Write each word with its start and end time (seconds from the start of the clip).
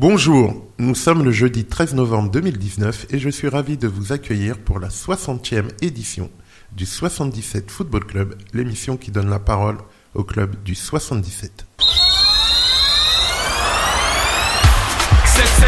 Bonjour, 0.00 0.54
nous 0.78 0.94
sommes 0.94 1.24
le 1.24 1.32
jeudi 1.32 1.64
13 1.64 1.96
novembre 1.96 2.30
2019 2.30 3.06
et 3.10 3.18
je 3.18 3.28
suis 3.28 3.48
ravi 3.48 3.76
de 3.76 3.88
vous 3.88 4.12
accueillir 4.12 4.56
pour 4.56 4.78
la 4.78 4.90
60e 4.90 5.70
édition 5.82 6.30
du 6.70 6.86
77 6.86 7.68
Football 7.68 8.04
Club, 8.06 8.36
l'émission 8.52 8.96
qui 8.96 9.10
donne 9.10 9.28
la 9.28 9.40
parole 9.40 9.78
au 10.14 10.22
club 10.22 10.62
du 10.62 10.76
77. 10.76 11.66
7-7, 11.80 11.86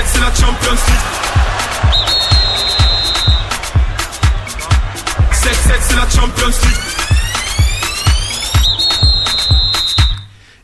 c'est 0.07 0.21
la 0.21 0.33
Champions 0.33 0.79
League. 0.87 1.09
7-7, 5.33 5.75
c'est 5.81 5.97
la 5.97 6.09
Champions 6.09 6.47
League. 6.47 6.90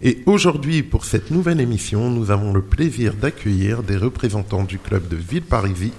Et 0.07 0.23
aujourd'hui, 0.25 0.85
pour 0.85 1.05
cette 1.05 1.33
nouvelle 1.33 1.61
émission, 1.61 2.13
nous 2.13 2.31
avons 2.31 2.53
le 2.53 2.63
plaisir 2.63 3.13
d'accueillir 3.13 3.83
des 3.83 3.97
représentants 3.97 4.63
du 4.63 4.79
club 4.79 5.09
de 5.09 5.17
Villeparisis, 5.17 5.91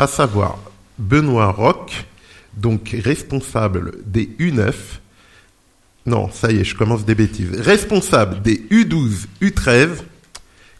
à 0.00 0.08
savoir 0.08 0.58
Benoît 0.98 1.52
Roch, 1.52 2.04
donc 2.56 2.96
responsable 3.04 3.92
des 4.06 4.26
U9. 4.40 4.74
Non, 6.04 6.32
ça 6.32 6.50
y 6.50 6.58
est, 6.58 6.64
je 6.64 6.74
commence 6.74 7.04
des 7.04 7.14
bêtises. 7.14 7.52
Responsable 7.60 8.42
des 8.42 8.56
U12, 8.72 9.26
U13, 9.40 10.02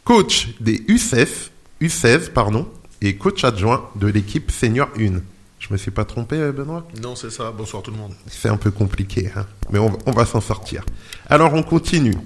coach 0.02 0.48
des 0.58 0.78
U16, 0.88 1.50
U16 1.80 2.30
pardon, 2.32 2.66
et 3.00 3.14
coach 3.14 3.44
adjoint 3.44 3.88
de 3.94 4.08
l'équipe 4.08 4.50
senior 4.50 4.88
1. 4.98 5.20
Je 5.60 5.68
me 5.70 5.76
suis 5.76 5.92
pas 5.92 6.04
trompé, 6.04 6.38
euh, 6.38 6.50
Benoît? 6.50 6.88
Non, 7.00 7.14
c'est 7.14 7.30
ça. 7.30 7.52
Bonsoir 7.52 7.84
tout 7.84 7.92
le 7.92 7.98
monde. 7.98 8.14
C'est 8.26 8.48
un 8.48 8.56
peu 8.56 8.72
compliqué, 8.72 9.30
hein, 9.36 9.46
mais 9.70 9.78
on, 9.78 9.96
on 10.06 10.10
va 10.10 10.26
s'en 10.26 10.40
sortir. 10.40 10.84
Alors 11.28 11.54
on 11.54 11.62
continue. 11.62 12.16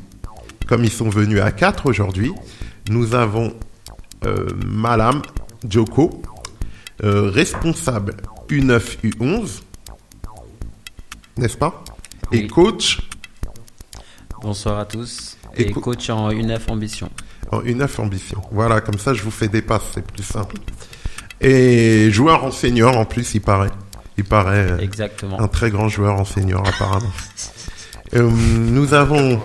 Comme 0.68 0.84
ils 0.84 0.92
sont 0.92 1.08
venus 1.08 1.40
à 1.40 1.50
4 1.50 1.86
aujourd'hui, 1.86 2.32
nous 2.90 3.14
avons 3.14 3.54
euh, 4.24 4.46
Malam 4.66 5.22
Joko, 5.68 6.22
euh, 7.04 7.30
responsable 7.30 8.16
U9, 8.50 8.98
U11, 9.02 9.60
n'est-ce 11.36 11.56
pas? 11.56 11.84
Et 12.32 12.42
Oui. 12.42 12.46
coach 12.48 12.98
Bonsoir 14.42 14.78
à 14.78 14.84
tous. 14.84 15.36
Et 15.56 15.62
Et, 15.62 15.70
co- 15.72 15.80
coach 15.80 16.10
en 16.10 16.30
UNF 16.30 16.68
Ambition. 16.68 17.10
en 17.50 17.60
U9 17.62 18.00
Ambition. 18.00 18.42
Voilà, 18.52 18.80
comme 18.80 18.98
ça 18.98 19.14
je 19.14 19.22
vous 19.22 19.30
fais 19.30 19.48
des 19.48 19.62
passes, 19.62 19.82
c'est 19.94 20.06
plus 20.06 20.22
simple. 20.22 20.56
Et 21.40 22.10
joueur 22.10 22.44
en 22.44 22.50
senior 22.50 22.96
en 22.96 23.04
plus, 23.04 23.34
il 23.34 23.40
paraît. 23.40 23.70
Il 24.18 24.24
paraît 24.24 24.72
euh, 24.72 24.78
Exactement. 24.78 25.40
un 25.40 25.48
très 25.48 25.70
grand 25.70 25.88
joueur 25.88 26.14
en 26.20 26.24
senior 26.24 26.66
apparemment. 26.66 27.10
Euh, 28.14 28.28
nous 28.30 28.94
avons, 28.94 29.40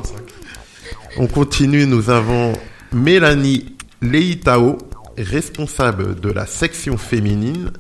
on 1.17 1.28
continue, 1.28 1.86
nous 1.86 2.09
avons 2.09 2.53
Mélanie 2.92 3.75
Leitao, 4.02 4.78
responsable 5.17 6.20
de 6.20 6.31
la 6.31 6.45
section 6.45 6.97
féminine, 6.97 7.72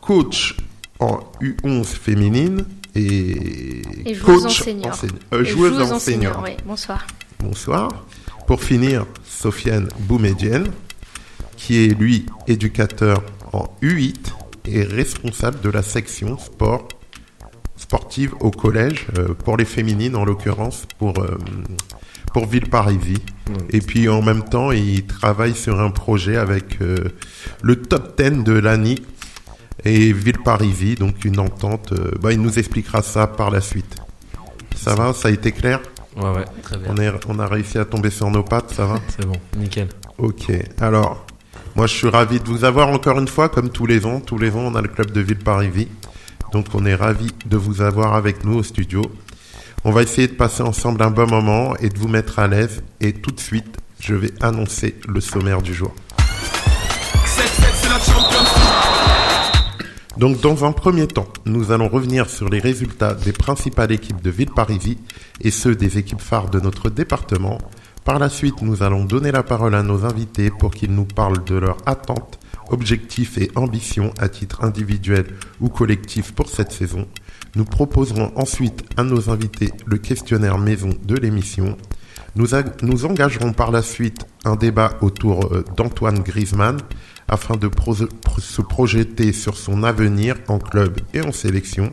coach 0.00 0.56
en 0.98 1.20
U11 1.40 1.84
féminine 1.84 2.64
et, 2.94 3.82
Et 4.04 4.14
joueuse 4.14 4.42
coach 4.42 4.62
euh, 5.32 5.42
Et 5.42 5.44
joueuse 5.44 5.78
oui. 6.42 6.50
Bonsoir. 6.66 7.06
Bonsoir. 7.40 8.04
Pour 8.46 8.62
finir, 8.62 9.06
Sofiane 9.24 9.88
Boumedienne, 10.00 10.66
qui 11.56 11.84
est 11.84 11.88
lui 11.88 12.26
éducateur 12.48 13.22
en 13.52 13.64
U8 13.82 14.16
et 14.66 14.82
responsable 14.82 15.60
de 15.60 15.70
la 15.70 15.82
section 15.82 16.38
sport 16.38 16.88
sportive 17.76 18.34
au 18.40 18.50
collège, 18.50 19.06
euh, 19.18 19.34
pour 19.34 19.56
les 19.56 19.64
féminines 19.64 20.16
en 20.16 20.24
l'occurrence, 20.24 20.86
pour, 20.98 21.18
euh, 21.18 21.36
pour 22.32 22.46
Villeparisis. 22.46 23.18
Et 23.70 23.80
puis 23.80 24.08
en 24.08 24.22
même 24.22 24.42
temps, 24.44 24.70
il 24.72 25.04
travaille 25.06 25.54
sur 25.54 25.80
un 25.80 25.90
projet 25.90 26.36
avec 26.36 26.80
euh, 26.80 26.96
le 27.62 27.76
top 27.76 28.20
10 28.20 28.44
de 28.44 28.52
l'ANI 28.52 29.02
et 29.84 30.12
Villeparisis, 30.12 30.96
donc 30.96 31.24
une 31.24 31.38
entente. 31.40 31.92
euh, 31.92 32.10
bah, 32.20 32.32
il 32.32 32.40
nous 32.40 32.58
expliquera 32.58 33.02
ça 33.02 33.26
par 33.26 33.50
la 33.50 33.60
suite. 33.60 33.96
Ça 34.76 34.94
va? 34.94 35.12
Ça 35.12 35.28
a 35.28 35.30
été 35.30 35.52
clair? 35.52 35.80
Ouais, 36.16 36.30
ouais, 36.30 36.44
très 36.62 36.76
bien. 36.76 36.88
on, 36.90 36.96
est, 36.98 37.10
on 37.28 37.38
a 37.38 37.46
réussi 37.46 37.78
à 37.78 37.84
tomber 37.84 38.10
sur 38.10 38.30
nos 38.30 38.42
pattes, 38.42 38.70
ça 38.72 38.86
va? 38.86 38.96
C'est 39.08 39.26
bon, 39.26 39.36
nickel. 39.56 39.88
Ok, 40.18 40.52
alors, 40.80 41.26
moi 41.74 41.86
je 41.86 41.94
suis 41.94 42.08
ravi 42.08 42.38
de 42.38 42.44
vous 42.46 42.64
avoir 42.64 42.88
encore 42.88 43.18
une 43.18 43.28
fois, 43.28 43.48
comme 43.48 43.70
tous 43.70 43.86
les 43.86 44.04
ans. 44.06 44.20
Tous 44.20 44.38
les 44.38 44.50
ans, 44.50 44.60
on 44.60 44.74
a 44.74 44.82
le 44.82 44.88
club 44.88 45.10
de 45.10 45.20
Villeparisis. 45.20 45.88
Donc 46.52 46.66
on 46.74 46.84
est 46.84 46.94
ravi 46.94 47.30
de 47.46 47.56
vous 47.56 47.80
avoir 47.80 48.14
avec 48.14 48.44
nous 48.44 48.54
au 48.58 48.62
studio. 48.62 49.02
On 49.84 49.90
va 49.90 50.02
essayer 50.02 50.28
de 50.28 50.34
passer 50.34 50.62
ensemble 50.62 51.02
un 51.02 51.10
bon 51.10 51.26
moment 51.26 51.74
et 51.78 51.88
de 51.88 51.98
vous 51.98 52.06
mettre 52.06 52.38
à 52.38 52.46
l'aise. 52.46 52.84
Et 53.00 53.12
tout 53.12 53.32
de 53.32 53.40
suite, 53.40 53.78
je 53.98 54.14
vais 54.14 54.30
annoncer 54.40 54.94
le 55.08 55.20
sommaire 55.20 55.60
du 55.60 55.74
jour. 55.74 55.92
7-7, 56.18 56.22
c'est 57.74 57.88
la 57.88 57.98
Champions 57.98 58.38
League. 58.38 60.18
Donc, 60.18 60.40
dans 60.40 60.64
un 60.64 60.70
premier 60.70 61.08
temps, 61.08 61.26
nous 61.46 61.72
allons 61.72 61.88
revenir 61.88 62.30
sur 62.30 62.48
les 62.48 62.60
résultats 62.60 63.14
des 63.14 63.32
principales 63.32 63.90
équipes 63.90 64.22
de 64.22 64.30
Villeparisis 64.30 64.98
et 65.40 65.50
ceux 65.50 65.74
des 65.74 65.98
équipes 65.98 66.20
phares 66.20 66.48
de 66.48 66.60
notre 66.60 66.88
département. 66.88 67.58
Par 68.04 68.20
la 68.20 68.28
suite, 68.28 68.62
nous 68.62 68.84
allons 68.84 69.04
donner 69.04 69.32
la 69.32 69.42
parole 69.42 69.74
à 69.74 69.82
nos 69.82 70.04
invités 70.04 70.50
pour 70.50 70.70
qu'ils 70.70 70.94
nous 70.94 71.06
parlent 71.06 71.42
de 71.42 71.56
leurs 71.56 71.78
attentes, 71.86 72.38
objectifs 72.70 73.36
et 73.36 73.50
ambitions 73.56 74.14
à 74.20 74.28
titre 74.28 74.62
individuel 74.62 75.26
ou 75.60 75.70
collectif 75.70 76.32
pour 76.32 76.48
cette 76.50 76.70
saison. 76.70 77.08
Nous 77.54 77.64
proposerons 77.64 78.32
ensuite 78.34 78.82
à 78.96 79.02
nos 79.02 79.28
invités 79.28 79.70
le 79.84 79.98
questionnaire 79.98 80.56
maison 80.56 80.90
de 81.04 81.16
l'émission. 81.16 81.76
Nous, 82.34 83.04
engagerons 83.04 83.52
par 83.52 83.70
la 83.70 83.82
suite 83.82 84.26
un 84.44 84.56
débat 84.56 84.96
autour 85.02 85.52
euh, 85.52 85.62
d'Antoine 85.76 86.20
Griezmann 86.20 86.78
afin 87.28 87.56
de 87.56 87.70
se 88.38 88.62
projeter 88.62 89.34
sur 89.34 89.58
son 89.58 89.82
avenir 89.82 90.36
en 90.48 90.58
club 90.58 90.98
et 91.12 91.20
en 91.20 91.32
sélection. 91.32 91.90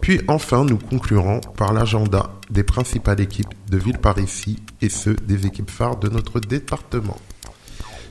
Puis 0.00 0.22
enfin, 0.26 0.64
nous 0.64 0.78
conclurons 0.78 1.40
par 1.56 1.74
l'agenda 1.74 2.32
des 2.50 2.64
principales 2.64 3.20
équipes 3.20 3.54
de 3.70 3.76
Villeparisis 3.76 4.56
et 4.80 4.88
ceux 4.88 5.14
des 5.14 5.46
équipes 5.46 5.70
phares 5.70 5.98
de 5.98 6.08
notre 6.08 6.40
département. 6.40 7.18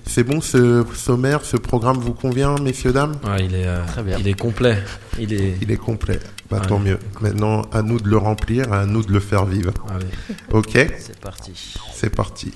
C'est 0.06 0.24
bon, 0.24 0.42
ce 0.42 0.84
sommaire, 0.94 1.46
ce 1.46 1.56
programme 1.58 1.98
vous 1.98 2.14
convient, 2.14 2.56
messieurs, 2.60 2.92
dames? 2.92 3.16
Ouais, 3.24 3.46
il 3.46 3.56
est, 3.56 3.66
euh, 3.68 3.86
Très 3.88 4.04
bien. 4.04 4.18
il 4.20 4.28
est 4.28 4.34
complet. 4.34 4.78
Il 5.20 5.32
est. 5.34 5.58
Il 5.62 5.72
est 5.72 5.78
complet. 5.78 6.20
Bah, 6.50 6.60
Ouais. 6.60 6.68
tant 6.68 6.80
mieux. 6.80 7.00
Maintenant, 7.22 7.62
à 7.72 7.82
nous 7.82 8.00
de 8.00 8.10
le 8.10 8.18
remplir, 8.18 8.74
à 8.74 8.86
nous 8.86 9.04
de 9.04 9.12
le 9.14 9.20
faire 9.22 9.46
vivre. 9.46 9.72
Allez. 9.90 10.06
Ok, 10.52 10.72
C'est 11.00 11.20
parti. 11.20 11.54
c'est 11.94 12.10
parti. 12.10 12.52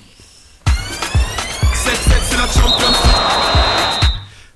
7-7, 0.65 2.21
c'est 2.29 2.37
la 2.37 2.47
Champions 2.47 2.87
League. 2.89 4.09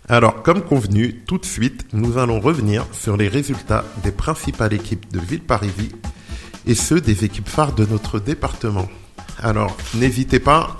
Alors, 0.10 0.42
comme 0.42 0.62
convenu, 0.64 1.22
tout 1.28 1.38
de 1.38 1.46
suite, 1.46 1.86
nous 1.94 2.18
allons 2.18 2.40
revenir 2.42 2.86
sur 2.92 3.16
les 3.16 3.28
résultats 3.30 3.86
des 4.04 4.12
principales 4.12 4.74
équipes 4.74 5.10
de 5.14 5.20
Villeparisis 5.20 5.92
et 6.66 6.76
ceux 6.76 7.00
des 7.00 7.24
équipes 7.24 7.48
phares 7.48 7.74
de 7.74 7.86
notre 7.86 8.20
département. 8.20 8.88
Alors, 9.42 9.78
n'hésitez 9.94 10.40
pas 10.40 10.76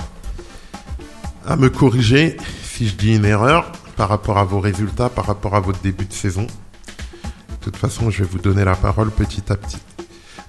à 1.46 1.56
me 1.56 1.70
corriger 1.70 2.38
si 2.64 2.88
je 2.88 2.96
dis 2.96 3.16
une 3.16 3.26
erreur 3.26 3.72
par 3.96 4.10
rapport 4.10 4.38
à 4.38 4.44
vos 4.44 4.60
résultats, 4.60 5.10
par 5.10 5.26
rapport 5.26 5.56
à 5.56 5.60
votre 5.60 5.82
début 5.82 6.06
de 6.06 6.14
saison. 6.14 6.44
De 6.44 7.56
toute 7.62 7.76
façon, 7.76 8.10
je 8.10 8.24
vais 8.24 8.30
vous 8.30 8.40
donner 8.40 8.64
la 8.64 8.76
parole 8.76 9.12
petit 9.12 9.44
à 9.52 9.58
petit. 9.58 9.80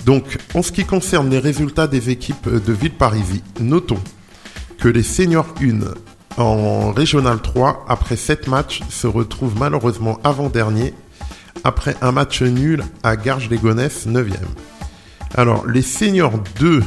Donc, 0.05 0.39
en 0.55 0.63
ce 0.63 0.73
qui 0.73 0.85
concerne 0.85 1.29
les 1.29 1.39
résultats 1.39 1.87
des 1.87 2.11
équipes 2.11 2.49
de 2.49 2.73
Villeparisis, 2.73 3.43
notons 3.61 4.01
que 4.79 4.89
les 4.89 5.03
seniors 5.03 5.53
1 5.61 6.41
en 6.41 6.93
Régional 6.93 7.43
3, 7.43 7.85
après 7.89 8.17
7 8.17 8.49
matchs, 8.49 8.81
se 8.89 9.07
retrouvent 9.07 9.59
malheureusement 9.59 10.19
avant-dernier, 10.25 10.95
après 11.65 11.97
un 12.01 12.13
match 12.13 12.43
nul 12.43 12.85
à 13.03 13.17
Garges-les-Gonesse, 13.17 14.07
9e. 14.07 14.35
Alors, 15.35 15.67
les 15.67 15.83
seniors 15.83 16.39
2, 16.59 16.83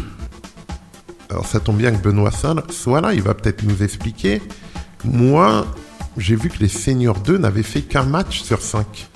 alors 1.33 1.47
ça 1.47 1.59
tombe 1.59 1.77
bien 1.77 1.91
que 1.91 1.97
Benoît 2.01 2.29
soit 2.69 3.01
là, 3.01 3.13
il 3.13 3.21
va 3.23 3.33
peut-être 3.33 3.63
nous 3.63 3.81
expliquer. 3.81 4.39
Moi, 5.03 5.65
j'ai 6.15 6.35
vu 6.35 6.49
que 6.49 6.59
les 6.59 6.67
seniors 6.67 7.19
2 7.19 7.37
n'avaient 7.39 7.63
fait 7.63 7.81
qu'un 7.81 8.03
match 8.03 8.41
sur 8.43 8.61
5. 8.61 9.07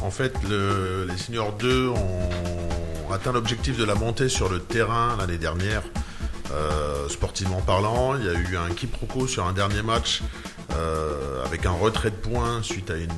En 0.00 0.10
fait, 0.10 0.32
le- 0.48 1.06
les 1.06 1.18
seniors 1.18 1.52
2 1.52 1.88
ont 1.88 3.12
atteint 3.12 3.32
l'objectif 3.32 3.76
de 3.76 3.84
la 3.84 3.94
montée 3.94 4.30
sur 4.30 4.48
le 4.48 4.58
terrain 4.58 5.16
l'année 5.18 5.36
dernière. 5.38 5.82
Euh, 6.50 7.08
sportivement 7.10 7.60
parlant, 7.60 8.14
il 8.16 8.24
y 8.24 8.28
a 8.30 8.32
eu 8.32 8.56
un 8.56 8.72
quiproquo 8.72 9.26
sur 9.26 9.46
un 9.46 9.52
dernier 9.52 9.82
match 9.82 10.22
euh, 10.74 11.44
avec 11.44 11.66
un 11.66 11.72
retrait 11.72 12.10
de 12.10 12.16
points 12.16 12.62
suite 12.62 12.90
à 12.90 12.96
une 12.96 13.08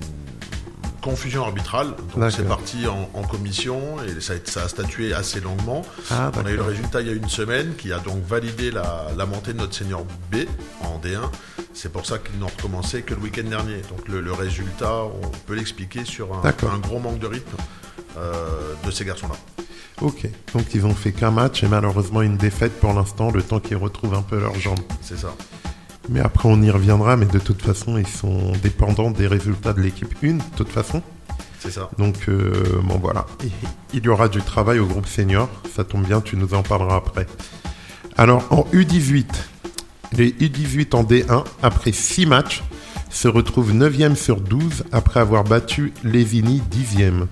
confusion 1.01 1.45
arbitrale. 1.45 1.95
Donc 2.17 2.31
c'est 2.31 2.47
parti 2.47 2.87
en, 2.87 3.11
en 3.15 3.23
commission 3.23 3.81
et 4.05 4.21
ça 4.21 4.35
a, 4.35 4.37
ça 4.45 4.63
a 4.65 4.69
statué 4.69 5.13
assez 5.15 5.41
longuement. 5.41 5.83
Ah, 6.11 6.31
On 6.41 6.47
a 6.47 6.51
eu 6.51 6.57
le 6.57 6.63
résultat 6.63 7.01
il 7.01 7.07
y 7.09 7.11
a 7.11 7.15
une 7.15 7.29
semaine 7.29 7.75
qui 7.77 7.93
a 7.93 7.99
donc 7.99 8.23
validé 8.27 8.71
la, 8.71 9.07
la 9.17 9.27
montée 9.27 9.53
de 9.53 9.59
notre 9.59 9.75
senior 9.75 10.05
B 10.31 10.37
en 10.83 10.99
D1. 10.99 11.31
C'est 11.73 11.91
pour 11.93 12.07
ça 12.07 12.19
qu'ils 12.19 12.39
n'ont 12.39 12.49
recommencé 12.49 13.03
que 13.03 13.15
le 13.15 13.21
week-end 13.21 13.49
dernier. 13.49 13.77
Donc 13.89 14.07
le, 14.09 14.21
le 14.21 14.33
résultat, 14.33 15.05
on 15.05 15.29
peut 15.47 15.55
l'expliquer 15.55 16.05
sur 16.05 16.35
un, 16.35 16.43
un 16.45 16.79
gros 16.79 16.99
manque 16.99 17.19
de 17.19 17.27
rythme 17.27 17.57
euh, 18.19 18.75
de 18.85 18.91
ces 18.91 19.05
garçons-là. 19.05 19.37
Ok, 20.03 20.27
donc 20.55 20.65
ils 20.75 20.87
ont 20.87 20.95
fait 20.95 21.13
qu'un 21.13 21.31
match 21.31 21.63
et 21.63 21.69
malheureusement 21.69 22.23
une 22.23 22.39
défaite 22.39 22.73
pour 22.81 22.93
l'instant, 22.95 23.31
le 23.31 23.43
temps 23.43 23.61
qu'ils 23.61 23.77
retrouvent 23.77 24.15
un 24.15 24.23
peu 24.23 24.41
leurs 24.41 24.59
jambes. 24.59 24.81
C'est 25.03 25.19
ça. 25.19 25.35
Mais 26.09 26.21
après, 26.21 26.49
on 26.49 26.61
y 26.63 26.71
reviendra, 26.71 27.17
mais 27.17 27.27
de 27.27 27.39
toute 27.39 27.63
façon, 27.63 27.99
ils 27.99 28.07
sont 28.07 28.53
dépendants 28.63 29.11
des 29.11 29.27
résultats 29.27 29.73
de 29.73 29.81
l'équipe 29.81 30.15
1, 30.23 30.35
de 30.35 30.43
toute 30.57 30.71
façon. 30.71 31.03
C'est 31.61 31.71
ça. 31.71 31.91
Donc, 31.99 32.17
euh, 32.29 32.81
bon, 32.83 32.99
voilà. 32.99 33.27
Il 33.93 34.05
y 34.05 34.09
aura 34.09 34.29
du 34.29 34.41
travail 34.41 34.79
au 34.79 34.87
groupe 34.87 35.07
senior. 35.07 35.49
Ça 35.75 35.85
tombe 35.85 36.07
bien, 36.07 36.21
tu 36.21 36.37
nous 36.37 36.55
en 36.55 36.63
parleras 36.63 36.97
après. 36.97 37.27
Alors, 38.17 38.47
en 38.51 38.63
U18, 38.73 39.27
les 40.13 40.31
U18 40.33 40.97
en 40.97 41.05
D1, 41.05 41.45
après 41.63 41.93
6 41.93 42.27
matchs, 42.27 42.63
se 43.11 43.29
retrouvent 43.29 43.75
9e 43.75 44.15
sur 44.15 44.41
12 44.41 44.85
après 44.93 45.21
avoir 45.21 45.45
battu 45.45 45.93
Lévigny 46.03 46.63
10e. 46.71 47.27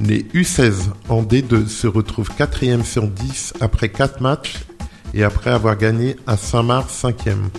Les 0.00 0.22
U16 0.34 0.90
en 1.08 1.22
D2 1.22 1.68
se 1.68 1.86
retrouvent 1.86 2.30
4e 2.30 2.84
sur 2.84 3.06
10 3.06 3.54
après 3.60 3.90
4 3.90 4.20
matchs 4.20 4.64
et 5.12 5.22
après 5.22 5.50
avoir 5.50 5.76
gagné 5.76 6.16
à 6.26 6.36
Saint-Marc 6.36 6.90
5e. 6.90 7.50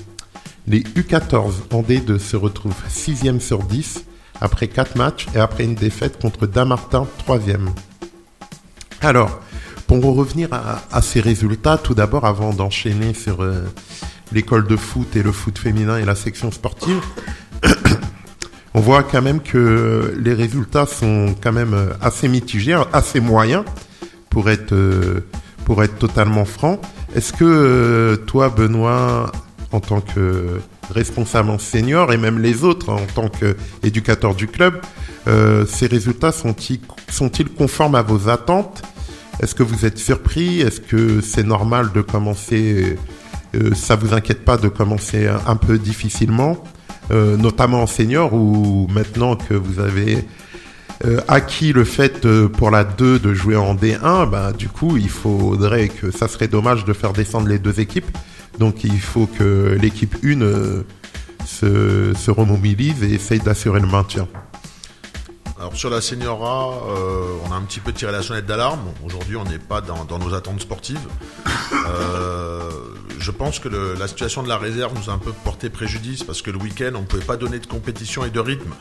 Les 0.68 0.80
U14 0.80 1.74
en 1.74 1.84
D2 1.84 2.18
se 2.18 2.36
retrouvent 2.36 2.74
6e 2.90 3.40
sur 3.40 3.64
10 3.64 4.06
après 4.42 4.68
4 4.68 4.98
matchs 4.98 5.28
et 5.36 5.40
après 5.40 5.64
une 5.64 5.76
défaite 5.76 6.20
contre 6.20 6.48
Damartin 6.48 7.08
3e. 7.28 7.68
Alors, 9.02 9.40
pour 9.88 10.04
revenir 10.16 10.50
à, 10.52 11.02
ces 11.02 11.22
résultats, 11.22 11.78
tout 11.78 11.94
d'abord, 11.94 12.26
avant 12.26 12.52
d'enchaîner 12.52 13.14
sur 13.14 13.44
euh, 13.44 13.64
l'école 14.32 14.66
de 14.66 14.76
foot 14.76 15.16
et 15.16 15.22
le 15.22 15.32
foot 15.32 15.60
féminin 15.60 15.98
et 15.98 16.06
la 16.06 16.16
section 16.16 16.52
sportive, 16.52 17.00
on 18.74 18.80
voit 18.80 19.04
quand 19.04 19.22
même 19.22 19.42
que 19.42 20.18
les 20.20 20.34
résultats 20.34 20.88
sont 20.88 21.36
quand 21.42 21.52
même 21.52 21.76
euh, 21.76 21.90
assez 22.02 22.28
mitigés, 22.28 22.82
assez 22.92 23.20
moyens, 23.20 23.64
pour 24.32 24.50
être, 24.50 24.74
euh, 24.74 25.28
pour 25.66 25.84
être 25.84 26.00
totalement 26.00 26.46
franc. 26.46 26.82
Est-ce 27.14 27.32
que 27.32 28.16
toi, 28.26 28.50
Benoît, 28.50 29.32
en 29.76 29.80
tant 29.80 30.02
que 30.02 30.60
responsable 30.90 31.50
en 31.50 31.60
senior, 31.60 32.14
et 32.14 32.18
même 32.18 32.40
les 32.40 32.64
autres 32.64 32.90
hein, 32.92 32.98
en 33.04 33.14
tant 33.14 33.30
qu'éducateur 33.30 34.36
du 34.36 34.48
club, 34.48 34.82
euh, 35.28 35.66
ces 35.66 35.88
résultats 35.88 36.32
sont-ils 36.32 37.50
conformes 37.58 37.96
à 37.96 38.02
vos 38.02 38.30
attentes? 38.30 38.84
Est-ce 39.42 39.54
que 39.54 39.64
vous 39.64 39.86
êtes 39.86 39.98
surpris? 39.98 40.62
Est-ce 40.62 40.80
que 40.80 41.22
c'est 41.22 41.44
normal 41.44 41.92
de 41.94 42.02
commencer 42.02 42.98
euh, 43.56 43.74
Ça 43.76 43.96
vous 43.96 44.14
inquiète 44.14 44.46
pas 44.46 44.58
de 44.58 44.70
commencer 44.70 45.28
un, 45.28 45.56
peu 45.56 45.78
difficilement, 45.78 46.64
euh, 47.12 47.36
notamment 47.36 47.84
en 47.84 47.88
senior 47.88 48.34
ou 48.34 48.88
maintenant 48.92 49.36
que 49.36 49.54
vous 49.54 49.80
avez 49.80 50.26
euh, 51.04 51.20
acquis 51.28 51.74
le 51.74 51.84
fait 51.84 52.26
euh, 52.26 52.48
pour 52.48 52.72
la 52.72 52.86
2 52.86 53.20
de 53.20 53.34
jouer 53.34 53.58
en 53.58 53.76
D1, 53.76 54.30
bah, 54.30 54.54
du 54.54 54.70
coup, 54.70 54.96
il 54.96 55.10
faudrait 55.10 55.90
que 55.90 56.10
ça 56.10 56.30
serait 56.30 56.48
dommage 56.48 56.86
de 56.86 56.94
faire 56.94 57.12
descendre 57.12 57.50
les 57.50 57.60
deux 57.60 57.82
équipes. 57.82 58.18
Donc, 58.60 58.84
il 58.84 59.00
faut 59.00 59.28
que 59.28 59.78
l'équipe 59.82 60.16
1 60.24 60.42
euh, 60.42 60.84
se, 61.46 62.14
se 62.14 62.32
remobilise 62.32 63.04
et 63.04 63.14
essaye 63.14 63.40
d'assurer 63.40 63.80
le 63.80 63.88
maintien. 63.88 64.28
Alors 65.58 65.76
sur 65.76 65.90
la 65.90 66.02
Senior 66.02 66.46
A, 66.46 66.90
euh, 66.90 67.38
on 67.46 67.52
a 67.52 67.56
un 67.56 67.62
petit 67.62 67.80
peu 67.80 67.94
tiré 67.94 68.12
la 68.12 68.22
sonnette 68.22 68.46
d'alarme. 68.46 68.92
Aujourd'hui, 69.06 69.38
on 69.38 69.46
n'est 69.46 69.60
pas 69.60 69.80
dans, 69.80 70.20
nos 70.20 70.34
attentes 70.34 70.60
sportives. 70.62 71.08
Euh, 71.88 72.70
je 73.20 73.32
pense 73.32 73.60
que 73.60 73.70
la 73.70 74.08
situation 74.08 74.44
de 74.44 74.50
la 74.50 74.58
réserve 74.58 74.94
nous 74.96 75.10
a 75.10 75.14
un 75.14 75.18
peu 75.18 75.32
porté 75.32 75.70
préjudice 75.70 76.24
parce 76.24 76.42
que 76.42 76.52
le 76.52 76.58
week-end, 76.58 76.92
on 76.96 77.02
ne 77.02 77.06
pouvait 77.06 77.24
pas 77.24 77.38
donner 77.38 77.60
de 77.60 77.68
compétition 77.68 78.26
et 78.26 78.30
de 78.30 78.40
rythme 78.40 78.74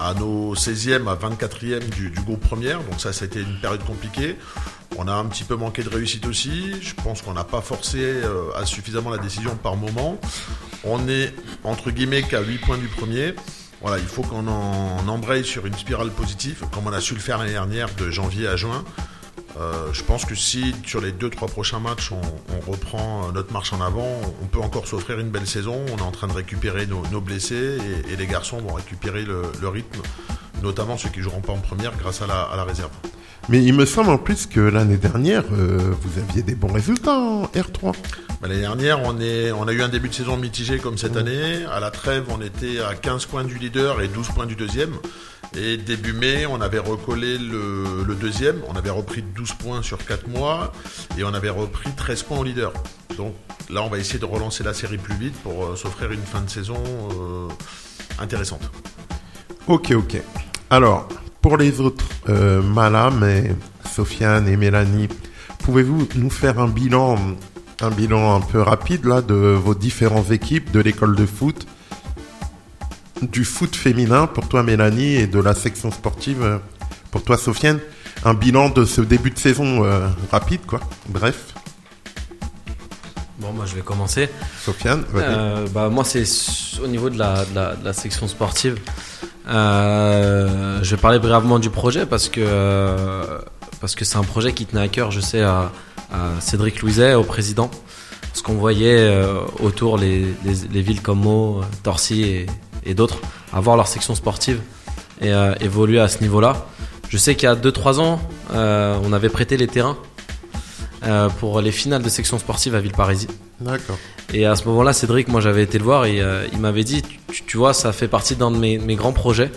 à 0.00 0.14
nos 0.14 0.54
16e, 0.56 1.06
à 1.08 1.14
24e 1.14 1.88
du, 1.90 2.10
du 2.10 2.20
groupe 2.22 2.40
première. 2.40 2.80
Donc 2.80 3.00
ça, 3.00 3.12
ça 3.12 3.24
a 3.24 3.26
été 3.26 3.40
une 3.40 3.60
période 3.60 3.84
compliquée. 3.84 4.36
On 4.98 5.08
a 5.08 5.12
un 5.12 5.26
petit 5.26 5.44
peu 5.44 5.56
manqué 5.56 5.82
de 5.82 5.90
réussite 5.90 6.26
aussi. 6.26 6.72
Je 6.80 6.94
pense 6.94 7.22
qu'on 7.22 7.34
n'a 7.34 7.44
pas 7.44 7.60
forcé 7.60 7.98
euh, 8.00 8.50
à 8.56 8.64
suffisamment 8.64 9.10
la 9.10 9.18
décision 9.18 9.54
par 9.54 9.76
moment. 9.76 10.18
On 10.82 11.08
est 11.08 11.34
entre 11.64 11.90
guillemets 11.90 12.22
qu'à 12.22 12.40
8 12.40 12.58
points 12.58 12.78
du 12.78 12.88
premier. 12.88 13.34
Voilà, 13.86 14.02
il 14.02 14.08
faut 14.08 14.22
qu'on 14.22 14.48
en, 14.48 15.06
embraye 15.06 15.44
sur 15.44 15.64
une 15.64 15.74
spirale 15.74 16.10
positive, 16.10 16.64
comme 16.72 16.88
on 16.88 16.92
a 16.92 17.00
su 17.00 17.14
le 17.14 17.20
faire 17.20 17.38
l'année 17.38 17.52
dernière 17.52 17.88
de 17.94 18.10
janvier 18.10 18.48
à 18.48 18.56
juin. 18.56 18.84
Euh, 19.60 19.92
je 19.92 20.02
pense 20.02 20.24
que 20.24 20.34
si 20.34 20.74
sur 20.84 21.00
les 21.00 21.12
deux 21.12 21.30
trois 21.30 21.46
prochains 21.46 21.78
matchs 21.78 22.10
on, 22.10 22.68
reprend 22.68 23.28
euh, 23.28 23.32
notre 23.32 23.52
marche 23.52 23.72
en 23.72 23.80
avant, 23.80 24.20
on 24.42 24.46
peut 24.46 24.58
encore 24.58 24.88
s'offrir 24.88 25.20
une 25.20 25.28
belle 25.28 25.46
saison. 25.46 25.84
On 25.94 25.98
est 25.98 26.02
en 26.02 26.10
train 26.10 26.26
de 26.26 26.32
récupérer 26.32 26.88
nos, 26.88 27.20
blessés 27.20 27.78
et, 28.10 28.16
les 28.16 28.26
garçons 28.26 28.58
vont 28.58 28.74
récupérer 28.74 29.24
le, 29.24 29.68
rythme, 29.68 30.00
notamment 30.64 30.98
ceux 30.98 31.10
qui 31.10 31.20
joueront 31.20 31.40
pas 31.40 31.52
en 31.52 31.60
première 31.60 31.96
grâce 31.96 32.22
à 32.22 32.26
la, 32.26 32.42
à 32.42 32.56
la 32.56 32.64
réserve. 32.64 32.90
Mais 33.48 33.62
il 33.62 33.72
me 33.72 33.86
semble 33.86 34.10
en 34.10 34.18
plus 34.18 34.46
que 34.46 34.58
l'année 34.58 34.96
dernière, 34.96 35.44
euh, 35.52 35.94
vous 36.00 36.18
aviez 36.18 36.42
des 36.42 36.56
bons 36.56 36.72
résultats 36.72 37.20
en 37.20 37.44
R3. 37.44 37.94
L'année 38.42 38.60
dernière, 38.60 39.02
on, 39.02 39.18
est, 39.18 39.50
on 39.52 39.66
a 39.66 39.72
eu 39.72 39.82
un 39.82 39.88
début 39.88 40.08
de 40.08 40.14
saison 40.14 40.36
mitigé 40.36 40.78
comme 40.78 40.98
cette 40.98 41.16
année. 41.16 41.64
À 41.72 41.80
la 41.80 41.90
trêve, 41.90 42.24
on 42.28 42.40
était 42.42 42.80
à 42.80 42.94
15 42.94 43.26
points 43.26 43.44
du 43.44 43.58
leader 43.58 44.00
et 44.00 44.08
12 44.08 44.28
points 44.28 44.46
du 44.46 44.56
deuxième. 44.56 44.92
Et 45.56 45.78
début 45.78 46.12
mai, 46.12 46.44
on 46.46 46.60
avait 46.60 46.78
recollé 46.78 47.38
le, 47.38 48.04
le 48.06 48.14
deuxième. 48.14 48.60
On 48.68 48.76
avait 48.76 48.90
repris 48.90 49.22
12 49.22 49.54
points 49.54 49.82
sur 49.82 50.04
4 50.04 50.28
mois 50.28 50.72
et 51.18 51.24
on 51.24 51.32
avait 51.32 51.50
repris 51.50 51.90
13 51.96 52.22
points 52.24 52.38
au 52.38 52.44
leader. 52.44 52.72
Donc 53.16 53.34
là, 53.70 53.82
on 53.82 53.88
va 53.88 53.98
essayer 53.98 54.18
de 54.18 54.24
relancer 54.26 54.62
la 54.64 54.74
série 54.74 54.98
plus 54.98 55.16
vite 55.16 55.34
pour 55.42 55.64
euh, 55.64 55.76
s'offrir 55.76 56.12
une 56.12 56.20
fin 56.20 56.42
de 56.42 56.50
saison 56.50 56.82
euh, 57.10 57.48
intéressante. 58.18 58.70
Ok, 59.66 59.92
ok. 59.92 60.20
Alors, 60.70 61.08
pour 61.40 61.56
les 61.56 61.80
autres, 61.80 62.04
euh, 62.28 62.60
Malam 62.60 63.24
et 63.24 63.52
Sofiane 63.88 64.46
et 64.48 64.56
Mélanie, 64.56 65.08
pouvez-vous 65.60 66.06
nous 66.16 66.30
faire 66.30 66.58
un 66.58 66.68
bilan, 66.68 67.16
un 67.80 67.90
bilan 67.90 68.36
un 68.36 68.40
peu 68.40 68.60
rapide 68.60 69.04
là 69.04 69.20
de 69.22 69.34
vos 69.34 69.74
différentes 69.74 70.30
équipes 70.30 70.70
de 70.70 70.80
l'école 70.80 71.14
de 71.14 71.26
foot, 71.26 71.66
du 73.22 73.44
foot 73.44 73.74
féminin 73.76 74.26
pour 74.26 74.48
toi 74.48 74.62
Mélanie 74.62 75.14
et 75.16 75.26
de 75.26 75.38
la 75.38 75.54
section 75.54 75.90
sportive 75.90 76.42
euh, 76.42 76.58
pour 77.10 77.22
toi 77.22 77.36
Sofiane, 77.36 77.80
un 78.24 78.34
bilan 78.34 78.70
de 78.70 78.84
ce 78.84 79.00
début 79.00 79.30
de 79.30 79.38
saison 79.38 79.84
euh, 79.84 80.08
rapide 80.30 80.64
quoi. 80.66 80.80
Bref, 81.08 81.54
Bon, 83.38 83.52
moi 83.52 83.66
je 83.66 83.74
vais 83.74 83.82
commencer. 83.82 84.30
Sofiane. 84.64 85.04
Euh, 85.14 85.66
bah, 85.72 85.90
moi, 85.90 86.04
c'est 86.04 86.24
au 86.82 86.86
niveau 86.86 87.10
de 87.10 87.18
la, 87.18 87.44
de 87.44 87.54
la, 87.54 87.76
de 87.76 87.84
la 87.84 87.92
section 87.92 88.28
sportive. 88.28 88.78
Euh, 89.46 90.78
je 90.82 90.94
vais 90.94 91.00
parler 91.00 91.18
brièvement 91.18 91.58
du 91.58 91.70
projet 91.70 92.06
parce 92.06 92.28
que 92.28 92.40
parce 93.80 93.94
que 93.94 94.04
c'est 94.04 94.16
un 94.16 94.22
projet 94.22 94.52
qui 94.52 94.66
tenait 94.66 94.82
à 94.82 94.88
cœur, 94.88 95.10
je 95.10 95.20
sais, 95.20 95.42
à, 95.42 95.72
à 96.12 96.40
Cédric 96.40 96.80
Louiset, 96.82 97.14
au 97.14 97.22
président. 97.24 97.70
Parce 98.22 98.42
qu'on 98.42 98.54
voyait 98.54 98.98
euh, 98.98 99.40
autour 99.60 99.96
les, 99.96 100.20
les, 100.44 100.54
les 100.70 100.82
villes 100.82 101.00
comme 101.00 101.20
Meaux, 101.22 101.60
euh, 101.60 101.64
Torcy 101.82 102.22
et, 102.22 102.46
et 102.84 102.94
d'autres 102.94 103.18
avoir 103.52 103.76
leur 103.76 103.86
section 103.88 104.14
sportive 104.14 104.60
et 105.22 105.32
euh, 105.32 105.54
évoluer 105.60 106.00
à 106.00 106.08
ce 106.08 106.20
niveau-là. 106.20 106.66
Je 107.08 107.16
sais 107.16 107.34
qu'il 107.34 107.44
y 107.48 107.50
a 107.50 107.54
2-3 107.54 107.98
ans, 108.00 108.20
euh, 108.52 108.98
on 109.04 109.12
avait 109.12 109.28
prêté 109.30 109.56
les 109.56 109.66
terrains 109.68 109.96
euh, 111.04 111.28
pour 111.28 111.60
les 111.60 111.72
finales 111.72 112.02
de 112.02 112.08
section 112.08 112.38
sportive 112.38 112.74
à 112.74 112.80
Villeparisis. 112.80 113.28
D'accord. 113.60 113.96
Et 114.34 114.44
à 114.44 114.56
ce 114.56 114.64
moment-là, 114.66 114.92
Cédric, 114.92 115.28
moi 115.28 115.40
j'avais 115.40 115.62
été 115.62 115.78
le 115.78 115.84
voir 115.84 116.04
et 116.04 116.20
euh, 116.20 116.46
il 116.52 116.58
m'avait 116.58 116.84
dit, 116.84 117.02
tu, 117.02 117.44
tu 117.44 117.56
vois, 117.56 117.72
ça 117.72 117.92
fait 117.92 118.08
partie 118.08 118.36
d'un 118.36 118.50
de 118.50 118.56
mes, 118.58 118.78
mes 118.78 118.96
grands 118.96 119.12
projets. 119.12 119.50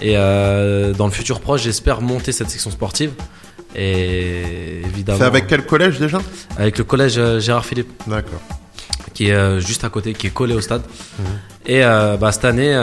Et 0.00 0.16
euh, 0.16 0.92
dans 0.92 1.06
le 1.06 1.12
futur 1.12 1.40
proche, 1.40 1.62
j'espère 1.62 2.00
monter 2.00 2.32
cette 2.32 2.50
section 2.50 2.70
sportive. 2.70 3.12
Et 3.76 4.80
évidemment, 4.84 5.18
C'est 5.18 5.24
avec 5.24 5.46
quel 5.46 5.66
collège 5.66 5.98
déjà 5.98 6.18
avec 6.56 6.78
le 6.78 6.84
collège 6.84 7.18
euh, 7.18 7.40
Gérard 7.40 7.64
Philippe, 7.66 7.90
D'accord. 8.06 8.40
qui 9.12 9.28
est 9.28 9.34
euh, 9.34 9.60
juste 9.60 9.84
à 9.84 9.90
côté, 9.90 10.14
qui 10.14 10.26
est 10.28 10.30
collé 10.30 10.54
au 10.54 10.60
stade. 10.60 10.82
Mhm. 11.18 11.24
Et 11.66 11.84
euh, 11.84 12.16
bah, 12.16 12.32
cette 12.32 12.46
année, 12.46 12.74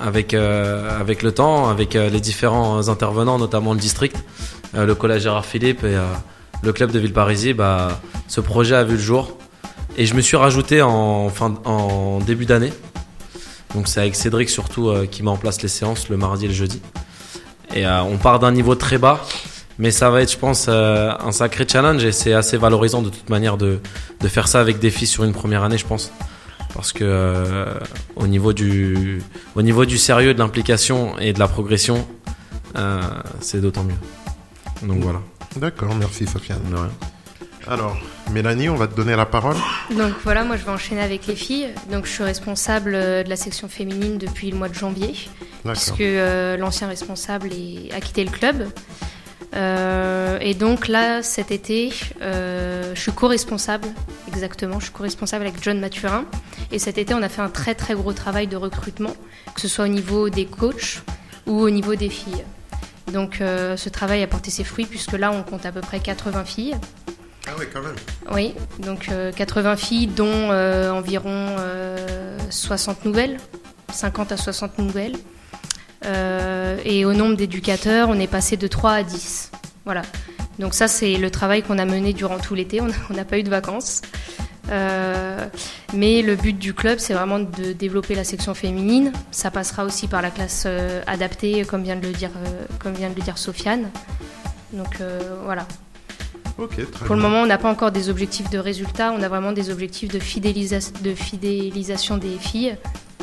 avec 0.00 0.34
avec 0.34 1.22
le 1.22 1.32
temps, 1.32 1.68
avec 1.68 1.94
les 1.94 2.20
différents 2.20 2.88
intervenants, 2.88 3.38
notamment 3.38 3.72
le 3.72 3.80
district, 3.80 4.16
le 4.74 4.94
collège 4.94 5.22
Gérard 5.22 5.46
Philippe 5.46 5.84
et 5.84 5.96
le 6.62 6.72
club 6.72 6.90
de 6.90 6.98
Villeparisis, 6.98 7.54
bah, 7.54 8.00
ce 8.28 8.40
projet 8.40 8.74
a 8.76 8.84
vu 8.84 8.94
le 8.94 9.02
jour. 9.02 9.36
Et 9.96 10.06
je 10.06 10.14
me 10.14 10.20
suis 10.20 10.36
rajouté 10.36 10.82
en, 10.82 11.28
fin, 11.30 11.54
en 11.64 12.20
début 12.20 12.46
d'année. 12.46 12.72
Donc 13.74 13.88
c'est 13.88 14.00
avec 14.00 14.16
Cédric 14.16 14.50
surtout 14.50 14.88
euh, 14.88 15.06
qui 15.06 15.22
met 15.22 15.30
en 15.30 15.36
place 15.36 15.62
les 15.62 15.68
séances 15.68 16.08
le 16.08 16.16
mardi 16.16 16.46
et 16.46 16.48
le 16.48 16.54
jeudi. 16.54 16.80
Et 17.74 17.86
euh, 17.86 18.02
on 18.02 18.16
part 18.16 18.38
d'un 18.38 18.52
niveau 18.52 18.74
très 18.74 18.98
bas, 18.98 19.20
mais 19.78 19.90
ça 19.90 20.10
va 20.10 20.22
être, 20.22 20.32
je 20.32 20.38
pense, 20.38 20.66
euh, 20.68 21.12
un 21.20 21.32
sacré 21.32 21.66
challenge 21.66 22.04
et 22.04 22.12
c'est 22.12 22.32
assez 22.32 22.56
valorisant 22.56 23.02
de 23.02 23.08
toute 23.08 23.30
manière 23.30 23.56
de, 23.56 23.80
de 24.20 24.28
faire 24.28 24.48
ça 24.48 24.60
avec 24.60 24.78
des 24.78 24.90
filles 24.90 25.06
sur 25.06 25.24
une 25.24 25.32
première 25.32 25.62
année, 25.62 25.78
je 25.78 25.86
pense. 25.86 26.12
Parce 26.74 26.92
que 26.92 27.04
euh, 27.04 27.74
au, 28.16 28.26
niveau 28.26 28.52
du, 28.52 29.22
au 29.54 29.62
niveau 29.62 29.84
du 29.84 29.98
sérieux, 29.98 30.34
de 30.34 30.38
l'implication 30.38 31.18
et 31.18 31.32
de 31.32 31.38
la 31.38 31.48
progression, 31.48 32.06
euh, 32.76 33.00
c'est 33.40 33.60
d'autant 33.60 33.84
mieux. 33.84 34.86
Donc 34.86 35.02
voilà. 35.02 35.20
D'accord, 35.56 35.94
merci 35.94 36.26
Sofiane. 36.26 36.60
De 36.70 36.76
rien. 36.76 36.90
Alors, 37.70 37.96
Mélanie, 38.32 38.68
on 38.68 38.74
va 38.74 38.88
te 38.88 38.94
donner 38.96 39.14
la 39.14 39.26
parole. 39.26 39.54
Donc 39.96 40.12
voilà, 40.24 40.42
moi 40.44 40.56
je 40.56 40.64
vais 40.64 40.70
enchaîner 40.72 41.02
avec 41.02 41.26
les 41.28 41.36
filles. 41.36 41.68
Donc 41.90 42.04
je 42.04 42.10
suis 42.10 42.24
responsable 42.24 42.92
euh, 42.94 43.22
de 43.22 43.28
la 43.28 43.36
section 43.36 43.68
féminine 43.68 44.18
depuis 44.18 44.50
le 44.50 44.56
mois 44.56 44.68
de 44.68 44.74
janvier, 44.74 45.14
puisque 45.72 46.00
euh, 46.00 46.56
l'ancien 46.56 46.88
responsable 46.88 47.48
est- 47.52 47.92
a 47.94 48.00
quitté 48.00 48.24
le 48.24 48.30
club. 48.30 48.66
Euh, 49.54 50.38
et 50.40 50.54
donc 50.54 50.88
là, 50.88 51.22
cet 51.22 51.50
été, 51.52 51.92
euh, 52.22 52.92
je 52.94 53.00
suis 53.00 53.12
co-responsable, 53.12 53.86
exactement, 54.28 54.78
je 54.80 54.84
suis 54.86 54.92
co-responsable 54.92 55.46
avec 55.46 55.62
John 55.62 55.78
Mathurin. 55.80 56.24
Et 56.72 56.78
cet 56.80 56.98
été, 56.98 57.14
on 57.14 57.22
a 57.22 57.28
fait 57.28 57.42
un 57.42 57.48
très 57.48 57.74
très 57.76 57.94
gros 57.94 58.12
travail 58.12 58.46
de 58.48 58.56
recrutement, 58.56 59.14
que 59.54 59.60
ce 59.60 59.68
soit 59.68 59.84
au 59.84 59.88
niveau 59.88 60.28
des 60.28 60.46
coachs 60.46 61.02
ou 61.46 61.60
au 61.60 61.70
niveau 61.70 61.94
des 61.94 62.10
filles. 62.10 62.44
Donc 63.12 63.40
euh, 63.40 63.76
ce 63.76 63.88
travail 63.88 64.22
a 64.22 64.26
porté 64.28 64.50
ses 64.50 64.62
fruits 64.64 64.86
puisque 64.86 65.12
là, 65.12 65.30
on 65.32 65.42
compte 65.42 65.66
à 65.66 65.72
peu 65.72 65.80
près 65.80 65.98
80 66.00 66.44
filles. 66.44 66.76
Ah. 67.50 68.32
Oui, 68.32 68.54
donc 68.78 69.08
euh, 69.10 69.32
80 69.32 69.76
filles, 69.76 70.06
dont 70.06 70.26
euh, 70.26 70.90
environ 70.90 71.56
euh, 71.58 72.38
60 72.50 73.04
nouvelles, 73.04 73.38
50 73.92 74.32
à 74.32 74.36
60 74.36 74.78
nouvelles. 74.78 75.16
Euh, 76.06 76.78
et 76.84 77.04
au 77.04 77.12
nombre 77.12 77.36
d'éducateurs, 77.36 78.08
on 78.08 78.18
est 78.18 78.26
passé 78.26 78.56
de 78.56 78.66
3 78.66 78.92
à 78.92 79.02
10. 79.02 79.50
Voilà. 79.84 80.02
Donc 80.58 80.74
ça, 80.74 80.88
c'est 80.88 81.16
le 81.16 81.30
travail 81.30 81.62
qu'on 81.62 81.78
a 81.78 81.84
mené 81.84 82.12
durant 82.12 82.38
tout 82.38 82.54
l'été. 82.54 82.80
On 83.10 83.14
n'a 83.14 83.24
pas 83.24 83.38
eu 83.38 83.42
de 83.42 83.50
vacances. 83.50 84.02
Euh, 84.70 85.46
mais 85.94 86.22
le 86.22 86.36
but 86.36 86.56
du 86.56 86.74
club, 86.74 86.98
c'est 86.98 87.14
vraiment 87.14 87.40
de 87.40 87.72
développer 87.72 88.14
la 88.14 88.24
section 88.24 88.54
féminine. 88.54 89.12
Ça 89.30 89.50
passera 89.50 89.84
aussi 89.84 90.06
par 90.06 90.22
la 90.22 90.30
classe 90.30 90.64
euh, 90.66 91.02
adaptée, 91.06 91.64
comme 91.64 91.82
vient 91.82 91.96
de 91.96 92.06
le 92.06 92.12
dire, 92.12 92.30
euh, 92.36 92.66
comme 92.78 92.92
vient 92.92 93.10
de 93.10 93.16
le 93.16 93.22
dire 93.22 93.38
Sofiane. 93.38 93.90
Donc 94.72 95.00
euh, 95.00 95.40
voilà. 95.44 95.66
Très 96.92 97.06
Pour 97.06 97.14
le 97.16 97.22
moment, 97.22 97.40
on 97.42 97.46
n'a 97.46 97.58
pas 97.58 97.70
encore 97.70 97.90
des 97.90 98.08
objectifs 98.10 98.50
de 98.50 98.58
résultats, 98.58 99.12
on 99.16 99.22
a 99.22 99.28
vraiment 99.28 99.52
des 99.52 99.70
objectifs 99.70 100.10
de, 100.10 100.18
fidélisa- 100.18 100.92
de 101.02 101.14
fidélisation 101.14 102.16
des 102.18 102.36
filles 102.38 102.76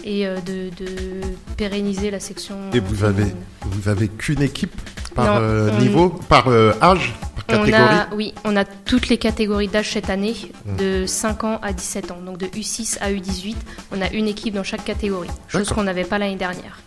et 0.03 0.25
euh, 0.25 0.37
de, 0.41 0.69
de 0.83 1.21
pérenniser 1.55 2.09
la 2.11 2.19
section. 2.19 2.55
Et 2.73 2.79
vous 2.79 3.03
avez, 3.03 3.23
féminine. 3.25 3.35
vous 3.65 3.89
avez 3.89 4.07
qu'une 4.07 4.41
équipe 4.41 4.73
par 5.13 5.25
Non, 5.25 5.41
euh, 5.41 5.69
on- 5.73 5.79
niveau, 5.81 6.09
par 6.09 6.47
euh, 6.47 6.73
âge, 6.81 7.13
par 7.47 7.59
On 7.59 7.65
catégorie? 7.65 7.83
a, 7.83 8.07
oui, 8.15 8.33
on 8.43 8.55
a 8.55 8.65
toutes 8.65 9.09
les 9.09 9.17
catégories 9.17 9.67
d'âge 9.67 9.91
cette 9.91 10.09
année, 10.09 10.35
Mm. 10.65 10.75
de 10.77 11.05
5 11.05 11.43
ans 11.43 11.59
à 11.61 11.73
17 11.73 12.11
ans. 12.11 12.19
Donc 12.25 12.37
de 12.39 12.47
U6 12.47 12.97
à 13.01 13.11
U18, 13.11 13.55
on 13.91 14.01
a 14.01 14.09
une 14.11 14.27
équipe 14.27 14.53
dans 14.55 14.63
chaque 14.63 14.83
catégorie, 14.85 15.29
chose 15.47 15.69
qu'on 15.69 15.83
n'avait 15.83 16.03
pas 16.05 16.17
l'année 16.17 16.35
dernière. 16.35 16.79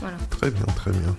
Voilà. 0.00 0.16
Très 0.30 0.50
bien, 0.50 0.64
très 0.74 0.90
bien. 0.90 1.14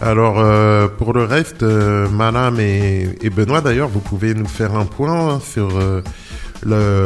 Alors, 0.00 0.38
euh, 0.38 0.88
pour 0.88 1.12
le 1.12 1.24
reste, 1.24 1.62
euh, 1.62 2.08
Madame 2.08 2.58
et, 2.58 3.30
Benoît, 3.30 3.60
d'ailleurs, 3.60 3.88
vous 3.88 4.00
pouvez 4.00 4.34
nous 4.34 4.46
faire 4.46 4.74
un 4.74 4.86
point 4.86 5.40
sur 5.40 5.78
euh, 5.78 6.02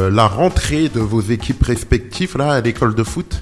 la 0.09 0.27
rentrée 0.27 0.89
de 0.89 0.99
vos 0.99 1.21
équipes 1.21 1.63
respectives 1.63 2.37
là 2.37 2.53
à 2.53 2.61
l'école 2.61 2.95
de 2.95 3.03
foot. 3.03 3.41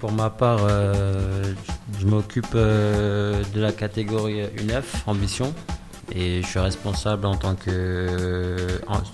Pour 0.00 0.12
ma 0.12 0.28
part, 0.28 0.58
je 1.98 2.06
m'occupe 2.06 2.54
de 2.54 3.60
la 3.60 3.72
catégorie 3.72 4.42
U9, 4.42 4.82
ambition. 5.06 5.54
Et 6.14 6.42
je 6.42 6.46
suis 6.46 6.60
responsable 6.60 7.26
en 7.26 7.36
tant 7.36 7.54
que. 7.54 8.56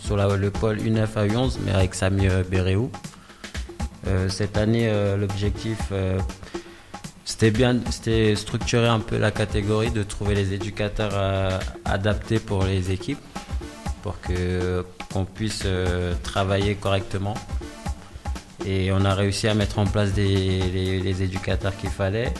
sur 0.01 0.17
le 0.17 0.51
pôle 0.51 0.79
U9 0.79 1.07
à 1.15 1.27
U11, 1.27 1.59
mais 1.65 1.73
avec 1.73 1.95
Samy 1.95 2.27
Béréou. 2.51 2.91
Cette 4.29 4.59
année, 4.59 4.91
l'objectif, 5.17 5.79
c'était 7.25 7.51
bien, 7.51 7.79
c'était 7.91 8.35
structurer 8.35 8.89
un 8.89 8.99
peu 9.01 9.17
la 9.17 9.31
catégorie, 9.31 9.91
de 9.91 10.03
trouver 10.03 10.35
les 10.35 10.53
éducateurs 10.55 11.13
euh, 11.15 11.59
adaptés 11.85 12.41
pour 12.41 12.65
les 12.65 12.91
équipes, 12.91 13.21
pour 14.03 14.21
que 14.21 14.85
qu'on 15.13 15.25
puisse 15.25 15.63
euh, 15.65 16.15
travailler 16.23 16.75
correctement. 16.75 17.35
Et 18.67 18.93
on 18.93 19.05
a 19.05 19.15
réussi 19.15 19.49
à 19.49 19.55
mettre 19.55 19.79
en 19.79 19.87
place 19.87 20.11
les, 20.17 21.23
éducateurs 21.23 21.77
qu'il 21.77 21.91
fallait. 21.91 22.33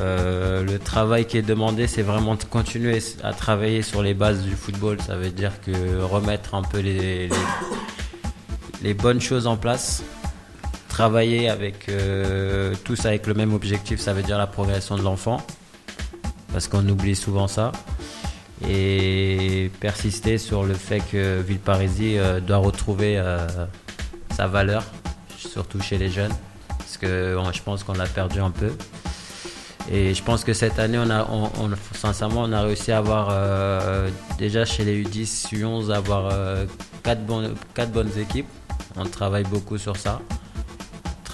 Euh, 0.00 0.64
le 0.64 0.78
travail 0.78 1.26
qui 1.26 1.36
est 1.36 1.42
demandé, 1.42 1.86
c'est 1.86 2.02
vraiment 2.02 2.34
de 2.34 2.44
continuer 2.44 3.00
à 3.22 3.32
travailler 3.32 3.82
sur 3.82 4.02
les 4.02 4.14
bases 4.14 4.42
du 4.42 4.54
football. 4.54 5.00
Ça 5.00 5.16
veut 5.16 5.30
dire 5.30 5.60
que 5.60 6.00
remettre 6.00 6.54
un 6.54 6.62
peu 6.62 6.80
les 6.80 7.28
bonnes 8.94 9.20
choses 9.20 9.46
en 9.46 9.56
place. 9.56 10.02
Travailler 10.94 11.48
avec 11.48 11.88
euh, 11.88 12.72
tous 12.84 13.04
avec 13.04 13.26
le 13.26 13.34
même 13.34 13.52
objectif, 13.52 13.98
ça 13.98 14.12
veut 14.12 14.22
dire 14.22 14.38
la 14.38 14.46
progression 14.46 14.94
de 14.94 15.02
l'enfant. 15.02 15.44
Parce 16.52 16.68
qu'on 16.68 16.88
oublie 16.88 17.16
souvent 17.16 17.48
ça. 17.48 17.72
Et 18.68 19.72
persister 19.80 20.38
sur 20.38 20.62
le 20.62 20.74
fait 20.74 21.00
que 21.00 21.40
Villeparisis 21.40 22.14
euh, 22.16 22.38
doit 22.38 22.58
retrouver 22.58 23.18
euh, 23.18 23.44
sa 24.36 24.46
valeur, 24.46 24.84
surtout 25.36 25.80
chez 25.80 25.98
les 25.98 26.10
jeunes, 26.10 26.32
parce 26.78 26.96
que 26.96 27.36
je 27.52 27.62
pense 27.62 27.82
qu'on 27.82 27.94
l'a 27.94 28.06
perdu 28.06 28.38
un 28.38 28.52
peu. 28.52 28.70
Et 29.90 30.14
je 30.14 30.22
pense 30.22 30.44
que 30.44 30.52
cette 30.52 30.78
année, 30.78 30.98
on 30.98 31.10
a, 31.10 31.26
sincèrement, 31.92 32.42
on 32.42 32.52
a 32.52 32.62
réussi 32.62 32.92
à 32.92 32.98
avoir 32.98 33.34
déjà 34.38 34.64
chez 34.64 34.84
les 34.84 35.02
U10, 35.02 35.56
U11, 35.56 35.92
avoir 35.92 36.32
quatre 37.02 37.26
bonnes 37.26 38.12
équipes. 38.16 38.48
On 38.94 39.06
travaille 39.06 39.42
beaucoup 39.42 39.76
sur 39.76 39.96
ça. 39.96 40.20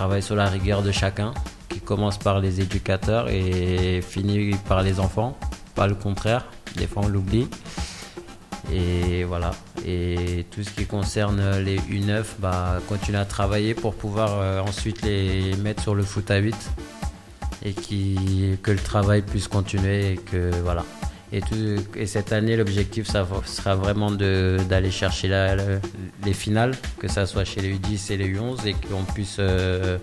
Travaille 0.00 0.23
sur 0.23 0.35
la 0.35 0.47
rigueur 0.47 0.83
de 0.83 0.92
chacun, 0.92 1.35
qui 1.69 1.78
commence 1.78 2.16
par 2.16 2.40
les 2.40 2.62
éducateurs 2.62 3.28
et 3.28 4.00
finit 4.00 4.57
par 4.66 4.83
les 4.83 4.99
enfants, 4.99 5.38
pas 5.75 5.87
le 5.87 5.95
contraire. 5.95 6.47
Des 6.75 6.87
fois, 6.87 7.02
on 7.04 7.09
l'oublie. 7.09 7.50
Et 8.73 9.25
voilà. 9.25 9.50
Et 9.85 10.47
tout 10.50 10.62
ce 10.62 10.71
qui 10.71 10.87
concerne 10.87 11.59
les 11.59 11.76
U9, 11.80 12.25
bah, 12.38 12.78
à 13.12 13.25
travailler 13.26 13.75
pour 13.75 13.95
pouvoir 13.95 14.40
euh, 14.40 14.62
ensuite 14.62 15.02
les 15.02 15.54
mettre 15.57 15.83
sur 15.83 15.95
le 15.95 16.02
foot 16.02 16.30
à 16.30 16.38
8 16.38 16.57
et 17.66 17.75
que 17.75 18.71
le 18.71 18.78
travail 18.78 19.21
puisse 19.21 19.49
continuer 19.49 20.12
et 20.12 20.16
que 20.16 20.50
voilà. 20.62 20.83
Et, 21.32 22.06
cette 22.06 22.32
année, 22.32 22.56
l'objectif 22.56 23.06
sera 23.06 23.75
vraiment 23.76 24.10
d'aller 24.10 24.90
chercher 24.90 25.28
les 26.25 26.32
finales, 26.32 26.75
que 26.99 27.08
ça 27.08 27.26
soit 27.26 27.44
chez 27.44 27.60
les 27.60 27.75
U10 27.75 28.12
et 28.12 28.16
les 28.16 28.34
U11 28.34 28.66
et 28.66 28.75
qu'on 28.75 29.04
puisse 29.04 29.37
euh, 29.38 29.99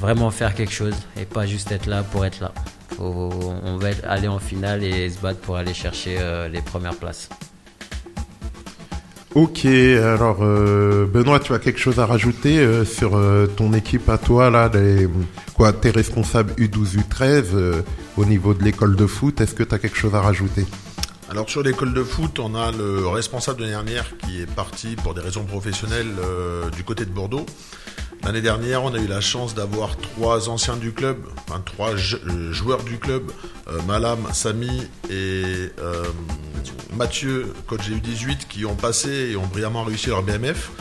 vraiment 0.00 0.30
faire 0.30 0.54
quelque 0.54 0.72
chose 0.72 0.94
et 1.20 1.24
pas 1.24 1.46
juste 1.46 1.72
être 1.72 1.86
là 1.86 2.04
pour 2.04 2.24
être 2.24 2.40
là. 2.40 2.52
On 3.00 3.76
va 3.76 3.88
aller 4.08 4.28
en 4.28 4.38
finale 4.38 4.82
et 4.82 5.08
se 5.10 5.18
battre 5.18 5.40
pour 5.40 5.56
aller 5.56 5.74
chercher 5.74 6.16
euh, 6.20 6.48
les 6.48 6.62
premières 6.62 6.96
places. 6.96 7.28
Ok, 9.34 9.66
alors 9.66 10.38
euh, 10.42 11.06
Benoît, 11.06 11.38
tu 11.38 11.52
as 11.52 11.58
quelque 11.58 11.78
chose 11.78 12.00
à 12.00 12.06
rajouter 12.06 12.84
sur 12.84 13.20
ton 13.56 13.72
équipe 13.72 14.08
à 14.08 14.18
toi 14.18 14.50
là, 14.50 14.70
tes 15.72 15.90
responsables 15.90 16.52
U12, 16.54 16.96
U13 16.98 17.44
euh, 17.54 17.82
au 18.18 18.24
niveau 18.24 18.52
de 18.52 18.64
l'école 18.64 18.96
de 18.96 19.06
foot. 19.06 19.40
Est-ce 19.40 19.54
que 19.54 19.62
tu 19.62 19.74
as 19.74 19.78
quelque 19.78 19.96
chose 19.96 20.14
à 20.14 20.20
rajouter? 20.20 20.66
Alors 21.30 21.48
sur 21.48 21.62
l'école 21.62 21.94
de 21.94 22.02
foot, 22.02 22.38
on 22.38 22.54
a 22.54 22.72
le 22.72 23.06
responsable 23.06 23.58
de 23.58 23.64
l'année 23.64 23.74
dernière 23.74 24.16
qui 24.18 24.40
est 24.40 24.50
parti 24.50 24.96
pour 24.96 25.14
des 25.14 25.20
raisons 25.20 25.44
professionnelles 25.44 26.16
euh, 26.20 26.70
du 26.70 26.84
côté 26.84 27.04
de 27.04 27.10
Bordeaux. 27.10 27.46
L'année 28.24 28.40
dernière, 28.40 28.82
on 28.82 28.92
a 28.94 28.98
eu 28.98 29.06
la 29.06 29.20
chance 29.20 29.54
d'avoir 29.54 29.96
trois 29.96 30.48
anciens 30.48 30.76
du 30.76 30.92
club, 30.92 31.18
enfin 31.46 31.62
trois 31.64 31.92
euh, 31.92 32.52
joueurs 32.52 32.82
du 32.82 32.98
club, 32.98 33.30
euh, 33.68 33.80
Malam, 33.86 34.18
Samy 34.32 34.82
et 35.08 35.70
Mathieu, 36.96 37.52
coach 37.68 37.88
GU18, 37.88 38.48
qui 38.48 38.64
ont 38.64 38.74
passé 38.74 39.30
et 39.30 39.36
ont 39.36 39.46
brillamment 39.46 39.84
réussi 39.84 40.08
leur 40.08 40.22
BMF. 40.22 40.72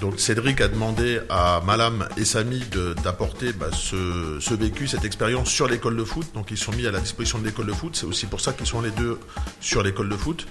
Donc 0.00 0.20
Cédric 0.20 0.60
a 0.60 0.68
demandé 0.68 1.20
à 1.30 1.62
Malam 1.64 2.06
et 2.18 2.26
Samy 2.26 2.62
d'apporter 3.02 3.52
bah, 3.54 3.70
ce, 3.72 4.54
vécu, 4.54 4.86
cette 4.86 5.06
expérience 5.06 5.48
sur 5.48 5.68
l'école 5.68 5.96
de 5.96 6.04
foot. 6.04 6.26
Donc 6.34 6.50
ils 6.50 6.58
sont 6.58 6.72
mis 6.72 6.86
à 6.86 6.90
la 6.90 7.00
disposition 7.00 7.38
de 7.38 7.46
l'école 7.46 7.66
de 7.66 7.72
foot. 7.72 7.96
C'est 7.96 8.06
aussi 8.06 8.26
pour 8.26 8.40
ça 8.40 8.52
qu'ils 8.52 8.66
sont 8.66 8.82
les 8.82 8.90
deux 8.90 9.18
sur 9.60 9.82
l'école 9.82 10.10
de 10.10 10.16
foot. 10.16 10.46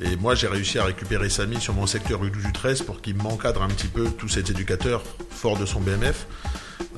Et 0.00 0.16
moi 0.16 0.34
j'ai 0.34 0.48
réussi 0.48 0.80
à 0.80 0.84
récupérer 0.84 1.28
Samy 1.30 1.60
sur 1.60 1.74
mon 1.74 1.86
secteur 1.86 2.24
U12 2.24 2.52
U13 2.52 2.84
pour 2.84 3.00
qu'il 3.00 3.16
m'encadre 3.16 3.62
un 3.62 3.68
petit 3.68 3.86
peu 3.86 4.06
tous 4.06 4.28
ces 4.28 4.40
éducateurs 4.40 5.02
forts 5.30 5.58
de 5.58 5.66
son 5.66 5.80
BMF. 5.80 6.26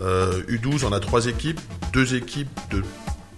Euh, 0.01 0.43
U12 0.45 0.87
on 0.87 0.93
a 0.93 1.01
trois 1.01 1.27
équipes, 1.27 1.61
deux 1.93 2.15
équipes 2.15 2.49
de 2.71 2.83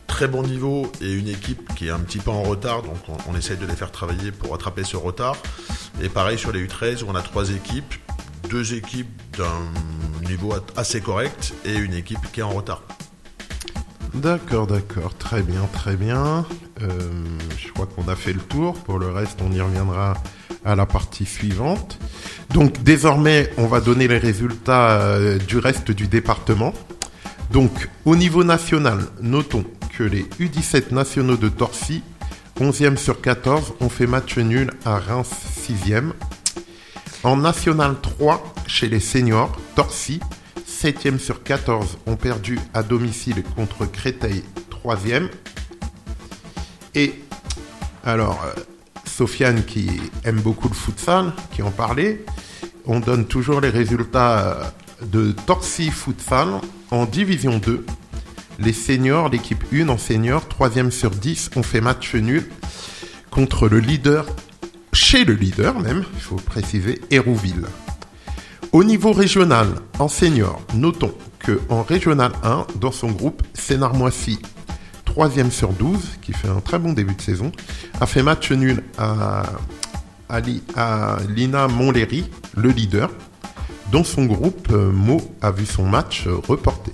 très 0.06 0.28
bon 0.28 0.42
niveau 0.42 0.92
et 1.00 1.12
une 1.12 1.26
équipe 1.28 1.74
qui 1.74 1.88
est 1.88 1.90
un 1.90 1.98
petit 1.98 2.18
peu 2.18 2.30
en 2.30 2.42
retard, 2.42 2.82
donc 2.82 2.96
on, 3.08 3.16
on 3.32 3.36
essaye 3.36 3.56
de 3.56 3.66
les 3.66 3.74
faire 3.74 3.90
travailler 3.90 4.30
pour 4.30 4.52
rattraper 4.52 4.84
ce 4.84 4.96
retard. 4.96 5.36
Et 6.02 6.08
pareil 6.08 6.38
sur 6.38 6.52
les 6.52 6.64
U13 6.64 7.02
où 7.02 7.06
on 7.08 7.14
a 7.14 7.22
trois 7.22 7.50
équipes, 7.50 7.94
deux 8.48 8.74
équipes 8.74 9.08
d'un 9.36 10.28
niveau 10.28 10.54
assez 10.76 11.00
correct 11.00 11.54
et 11.64 11.74
une 11.74 11.94
équipe 11.94 12.20
qui 12.32 12.40
est 12.40 12.44
en 12.44 12.50
retard. 12.50 12.82
D'accord, 14.14 14.66
d'accord, 14.66 15.14
très 15.16 15.42
bien, 15.42 15.66
très 15.72 15.96
bien. 15.96 16.44
Euh, 16.82 16.88
je 17.56 17.72
crois 17.72 17.86
qu'on 17.86 18.08
a 18.08 18.16
fait 18.16 18.32
le 18.32 18.40
tour. 18.40 18.74
Pour 18.74 18.98
le 18.98 19.08
reste, 19.10 19.40
on 19.42 19.50
y 19.52 19.60
reviendra 19.60 20.14
à 20.64 20.76
la 20.76 20.86
partie 20.86 21.24
suivante. 21.24 21.98
Donc 22.50 22.82
désormais, 22.82 23.50
on 23.56 23.66
va 23.66 23.80
donner 23.80 24.08
les 24.08 24.18
résultats 24.18 25.00
euh, 25.00 25.38
du 25.38 25.58
reste 25.58 25.90
du 25.90 26.08
département. 26.08 26.74
Donc 27.50 27.88
au 28.04 28.16
niveau 28.16 28.44
national, 28.44 29.00
notons 29.20 29.64
que 29.96 30.04
les 30.04 30.24
U17 30.40 30.92
nationaux 30.92 31.36
de 31.36 31.48
Torcy, 31.48 32.02
11e 32.60 32.96
sur 32.96 33.20
14, 33.20 33.74
ont 33.80 33.88
fait 33.88 34.06
match 34.06 34.36
nul 34.36 34.70
à 34.84 34.98
Reims 34.98 35.30
6e. 35.66 36.12
En 37.24 37.36
National 37.36 38.00
3, 38.00 38.42
chez 38.66 38.88
les 38.88 38.98
seniors, 38.98 39.56
Torcy, 39.76 40.18
7e 40.68 41.20
sur 41.20 41.44
14, 41.44 41.98
ont 42.06 42.16
perdu 42.16 42.58
à 42.74 42.82
domicile 42.82 43.44
contre 43.54 43.86
Créteil 43.86 44.42
3e. 44.84 45.28
Et 46.96 47.14
alors, 48.04 48.42
euh, 48.44 48.60
Sofiane 49.04 49.64
qui 49.64 49.88
aime 50.24 50.40
beaucoup 50.40 50.68
le 50.68 50.74
futsal, 50.74 51.32
qui 51.52 51.62
en 51.62 51.70
parlait, 51.70 52.24
on 52.86 52.98
donne 52.98 53.26
toujours 53.26 53.60
les 53.60 53.70
résultats 53.70 54.40
euh, 54.40 54.64
de 55.06 55.30
Torcy 55.46 55.90
Futsal 55.90 56.48
en 56.90 57.04
Division 57.06 57.58
2. 57.58 57.86
Les 58.58 58.72
seniors, 58.72 59.28
l'équipe 59.28 59.64
1 59.72 59.88
en 59.88 59.98
senior, 59.98 60.48
3 60.48 60.90
sur 60.90 61.10
10, 61.10 61.50
ont 61.54 61.62
fait 61.62 61.80
match 61.80 62.16
nul 62.16 62.50
contre 63.30 63.68
le 63.68 63.78
leader, 63.78 64.26
chez 65.12 65.26
le 65.26 65.34
leader 65.34 65.78
même, 65.78 66.04
il 66.14 66.22
faut 66.22 66.36
préciser, 66.36 66.98
Hérouville. 67.10 67.66
Au 68.72 68.82
niveau 68.82 69.12
régional, 69.12 69.68
en 69.98 70.08
senior, 70.08 70.62
notons 70.74 71.12
que 71.38 71.60
en 71.68 71.82
régional 71.82 72.32
1, 72.42 72.66
dans 72.80 72.92
son 72.92 73.10
groupe, 73.10 73.42
Sénarmoissy, 73.52 74.38
3 75.04 75.28
sur 75.50 75.74
12, 75.74 75.98
qui 76.22 76.32
fait 76.32 76.48
un 76.48 76.60
très 76.60 76.78
bon 76.78 76.94
début 76.94 77.14
de 77.14 77.20
saison, 77.20 77.52
a 78.00 78.06
fait 78.06 78.22
match 78.22 78.52
nul 78.52 78.82
à, 78.96 79.42
à 80.30 81.18
Lina 81.28 81.68
Montlhéry, 81.68 82.24
le 82.56 82.70
leader. 82.70 83.10
Dans 83.90 84.04
son 84.04 84.24
groupe, 84.24 84.68
euh, 84.72 84.90
Mo 84.92 85.20
a 85.42 85.50
vu 85.50 85.66
son 85.66 85.84
match 85.84 86.26
euh, 86.26 86.36
reporté. 86.48 86.90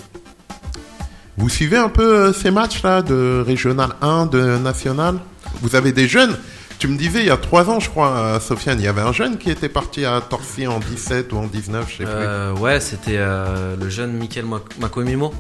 Vous 1.37 1.49
suivez 1.49 1.77
un 1.77 1.89
peu 1.89 2.17
euh, 2.17 2.33
ces 2.33 2.51
matchs-là 2.51 3.03
de 3.03 3.45
régional 3.47 3.91
1, 4.03 4.27
de 4.27 4.59
national? 4.59 5.21
Vous 5.63 5.77
avez 5.77 5.93
des 5.93 6.09
jeunes 6.09 6.37
Tu 6.79 6.87
me 6.87 6.97
disais 6.97 7.21
il 7.21 7.27
y 7.27 7.31
a 7.31 7.37
3 7.37 7.71
ans, 7.71 7.81
je 7.81 7.91
crois, 7.91 8.17
euh, 8.17 8.41
Sofiane, 8.41 8.79
il 8.79 8.85
y 8.85 8.89
avait 8.89 9.01
un 9.01 9.13
jeune 9.13 9.37
qui 9.39 9.51
était 9.51 9.69
parti 9.69 10.05
à 10.05 10.21
Torcy 10.21 10.67
en 10.69 10.79
17 10.79 11.33
ou 11.33 11.39
en 11.39 11.47
19, 11.47 11.87
je 11.91 11.97
sais 11.99 12.05
plus. 12.05 12.13
Euh, 12.15 12.53
ouais, 12.55 12.79
c'était 12.79 13.17
euh, 13.17 13.75
le 13.77 13.89
jeune 13.89 14.13
Michael 14.13 14.45
Mak- 14.45 14.79
Makomimo. 14.79 15.35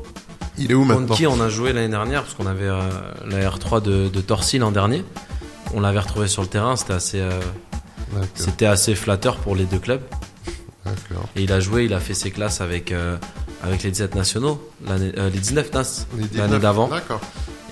Il 0.59 0.73
est 0.73 0.75
où 0.75 0.80
Contre 0.85 0.99
maintenant 1.00 1.14
qui 1.14 1.26
on 1.28 1.40
a 1.40 1.49
joué 1.49 1.73
l'année 1.73 1.88
dernière, 1.88 2.23
parce 2.25 2.35
qu'on 2.35 2.47
avait 2.47 2.66
euh, 2.66 2.80
la 3.26 3.49
R3 3.49 3.80
de, 3.80 4.09
de 4.09 4.21
Torcy 4.21 4.59
l'an 4.59 4.73
dernier. 4.73 5.04
On 5.75 5.80
l'avait 5.80 6.00
retrouvé 6.00 6.26
sur 6.26 6.42
le 6.42 6.49
terrain, 6.49 6.75
c'était 6.75 6.95
assez, 6.95 7.23
c'était 8.35 8.66
assez 8.66 8.95
flatteur 8.97 9.37
pour 9.37 9.54
les 9.54 9.64
deux 9.64 9.78
clubs. 9.78 10.00
Et 11.37 11.42
il 11.42 11.52
a 11.52 11.61
joué, 11.61 11.85
il 11.85 11.92
a 11.95 12.00
fait 12.00 12.14
ses 12.14 12.30
classes 12.33 12.61
avec, 12.62 12.92
avec 13.62 13.83
les 13.83 13.90
17 13.90 14.14
nationaux, 14.14 14.66
les 14.88 15.28
19 15.38 15.73
NAS, 15.75 16.07
l'année 16.16 16.28
19, 16.33 16.61
d'avant. 16.61 16.88
D'accord. 16.88 17.21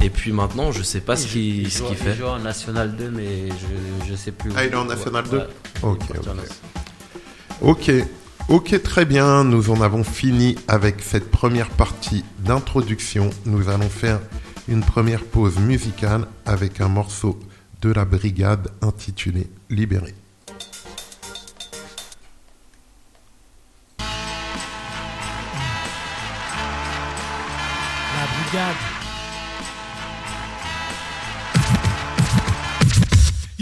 Et 0.03 0.11
puis 0.11 0.31
maintenant, 0.33 0.73
je 0.73 0.83
sais 0.83 1.01
pas 1.01 1.17
ce 1.17 1.27
qu'il 1.27 1.63
Il 1.63 1.71
ce 1.71 1.83
qu'il 1.83 1.93
Il 1.93 1.97
fait. 1.97 2.15
joue 2.15 2.27
en 2.27 2.39
National 2.39 2.95
2, 2.97 3.11
mais 3.11 3.49
je, 3.49 4.07
je 4.11 4.15
sais 4.15 4.31
plus 4.33 4.51
où. 4.51 4.55
Ah, 4.57 4.65
il 4.65 4.73
est 4.73 4.77
en 4.77 4.85
National 4.85 5.25
Ouais, 5.25 5.31
2? 5.31 5.39
ouais. 5.39 5.47
Ok, 5.83 6.01
Il. 6.23 6.49
Ok, 7.63 7.91
ok, 8.49 8.83
très 8.83 9.05
bien. 9.05 9.43
Nous 9.45 9.71
en 9.71 9.81
avons 9.81 10.05
fini 10.05 10.57
avec 10.69 10.97
cette 11.03 11.31
première 11.31 11.71
partie 11.71 12.25
d'introduction. 12.41 13.31
Nous 13.47 13.69
allons 13.69 13.89
faire 13.89 14.21
une 14.69 14.83
première 14.83 15.25
pause 15.25 15.57
musicale 15.59 16.27
avec 16.45 16.81
un 16.81 16.89
morceau 16.89 17.39
de 17.83 17.93
la 17.93 18.05
brigade 18.05 18.69
intitulé 18.83 19.49
Libéré. 19.71 20.15
La 28.17 28.27
brigade. 28.27 28.77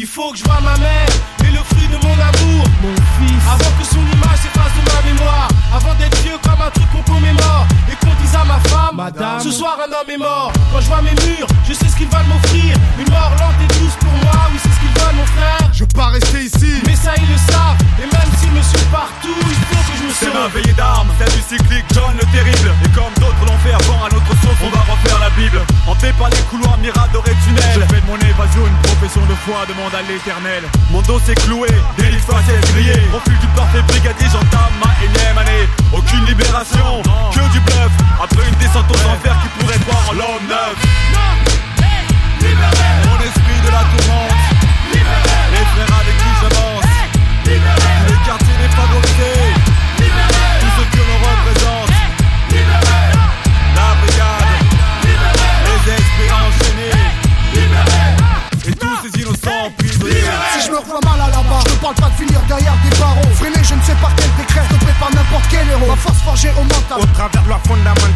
Il 0.04 0.10
faut 0.10 0.32
que 0.32 0.36
je 0.36 0.44
vois 0.44 0.60
ma 0.60 0.76
mère 0.76 1.08
et 1.46 1.50
le 1.50 1.62
fruit 1.64 1.88
de 1.88 1.96
mon 1.96 2.12
amour. 2.12 2.66
Mon 2.82 2.94
fils. 3.16 3.42
Avant 3.48 3.72
que 3.80 3.86
son 3.86 4.04
image 4.04 4.36
s'efface 4.36 4.74
de 4.76 4.83
ma 4.94 5.02
mémoire. 5.02 5.48
Avant 5.74 5.94
d'être 5.94 6.16
vieux 6.22 6.38
comme 6.42 6.60
un 6.62 6.70
truc 6.70 6.86
qu'on 6.92 7.02
commémore. 7.12 7.66
Et 7.90 7.96
qu'on 7.96 8.14
dise 8.22 8.34
à 8.34 8.44
ma 8.44 8.58
femme 8.70 8.96
Madame. 8.96 9.40
Ce 9.40 9.50
soir 9.50 9.76
un 9.82 9.90
homme 9.90 10.10
est 10.10 10.18
mort. 10.18 10.52
Quand 10.72 10.80
je 10.80 10.86
vois 10.86 11.02
mes 11.02 11.14
murs, 11.26 11.46
je 11.68 11.72
sais 11.74 11.88
ce 11.88 11.96
qu'ils 11.96 12.08
veulent 12.08 12.28
m'offrir. 12.28 12.74
Une 12.98 13.10
mort 13.10 13.32
lente 13.40 13.58
et 13.64 13.70
douce 13.78 13.96
pour 14.00 14.12
moi. 14.22 14.38
Oui, 14.52 14.58
c'est 14.62 14.70
ce 14.70 14.80
qu'ils 14.80 14.94
veulent, 15.02 15.16
mon 15.16 15.26
frère. 15.26 15.62
Je 15.72 15.80
veux 15.84 15.94
pas 15.94 16.08
rester 16.08 16.44
ici. 16.44 16.80
Mais 16.86 16.96
ça, 16.96 17.12
ils 17.18 17.28
le 17.30 17.38
savent. 17.38 17.78
Et 17.98 18.06
même 18.06 18.30
s'ils 18.38 18.50
me 18.52 18.62
suivent 18.62 18.90
partout, 18.92 19.34
il 19.34 19.60
faut 19.68 19.82
que 19.86 19.94
je 19.98 20.04
me 20.06 20.12
C'est 20.14 20.30
sauve. 20.30 20.52
veillée 20.54 20.74
d'armes, 20.74 21.08
celle 21.18 21.32
du 21.34 21.42
cyclique 21.42 21.86
John 21.94 22.10
le 22.18 22.26
terrible 22.34 22.70
Et 22.84 22.90
comme 22.90 23.12
d'autres 23.22 23.42
l'ont 23.46 23.58
fait 23.62 23.72
avant 23.74 24.02
à 24.04 24.08
notre 24.10 24.32
sauce 24.42 24.58
On 24.62 24.70
va 24.70 24.82
refaire 24.82 25.18
la 25.20 25.30
Bible 25.38 25.60
Hanté 25.86 26.10
par 26.18 26.28
les 26.30 26.42
couloirs 26.50 26.76
miradorés 26.78 27.34
tunnels 27.46 27.78
Je 27.78 27.94
fais 27.94 28.00
de 28.02 28.06
mon 28.06 28.18
évasion 28.18 28.66
une 28.66 28.78
profession 28.82 29.22
de 29.26 29.34
foi 29.46 29.62
Demande 29.70 29.94
à 29.94 30.02
l'éternel 30.10 30.62
Mon 30.90 31.02
dos 31.02 31.20
s'est 31.24 31.38
cloué, 31.46 31.68
délit 31.98 32.18
faciès 32.18 32.60
grillé 32.74 32.94
Profil 33.14 33.38
du 33.38 33.46
parfait 33.54 33.82
brigadier, 33.86 34.26
j'entame 34.26 34.74
énième 35.02 35.38
année. 35.38 35.68
Aucune 35.92 36.24
libération, 36.26 37.02
que 37.32 37.52
du 37.52 37.60
bluff. 37.60 37.92
Après 38.22 38.48
une 38.48 38.54
descente 38.56 38.90
aux 38.90 39.08
enfers 39.08 39.36
qui 39.42 39.48
pourrait 39.58 39.78
croire 39.80 40.08
en 40.10 40.12
l'homme 40.12 40.46
neuf. 40.48 40.74
Mon 43.06 43.18
esprit 43.20 43.60
de 43.64 43.70
la 43.70 43.84
tourmente 43.96 44.53
parle 61.84 61.94
pas 61.96 62.08
de 62.08 62.24
finir 62.24 62.40
derrière 62.48 62.74
des 62.82 62.96
barreaux. 62.98 63.34
Freiné, 63.34 63.60
je 63.62 63.74
ne 63.74 63.82
sais 63.82 63.94
par 64.00 64.10
quel 64.16 64.30
décret, 64.38 64.64
stoppé 64.64 64.92
par 64.98 65.10
n'importe 65.10 65.44
quel 65.50 65.68
héros. 65.68 65.86
Ma 65.86 65.96
force 65.96 66.20
forgée 66.22 66.50
au 66.56 66.62
mental. 66.62 66.98
Au 66.98 67.06
travers 67.12 67.42
de 67.42 67.48
loi 67.48 67.60
fondamentale 67.66 68.13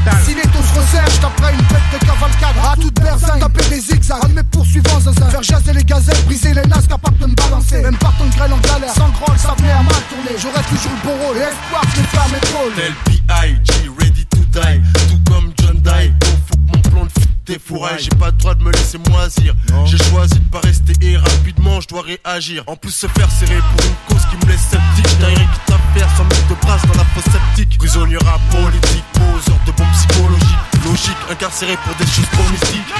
réagir. 22.39 22.63
En 22.67 22.77
plus 22.77 22.93
se 22.93 23.07
faire 23.09 23.31
serrer 23.31 23.61
pour 23.73 23.87
une 23.87 23.95
cause 24.09 24.25
qui 24.31 24.47
me 24.47 24.53
laisse 24.53 24.61
sceptique. 24.61 25.07
Rien 25.21 25.35
qui 25.35 25.61
t'affaire 25.67 26.09
sans 26.17 26.25
mettre 26.25 26.49
de 26.49 26.55
brasse 26.55 26.83
dans 26.87 26.95
la 26.95 27.05
fosse 27.05 27.25
sceptique. 27.25 27.79
Prisonnier 27.79 28.19
rap 28.19 28.41
politique, 28.51 29.05
poseur 29.13 29.59
de 29.67 29.73
bombes 29.73 29.93
psychologiques. 29.93 30.85
Logique, 30.85 31.17
incarcéré 31.31 31.77
pour 31.85 31.95
des 31.97 32.11
choses 32.11 32.29
trop 32.33 32.51
mystiques 32.51 32.98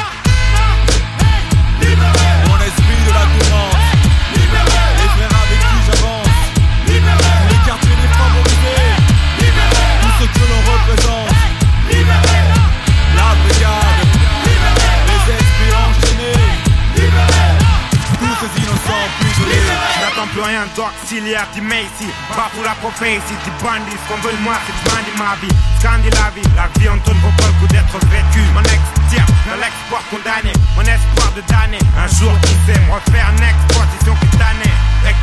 d'auxiliaire, 20.99 21.47
du 21.55 21.61
Macy 21.61 22.09
Pas 22.35 22.51
pour 22.55 22.65
la 22.65 22.75
prophétie, 22.77 23.39
du 23.45 23.51
bandit 23.63 23.95
Ce 23.95 24.09
qu'on 24.09 24.21
veut 24.21 24.35
de 24.35 24.43
moi 24.43 24.55
c'est 24.67 24.75
de 24.75 25.19
ma 25.19 25.35
vie 25.41 25.55
Scandinavie, 25.79 26.43
la 26.57 26.67
vie 26.79 26.89
en 26.89 26.99
tourne 26.99 27.19
vaut 27.19 27.35
pas 27.39 27.47
le 27.47 27.53
coup 27.61 27.67
d'être 27.73 27.99
vécu 28.11 28.43
Mon 28.55 28.63
ex-tire, 28.63 29.27
de 29.47 29.55
l'export 29.61 30.03
condamné. 30.11 30.53
Mon 30.77 30.83
espoir 30.83 31.33
de 31.37 31.43
damner 31.47 31.79
Un 31.97 32.09
jour 32.09 32.33
qui 32.43 32.55
sait 32.67 32.79
me 32.81 32.93
refaire 32.93 33.31
une 33.37 33.45
exposition 33.45 34.15
cutanée 34.21 34.58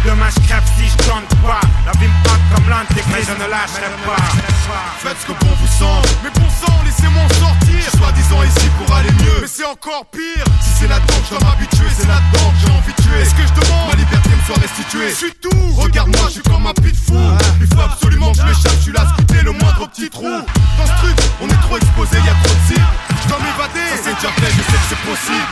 Demain 0.06 0.30
je 0.30 0.48
crève 0.48 0.64
si 0.78 0.88
je 0.88 0.98
tente 1.10 1.28
pas 1.42 1.62
La 1.86 1.92
vie 2.00 2.08
me 2.08 2.56
comme 2.56 2.70
l'antéchrist 2.70 3.08
Mais 3.12 3.24
je 3.24 3.44
ne 3.44 3.50
lâcherai 3.50 3.92
pas 4.06 4.46
Faites 5.00 5.18
ce 5.22 5.26
que 5.28 5.34
bon 5.46 5.54
vous 5.62 5.68
semble. 5.68 6.08
Mais 6.24 6.32
bon 6.34 6.50
sang, 6.50 6.74
laissez-moi 6.84 7.22
sortir. 7.38 7.86
Soi-disant 7.98 8.42
ici 8.44 8.68
pour 8.78 8.96
aller 8.96 9.12
mieux. 9.12 9.42
Mais 9.42 9.48
c'est 9.48 9.66
encore 9.66 10.06
pire. 10.12 10.44
Si 10.62 10.70
c'est 10.80 10.88
là-dedans 10.88 11.20
que 11.22 11.26
je 11.30 11.38
dois 11.38 11.50
m'habituer, 11.50 11.90
c'est 11.96 12.08
là-dedans 12.08 12.50
que 12.50 12.58
j'ai 12.66 12.72
envie 12.74 12.94
de 12.98 13.02
tuer. 13.04 13.22
Est-ce 13.22 13.36
que 13.36 13.46
je 13.46 13.54
demande 13.62 13.90
Ma 13.90 13.96
liberté 13.96 14.30
me 14.30 14.44
soit 14.46 14.62
restituée? 14.62 15.10
Je 15.10 15.16
suis 15.16 15.36
tout. 15.38 15.64
Regarde-moi, 15.78 16.26
je 16.28 16.42
suis 16.42 16.42
comme 16.42 16.66
un 16.66 16.74
pit 16.74 16.96
fou. 16.96 17.22
Il 17.62 17.68
faut 17.68 17.82
absolument 17.82 18.32
que 18.32 18.38
je 18.40 18.44
m'échappe. 18.44 18.78
Je 18.78 18.84
suis 18.90 18.92
là, 18.92 19.06
scruter 19.10 19.42
le 19.44 19.52
moindre 19.52 19.88
petit 19.90 20.10
trou. 20.10 20.34
Dans 20.34 20.88
ce 20.90 20.96
truc, 21.06 21.18
on 21.42 21.48
est 21.48 21.62
trop 21.62 21.78
exposé, 21.78 22.18
y 22.18 22.30
a 22.30 22.38
trop 22.42 22.56
de 22.56 22.66
cibles. 22.66 22.94
Je 23.22 23.28
dois 23.30 23.40
m'évader. 23.46 23.90
C'est 24.02 24.16
déjà 24.16 24.34
fait, 24.34 24.50
je 24.50 24.64
sais 24.66 24.80
que 24.82 24.88
c'est 24.90 25.04
possible. 25.06 25.45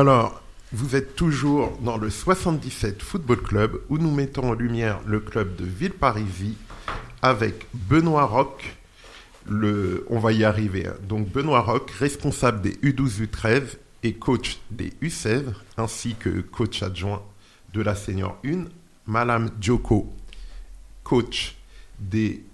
Alors, 0.00 0.40
vous 0.70 0.94
êtes 0.94 1.16
toujours 1.16 1.76
dans 1.78 1.96
le 1.96 2.08
77 2.08 3.02
Football 3.02 3.42
Club 3.42 3.80
où 3.88 3.98
nous 3.98 4.12
mettons 4.12 4.50
en 4.50 4.52
lumière 4.52 5.00
le 5.04 5.18
club 5.18 5.56
de 5.56 5.64
Villeparisis 5.64 6.54
avec 7.20 7.66
Benoît 7.74 8.26
Roch. 8.26 8.76
On 9.50 10.20
va 10.20 10.30
y 10.30 10.44
arriver. 10.44 10.86
hein. 10.86 10.94
Donc 11.02 11.28
Benoît 11.28 11.62
Roch, 11.62 11.90
responsable 11.98 12.60
des 12.60 12.74
U12 12.74 13.26
U13 13.26 13.62
et 14.04 14.12
coach 14.12 14.60
des 14.70 14.92
U16, 15.02 15.42
ainsi 15.76 16.14
que 16.14 16.42
coach 16.42 16.80
adjoint 16.84 17.24
de 17.74 17.82
la 17.82 17.96
senior 17.96 18.38
1. 18.46 18.66
Madame 19.08 19.50
Joko, 19.60 20.14
coach 21.02 21.56
des, 21.98 22.44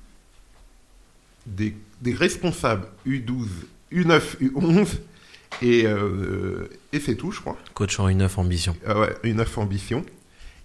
des, 1.44 1.76
des 2.00 2.14
responsables 2.14 2.86
U12, 3.06 3.48
U9, 3.92 4.38
U11 4.40 4.86
et, 5.62 5.86
euh, 5.86 6.68
et 6.92 7.00
c'est 7.00 7.16
tout, 7.16 7.30
je 7.30 7.40
crois. 7.40 7.56
Coach 7.74 7.98
en 8.00 8.08
U9 8.08 8.38
ambition. 8.38 8.76
Ah 8.86 8.98
ouais, 9.00 9.16
une 9.22 9.40
œuf 9.40 9.58
ambition. 9.58 10.04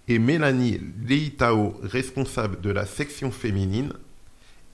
Et 0.08 0.18
Mélanie 0.18 0.80
Leitao, 1.06 1.78
responsable 1.82 2.60
de 2.60 2.70
la 2.70 2.86
section 2.86 3.30
féminine 3.30 3.92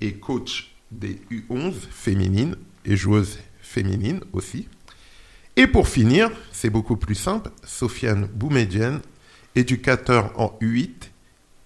et 0.01 0.15
coach 0.15 0.75
des 0.91 1.21
U11 1.31 1.75
féminines 1.91 2.57
et 2.85 2.97
joueuse 2.97 3.39
féminine 3.61 4.21
aussi. 4.33 4.69
Et 5.57 5.67
pour 5.67 5.89
finir, 5.89 6.31
c'est 6.53 6.71
beaucoup 6.71 6.97
plus 6.97 7.15
simple, 7.15 7.51
Sofiane 7.65 8.27
Boumedienne, 8.27 9.01
éducateur 9.55 10.39
en 10.39 10.57
U8 10.61 11.11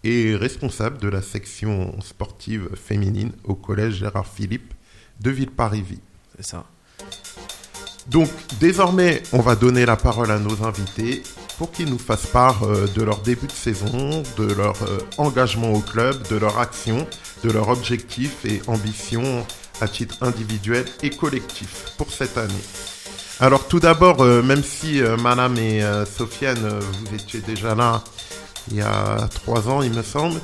et 0.04 0.34
responsable 0.36 0.98
de 0.98 1.08
la 1.08 1.22
section 1.22 2.00
sportive 2.00 2.70
féminine 2.74 3.32
au 3.44 3.54
collège 3.54 3.94
Gérard 3.94 4.26
Philippe 4.26 4.72
de 5.20 5.30
Villeparisis. 5.30 5.98
C'est 6.36 6.46
ça. 6.46 6.66
Donc 8.08 8.28
désormais, 8.58 9.22
on 9.32 9.40
va 9.40 9.54
donner 9.54 9.86
la 9.86 9.96
parole 9.96 10.30
à 10.30 10.38
nos 10.38 10.64
invités 10.64 11.22
pour 11.58 11.70
qu'ils 11.70 11.90
nous 11.90 11.98
fassent 11.98 12.26
part 12.26 12.62
euh, 12.62 12.86
de 12.94 13.02
leur 13.02 13.18
début 13.18 13.46
de 13.46 13.52
saison, 13.52 14.22
de 14.38 14.52
leur 14.54 14.76
euh, 14.82 14.98
engagement 15.18 15.72
au 15.72 15.80
club, 15.80 16.16
de 16.28 16.36
leur 16.36 16.58
action, 16.58 17.06
de 17.44 17.50
leurs 17.50 17.68
objectifs 17.68 18.44
et 18.46 18.62
ambitions 18.66 19.46
à 19.80 19.88
titre 19.88 20.16
individuel 20.22 20.86
et 21.02 21.10
collectif 21.10 21.92
pour 21.98 22.10
cette 22.10 22.38
année. 22.38 22.64
Alors 23.40 23.68
tout 23.68 23.80
d'abord, 23.80 24.22
euh, 24.22 24.42
même 24.42 24.62
si 24.62 25.00
Madame 25.22 25.56
et 25.58 25.82
Sofiane, 26.06 26.80
vous 26.80 27.14
étiez 27.14 27.40
déjà 27.40 27.74
là 27.74 28.02
il 28.70 28.76
y 28.76 28.82
a 28.82 29.28
trois 29.34 29.68
ans, 29.68 29.82
il 29.82 29.92
me 29.92 30.02
semble, 30.02 30.40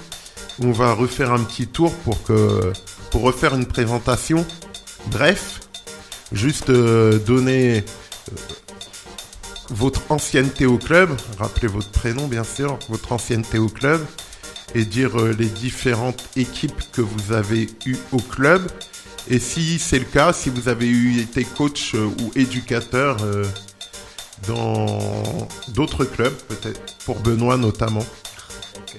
on 0.60 0.72
va 0.72 0.92
refaire 0.94 1.32
un 1.32 1.42
petit 1.42 1.66
tour 1.66 1.92
pour 2.04 2.22
que 2.22 2.72
pour 3.10 3.22
refaire 3.22 3.54
une 3.54 3.66
présentation. 3.66 4.44
Bref, 5.06 5.60
juste 6.36 6.70
euh, 6.70 7.18
donner 7.18 7.78
euh, 7.78 8.34
votre 9.70 10.02
ancienneté 10.10 10.66
au 10.66 10.78
club, 10.78 11.10
rappelez 11.38 11.68
votre 11.68 11.90
prénom 11.90 12.28
bien 12.28 12.44
sûr, 12.44 12.78
votre 12.88 13.12
ancienneté 13.12 13.58
au 13.58 13.68
club, 13.68 14.04
et 14.74 14.84
dire 14.84 15.18
euh, 15.18 15.34
les 15.38 15.46
différentes 15.46 16.24
équipes 16.36 16.80
que 16.92 17.00
vous 17.00 17.32
avez 17.32 17.68
eues 17.86 17.98
au 18.12 18.18
club. 18.18 18.70
Et 19.28 19.40
si 19.40 19.78
c'est 19.78 19.98
le 19.98 20.04
cas, 20.04 20.32
si 20.32 20.50
vous 20.50 20.68
avez 20.68 20.86
eu 20.86 21.18
été 21.20 21.42
coach 21.42 21.94
ou 21.94 22.30
éducateur 22.36 23.16
dans 24.46 25.48
d'autres 25.74 26.04
clubs, 26.04 26.32
peut-être 26.48 26.80
pour 27.04 27.18
Benoît 27.18 27.56
notamment. 27.56 28.04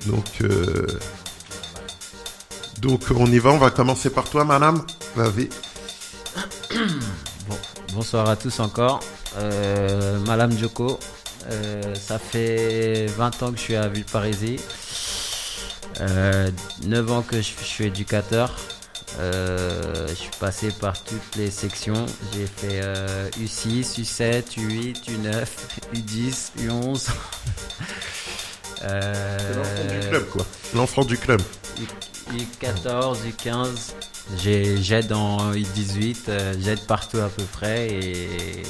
Donc, 0.06 0.26
euh, 0.42 0.88
donc 2.82 3.02
on 3.16 3.26
y 3.28 3.40
va, 3.40 3.52
on 3.52 3.58
va 3.58 3.72
commencer 3.72 4.10
par 4.10 4.30
toi, 4.30 4.44
madame. 4.44 4.84
Vas-y. 5.16 5.50
Bon, 7.48 7.58
bonsoir 7.94 8.30
à 8.30 8.36
tous 8.36 8.60
encore. 8.60 9.00
Euh, 9.38 10.20
Madame 10.20 10.56
Joko, 10.58 11.00
euh, 11.50 11.96
ça 11.96 12.20
fait 12.20 13.06
20 13.18 13.44
ans 13.44 13.52
que 13.52 13.58
je 13.58 13.62
suis 13.62 13.76
à 13.76 13.88
Villeparisis. 13.88 14.62
Euh, 16.02 16.52
9 16.84 17.12
ans 17.12 17.22
que 17.24 17.38
je, 17.42 17.52
je 17.60 17.66
suis 17.66 17.86
éducateur. 17.86 18.56
Euh, 19.20 20.08
je 20.10 20.14
suis 20.14 20.30
passé 20.40 20.70
par 20.80 21.02
toutes 21.04 21.36
les 21.38 21.50
sections. 21.50 22.06
J'ai 22.34 22.46
fait 22.46 22.82
euh, 22.84 23.30
U6, 23.40 24.00
U7, 24.00 24.44
U8, 24.60 25.06
U9, 25.10 25.46
U10, 25.96 26.52
U11. 26.60 27.08
L'enfant 28.84 28.84
du 28.84 29.96
Euh, 29.96 30.10
club, 30.10 30.26
quoi. 30.30 30.46
L'enfant 30.76 31.04
du 31.06 31.18
club. 31.18 31.42
U14, 32.32 33.18
U15, 33.26 33.70
j'ai- 33.76 34.17
j'aide 34.36 35.14
en 35.14 35.54
U18, 35.54 36.16
euh, 36.30 36.54
j'aide 36.64 36.80
partout 36.82 37.18
à 37.18 37.30
peu 37.30 37.44
près 37.44 37.88
et 37.88 38.64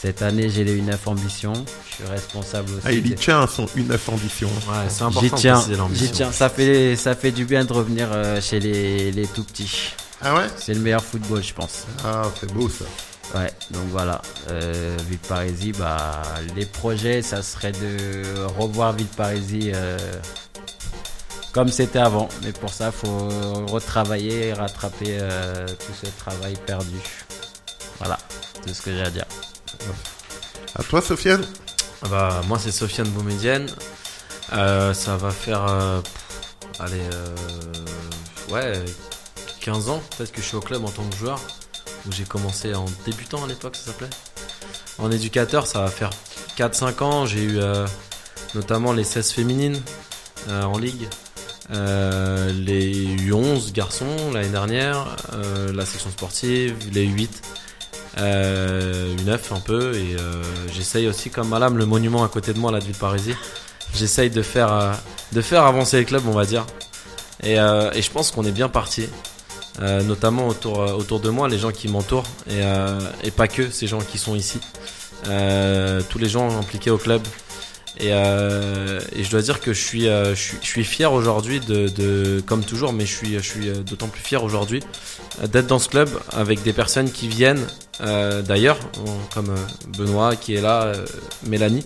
cette 0.00 0.22
année 0.22 0.48
j'ai 0.48 0.64
les 0.64 0.80
U9 0.80 0.96
ambitions, 1.06 1.52
je 1.90 1.94
suis 1.96 2.04
responsable 2.04 2.70
aussi. 2.72 2.82
Ah, 2.84 2.92
il 2.92 3.06
y 3.06 3.14
tient 3.14 3.46
son 3.46 3.66
U9 3.66 3.98
ambition. 4.08 4.48
Ouais, 4.48 4.88
c'est 4.88 5.02
important 5.02 5.36
J'y 5.36 5.42
tiens, 5.42 5.64
j'y 5.92 6.10
tiens, 6.10 6.32
ça 6.32 6.48
fait, 6.48 6.96
ça 6.96 7.14
fait 7.14 7.32
du 7.32 7.44
bien 7.44 7.64
de 7.64 7.72
revenir 7.72 8.08
euh, 8.10 8.40
chez 8.40 8.60
les, 8.60 9.12
les 9.12 9.26
tout 9.26 9.44
petits. 9.44 9.92
Ah 10.22 10.34
ouais? 10.34 10.46
C'est 10.56 10.74
le 10.74 10.80
meilleur 10.80 11.04
football 11.04 11.42
je 11.42 11.52
pense. 11.54 11.86
Ah, 12.04 12.22
c'est 12.38 12.52
beau 12.52 12.68
ça. 12.68 12.84
Ouais, 13.34 13.52
donc 13.70 13.84
voilà, 13.90 14.20
euh, 14.48 14.96
Villeparisis, 15.08 15.72
bah, 15.78 16.22
les 16.56 16.66
projets, 16.66 17.22
ça 17.22 17.42
serait 17.42 17.70
de 17.70 18.44
revoir 18.58 18.92
Villeparisis 18.92 19.70
euh, 19.72 19.98
comme 21.52 21.68
c'était 21.68 21.98
avant. 21.98 22.28
Mais 22.42 22.52
pour 22.52 22.70
ça, 22.72 22.92
faut 22.92 23.28
retravailler 23.68 24.48
et 24.48 24.52
rattraper 24.52 25.18
euh, 25.20 25.66
tout 25.66 25.92
ce 26.02 26.10
travail 26.18 26.54
perdu. 26.66 26.98
Voilà, 27.98 28.18
c'est 28.64 28.74
ce 28.74 28.82
que 28.82 28.92
j'ai 28.92 29.02
à 29.02 29.10
dire. 29.10 29.26
À 30.74 30.82
toi, 30.82 31.02
Sofiane 31.02 31.44
Ah 32.02 32.08
Bah, 32.08 32.40
moi, 32.48 32.58
c'est 32.58 32.72
Sofiane 32.72 33.08
Boumedienne. 33.08 33.66
Euh, 34.52 34.94
ça 34.94 35.16
va 35.16 35.30
faire. 35.30 35.64
euh, 35.68 36.00
allez, 36.78 37.02
euh, 37.12 37.34
ouais, 38.50 38.82
15 39.60 39.88
ans 39.90 40.00
peut-être 40.16 40.32
que 40.32 40.40
je 40.40 40.46
suis 40.46 40.56
au 40.56 40.60
club 40.60 40.84
en 40.84 40.90
tant 40.90 41.04
que 41.04 41.16
joueur. 41.16 41.40
Où 42.06 42.12
j'ai 42.12 42.24
commencé 42.24 42.74
en 42.74 42.86
débutant 43.04 43.44
à 43.44 43.46
l'époque, 43.46 43.76
ça 43.76 43.86
s'appelait. 43.86 44.08
En 44.98 45.10
éducateur, 45.10 45.66
ça 45.66 45.80
va 45.82 45.88
faire 45.88 46.10
4-5 46.56 47.02
ans. 47.02 47.26
J'ai 47.26 47.42
eu 47.42 47.58
euh, 47.58 47.86
notamment 48.54 48.92
les 48.94 49.04
16 49.04 49.32
féminines 49.32 49.80
euh, 50.48 50.62
en 50.62 50.78
ligue. 50.78 51.06
Euh, 51.72 52.52
les 52.52 53.16
U11 53.16 53.72
garçons 53.72 54.32
l'année 54.32 54.48
dernière, 54.48 55.16
euh, 55.32 55.72
la 55.72 55.86
section 55.86 56.10
sportive, 56.10 56.74
les 56.92 57.06
U8, 57.06 57.28
euh, 58.18 59.16
U9 59.18 59.38
un 59.54 59.60
peu, 59.60 59.94
et 59.94 60.16
j'essaye 60.72 61.06
aussi 61.06 61.30
comme 61.30 61.48
Malam, 61.48 61.78
le 61.78 61.86
monument 61.86 62.24
à 62.24 62.28
côté 62.28 62.52
de 62.52 62.58
moi, 62.58 62.72
la 62.72 62.80
ville 62.80 62.94
Parisie, 62.94 63.34
j'essaye 63.94 64.30
de 64.30 64.42
faire, 64.42 64.98
de 65.32 65.40
faire 65.40 65.64
avancer 65.64 65.98
les 65.98 66.04
clubs, 66.04 66.26
on 66.26 66.32
va 66.32 66.44
dire. 66.44 66.66
Et, 67.42 67.54
et 67.54 68.02
je 68.02 68.10
pense 68.10 68.30
qu'on 68.32 68.44
est 68.44 68.52
bien 68.52 68.68
parti, 68.68 69.06
notamment 69.80 70.48
autour, 70.48 70.78
autour 70.78 71.20
de 71.20 71.30
moi, 71.30 71.48
les 71.48 71.58
gens 71.58 71.70
qui 71.70 71.88
m'entourent, 71.88 72.26
et, 72.50 72.62
et 73.22 73.30
pas 73.30 73.46
que 73.46 73.70
ces 73.70 73.86
gens 73.86 74.00
qui 74.00 74.18
sont 74.18 74.34
ici, 74.34 74.58
tous 75.24 76.18
les 76.18 76.28
gens 76.28 76.58
impliqués 76.58 76.90
au 76.90 76.98
club. 76.98 77.22
Et, 77.98 78.12
euh, 78.12 79.00
et 79.14 79.24
je 79.24 79.30
dois 79.30 79.42
dire 79.42 79.60
que 79.60 79.72
je 79.74 79.80
suis, 79.84 80.08
euh, 80.08 80.34
je 80.34 80.40
suis, 80.40 80.56
je 80.62 80.66
suis 80.66 80.84
fier 80.84 81.12
aujourd'hui 81.12 81.60
de, 81.60 81.88
de, 81.88 82.40
comme 82.46 82.64
toujours, 82.64 82.92
mais 82.92 83.04
je 83.04 83.14
suis, 83.14 83.34
je 83.34 83.38
suis 83.40 83.68
euh, 83.68 83.74
d'autant 83.82 84.08
plus 84.08 84.22
fier 84.22 84.42
aujourd'hui 84.42 84.82
euh, 85.42 85.46
d'être 85.48 85.66
dans 85.66 85.78
ce 85.78 85.88
club 85.88 86.08
avec 86.32 86.62
des 86.62 86.72
personnes 86.72 87.10
qui 87.10 87.28
viennent 87.28 87.66
euh, 88.00 88.40
d'ailleurs, 88.42 88.78
on- 89.06 89.34
comme 89.34 89.50
euh, 89.50 89.56
Benoît 89.98 90.36
qui 90.36 90.54
est 90.54 90.62
là, 90.62 90.84
euh, 90.84 91.04
Mélanie, 91.46 91.84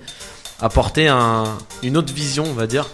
apporter 0.60 1.08
un, 1.08 1.58
une 1.82 1.96
autre 1.96 2.12
vision, 2.12 2.44
on 2.46 2.52
va 2.54 2.66
dire, 2.68 2.86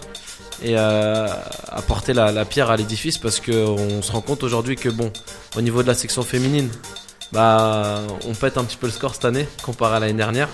et 0.63 0.73
euh, 0.77 1.27
apporter 1.67 2.13
la, 2.13 2.31
la 2.31 2.45
pierre 2.45 2.71
à 2.71 2.77
l'édifice 2.77 3.17
parce 3.19 3.39
que 3.39 3.51
on 3.51 4.01
se 4.01 4.11
rend 4.11 4.21
compte 4.21 4.43
aujourd'hui 4.43 4.75
que 4.77 4.89
bon, 4.89 5.11
au 5.57 5.61
niveau 5.61 5.83
de 5.83 5.87
la 5.87 5.93
section 5.95 6.23
féminine, 6.23 6.69
bah, 7.33 8.01
on 8.27 8.33
pète 8.33 8.57
un 8.57 8.63
petit 8.63 8.77
peu 8.77 8.87
le 8.87 8.93
score 8.93 9.13
cette 9.15 9.25
année 9.25 9.47
comparé 9.63 9.97
à 9.97 9.99
l'année 9.99 10.13
dernière. 10.13 10.49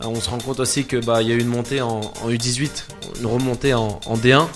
Euh, 0.00 0.06
On 0.06 0.20
se 0.20 0.30
rend 0.30 0.38
compte 0.38 0.60
aussi 0.60 0.84
que 0.84 0.96
bah 1.04 1.22
il 1.22 1.28
y 1.28 1.32
a 1.32 1.34
eu 1.34 1.40
une 1.40 1.48
montée 1.48 1.80
en, 1.82 2.00
en 2.00 2.28
U18, 2.30 2.70
une 3.20 3.26
remontée 3.26 3.74
en, 3.74 4.00
en 4.06 4.16
D1. 4.16 4.46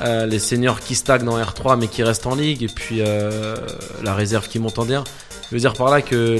Euh, 0.00 0.26
les 0.26 0.38
seniors 0.38 0.80
qui 0.80 0.94
stagnent 0.94 1.28
en 1.28 1.40
R3 1.42 1.76
mais 1.78 1.88
qui 1.88 2.02
restent 2.04 2.26
en 2.26 2.36
ligue 2.36 2.62
et 2.62 2.68
puis 2.68 3.00
euh, 3.00 3.56
la 4.02 4.14
réserve 4.14 4.48
qui 4.48 4.58
monte 4.58 4.78
en 4.78 4.86
D1. 4.86 5.04
Je 5.50 5.56
veux 5.56 5.60
dire 5.60 5.72
par 5.72 5.90
là 5.90 6.02
que 6.02 6.38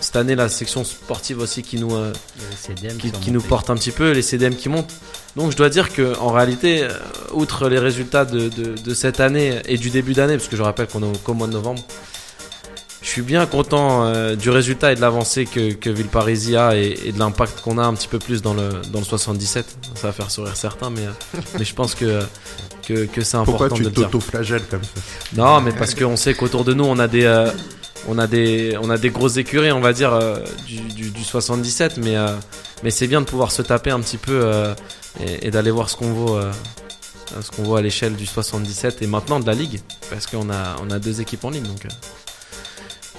cette 0.00 0.16
année 0.16 0.34
la 0.34 0.48
section 0.48 0.82
sportive 0.84 1.38
aussi 1.38 1.62
qui 1.62 1.78
nous 1.78 1.94
euh, 1.94 2.12
qui, 3.20 3.30
nous 3.30 3.40
porte 3.42 3.70
un 3.70 3.74
petit 3.74 3.90
peu, 3.90 4.10
les 4.12 4.22
CDM 4.22 4.54
qui 4.54 4.68
montent. 4.68 4.92
Donc 5.36 5.50
je 5.52 5.56
dois 5.56 5.68
dire 5.70 5.92
que 5.92 6.16
en 6.18 6.30
réalité, 6.32 6.88
outre 7.32 7.68
les 7.68 7.78
résultats 7.78 8.24
de, 8.24 8.48
de, 8.48 8.74
de 8.82 8.94
cette 8.94 9.20
année 9.20 9.60
et 9.66 9.78
du 9.78 9.90
début 9.90 10.12
d'année, 10.12 10.36
parce 10.36 10.48
que 10.48 10.56
je 10.56 10.62
rappelle 10.62 10.88
qu'on 10.88 11.02
est 11.02 11.18
au- 11.26 11.34
mois 11.34 11.46
de 11.46 11.52
novembre, 11.52 11.82
je 13.02 13.08
suis 13.08 13.22
bien 13.22 13.46
content 13.46 14.04
euh, 14.04 14.36
du 14.36 14.50
résultat 14.50 14.92
et 14.92 14.94
de 14.94 15.00
l'avancée 15.00 15.46
que, 15.46 15.72
que 15.72 15.88
Villeparisis 15.90 16.54
a 16.56 16.76
et, 16.76 16.98
et 17.06 17.12
de 17.12 17.18
l'impact 17.18 17.60
qu'on 17.62 17.78
a 17.78 17.82
un 17.82 17.94
petit 17.94 18.08
peu 18.08 18.18
plus 18.18 18.42
dans 18.42 18.52
le, 18.54 18.68
dans 18.92 18.98
le 18.98 19.04
77. 19.04 19.66
Ça 19.94 20.06
va 20.08 20.12
faire 20.12 20.30
sourire 20.30 20.56
certains, 20.56 20.90
mais, 20.90 21.06
euh, 21.06 21.40
mais 21.58 21.64
je 21.64 21.74
pense 21.74 21.94
que, 21.94 22.20
que, 22.86 23.06
que 23.06 23.22
c'est 23.22 23.36
important 23.38 23.68
Pourquoi 23.68 23.76
tu 23.76 23.82
de 23.84 23.88
le 23.88 23.94
dire. 23.94 24.10
t'auto-flagelles 24.10 24.66
comme 24.70 24.82
ça? 24.82 25.00
Non, 25.36 25.60
mais 25.60 25.72
parce 25.72 25.94
qu'on 25.94 26.16
sait 26.16 26.34
qu'autour 26.34 26.64
de 26.64 26.74
nous, 26.74 26.84
on 26.84 26.98
a 26.98 27.08
des, 27.08 27.24
euh, 27.24 27.50
on 28.08 28.18
a 28.18 28.26
des, 28.26 28.76
on 28.82 28.90
a 28.90 28.98
des 28.98 29.10
grosses 29.10 29.38
écuries, 29.38 29.72
on 29.72 29.80
va 29.80 29.92
dire, 29.94 30.12
euh, 30.12 30.38
du, 30.66 30.80
du, 30.80 31.10
du 31.10 31.24
77, 31.24 31.96
mais, 31.98 32.16
euh, 32.16 32.28
Mais 32.82 32.90
c'est 32.90 33.06
bien 33.06 33.20
de 33.20 33.26
pouvoir 33.26 33.50
se 33.52 33.62
taper 33.62 33.90
un 33.90 34.00
petit 34.00 34.16
peu 34.18 34.40
euh, 34.44 34.74
et, 35.24 35.46
et 35.48 35.50
d'aller 35.50 35.70
voir 35.70 35.88
ce 35.90 35.96
qu'on 35.96 36.12
vaut, 36.12 36.36
euh, 36.36 36.50
ce 37.42 37.50
qu'on 37.50 37.62
vaut 37.62 37.76
à 37.76 37.82
l'échelle 37.82 38.14
du 38.14 38.26
77 38.26 39.02
et 39.02 39.06
maintenant 39.06 39.40
de 39.40 39.46
la 39.46 39.54
ligue, 39.54 39.80
parce 40.10 40.26
qu'on 40.26 40.50
a, 40.50 40.76
on 40.82 40.90
a 40.90 40.98
deux 40.98 41.20
équipes 41.20 41.44
en 41.44 41.50
ligne. 41.50 41.62
Donc, 41.64 41.84
euh. 41.86 41.88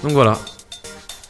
Donc 0.02 0.12
voilà. 0.12 0.38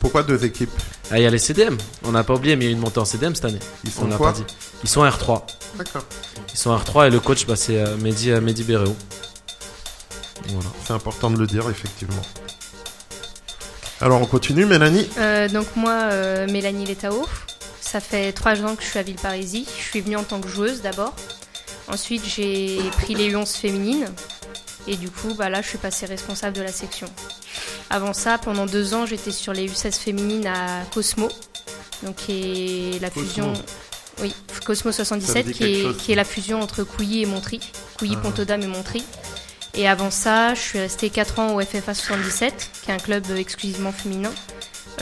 Pourquoi 0.00 0.22
deux 0.24 0.44
équipes 0.44 0.70
Ah, 1.11 1.18
il 1.18 1.22
y 1.22 1.26
a 1.26 1.30
les 1.30 1.38
CDM. 1.38 1.76
On 2.04 2.11
n'a 2.12 2.24
pas 2.24 2.35
oublié, 2.35 2.56
mais 2.56 2.64
il 2.64 2.68
y 2.68 2.70
a 2.70 2.72
une 2.74 2.80
montée 2.80 2.98
en 2.98 3.04
CDM 3.04 3.35
cette 3.35 3.44
année. 3.44 3.58
Ils 3.85 3.90
On 3.98 4.00
sont 4.00 4.06
l'a 4.08 4.16
quoi 4.16 4.32
pas 4.32 4.38
dit. 4.38 4.44
Ils 4.82 4.88
sont 4.88 5.04
R3. 5.04 5.42
D'accord. 5.76 6.02
Ils 6.52 6.58
sont 6.58 6.76
R3 6.76 7.06
et 7.06 7.11
le 7.11 7.20
coach, 7.20 7.46
bah, 7.46 7.54
c'est 7.54 7.78
euh, 7.80 7.96
Mehdi, 7.98 8.30
euh, 8.32 8.40
Mehdi 8.40 8.64
Béréo. 8.64 8.96
Voilà. 10.48 10.68
C'est 10.85 10.92
important 10.92 11.30
de 11.30 11.38
le 11.38 11.46
dire, 11.46 11.68
effectivement. 11.70 12.20
Alors, 14.00 14.20
on 14.20 14.26
continue, 14.26 14.66
Mélanie 14.66 15.08
Euh, 15.18 15.48
donc 15.48 15.66
moi, 15.76 15.92
euh, 16.11 16.48
Mélanie 16.50 16.85
Letao, 16.87 17.24
ça 17.80 18.00
fait 18.00 18.32
trois 18.32 18.61
ans 18.64 18.74
que 18.74 18.82
je 18.82 18.88
suis 18.88 18.98
à 18.98 19.02
Villeparisis. 19.02 19.68
Je 19.78 19.82
suis 19.85 20.00
venue 20.00 20.16
en 20.16 20.24
tant 20.24 20.40
que 20.40 20.48
joueuse 20.48 20.82
d'abord. 20.82 21.14
Ensuite, 21.87 22.24
j'ai 22.26 22.80
pris 22.98 23.14
les 23.14 23.30
U11 23.32 23.56
féminines. 23.56 24.06
Et 24.88 24.96
du 24.96 25.11
coup, 25.11 25.35
bah, 25.35 25.48
là, 25.48 25.62
je 25.62 25.68
suis 25.68 25.78
passée 25.78 26.06
responsable 26.06 26.56
de 26.56 26.62
la 26.62 26.72
section. 26.72 27.06
Avant 27.92 28.14
ça, 28.14 28.38
pendant 28.38 28.64
deux 28.64 28.94
ans, 28.94 29.05
j'étais 29.05 29.31
sur 29.31 29.52
les 29.52 29.68
U16 29.68 29.98
féminines 30.00 30.46
à 30.46 30.83
Cosmo. 30.94 31.28
Donc, 32.02 32.16
qui 32.16 32.94
est 32.96 32.98
la 33.00 33.11
Cosmo. 33.11 33.28
fusion... 33.28 33.52
Oui, 34.20 34.35
Cosmo 34.64 34.92
Ça 34.92 35.05
77, 35.05 35.46
me 35.46 35.52
dit 35.52 35.59
qui 35.59 35.64
est, 35.64 35.83
chose. 35.83 35.96
qui 35.98 36.12
est 36.12 36.14
la 36.14 36.24
fusion 36.24 36.61
entre 36.62 36.85
Couilly 36.85 37.22
et 37.22 37.26
Montry. 37.26 37.61
Couilly, 37.98 38.16
Ah. 38.18 38.22
Pont-aux-Dames 38.22 38.62
et 38.62 38.66
Montry. 38.66 39.05
Et 39.74 39.87
avant 39.87 40.11
ça, 40.11 40.55
je 40.55 40.61
suis 40.61 40.78
restée 40.78 41.11
4 41.11 41.38
ans 41.38 41.55
au 41.55 41.61
FFA 41.61 41.92
77, 41.94 42.70
qui 42.83 42.90
est 42.90 42.94
un 42.94 42.98
club 42.98 43.24
exclusivement 43.37 43.92
féminin, 43.92 44.33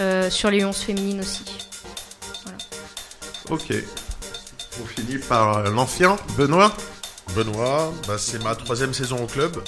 euh, 0.00 0.29
sur 0.31 0.50
les 0.50 0.64
11 0.64 0.76
féminines 0.76 1.20
aussi. 1.20 1.42
Ok. 3.50 3.72
On 4.83 4.87
finit 4.87 5.18
par 5.18 5.59
euh, 5.59 5.70
l'ancien, 5.70 6.16
Benoît 6.37 6.72
Benoît, 7.37 7.92
bah, 8.09 8.16
c'est 8.18 8.42
ma 8.42 8.55
troisième 8.57 8.92
saison 8.94 9.22
au 9.22 9.26
club. 9.26 9.62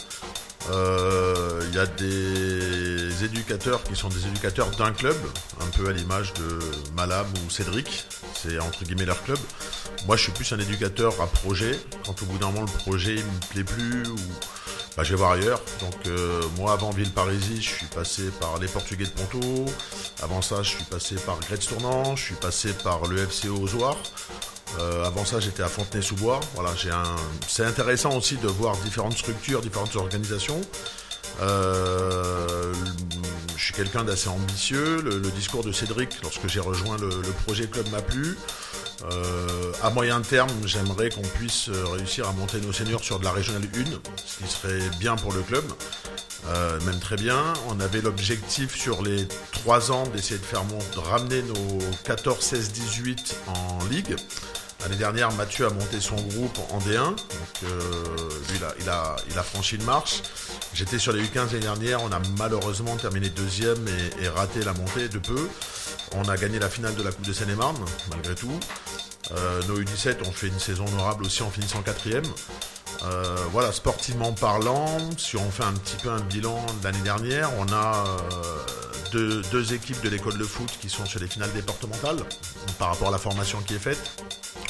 Euh, 0.71 1.61
Il 1.69 1.75
y 1.75 1.79
a 1.79 1.87
des 1.87 3.25
éducateurs 3.25 3.83
qui 3.83 3.97
sont 3.97 4.09
des 4.09 4.27
éducateurs 4.27 4.71
d'un 4.73 4.93
club, 4.93 5.17
un 5.61 5.67
peu 5.77 5.89
à 5.89 5.93
l'image 5.93 6.33
de 6.35 6.59
Malam 6.95 7.27
ou 7.45 7.51
Cédric. 7.51 8.05
C'est 8.35 8.59
entre 8.59 8.85
guillemets 8.85 9.07
leur 9.07 9.23
club. 9.25 9.39
Moi, 10.07 10.17
je 10.17 10.23
suis 10.25 10.33
plus 10.33 10.53
un 10.53 10.59
éducateur 10.59 11.19
à 11.21 11.27
projet. 11.27 11.79
Quand 12.05 12.21
au 12.23 12.27
bout 12.27 12.39
d'un 12.39 12.47
moment 12.51 12.63
le 12.63 12.79
projet 12.79 13.15
il 13.15 13.25
me 13.25 13.41
plaît 13.51 13.65
plus 13.65 14.03
bah, 14.97 15.05
je 15.05 15.11
vais 15.11 15.17
voir 15.17 15.33
ailleurs. 15.33 15.63
Donc 15.81 15.95
euh, 16.07 16.43
moi, 16.59 16.73
avant 16.73 16.91
Villeparisis, 16.91 17.63
je 17.63 17.69
suis 17.77 17.87
passé 17.87 18.25
par 18.41 18.59
les 18.59 18.69
Portugais 18.69 19.05
de 19.05 19.11
Ponto. 19.11 19.67
Avant 20.23 20.43
ça, 20.43 20.63
je 20.63 20.71
suis 20.71 20.85
passé 20.85 21.17
par 21.17 21.39
Gretz 21.41 21.67
Tournant. 21.67 22.15
Je 22.17 22.25
suis 22.25 22.35
passé 22.35 22.73
par 22.85 23.07
le 23.07 23.27
FCO 23.27 23.57
Ozoir. 23.63 23.97
Euh, 24.79 25.05
avant 25.05 25.25
ça, 25.25 25.41
j'étais 25.41 25.63
à 25.63 25.69
Fontenay-sous-Bois. 25.69 26.41
Voilà. 26.55 26.73
C'est 27.49 27.65
intéressant 27.65 28.17
aussi 28.17 28.37
de 28.37 28.49
voir 28.49 28.77
différentes 28.79 29.17
structures, 29.17 29.63
différentes 29.63 29.97
organisations. 29.97 30.61
Euh, 31.41 32.75
je 33.57 33.65
suis 33.65 33.75
quelqu'un 33.75 34.05
d'assez 34.05 34.29
ambitieux. 34.29 35.01
Le, 35.01 35.21
discours 35.31 35.65
de 35.65 35.73
Cédric, 35.73 36.11
lorsque 36.23 36.47
j'ai 36.49 36.61
rejoint 36.61 36.99
le 36.99 37.09
projet 37.47 37.67
club, 37.67 37.89
m'a 37.91 38.03
plu. 38.03 38.37
Euh, 39.11 39.73
à 39.83 39.91
moyen 39.91 40.21
terme, 40.21 40.51
j'aimerais 40.65 41.11
qu'on 41.11 41.23
puisse 41.23 41.69
euh, 41.69 41.85
réussir 41.87 42.29
à 42.29 42.33
monter 42.33 42.61
nos 42.61 42.73
seniors 42.73 43.03
sur 43.03 43.19
de 43.19 43.25
la 43.25 43.33
régionale 43.33 43.63
1, 43.75 43.85
ce 44.25 44.37
qui 44.45 44.51
serait 44.51 44.89
bien 45.01 45.17
pour 45.17 45.33
le 45.33 45.41
club. 45.43 45.65
Euh, 46.49 46.81
même 46.83 46.99
très 47.01 47.17
bien. 47.17 47.53
On 47.69 47.81
avait 47.81 48.01
l'objectif 48.01 48.77
sur 48.77 49.03
les 49.03 49.27
3 49.53 49.91
ans 49.93 50.07
d'essayer 50.09 50.39
de 50.39 50.45
faire 50.45 50.65
mon- 50.65 50.79
de 50.79 50.99
ramener 51.09 51.43
nos 51.43 51.79
14, 52.05 52.41
16, 52.45 52.71
18 52.73 53.37
en 53.49 53.85
ligue. 53.87 54.17
L'année 54.83 54.97
dernière, 54.97 55.31
Mathieu 55.33 55.67
a 55.67 55.71
monté 55.71 56.01
son 56.01 56.17
groupe 56.17 56.59
en 56.71 56.79
D1. 56.81 57.11
Donc, 57.11 57.19
euh, 57.65 57.89
lui, 58.49 58.59
il 58.81 58.89
a, 58.89 59.43
franchi 59.43 59.77
une 59.77 59.85
marche. 59.85 60.23
J'étais 60.75 60.99
sur 60.99 61.13
les 61.13 61.23
U15 61.23 61.53
l'année 61.53 61.61
dernière. 61.61 62.03
On 62.03 62.11
a 62.11 62.21
malheureusement 62.37 62.97
terminé 62.97 63.29
deuxième 63.29 63.87
et, 64.21 64.29
raté 64.29 64.65
la 64.65 64.73
montée 64.73 65.09
de 65.09 65.19
peu. 65.19 65.49
On 66.17 66.29
a 66.29 66.37
gagné 66.37 66.59
la 66.59 66.69
finale 66.69 66.97
de 66.97 67.03
la 67.03 67.13
Coupe 67.13 67.27
de 67.27 67.33
Seine-et-Marne, 67.33 67.79
malgré 68.11 68.35
tout. 68.35 68.59
Euh, 69.31 69.63
nos 69.69 69.81
U17 69.81 70.27
ont 70.27 70.33
fait 70.33 70.49
une 70.49 70.59
saison 70.59 70.85
honorable 70.89 71.27
aussi 71.27 71.43
en 71.45 71.51
finissant 71.51 71.83
quatrième. 71.83 72.25
Euh, 73.05 73.37
voilà, 73.53 73.71
sportivement 73.73 74.33
parlant, 74.33 74.99
si 75.17 75.37
on 75.37 75.51
fait 75.51 75.65
un 75.65 75.73
petit 75.73 75.97
peu 75.97 76.11
un 76.11 76.21
bilan 76.21 76.65
de 76.81 76.85
l'année 76.85 77.03
dernière, 77.03 77.51
on 77.59 77.73
a 77.73 78.05
deux 79.13 79.75
équipes 79.75 80.01
de 80.03 80.09
l'école 80.09 80.39
de 80.39 80.45
foot 80.45 80.71
qui 80.81 80.89
sont 80.89 81.05
sur 81.05 81.21
les 81.21 81.27
finales 81.27 81.53
départementales 81.53 82.19
par 82.79 82.89
rapport 82.89 83.09
à 83.09 83.11
la 83.11 83.19
formation 83.19 83.61
qui 83.61 83.75
est 83.75 83.79
faite. 83.79 84.23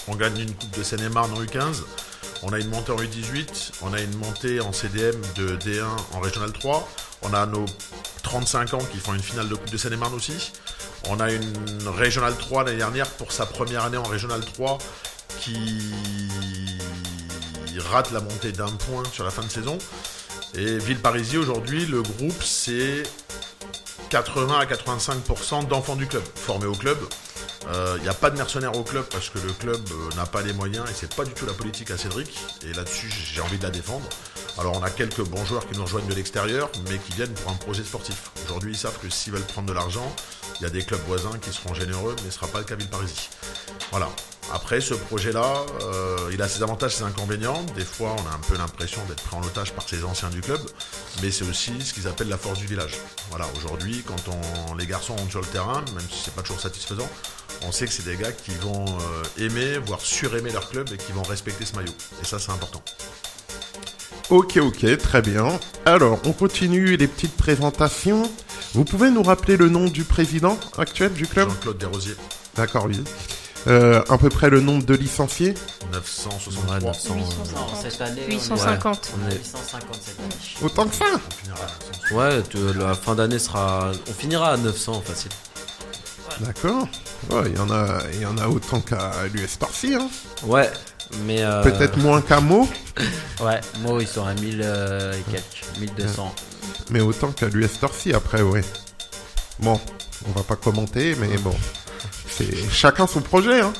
On 0.08 0.16
gagne 0.16 0.38
une 0.40 0.54
Coupe 0.54 0.76
de 0.76 0.82
Seine-et-Marne 0.82 1.32
en 1.32 1.42
U15. 1.42 1.82
On 2.42 2.52
a 2.52 2.58
une 2.58 2.68
montée 2.68 2.92
en 2.92 2.96
U18. 2.96 3.72
On 3.82 3.92
a 3.92 4.00
une 4.00 4.16
montée 4.16 4.60
en 4.60 4.72
CDM 4.72 5.20
de 5.36 5.56
D1 5.56 5.84
en 6.12 6.20
Régional 6.20 6.52
3. 6.52 6.88
On 7.22 7.34
a 7.34 7.46
nos 7.46 7.66
35 8.22 8.74
ans 8.74 8.84
qui 8.90 8.98
font 8.98 9.14
une 9.14 9.22
finale 9.22 9.48
de 9.48 9.54
Coupe 9.54 9.70
de 9.70 9.76
Seine-et-Marne 9.76 10.14
aussi. 10.14 10.52
On 11.08 11.20
a 11.20 11.30
une 11.30 11.52
Régional 11.86 12.36
3 12.36 12.64
l'année 12.64 12.78
dernière 12.78 13.08
pour 13.10 13.32
sa 13.32 13.46
première 13.46 13.84
année 13.84 13.96
en 13.96 14.02
Régional 14.02 14.40
3 14.40 14.78
qui 15.40 15.92
rate 17.78 18.10
la 18.12 18.20
montée 18.20 18.52
d'un 18.52 18.70
point 18.70 19.02
sur 19.12 19.24
la 19.24 19.30
fin 19.30 19.42
de 19.42 19.50
saison. 19.50 19.78
Et 20.54 20.78
Villeparisis 20.78 21.36
aujourd'hui, 21.36 21.86
le 21.86 22.02
groupe 22.02 22.42
c'est 22.42 23.02
80 24.10 24.58
à 24.58 24.64
85% 24.66 25.68
d'enfants 25.68 25.96
du 25.96 26.06
club 26.06 26.22
formés 26.34 26.66
au 26.66 26.74
club. 26.74 26.98
Il 27.96 28.02
n'y 28.02 28.08
a 28.08 28.14
pas 28.14 28.30
de 28.30 28.36
mercenaires 28.36 28.76
au 28.76 28.82
club 28.82 29.04
parce 29.10 29.28
que 29.28 29.38
le 29.38 29.52
club 29.52 29.80
euh, 29.90 30.16
n'a 30.16 30.26
pas 30.26 30.42
les 30.42 30.52
moyens 30.52 30.88
et 30.90 30.94
c'est 30.94 31.14
pas 31.14 31.24
du 31.24 31.32
tout 31.32 31.46
la 31.46 31.52
politique 31.52 31.90
à 31.90 31.96
Cédric. 31.98 32.36
Et 32.64 32.72
là-dessus, 32.72 33.08
j'ai 33.10 33.40
envie 33.40 33.58
de 33.58 33.62
la 33.62 33.70
défendre. 33.70 34.08
Alors, 34.58 34.76
on 34.76 34.82
a 34.82 34.90
quelques 34.90 35.22
bons 35.22 35.44
joueurs 35.44 35.66
qui 35.66 35.76
nous 35.76 35.82
rejoignent 35.82 36.08
de 36.08 36.14
l'extérieur, 36.14 36.70
mais 36.88 36.98
qui 36.98 37.12
viennent 37.12 37.32
pour 37.32 37.52
un 37.52 37.56
projet 37.56 37.82
sportif. 37.82 38.30
Aujourd'hui, 38.44 38.72
ils 38.72 38.78
savent 38.78 38.98
que 38.98 39.08
s'ils 39.08 39.32
veulent 39.32 39.42
prendre 39.42 39.68
de 39.68 39.72
l'argent, 39.72 40.14
il 40.60 40.64
y 40.64 40.66
a 40.66 40.70
des 40.70 40.82
clubs 40.84 41.00
voisins 41.06 41.38
qui 41.40 41.50
seront 41.52 41.74
généreux, 41.74 42.14
mais 42.16 42.22
ce 42.22 42.26
ne 42.26 42.30
sera 42.32 42.46
pas 42.48 42.58
le 42.58 42.64
cas 42.64 42.76
Villeparisis. 42.76 43.30
Voilà. 43.90 44.08
Après, 44.52 44.82
ce 44.82 44.92
projet-là, 44.92 45.64
euh, 45.80 46.30
il 46.32 46.42
a 46.42 46.48
ses 46.48 46.62
avantages, 46.62 46.96
ses 46.96 47.04
inconvénients. 47.04 47.62
Des 47.74 47.84
fois, 47.84 48.14
on 48.18 48.30
a 48.30 48.34
un 48.34 48.40
peu 48.46 48.58
l'impression 48.58 49.00
d'être 49.08 49.22
pris 49.22 49.36
en 49.36 49.42
otage 49.42 49.72
par 49.72 49.88
ses 49.88 50.04
anciens 50.04 50.28
du 50.28 50.42
club, 50.42 50.60
mais 51.22 51.30
c'est 51.30 51.48
aussi 51.48 51.72
ce 51.80 51.94
qu'ils 51.94 52.06
appellent 52.06 52.28
la 52.28 52.36
force 52.36 52.58
du 52.58 52.66
village. 52.66 52.98
Voilà, 53.30 53.46
aujourd'hui, 53.56 54.04
quand 54.06 54.22
les 54.76 54.86
garçons 54.86 55.16
rentrent 55.16 55.30
sur 55.30 55.40
le 55.40 55.46
terrain, 55.46 55.82
même 55.94 56.06
si 56.10 56.24
c'est 56.24 56.34
pas 56.34 56.42
toujours 56.42 56.60
satisfaisant, 56.60 57.08
on 57.62 57.72
sait 57.72 57.86
que 57.86 57.92
c'est 57.92 58.04
des 58.04 58.16
gars 58.16 58.32
qui 58.32 58.52
vont 58.56 58.84
euh, 58.86 59.44
aimer, 59.44 59.78
voire 59.78 60.00
suraimer 60.00 60.50
leur 60.50 60.68
club 60.68 60.92
et 60.92 60.98
qui 60.98 61.12
vont 61.12 61.22
respecter 61.22 61.64
ce 61.64 61.74
maillot. 61.74 61.94
Et 62.20 62.26
ça, 62.26 62.38
c'est 62.38 62.50
important. 62.52 62.82
Ok, 64.32 64.56
ok, 64.56 64.96
très 64.96 65.20
bien. 65.20 65.60
Alors, 65.84 66.18
on 66.24 66.32
continue 66.32 66.96
les 66.96 67.06
petites 67.06 67.36
présentations. 67.36 68.22
Vous 68.72 68.82
pouvez 68.86 69.10
nous 69.10 69.22
rappeler 69.22 69.58
le 69.58 69.68
nom 69.68 69.84
du 69.84 70.04
président 70.04 70.58
actuel 70.78 71.12
du 71.12 71.26
club? 71.26 71.50
Jean-Claude 71.50 71.76
Desrosiers, 71.76 72.16
D'accord, 72.54 72.86
oui. 72.86 73.04
Euh, 73.66 74.02
à 74.08 74.16
peu 74.16 74.30
près 74.30 74.48
le 74.48 74.62
nombre 74.62 74.86
de 74.86 74.94
licenciés? 74.94 75.52
963. 75.92 76.74
Ouais, 76.76 76.80
900, 76.80 77.14
Non, 77.14 77.20
850. 77.20 77.82
cette 77.82 78.00
année, 78.00 78.22
850. 78.26 79.10
on 79.14 79.28
est 79.30 79.34
à 79.34 79.36
850 79.36 79.94
cette 80.02 80.18
année. 80.18 80.28
Autant 80.62 80.86
que 80.86 80.94
ça 80.94 81.04
On 81.14 81.34
finira 81.34 81.56
à 81.62 81.68
900. 82.08 82.16
Ouais, 82.16 82.42
tu- 82.48 82.78
la 82.78 82.94
fin 82.94 83.14
d'année 83.14 83.38
sera. 83.38 83.92
On 84.08 84.12
finira 84.14 84.52
à 84.52 84.56
900 84.56 85.02
facile. 85.04 85.30
D'accord. 86.40 86.88
Ouais, 87.30 87.42
il 87.50 87.56
y 87.56 87.60
en 87.60 87.70
a, 87.70 87.98
il 88.14 88.20
y 88.22 88.26
en 88.26 88.38
a 88.38 88.48
autant 88.48 88.80
qu'à 88.80 89.12
l'US 89.32 89.58
hein. 89.94 90.08
Ouais, 90.44 90.70
mais. 91.26 91.42
euh, 91.42 91.62
Peut-être 91.62 91.96
moins 91.98 92.20
qu'à 92.20 92.40
Meaux, 92.40 92.68
Ouais, 93.42 93.60
moi 93.80 93.98
ils 94.00 94.06
sont 94.06 94.24
à 94.26 94.34
1000 94.34 94.60
euh, 94.62 95.12
et 95.12 95.30
quelques, 95.30 95.78
1200. 95.80 96.34
mais 96.90 97.00
autant 97.00 97.32
qu'à 97.32 97.48
l'US 97.48 97.78
Torcy 97.80 98.12
après, 98.12 98.42
ouais. 98.42 98.62
Bon, 99.60 99.80
on 100.28 100.32
va 100.32 100.42
pas 100.42 100.56
commenter, 100.56 101.14
mais 101.20 101.36
bon. 101.38 101.54
C'est 102.28 102.70
chacun 102.70 103.06
son 103.06 103.20
projet, 103.20 103.60
hein. 103.60 103.72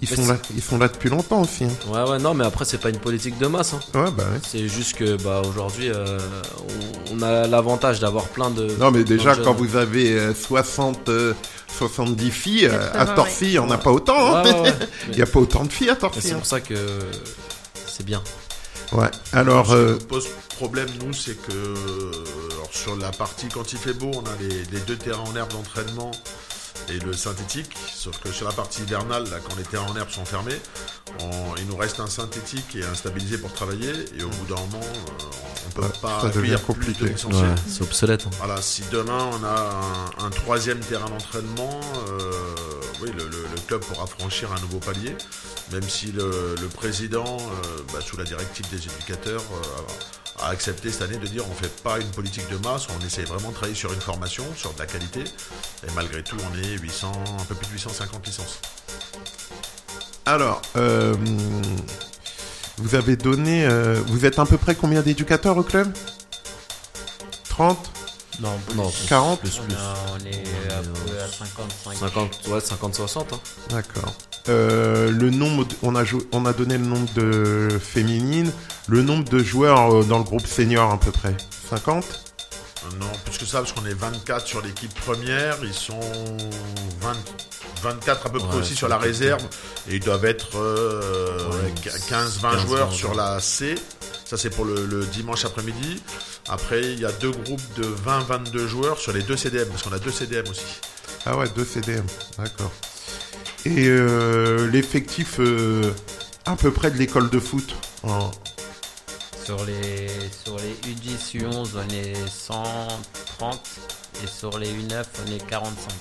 Ils 0.00 0.08
Mais 0.10 0.16
sont 0.16 0.26
là, 0.32 0.38
ils 0.56 0.62
sont 0.62 0.78
là 0.78 0.88
depuis 0.88 1.10
longtemps 1.10 1.42
aussi. 1.42 1.62
Hein. 1.64 1.68
Ouais, 1.88 2.10
ouais, 2.10 2.18
non, 2.18 2.34
mais 2.34 2.44
après, 2.44 2.64
c'est 2.64 2.78
pas 2.78 2.88
une 2.90 2.98
politique 2.98 3.38
de 3.38 3.46
masse. 3.46 3.72
hein. 3.72 3.80
Ouais, 3.94 4.10
bah 4.10 4.24
ouais. 4.32 4.40
C'est 4.44 4.66
juste 4.68 4.94
que, 4.96 5.16
bah, 5.22 5.42
aujourd'hui, 5.48 5.90
euh, 5.90 6.18
on, 7.12 7.18
on 7.18 7.22
a 7.22 7.46
l'avantage 7.46 8.00
d'avoir 8.00 8.24
plein 8.24 8.50
de. 8.50 8.66
Non, 8.80 8.90
mais 8.90 9.04
déjà, 9.04 9.36
quand 9.36 9.52
vous 9.54 9.76
avez 9.76 10.12
euh, 10.18 10.34
60, 10.34 11.08
euh, 11.08 11.34
70 11.78 12.30
filles, 12.30 12.66
euh, 12.66 12.88
à 12.92 12.98
80, 13.06 13.14
Torcy, 13.14 13.44
il 13.46 13.50
n'y 13.50 13.58
en 13.58 13.70
a 13.70 13.78
pas 13.78 13.90
autant. 13.90 14.36
hein. 14.36 14.42
Ouais, 14.44 14.52
ouais, 14.52 14.60
ouais. 14.62 14.74
Il 15.10 15.16
n'y 15.16 15.22
a 15.22 15.26
pas 15.26 15.40
autant 15.40 15.64
de 15.64 15.72
filles 15.72 15.90
à 15.90 15.96
Torcy. 15.96 16.20
c'est 16.22 16.32
hein. 16.32 16.36
pour 16.38 16.46
ça 16.46 16.60
que 16.60 16.74
c'est 17.86 18.04
bien. 18.04 18.22
Ouais. 18.92 19.10
Alors, 19.32 19.66
Ce 19.66 19.72
qui 19.72 19.76
euh, 19.78 19.92
nous 19.94 20.06
pose 20.06 20.28
problème, 20.56 20.88
nous, 21.04 21.12
c'est 21.12 21.36
que 21.40 21.52
alors, 22.52 22.68
sur 22.72 22.96
la 22.96 23.10
partie 23.10 23.46
quand 23.48 23.72
il 23.72 23.78
fait 23.78 23.94
beau, 23.94 24.10
on 24.14 24.20
a 24.20 24.32
les, 24.40 24.48
les 24.70 24.80
deux 24.86 24.96
terrains 24.96 25.24
en 25.24 25.34
herbe 25.36 25.50
d'entraînement 25.52 26.10
et 26.88 26.98
le 26.98 27.12
synthétique. 27.12 27.74
Sauf 27.94 28.18
que 28.18 28.30
sur 28.32 28.46
la 28.46 28.52
partie 28.52 28.82
hivernale, 28.82 29.24
là, 29.30 29.38
quand 29.46 29.56
les 29.56 29.62
terrains 29.64 29.86
en 29.90 29.96
herbe 29.96 30.10
sont 30.10 30.24
fermés, 30.24 30.60
on- 31.20 31.56
il 31.58 31.66
nous 31.66 31.76
reste 31.76 32.00
un 32.00 32.06
synthétique 32.06 32.76
et 32.76 32.84
un 32.84 32.94
stabilisé 32.94 33.38
pour 33.38 33.52
travailler. 33.52 33.92
Et 34.18 34.22
au 34.22 34.28
bout 34.28 34.46
d'un 34.54 34.60
moment, 34.60 34.80
euh, 34.82 35.24
On 35.68 35.80
peut 35.80 35.88
pas 36.02 36.20
ça 36.20 36.26
devient 36.28 36.38
accueillir 36.54 36.60
plus 36.60 36.74
compliqué. 36.74 37.04
de 37.04 37.08
licenciés. 37.10 37.40
Ouais, 37.42 37.54
c'est 37.68 37.82
obsolète. 37.82 38.26
hein. 38.26 38.30
Voilà, 38.38 38.60
si 38.60 38.82
demain 38.90 39.30
on 39.32 39.44
a 39.44 40.14
un, 40.20 40.26
un 40.26 40.30
troisième 40.30 40.80
terrain 40.80 41.08
d'entraînement, 41.08 41.80
euh, 42.08 42.30
oui, 43.00 43.10
le, 43.16 43.24
le- 43.28 43.42
le 43.54 43.60
club 43.66 43.80
pourra 43.82 44.06
franchir 44.06 44.50
un 44.52 44.60
nouveau 44.60 44.78
palier, 44.78 45.16
même 45.72 45.88
si 45.88 46.12
le, 46.12 46.54
le 46.60 46.66
président, 46.68 47.36
euh, 47.38 47.78
bah, 47.92 48.00
sous 48.04 48.16
la 48.16 48.24
directive 48.24 48.68
des 48.70 48.76
éducateurs, 48.86 49.42
euh, 49.52 50.31
a 50.44 50.48
accepté 50.48 50.90
cette 50.90 51.02
année 51.02 51.18
de 51.18 51.26
dire 51.26 51.44
on 51.46 51.50
ne 51.50 51.54
fait 51.54 51.82
pas 51.82 51.98
une 51.98 52.10
politique 52.10 52.48
de 52.50 52.56
masse, 52.56 52.86
on 52.98 53.06
essaie 53.06 53.22
vraiment 53.22 53.50
de 53.50 53.54
travailler 53.54 53.74
sur 53.76 53.92
une 53.92 54.00
formation, 54.00 54.44
sur 54.56 54.72
de 54.74 54.78
la 54.78 54.86
qualité, 54.86 55.20
et 55.20 55.90
malgré 55.94 56.22
tout 56.22 56.36
on 56.50 56.58
est 56.58 56.78
800, 56.78 57.12
un 57.40 57.44
peu 57.44 57.54
plus 57.54 57.66
de 57.66 57.72
850 57.72 58.26
licences. 58.26 58.60
Alors, 60.24 60.62
euh, 60.76 61.14
vous 62.78 62.94
avez 62.94 63.16
donné. 63.16 63.66
euh, 63.66 64.00
vous 64.06 64.24
êtes 64.24 64.38
à 64.38 64.46
peu 64.46 64.56
près 64.56 64.74
combien 64.74 65.02
d'éducateurs 65.02 65.56
au 65.56 65.62
club? 65.62 65.92
30 67.48 67.90
Non, 68.40 68.58
Non, 68.74 68.90
40 69.08 69.40
plus, 69.40 69.60
on, 69.60 69.64
plus. 69.64 69.74
on 69.74 70.26
est 70.26 70.72
à 70.72 70.80
peu 70.82 71.18
à 71.20 71.28
55. 71.28 71.96
50, 71.96 72.40
ouais, 72.48 72.58
50-60. 72.58 73.18
Hein. 73.34 73.40
D'accord. 73.70 74.14
Euh, 74.48 75.10
le 75.10 75.30
nombre, 75.30 75.64
de- 75.66 75.74
on 75.82 75.94
a, 75.94 76.04
jou- 76.04 76.22
on 76.32 76.46
a 76.46 76.52
donné 76.52 76.76
le 76.78 76.84
nombre 76.84 77.12
de 77.14 77.68
féminines, 77.80 78.50
le 78.88 79.02
nombre 79.02 79.28
de 79.28 79.38
joueurs 79.38 79.94
euh, 79.94 80.02
dans 80.02 80.18
le 80.18 80.24
groupe 80.24 80.46
senior 80.46 80.90
à 80.90 80.98
peu 80.98 81.12
près 81.12 81.36
50 81.70 82.04
Euh, 82.04 82.31
Non, 82.98 83.10
plus 83.24 83.38
que 83.38 83.46
ça, 83.46 83.58
parce 83.60 83.72
qu'on 83.72 83.86
est 83.86 83.94
24 83.94 84.46
sur 84.46 84.60
l'équipe 84.60 84.92
première, 85.00 85.56
ils 85.62 85.72
sont 85.74 86.00
20 87.00 87.12
24 87.82 88.26
à 88.26 88.30
peu 88.30 88.38
près 88.38 88.48
Ouais, 88.54 88.60
aussi 88.60 88.74
sur 88.76 88.86
la 88.88 88.96
réserve, 88.98 89.42
et 89.88 89.96
ils 89.96 90.00
doivent 90.00 90.24
être 90.24 90.56
euh, 90.56 91.50
Ouais, 91.50 91.72
15-20 91.84 92.08
15, 92.08 92.66
joueurs 92.66 92.88
20, 92.90 92.94
sur 92.94 93.14
la 93.14 93.40
C. 93.40 93.74
Ça, 94.24 94.36
c'est 94.36 94.50
pour 94.50 94.64
le, 94.64 94.86
le 94.86 95.04
dimanche 95.06 95.44
après-midi. 95.44 96.00
Après, 96.48 96.80
il 96.82 97.00
y 97.00 97.04
a 97.04 97.12
deux 97.12 97.30
groupes 97.32 97.60
de 97.76 97.84
20-22 97.84 98.66
joueurs 98.66 98.98
sur 98.98 99.12
les 99.12 99.22
deux 99.22 99.36
CDM, 99.36 99.68
parce 99.68 99.82
qu'on 99.82 99.92
a 99.92 99.98
deux 99.98 100.12
CDM 100.12 100.48
aussi. 100.48 100.62
Ah 101.26 101.36
ouais, 101.36 101.48
deux 101.56 101.64
CDM, 101.64 102.04
d'accord. 102.38 102.72
Et 103.64 103.86
euh, 103.88 104.68
l'effectif 104.70 105.36
euh, 105.38 105.92
à 106.46 106.56
peu 106.56 106.72
près 106.72 106.90
de 106.90 106.98
l'école 106.98 107.30
de 107.30 107.38
foot 107.38 107.74
en- 108.02 108.30
Sur 109.44 109.64
les, 109.64 110.08
sur 110.44 110.56
les 110.58 110.72
U10, 110.92 111.42
U11, 111.42 111.68
on 111.74 111.88
est 111.94 112.14
130 112.28 113.60
et 114.22 114.26
sur 114.28 114.56
les 114.58 114.68
U9, 114.68 115.02
on 115.26 115.32
est 115.32 115.44
45. 115.46 115.92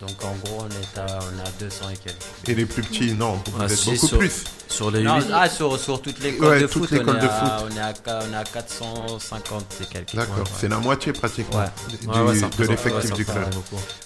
Donc 0.00 0.24
en 0.24 0.34
gros, 0.44 0.64
on 0.64 0.68
est 0.68 0.98
à, 1.00 1.18
on 1.20 1.38
à 1.46 1.50
200 1.60 1.90
et 1.90 1.96
quelques. 1.96 2.16
Et 2.48 2.54
les 2.54 2.66
plus 2.66 2.82
petits, 2.82 3.12
non, 3.14 3.34
vous 3.46 3.58
Ah, 3.60 3.64
êtes 3.66 3.76
si, 3.76 3.90
beaucoup 3.92 4.06
sur- 4.08 4.18
plus. 4.18 4.44
Sur 4.68 4.90
les 4.90 5.02
Non, 5.02 5.16
8, 5.20 5.26
ah, 5.32 5.48
sur, 5.48 5.78
sur 5.78 6.02
toute 6.02 6.18
l'école 6.20 6.48
Ouais, 6.48 6.60
de 6.60 6.66
foot, 6.66 6.88
on, 6.92 6.96
est 6.96 7.04
de 7.04 7.10
à, 7.10 7.28
foot. 7.30 7.68
on 7.72 7.76
est 7.76 7.80
à 7.80 7.92
qua- 7.92 8.20
on 8.28 8.32
est 8.32 8.36
à 8.36 8.44
450 8.44 9.64
et 9.80 9.84
quelques. 9.86 10.14
D'accord, 10.16 10.34
Ouais, 10.36 10.40
ouais. 10.42 10.48
c'est 10.60 10.68
la 10.68 10.78
moitié 10.78 11.12
pratiquement 11.12 11.58
Ouais. 11.60 11.66
du- 12.00 12.06
Ouais, 12.08 12.20
ouais, 12.20 12.38
ça 12.40 12.48
de 12.48 12.64
l'effectif 12.64 13.10
ouais, 13.10 13.16
du 13.16 13.24
club. 13.24 13.54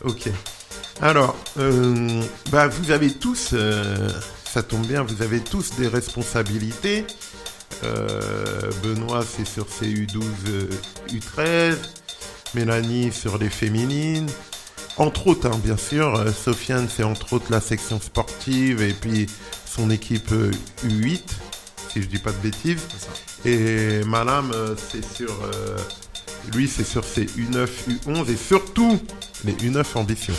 Ok. 0.05 0.29
Alors, 1.01 1.35
euh, 1.59 2.23
bah, 2.51 2.69
vous 2.69 2.91
avez 2.91 3.11
tous, 3.13 3.51
euh, 3.55 4.09
ça 4.45 4.63
tombe 4.63 4.87
bien, 4.87 5.03
vous 5.03 5.23
avez 5.23 5.41
tous 5.41 5.71
des 5.79 5.89
responsabilités. 5.89 7.07
Euh, 7.85 8.71
Benoît, 8.83 9.25
c'est 9.25 9.47
sur 9.47 9.67
ses 9.69 9.87
U12, 9.87 10.23
euh, 10.49 10.69
U13. 11.11 11.77
Mélanie, 12.55 13.13
sur 13.13 13.39
les 13.39 13.49
féminines. 13.49 14.29
Entre 14.99 15.27
autres, 15.29 15.47
hein, 15.49 15.59
bien 15.65 15.77
sûr. 15.79 16.15
euh, 16.17 16.31
Sofiane, 16.33 16.89
c'est 16.95 17.03
entre 17.03 17.33
autres 17.33 17.51
la 17.51 17.61
section 17.61 17.99
sportive 18.01 18.83
et 18.83 18.93
puis 18.93 19.27
son 19.65 19.89
équipe 19.91 20.31
euh, 20.33 20.51
U8, 20.85 21.23
si 21.91 22.03
je 22.03 22.07
dis 22.09 22.19
pas 22.19 22.31
de 22.33 22.37
bêtises. 22.37 22.83
Et 23.47 24.05
Madame, 24.05 24.53
euh, 24.55 24.75
c'est 24.91 25.03
sur. 25.15 25.31
euh, 25.31 25.79
lui, 26.55 26.69
c'est 26.69 26.85
sur 26.85 27.05
ses 27.05 27.25
U9, 27.25 27.69
U11 28.07 28.31
et 28.31 28.37
surtout 28.37 29.01
les 29.45 29.53
U9 29.55 29.85
ambitions. 29.95 30.35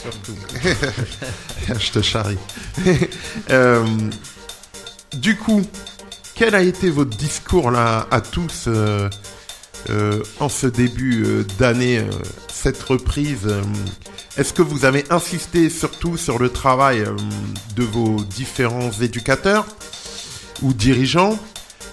Surtout. 0.00 0.36
je 1.78 1.90
te 1.90 2.02
charrie. 2.02 2.38
Euh, 3.50 3.84
du 5.14 5.36
coup, 5.36 5.62
quel 6.44 6.56
a 6.56 6.62
été 6.62 6.90
votre 6.90 7.16
discours 7.16 7.70
là 7.70 8.08
à 8.10 8.20
tous 8.20 8.64
euh, 8.66 9.08
euh, 9.90 10.24
en 10.40 10.48
ce 10.48 10.66
début 10.66 11.22
euh, 11.24 11.44
d'année, 11.56 12.04
cette 12.52 12.82
reprise 12.82 13.46
Est-ce 14.36 14.52
que 14.52 14.60
vous 14.62 14.84
avez 14.84 15.04
insisté 15.10 15.70
surtout 15.70 16.16
sur 16.16 16.40
le 16.40 16.48
travail 16.48 17.04
de 17.76 17.84
vos 17.84 18.24
différents 18.24 18.90
éducateurs 18.90 19.66
ou 20.62 20.72
dirigeants 20.72 21.38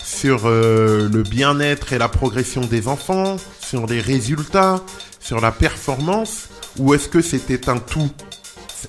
sur 0.04 0.50
le 0.50 1.22
bien-être 1.22 1.94
et 1.94 2.00
la 2.00 2.10
progression 2.10 2.62
des 2.62 2.88
enfants, 2.88 3.36
sur 3.60 3.86
les 3.86 4.02
résultats, 4.02 4.84
sur 5.20 5.42
la 5.42 5.52
performance, 5.52 6.50
ou 6.80 6.96
est-ce 6.96 7.08
que 7.08 7.22
c'était 7.22 7.70
un 7.70 7.78
tout 7.78 8.10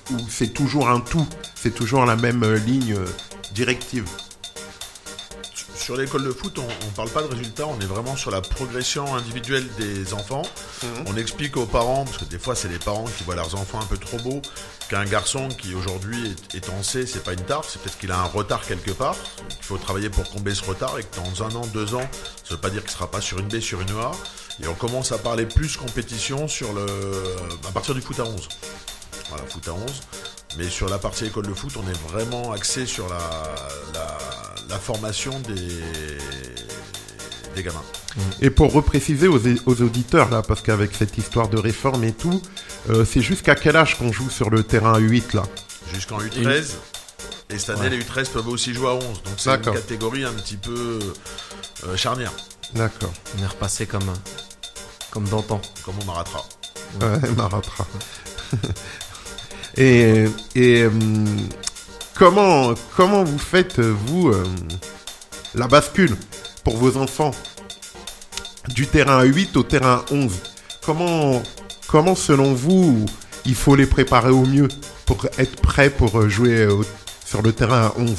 Ou 0.09 0.17
c'est 0.27 0.55
toujours 0.55 0.89
un 0.89 1.01
tout 1.01 1.27
C'est 1.53 1.75
toujours 1.75 2.07
la 2.07 2.15
même 2.15 2.43
ligne 2.65 2.95
directive? 3.53 4.05
Sur 5.81 5.97
l'école 5.97 6.23
de 6.23 6.31
foot, 6.31 6.59
on 6.59 6.85
ne 6.85 6.91
parle 6.95 7.09
pas 7.09 7.23
de 7.23 7.27
résultats, 7.27 7.65
on 7.65 7.79
est 7.79 7.85
vraiment 7.85 8.15
sur 8.15 8.29
la 8.29 8.41
progression 8.41 9.15
individuelle 9.15 9.67
des 9.79 10.13
enfants. 10.13 10.43
On 11.07 11.17
explique 11.17 11.57
aux 11.57 11.65
parents, 11.65 12.05
parce 12.05 12.19
que 12.19 12.25
des 12.25 12.37
fois 12.37 12.53
c'est 12.53 12.67
les 12.67 12.77
parents 12.77 13.05
qui 13.05 13.23
voient 13.23 13.35
leurs 13.35 13.55
enfants 13.55 13.79
un 13.81 13.85
peu 13.85 13.97
trop 13.97 14.17
beaux, 14.17 14.43
qu'un 14.89 15.05
garçon 15.05 15.47
qui 15.47 15.73
aujourd'hui 15.73 16.35
est, 16.53 16.55
est 16.55 16.69
en 16.69 16.83
C, 16.83 17.07
c'est 17.07 17.23
pas 17.23 17.33
une 17.33 17.41
tare, 17.41 17.65
c'est 17.65 17.81
peut-être 17.81 17.97
qu'il 17.97 18.11
a 18.11 18.19
un 18.19 18.25
retard 18.25 18.61
quelque 18.61 18.91
part. 18.91 19.15
Il 19.49 19.65
faut 19.65 19.77
travailler 19.79 20.11
pour 20.11 20.29
combler 20.29 20.53
ce 20.53 20.63
retard 20.63 20.99
et 20.99 21.03
que 21.03 21.15
dans 21.15 21.43
un 21.45 21.55
an, 21.55 21.65
deux 21.73 21.95
ans, 21.95 22.07
ça 22.43 22.53
veut 22.53 22.61
pas 22.61 22.69
dire 22.69 22.83
qu'il 22.83 22.91
sera 22.91 23.09
pas 23.09 23.19
sur 23.19 23.39
une 23.39 23.47
B, 23.47 23.59
sur 23.59 23.81
une 23.81 23.89
A. 23.89 24.11
Et 24.61 24.67
on 24.67 24.75
commence 24.75 25.11
à 25.11 25.17
parler 25.17 25.47
plus 25.47 25.77
compétition 25.77 26.47
sur 26.47 26.73
le, 26.73 26.85
à 27.67 27.71
partir 27.71 27.95
du 27.95 28.01
foot 28.01 28.19
à 28.19 28.25
11. 28.25 28.49
Voilà, 29.29 29.45
foot 29.45 29.67
à 29.67 29.73
11. 29.73 29.81
Mais 30.57 30.69
sur 30.69 30.89
la 30.89 30.97
partie 30.97 31.25
école 31.25 31.47
de 31.47 31.53
foot, 31.53 31.73
on 31.77 31.87
est 31.89 31.97
vraiment 32.11 32.51
axé 32.51 32.85
sur 32.85 33.07
la, 33.07 33.19
la, 33.93 34.17
la 34.69 34.79
formation 34.79 35.39
des, 35.41 35.77
des 37.55 37.63
gamins. 37.63 37.83
Et 38.41 38.49
pour 38.49 38.73
repréciser 38.73 39.27
aux, 39.27 39.39
aux 39.65 39.81
auditeurs, 39.81 40.29
là, 40.29 40.41
parce 40.41 40.61
qu'avec 40.61 40.93
cette 40.93 41.17
histoire 41.17 41.47
de 41.47 41.57
réforme 41.57 42.03
et 42.03 42.11
tout, 42.11 42.41
euh, 42.89 43.05
c'est 43.05 43.21
jusqu'à 43.21 43.55
quel 43.55 43.77
âge 43.77 43.97
qu'on 43.97 44.11
joue 44.11 44.29
sur 44.29 44.49
le 44.49 44.63
terrain 44.63 44.99
U8 44.99 45.35
là? 45.35 45.43
Jusqu'en 45.93 46.19
U13. 46.19 46.73
Et 47.49 47.57
cette 47.59 47.69
année, 47.71 47.81
Ouais. 47.83 47.89
les 47.89 48.01
U13 48.03 48.29
peuvent 48.31 48.47
aussi 48.49 48.73
jouer 48.73 48.89
à 48.89 48.93
11. 48.95 49.03
Donc 49.03 49.33
c'est 49.37 49.49
une 49.49 49.61
catégorie 49.61 50.25
un 50.25 50.33
petit 50.33 50.57
peu 50.57 50.99
euh, 51.85 51.95
charnière, 51.97 52.31
D'accord. 52.73 53.11
On 53.37 53.43
est 53.43 53.47
repassé 53.47 53.85
comme, 53.85 54.11
comme 55.11 55.27
d'antan. 55.27 55.61
comme 55.85 55.95
on 56.01 56.05
Maratra. 56.05 56.43
Ouais, 57.01 57.29
Maratra. 57.35 57.85
Et 59.77 60.27
hum, 60.85 61.25
comment, 62.15 62.73
comment 62.95 63.23
vous 63.23 63.39
faites, 63.39 63.79
euh, 63.79 63.93
vous, 64.07 64.29
euh, 64.29 64.43
la 65.55 65.67
bascule 65.67 66.15
pour 66.63 66.77
vos 66.77 66.97
enfants 66.97 67.31
du 68.69 68.87
terrain 68.87 69.23
8 69.23 69.57
au 69.57 69.63
terrain 69.63 70.05
11 70.11 70.31
comment, 70.85 71.41
comment, 71.87 72.15
selon 72.15 72.53
vous, 72.53 73.05
il 73.45 73.55
faut 73.55 73.75
les 73.75 73.87
préparer 73.87 74.29
au 74.29 74.45
mieux 74.45 74.67
pour 75.05 75.25
être 75.37 75.61
prêts 75.61 75.89
pour 75.89 76.19
euh, 76.19 76.29
jouer 76.29 76.67
sur 77.25 77.41
le 77.41 77.53
terrain 77.53 77.87
à 77.87 77.93
11 77.97 78.15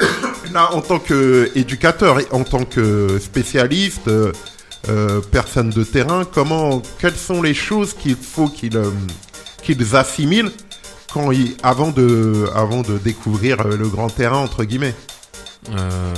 Là, 0.52 0.72
en 0.72 0.80
tant 0.80 0.98
qu'éducateur 0.98 2.18
en 2.30 2.44
tant 2.44 2.64
que 2.64 3.18
spécialiste, 3.18 4.08
euh, 4.08 4.32
euh, 4.88 5.20
personne 5.20 5.70
de 5.70 5.82
terrain, 5.82 6.24
comment, 6.24 6.80
quelles 6.98 7.16
sont 7.16 7.42
les 7.42 7.54
choses 7.54 7.94
qu'il 7.94 8.14
faut 8.16 8.48
qu'ils 8.48 8.76
euh, 8.76 8.90
qu'ils 9.66 9.96
assimilent 9.96 10.52
quand 11.12 11.32
ils, 11.32 11.56
avant, 11.62 11.90
de, 11.90 12.48
de 12.86 12.98
découvrir 12.98 13.60
euh, 13.60 13.76
le 13.76 13.88
grand 13.88 14.08
terrain, 14.08 14.38
entre 14.38 14.64
guillemets 14.64 14.94
Euh, 15.70 16.14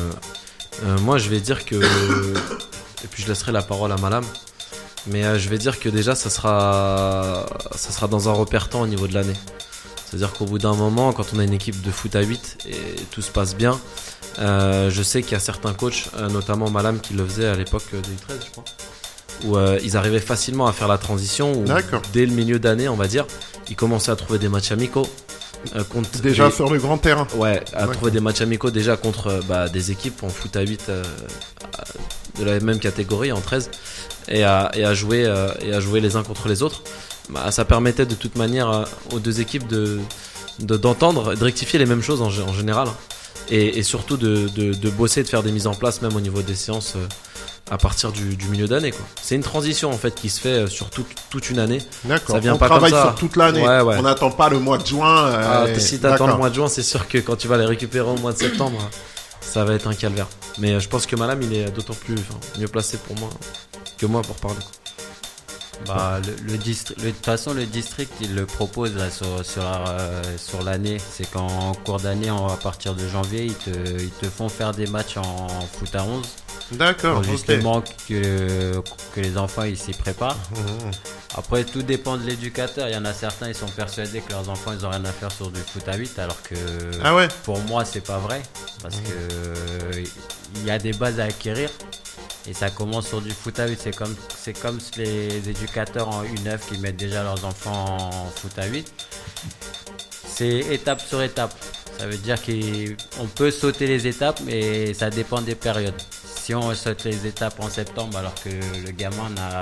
euh, 0.85 0.99
moi, 0.99 1.17
je 1.19 1.31
vais 1.31 1.41
dire 1.41 1.65
que. 1.65 1.77
Et 3.05 3.07
puis, 3.11 3.23
je 3.23 3.29
laisserai 3.29 3.53
la 3.53 3.63
parole 3.63 3.93
à 3.93 3.97
Malam. 3.97 4.25
Mais 5.07 5.39
je 5.39 5.49
vais 5.49 5.57
dire 5.57 5.79
que 5.81 5.89
déjà, 5.89 6.15
ça 6.15 6.29
sera, 6.29 7.47
ça 7.75 7.93
sera 7.93 8.09
dans 8.09 8.29
un 8.29 8.33
repère 8.33 8.69
temps 8.69 8.83
au 8.83 8.87
niveau 8.87 9.07
de 9.07 9.15
l'année. 9.15 9.39
C'est-à-dire 10.05 10.33
qu'au 10.33 10.45
bout 10.45 10.59
d'un 10.59 10.75
moment, 10.75 11.13
quand 11.13 11.33
on 11.35 11.39
a 11.39 11.45
une 11.45 11.55
équipe 11.55 11.81
de 11.81 11.91
foot 11.91 12.15
à 12.17 12.21
8 12.21 12.59
et 12.69 12.77
tout 13.11 13.23
se 13.23 13.31
passe 13.31 13.55
bien, 13.55 13.79
je 14.39 15.03
sais 15.03 15.23
qu'il 15.23 15.33
y 15.33 15.37
a 15.37 15.41
certains 15.41 15.73
coachs, 15.73 16.11
notamment 16.31 16.69
Malam 16.69 17.01
qui 17.01 17.15
le 17.15 17.25
faisait 17.25 17.47
à 17.47 17.55
l'époque 17.55 17.91
des 17.93 18.17
13 18.27 18.41
je 18.45 18.51
crois, 18.51 18.65
où 19.45 19.57
euh, 19.57 19.79
ils 19.83 19.97
arrivaient 19.97 20.21
facilement 20.21 20.67
à 20.67 20.73
faire 20.73 20.89
la 20.89 20.99
transition. 20.99 21.53
Où, 21.53 21.65
D'accord. 21.65 22.03
dès 22.13 22.27
le 22.27 22.33
milieu 22.33 22.59
d'année, 22.59 22.89
on 22.89 22.97
va 22.97 23.07
dire, 23.07 23.27
ils 23.69 23.77
commençaient 23.77 24.11
à 24.13 24.17
trouver 24.17 24.39
des 24.39 24.49
matchs 24.49 24.73
amicaux. 24.73 25.07
euh, 25.77 25.83
contre 25.85 26.21
Déjà 26.21 26.49
des- 26.49 26.55
sur 26.55 26.71
le 26.73 26.79
grand 26.79 26.99
terrain. 26.99 27.27
Ouais, 27.37 27.63
à 27.75 27.87
trouver 27.89 28.11
des 28.13 28.21
matchs 28.21 28.41
amicaux 28.43 28.71
déjà 28.71 28.97
contre 28.97 29.27
euh, 29.29 29.41
bah, 29.49 29.69
des 29.69 29.91
équipes 29.91 30.23
en 30.23 30.29
foot 30.29 30.55
à 30.57 30.61
8 30.63 30.87
euh, 30.89 31.03
de 32.39 32.45
la 32.45 32.61
même 32.61 32.79
catégorie 32.79 33.33
en 33.33 33.41
13 33.41 33.71
et 34.29 34.45
à, 34.45 34.71
et 34.75 34.85
à 34.85 34.95
jouer 34.95 35.25
euh, 35.27 35.49
et 35.61 35.73
à 35.73 35.81
jouer 35.81 36.01
les 36.01 36.17
uns 36.17 36.23
contre 36.23 36.49
les 36.49 36.63
autres. 36.63 36.83
Bah, 37.31 37.51
ça 37.51 37.65
permettait 37.65 38.07
de 38.07 38.15
toute 38.15 38.37
manière 38.37 38.85
aux 39.13 39.19
deux 39.19 39.41
équipes 39.41 39.67
de 39.67 39.99
de- 40.61 40.77
d'entendre, 40.77 41.35
de, 41.37 41.45
rectifier 41.45 41.79
les 41.79 41.87
mêmes 41.87 42.03
choses 42.03 42.21
en, 42.23 42.31
gé- 42.31 42.43
en 42.43 42.53
général. 42.53 42.89
et, 43.51 43.79
et 43.79 43.83
surtout 43.83 44.17
de, 44.17 44.49
de, 44.57 44.73
de 44.75 44.91
bosser, 44.91 45.23
de 45.23 45.29
faire 45.29 45.43
des 45.43 45.53
mises 45.53 45.67
en 45.69 45.75
place 45.75 46.03
même 46.03 46.15
au 46.17 46.21
niveau 46.21 46.43
des 46.43 46.55
séances 46.57 46.95
euh, 46.97 47.07
à 47.71 47.77
partir 47.79 48.13
du, 48.13 48.37
du 48.37 48.47
milieu 48.49 48.67
d'année. 48.67 48.91
quoi. 48.93 49.01
C'est 49.23 49.35
une 49.35 49.43
transition 49.43 49.91
en 49.91 49.99
fait 49.99 50.15
qui 50.15 50.31
se 50.31 50.41
fait 50.41 50.49
euh, 50.49 50.67
sur 50.69 50.91
toute, 50.91 51.07
toute 51.31 51.51
une 51.51 51.59
année. 51.59 51.81
D'accord. 52.05 52.37
Ça 52.37 52.41
vient 52.41 52.55
on 52.55 52.59
pas 52.59 52.67
travaille 52.67 52.91
comme 52.91 53.01
ça. 53.01 53.07
sur 53.09 53.15
toute 53.17 53.37
l'année. 53.37 53.61
Ouais, 53.67 53.81
ouais. 53.83 53.97
On 53.99 54.03
n'attend 54.03 54.31
pas 54.31 54.49
le 54.49 54.59
mois 54.59 54.79
de 54.79 54.87
juin. 54.87 55.31
Ah, 55.35 55.65
euh, 55.65 55.79
si 55.79 55.99
t'attends 56.01 56.27
le 56.27 56.37
mois 56.37 56.51
de 56.51 56.55
juin, 56.55 56.69
c'est 56.69 56.83
sûr 56.83 57.07
que 57.09 57.19
quand 57.19 57.37
tu 57.37 57.47
vas 57.49 57.57
les 57.59 57.67
récupérer 57.67 58.09
au 58.09 58.17
mois 58.17 58.33
de 58.33 58.39
septembre, 58.39 58.79
ça 59.41 59.65
va 59.65 59.75
être 59.75 59.87
un 59.89 59.95
calvaire. 59.95 60.27
Mais 60.59 60.73
euh, 60.75 60.81
je 60.81 60.89
pense 60.89 61.07
que 61.07 61.15
Malam, 61.17 61.41
il 61.43 61.55
est 61.55 61.71
d'autant 61.71 61.95
plus 61.95 62.15
enfin, 62.15 62.39
mieux 62.59 62.69
placé 62.69 62.97
pour 62.97 63.17
moi 63.19 63.29
que 63.99 64.07
moi 64.07 64.23
pour 64.23 64.37
parler. 64.37 64.57
Bah, 65.87 66.19
le, 66.27 66.53
le 66.53 66.59
distri- 66.59 66.95
le- 66.99 67.05
de 67.05 67.11
toute 67.11 67.25
façon, 67.25 67.55
le 67.55 67.65
district, 67.65 68.13
il 68.21 68.35
le 68.35 68.47
propose 68.47 68.97
là, 68.97 69.11
sur, 69.11 69.27
sur, 69.45 69.63
euh, 69.65 70.23
sur 70.37 70.63
l'année. 70.65 70.97
C'est 71.13 71.31
qu'en 71.31 71.73
cours 71.85 72.01
d'année, 72.01 72.31
en- 72.31 72.49
à 72.49 72.57
partir 72.57 72.95
de 72.95 73.07
janvier, 73.07 73.45
ils 73.45 73.55
te, 73.55 73.71
ils 73.71 74.11
te 74.11 74.27
font 74.27 74.49
faire 74.49 74.73
des 74.73 74.87
matchs 74.89 75.17
en 75.19 75.47
foot 75.79 75.95
à 75.95 76.03
11 76.03 76.27
D'accord. 76.73 77.23
justement 77.23 77.83
que, 78.09 78.81
que 79.15 79.21
les 79.21 79.37
enfants 79.39 79.63
ils 79.65 79.79
s'y 79.79 79.93
préparent. 79.93 80.37
Mhm. 80.57 80.91
Après, 81.37 81.65
tout 81.65 81.83
dépend 81.83 82.17
de 82.17 82.25
l'éducateur. 82.25 82.89
Il 82.89 82.95
y 82.95 82.97
en 82.97 83.05
a 83.05 83.13
certains, 83.13 83.49
ils 83.49 83.55
sont 83.55 83.69
persuadés 83.69 84.21
que 84.21 84.31
leurs 84.33 84.49
enfants, 84.49 84.73
ils 84.73 84.85
ont 84.85 84.91
rien 84.91 85.05
à 85.05 85.13
faire 85.13 85.31
sur 85.31 85.51
du 85.51 85.61
foot 85.61 85.87
à 85.87 85.97
8, 85.97 86.19
alors 86.19 86.43
que 86.43 86.55
Ah 87.05 87.15
ouais. 87.15 87.29
pour 87.45 87.59
moi, 87.61 87.85
c'est 87.85 88.01
pas 88.05 88.19
vrai. 88.19 88.43
Parce 88.83 88.97
que 88.97 89.13
euh, 89.13 90.05
il 90.57 90.65
y 90.65 90.71
a 90.71 90.79
des 90.79 90.93
bases 90.93 91.21
à 91.21 91.25
acquérir. 91.25 91.71
Et 92.49 92.55
ça 92.55 92.71
commence 92.71 93.09
sur 93.09 93.21
du 93.21 93.31
foot 93.31 93.59
à 93.61 93.67
8. 93.69 93.79
C'est 93.83 93.95
comme, 93.95 94.17
c'est 94.37 94.59
comme 94.59 94.79
les 94.97 95.49
éducateurs 95.49 96.09
en 96.09 96.25
U9 96.25 96.59
qui 96.69 96.79
mettent 96.79 96.97
déjà 96.97 97.23
leurs 97.23 97.45
enfants 97.45 97.99
en 98.01 98.27
foot 98.35 98.59
à 98.59 98.67
8. 98.67 98.91
C'est 100.27 100.59
étape 100.59 101.01
sur 101.01 101.23
étape. 101.23 101.55
Ça 101.99 102.07
veut 102.07 102.17
dire 102.17 102.37
qu'on 102.41 103.27
peut 103.27 103.51
sauter 103.51 103.87
les 103.87 104.07
étapes, 104.07 104.41
mais 104.47 104.95
ça 104.95 105.11
dépend 105.11 105.41
des 105.43 105.57
périodes. 105.57 106.01
Si 106.49 106.55
on 106.55 106.75
saute 106.75 107.05
les 107.05 107.27
étapes 107.27 107.61
en 107.61 107.69
septembre 107.69 108.17
alors 108.17 108.35
que 108.37 108.49
le 108.49 108.91
gamin 108.93 109.29
n'a, 109.37 109.61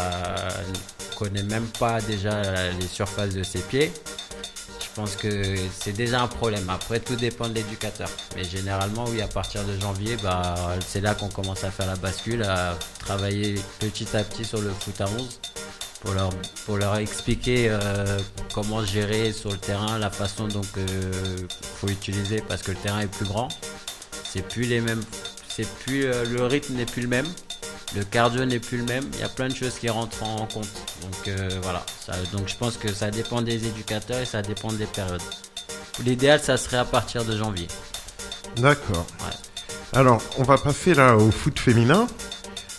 connaît 1.19 1.43
même 1.43 1.67
pas 1.81 2.01
déjà 2.01 2.71
les 2.79 2.87
surfaces 2.87 3.35
de 3.35 3.43
ses 3.43 3.59
pieds, 3.59 3.91
je 4.81 4.87
pense 4.95 5.17
que 5.17 5.57
c'est 5.77 5.95
déjà 5.95 6.23
un 6.23 6.29
problème. 6.29 6.71
Après, 6.71 7.01
tout 7.01 7.17
dépend 7.17 7.49
de 7.49 7.55
l'éducateur. 7.55 8.09
Mais 8.37 8.45
généralement, 8.45 9.05
oui, 9.09 9.21
à 9.21 9.27
partir 9.27 9.65
de 9.65 9.77
janvier, 9.81 10.17
bah, 10.23 10.55
c'est 10.87 11.01
là 11.01 11.17
qu'on 11.17 11.29
commence 11.29 11.65
à 11.65 11.73
faire 11.73 11.89
la 11.89 11.97
bascule, 11.97 12.45
à 12.45 12.79
travailler 13.01 13.57
petit 13.81 14.17
à 14.17 14.23
petit 14.23 14.45
sur 14.45 14.61
le 14.61 14.71
foot 14.71 15.01
à 15.01 15.07
11 15.07 15.41
pour 16.03 16.15
leur, 16.15 16.31
pour 16.67 16.77
leur 16.77 16.95
expliquer 16.99 17.67
euh, 17.69 18.17
comment 18.55 18.85
gérer 18.85 19.33
sur 19.33 19.51
le 19.51 19.59
terrain, 19.59 19.99
la 19.99 20.11
façon 20.11 20.47
dont 20.47 20.63
il 20.77 21.49
faut 21.81 21.89
utiliser 21.89 22.45
parce 22.47 22.63
que 22.63 22.71
le 22.71 22.77
terrain 22.77 23.01
est 23.01 23.11
plus 23.13 23.27
grand. 23.27 23.49
C'est 24.23 24.47
plus 24.47 24.67
les 24.67 24.81
mêmes, 24.81 25.03
c'est 25.57 25.69
plus 25.85 26.05
euh, 26.05 26.25
le 26.27 26.45
rythme 26.45 26.75
n'est 26.75 26.85
plus 26.87 27.03
le 27.03 27.09
même, 27.09 27.27
le 27.97 28.05
cardio 28.05 28.45
n'est 28.45 28.59
plus 28.61 28.79
le 28.79 28.85
même. 28.85 29.05
Il 29.15 29.21
y 29.21 29.23
a 29.23 29.29
plein 29.29 29.49
de 29.49 29.55
choses 29.55 29.75
qui 29.81 29.89
rentrent 29.89 30.23
en 30.23 30.47
compte. 30.47 30.69
Donc 31.03 31.29
euh, 31.29 31.49
voilà. 31.63 31.85
Ça- 32.05 32.13
donc 32.33 32.49
je 32.49 32.57
pense 32.57 32.77
que 32.77 32.93
ça 32.93 33.11
dépend 33.11 33.41
des 33.43 33.67
éducateurs 33.67 34.19
et 34.21 34.27
ça 34.27 34.43
dépend 34.43 34.73
des 34.73 34.87
périodes. 34.87 35.23
L'idéal, 36.05 36.41
ça 36.43 36.57
serait 36.57 36.77
à 36.77 36.85
partir 36.85 37.25
de 37.25 37.37
janvier. 37.37 37.69
D'accord. 38.57 39.07
Ouais. 39.21 39.99
Alors, 39.99 40.21
on 40.37 40.43
va 40.43 40.59
passer 40.59 40.93
là 40.95 41.17
au 41.17 41.31
foot 41.31 41.59
féminin. 41.59 42.07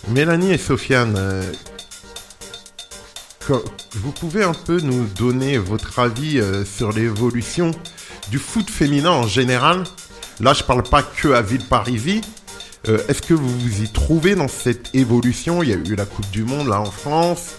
Mélanie 0.08 0.52
et 0.52 0.58
Sofiane, 0.58 1.14
euh, 1.16 1.42
vous 3.94 4.12
pouvez 4.12 4.44
un 4.44 4.52
peu 4.54 4.78
nous 4.80 5.06
donner 5.06 5.58
votre 5.58 5.98
avis 5.98 6.38
euh, 6.38 6.64
sur 6.64 6.92
l'évolution 6.92 7.72
du 8.30 8.38
foot 8.38 8.70
féminin 8.70 9.10
en 9.10 9.26
général? 9.26 9.84
Là, 10.40 10.52
je 10.52 10.62
parle 10.62 10.82
pas 10.82 11.02
que 11.02 11.28
à 11.28 11.42
Villeparisis. 11.42 12.20
Euh, 12.86 12.98
Est-ce 13.08 13.22
que 13.22 13.34
vous 13.34 13.58
vous 13.58 13.82
y 13.82 13.88
trouvez 13.88 14.34
dans 14.34 14.48
cette 14.48 14.94
évolution? 14.94 15.62
Il 15.62 15.70
y 15.70 15.72
a 15.72 15.76
eu 15.76 15.96
la 15.96 16.04
Coupe 16.04 16.30
du 16.30 16.44
Monde 16.44 16.68
là 16.68 16.80
en 16.80 16.90
France. 16.90 17.54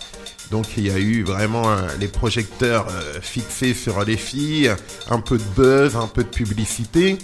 Donc 0.52 0.66
il 0.78 0.88
y 0.88 0.92
a 0.92 0.98
eu 0.98 1.24
vraiment 1.24 1.70
euh, 1.70 1.88
les 2.00 2.08
projecteurs 2.08 2.88
euh, 2.90 3.20
fixés 3.22 3.74
sur 3.74 4.04
les 4.04 4.18
filles, 4.18 4.72
un 5.10 5.20
peu 5.20 5.38
de 5.38 5.44
buzz, 5.56 5.96
un 5.96 6.08
peu 6.08 6.24
de 6.24 6.30
publicité. 6.30 7.18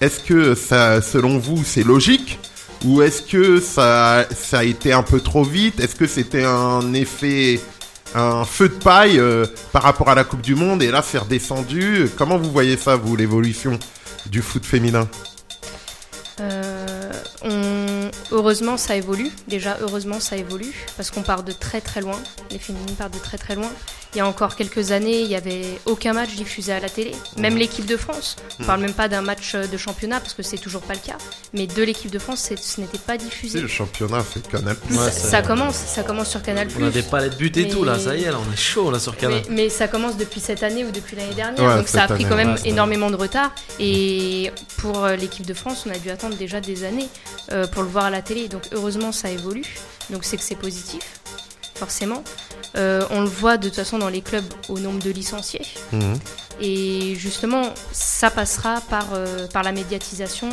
Est-ce 0.00 0.20
que 0.20 0.54
ça, 0.54 1.00
selon 1.00 1.38
vous, 1.38 1.62
c'est 1.64 1.84
logique? 1.84 2.38
Ou 2.84 3.02
est-ce 3.02 3.22
que 3.22 3.60
ça, 3.60 4.26
a 4.52 4.64
été 4.64 4.92
un 4.92 5.02
peu 5.02 5.20
trop 5.20 5.44
vite? 5.44 5.80
Est-ce 5.80 5.94
que 5.94 6.06
c'était 6.06 6.44
un 6.44 6.94
effet, 6.94 7.60
un 8.14 8.46
feu 8.46 8.70
de 8.70 8.74
paille 8.74 9.20
par 9.72 9.82
rapport 9.82 10.08
à 10.08 10.14
la 10.14 10.24
Coupe 10.24 10.40
du 10.40 10.54
Monde? 10.54 10.82
Et 10.82 10.90
là 10.90 11.02
c'est 11.06 11.18
redescendu. 11.18 12.08
Comment 12.16 12.38
vous 12.38 12.50
voyez 12.50 12.78
ça, 12.78 12.96
vous, 12.96 13.16
l'évolution 13.16 13.78
du 14.30 14.40
foot 14.40 14.64
féminin? 14.64 15.06
Euh, 16.40 18.10
Heureusement, 18.32 18.76
ça 18.76 18.96
évolue. 18.96 19.30
Déjà, 19.48 19.76
heureusement, 19.80 20.20
ça 20.20 20.36
évolue 20.36 20.72
parce 20.96 21.10
qu'on 21.10 21.22
part 21.22 21.42
de 21.42 21.52
très 21.52 21.80
très 21.80 22.00
loin. 22.00 22.18
Les 22.50 22.58
féminines 22.58 22.94
partent 22.94 23.14
de 23.14 23.18
très 23.18 23.38
très 23.38 23.56
loin. 23.56 23.70
Il 24.14 24.18
y 24.18 24.20
a 24.20 24.26
encore 24.26 24.56
quelques 24.56 24.90
années, 24.90 25.20
il 25.20 25.28
n'y 25.28 25.36
avait 25.36 25.62
aucun 25.86 26.12
match 26.12 26.34
diffusé 26.34 26.72
à 26.72 26.80
la 26.80 26.88
télé. 26.88 27.12
Même 27.36 27.56
l'équipe 27.56 27.86
de 27.86 27.96
France. 27.96 28.34
On 28.58 28.64
parle 28.64 28.80
même 28.80 28.92
pas 28.92 29.08
d'un 29.08 29.22
match 29.22 29.54
de 29.54 29.76
championnat 29.76 30.18
parce 30.18 30.34
que 30.34 30.42
c'est 30.42 30.58
toujours 30.58 30.80
pas 30.82 30.94
le 30.94 30.98
cas. 30.98 31.16
Mais 31.54 31.68
de 31.68 31.82
l'équipe 31.84 32.10
de 32.10 32.18
France, 32.18 32.50
ce 32.60 32.80
n'était 32.80 32.98
pas 32.98 33.16
Si, 33.18 33.24
diffusé. 33.24 33.60
le 33.60 33.68
championnat, 33.68 34.24
c'est 34.34 34.48
Canal+. 34.48 34.76
Ouais, 34.90 35.10
ça, 35.12 35.42
commence, 35.42 35.76
ça 35.76 36.02
commence 36.02 36.28
sur 36.28 36.42
Canal+. 36.42 36.66
On 36.80 36.84
a 36.86 36.90
des 36.90 37.02
palettes 37.02 37.36
but 37.38 37.56
et 37.56 37.64
Mais- 37.64 37.68
tout 37.70 37.84
là, 37.84 37.98
ça 38.00 38.16
y 38.16 38.24
est, 38.24 38.30
là, 38.32 38.38
on 38.44 38.52
est 38.52 38.56
chaud 38.56 38.90
là 38.90 38.98
sur 38.98 39.16
Canal. 39.16 39.42
Mais, 39.48 39.54
mais 39.64 39.68
ça 39.68 39.86
commence 39.86 40.16
depuis 40.16 40.40
cette 40.40 40.64
année 40.64 40.84
ou 40.84 40.90
depuis 40.90 41.14
l'année 41.14 41.34
dernière, 41.34 41.62
Ouais, 41.64 41.76
donc 41.76 41.86
ça 41.86 42.02
a 42.02 42.06
pris 42.06 42.14
année, 42.24 42.26
quand 42.28 42.36
même 42.36 42.54
ouais, 42.54 42.60
énormément 42.68 43.10
de 43.10 43.16
retard. 43.16 43.54
Et 43.78 44.50
pour 44.78 45.04
euh, 45.04 45.14
l'équipe 45.14 45.46
de 45.46 45.54
France, 45.54 45.84
on 45.86 45.90
a 45.90 45.98
dû 45.98 46.10
attendre 46.10 46.34
déjà 46.36 46.60
des 46.60 46.82
années 46.82 47.08
euh, 47.52 47.68
pour 47.68 47.82
le 47.84 47.88
voir 47.88 48.06
à 48.06 48.10
la 48.10 48.22
télé. 48.22 48.48
Donc 48.48 48.62
heureusement, 48.72 49.12
ça 49.12 49.30
évolue. 49.30 49.64
Donc 50.10 50.24
c'est 50.24 50.36
que 50.36 50.42
c'est 50.42 50.56
positif, 50.56 51.20
forcément. 51.76 52.24
Euh, 52.76 53.04
on 53.10 53.20
le 53.20 53.28
voit 53.28 53.56
de 53.56 53.68
toute 53.68 53.76
façon 53.76 53.98
dans 53.98 54.08
les 54.08 54.20
clubs 54.20 54.44
au 54.68 54.78
nombre 54.78 55.02
de 55.02 55.10
licenciés. 55.10 55.66
Mhm. 55.92 56.18
Et 56.60 57.14
justement, 57.16 57.74
ça 57.92 58.30
passera 58.30 58.80
par, 58.82 59.08
euh, 59.14 59.46
par 59.48 59.62
la 59.62 59.72
médiatisation, 59.72 60.50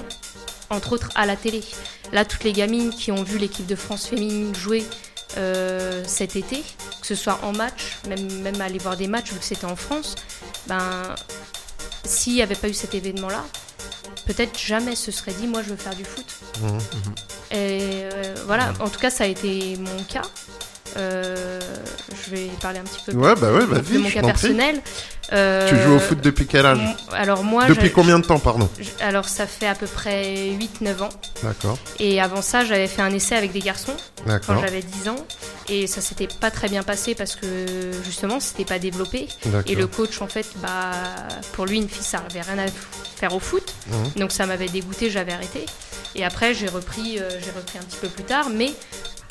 entre 0.70 0.94
autres 0.94 1.10
à 1.16 1.26
la 1.26 1.36
télé. 1.36 1.64
Là, 2.12 2.26
toutes 2.26 2.44
les 2.44 2.54
gamines 2.54 2.92
qui 2.92 3.12
ont 3.12 3.24
vu 3.24 3.38
l'équipe 3.38 3.66
de 3.66 3.76
France 3.76 4.08
féminine 4.08 4.56
jouer 4.56 4.86
euh, 5.38 6.04
cet 6.08 6.36
été, 6.36 6.64
que 7.02 7.08
ce 7.08 7.16
soit 7.16 7.40
en 7.44 7.52
match, 7.52 7.98
même, 8.08 8.42
même 8.42 8.62
aller 8.62 8.80
voir 8.80 8.96
des 8.96 9.08
matchs 9.08 9.32
vu 9.34 9.40
que 9.40 9.46
c'était 9.46 9.66
en 9.66 9.76
France, 9.76 10.16
ben, 10.68 11.16
s'il 12.06 12.34
n'y 12.34 12.42
avait 12.42 12.56
pas 12.56 12.70
eu 12.70 12.74
cet 12.74 12.96
événement-là, 12.96 13.44
peut-être 14.26 14.58
jamais 14.58 14.96
se 14.96 15.12
serait 15.12 15.34
dit 15.34 15.48
moi 15.48 15.62
je 15.62 15.70
veux 15.70 15.76
faire 15.76 15.96
du 15.96 16.06
foot. 16.06 16.26
Mhm. 16.62 16.80
Et 17.52 17.80
euh, 18.14 18.36
voilà, 18.46 18.74
en 18.80 18.90
tout 18.90 19.00
cas 19.00 19.10
ça 19.10 19.26
a 19.26 19.28
été 19.28 19.78
mon 19.78 20.04
cas. 20.04 20.24
Euh, 20.98 21.60
je 22.26 22.36
vais 22.36 22.50
parler 22.62 22.80
un 22.80 22.84
petit 22.84 23.02
peu 23.06 23.12
Ouais, 23.14 23.36
bah 23.36 23.52
ouais, 23.54 23.66
de 23.66 23.98
mon 24.00 24.10
cas 24.10 24.22
personnel. 24.22 24.82
Euh, 25.34 25.68
Tu 25.70 25.76
joues 25.78 25.96
au 25.96 26.00
foot 26.00 26.22
depuis 26.22 26.48
quel 26.48 26.66
âge 26.66 26.80
Alors 27.12 27.44
moi, 27.44 27.66
Depuis 27.66 27.92
combien 27.92 28.18
de 28.18 28.26
temps, 28.26 28.40
pardon 28.40 28.70
alors 29.02 29.28
ça 29.28 29.46
fait 29.46 29.68
à 29.68 29.76
peu 29.76 29.86
près 29.88 30.52
8-9 30.82 31.02
ans. 31.04 31.10
D'accord, 31.44 31.78
Et 32.00 32.22
avant 32.22 32.42
ça, 32.42 32.64
j'avais 32.64 32.88
fait 32.88 33.02
un 33.02 33.12
essai 33.12 33.36
avec 33.36 33.52
des 33.52 33.60
garçons 33.60 33.96
quand 34.26 34.60
j'avais 34.60 34.82
10 34.82 35.10
ans. 35.10 35.26
Et 35.70 35.86
ça 35.86 36.00
s'était 36.00 36.30
pas 36.40 36.50
très 36.50 36.70
bien 36.70 36.84
passé 36.84 37.14
parce 37.14 37.36
que 37.36 37.66
justement, 38.06 38.40
c'était 38.40 38.66
pas 38.66 38.80
développé. 38.80 39.28
Et 39.66 39.76
le 39.76 39.88
coach, 39.88 40.22
en 40.22 40.28
fait, 40.28 40.48
bah, 40.62 40.92
pour 41.54 41.66
lui, 41.66 41.78
une 41.78 41.90
fille, 41.90 42.04
ça 42.04 42.24
avait 42.30 42.42
rien 42.42 42.58
à 42.66 42.68
faire 43.18 43.36
au 43.36 43.40
foot. 43.40 43.74
Mhm. 43.88 44.22
Donc 44.22 44.32
ça 44.32 44.46
m'avait 44.46 44.70
dégoûté, 44.70 45.10
j'avais 45.10 45.34
arrêté. 45.34 45.66
Et 46.16 46.24
après, 46.24 46.54
j'ai 46.54 46.68
repris, 46.68 47.20
euh, 47.20 47.30
j'ai 47.44 47.52
repris 47.52 47.78
un 47.78 47.84
petit 47.84 47.98
peu 48.02 48.08
plus 48.08 48.24
tard, 48.24 48.50
mais 48.50 48.72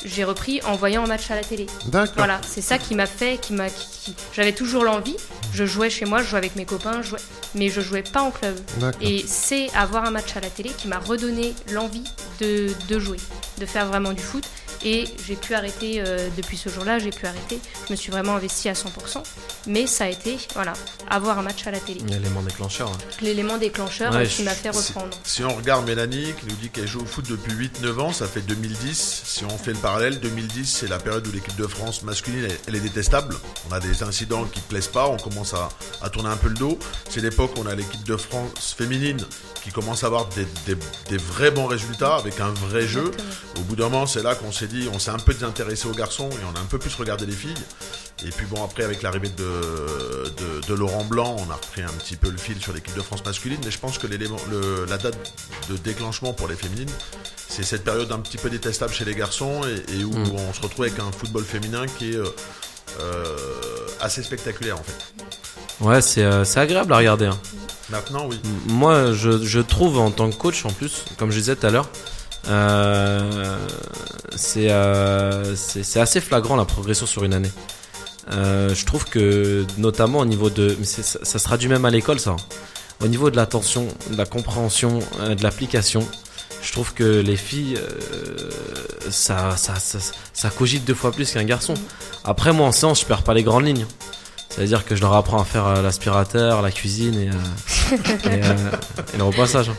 j'ai 0.04 0.24
repris 0.24 0.60
en 0.64 0.76
voyant 0.76 1.04
un 1.04 1.06
match 1.06 1.30
à 1.30 1.34
la 1.34 1.42
télé. 1.42 1.66
D'accord. 1.86 2.14
Voilà, 2.16 2.40
c'est 2.46 2.60
ça 2.60 2.78
qui 2.78 2.94
m'a 2.94 3.06
fait, 3.06 3.40
qui 3.40 3.52
m'a, 3.52 3.68
qui- 3.70 4.14
j'avais 4.34 4.52
toujours 4.52 4.84
l'envie. 4.84 5.16
Je 5.52 5.64
jouais 5.64 5.90
chez 5.90 6.04
moi, 6.04 6.22
je 6.22 6.28
jouais 6.28 6.38
avec 6.38 6.54
mes 6.56 6.64
copains, 6.66 7.00
je 7.02 7.08
jouais- 7.08 7.20
mais 7.54 7.68
je 7.70 7.80
jouais 7.80 8.02
pas 8.02 8.20
en 8.22 8.30
club. 8.30 8.54
Et 9.00 9.24
c'est 9.26 9.68
avoir 9.74 10.04
un 10.04 10.10
match 10.10 10.36
à 10.36 10.40
la 10.40 10.50
télé 10.50 10.70
qui 10.76 10.86
m'a 10.88 10.98
redonné 10.98 11.54
l'envie 11.72 12.04
de, 12.40 12.68
de 12.88 12.98
jouer, 12.98 13.18
de 13.58 13.66
faire 13.66 13.86
vraiment 13.86 14.12
du 14.12 14.22
foot. 14.22 14.44
Et 14.88 15.04
j'ai 15.26 15.34
pu 15.34 15.52
arrêter, 15.54 16.00
euh, 16.00 16.28
depuis 16.36 16.56
ce 16.56 16.68
jour-là, 16.68 17.00
j'ai 17.00 17.10
pu 17.10 17.26
arrêter. 17.26 17.58
Je 17.88 17.92
me 17.92 17.96
suis 17.96 18.12
vraiment 18.12 18.36
investie 18.36 18.68
à 18.68 18.72
100%. 18.74 19.20
Mais 19.66 19.88
ça 19.88 20.04
a 20.04 20.08
été, 20.08 20.38
voilà, 20.54 20.74
avoir 21.10 21.40
un 21.40 21.42
match 21.42 21.66
à 21.66 21.72
la 21.72 21.80
télé. 21.80 22.00
L'élément 22.08 22.40
déclencheur. 22.40 22.88
hein. 22.90 22.98
L'élément 23.20 23.58
déclencheur 23.58 24.12
Ouais, 24.14 24.18
euh, 24.22 24.26
qui 24.26 24.44
m'a 24.44 24.52
fait 24.52 24.72
Si, 24.72 24.92
reprendre. 24.92 25.18
si 25.24 25.42
on 25.42 25.56
regarde 25.56 25.84
Mélanie 25.86 26.32
qui 26.38 26.46
nous 26.46 26.54
dit 26.54 26.68
qu'elle 26.70 26.86
joue 26.86 27.00
au 27.00 27.04
foot 27.04 27.24
depuis 27.28 27.52
8-9 27.52 27.98
ans, 28.00 28.12
ça 28.12 28.28
fait 28.28 28.42
2010. 28.42 29.22
Si 29.24 29.44
on 29.44 29.58
fait 29.58 29.72
le 29.72 29.78
parallèle, 29.78 30.20
2010 30.20 30.64
c'est 30.66 30.88
la 30.88 30.98
période 31.00 31.26
où 31.26 31.32
l'équipe 31.32 31.56
de 31.56 31.66
France 31.66 32.02
masculine 32.04 32.44
elle, 32.44 32.56
elle 32.68 32.76
est 32.76 32.80
détestable. 32.80 33.34
On 33.68 33.72
a 33.74 33.80
des 33.80 34.04
incidents 34.04 34.44
qui 34.44 34.60
ne 34.60 34.64
plaisent 34.66 34.86
pas, 34.86 35.08
on 35.08 35.16
commence 35.16 35.52
à, 35.54 35.68
à 36.00 36.10
tourner 36.10 36.28
un 36.28 36.36
peu 36.36 36.48
le 36.48 36.54
dos. 36.54 36.78
C'est 37.10 37.20
l'époque 37.20 37.50
où 37.56 37.62
on 37.62 37.66
a 37.66 37.74
l'équipe 37.74 38.04
de 38.04 38.16
France 38.16 38.74
féminine 38.78 39.18
qui 39.64 39.72
commence 39.72 40.04
à 40.04 40.06
avoir 40.06 40.26
des, 40.28 40.46
des- 40.66 40.78
des 41.08 41.16
vrais 41.16 41.50
bons 41.50 41.66
résultats 41.66 42.14
avec 42.16 42.38
un 42.38 42.50
vrai 42.50 42.86
jeu. 42.86 43.06
Exactement. 43.06 43.32
Au 43.56 43.60
bout 43.62 43.74
d'un 43.74 43.88
moment, 43.88 44.06
c'est 44.06 44.22
là 44.22 44.36
qu'on 44.36 44.52
s'est 44.52 44.68
dit 44.68 44.75
dit, 44.80 44.88
on 44.92 44.98
s'est 44.98 45.10
un 45.10 45.18
peu 45.18 45.32
désintéressé 45.34 45.86
aux 45.88 45.92
garçons 45.94 46.28
et 46.30 46.44
on 46.52 46.56
a 46.56 46.60
un 46.60 46.66
peu 46.66 46.78
plus 46.78 46.94
regardé 46.94 47.26
les 47.26 47.32
filles. 47.32 47.54
Et 48.24 48.30
puis 48.30 48.46
bon, 48.46 48.64
après, 48.64 48.82
avec 48.84 49.02
l'arrivée 49.02 49.28
de, 49.28 49.44
de, 49.44 50.66
de 50.66 50.74
Laurent 50.74 51.04
Blanc, 51.04 51.36
on 51.38 51.50
a 51.50 51.54
repris 51.54 51.82
un 51.82 51.92
petit 51.98 52.16
peu 52.16 52.30
le 52.30 52.38
fil 52.38 52.60
sur 52.60 52.72
l'équipe 52.72 52.94
de 52.96 53.02
France 53.02 53.24
masculine. 53.24 53.58
Mais 53.64 53.70
je 53.70 53.78
pense 53.78 53.98
que 53.98 54.06
le, 54.06 54.86
la 54.88 54.96
date 54.98 55.32
de 55.68 55.76
déclenchement 55.76 56.32
pour 56.32 56.48
les 56.48 56.56
féminines, 56.56 56.88
c'est 57.48 57.62
cette 57.64 57.84
période 57.84 58.10
un 58.12 58.18
petit 58.20 58.38
peu 58.38 58.48
détestable 58.50 58.92
chez 58.92 59.04
les 59.04 59.14
garçons 59.14 59.60
et, 59.88 59.98
et 60.00 60.04
où 60.04 60.10
Mm. 60.12 60.30
on 60.48 60.52
se 60.54 60.60
retrouve 60.62 60.86
avec 60.86 60.98
un 60.98 61.12
football 61.12 61.44
féminin 61.44 61.86
qui 61.98 62.12
est 62.12 62.16
euh, 63.00 63.24
assez 64.00 64.22
spectaculaire 64.22 64.78
en 64.78 64.82
fait. 64.82 65.24
Ouais, 65.80 66.00
c'est 66.00 66.24
euh, 66.24 66.44
agréable 66.56 66.92
à 66.92 66.98
regarder. 66.98 67.26
hein. 67.26 67.38
Maintenant, 67.90 68.26
oui. 68.28 68.40
Moi, 68.66 69.12
je, 69.12 69.44
je 69.44 69.60
trouve 69.60 69.98
en 69.98 70.10
tant 70.10 70.30
que 70.30 70.34
coach, 70.36 70.64
en 70.64 70.70
plus, 70.72 71.04
comme 71.18 71.30
je 71.30 71.38
disais 71.38 71.54
tout 71.54 71.66
à 71.66 71.70
l'heure, 71.70 71.88
euh, 72.48 73.58
c'est 74.36 74.70
euh, 74.70 75.54
c'est 75.56 76.00
assez 76.00 76.20
flagrant 76.20 76.56
la 76.56 76.64
progression 76.64 77.06
sur 77.06 77.24
une 77.24 77.34
année. 77.34 77.50
Euh, 78.32 78.74
je 78.74 78.84
trouve 78.84 79.04
que, 79.04 79.64
notamment 79.78 80.18
au 80.20 80.24
niveau 80.24 80.50
de. 80.50 80.76
Ça, 80.84 81.02
ça 81.22 81.38
se 81.38 81.44
traduit 81.44 81.68
même 81.68 81.84
à 81.84 81.90
l'école, 81.90 82.18
ça. 82.20 82.30
hein. 82.30 82.36
Au 83.04 83.08
niveau 83.08 83.30
de 83.30 83.36
l'attention, 83.36 83.86
de 84.10 84.16
la 84.16 84.24
compréhension, 84.24 85.00
de 85.20 85.42
l'application, 85.42 86.06
je 86.62 86.72
trouve 86.72 86.94
que 86.94 87.20
les 87.20 87.36
filles, 87.36 87.78
ça, 89.10 89.54
cogite 90.56 90.86
deux 90.86 90.94
fois 90.94 91.12
plus 91.12 91.30
qu'un 91.30 91.44
garçon. 91.44 91.74
Après, 92.24 92.54
moi, 92.54 92.66
en 92.66 92.72
séance, 92.72 93.02
je 93.02 93.04
perds 93.06 93.22
pas 93.22 93.34
les 93.34 93.42
grandes 93.42 93.66
lignes. 93.66 93.86
C'est-à-dire 94.48 94.86
que 94.86 94.96
je 94.96 95.02
leur 95.02 95.12
apprends 95.12 95.38
à 95.38 95.44
faire 95.44 95.82
l'aspirateur, 95.82 96.62
la 96.62 96.70
cuisine 96.70 97.18
et, 97.18 97.30
et, 98.30 98.38
et 98.38 99.18
le 99.18 99.24
repassage. 99.24 99.70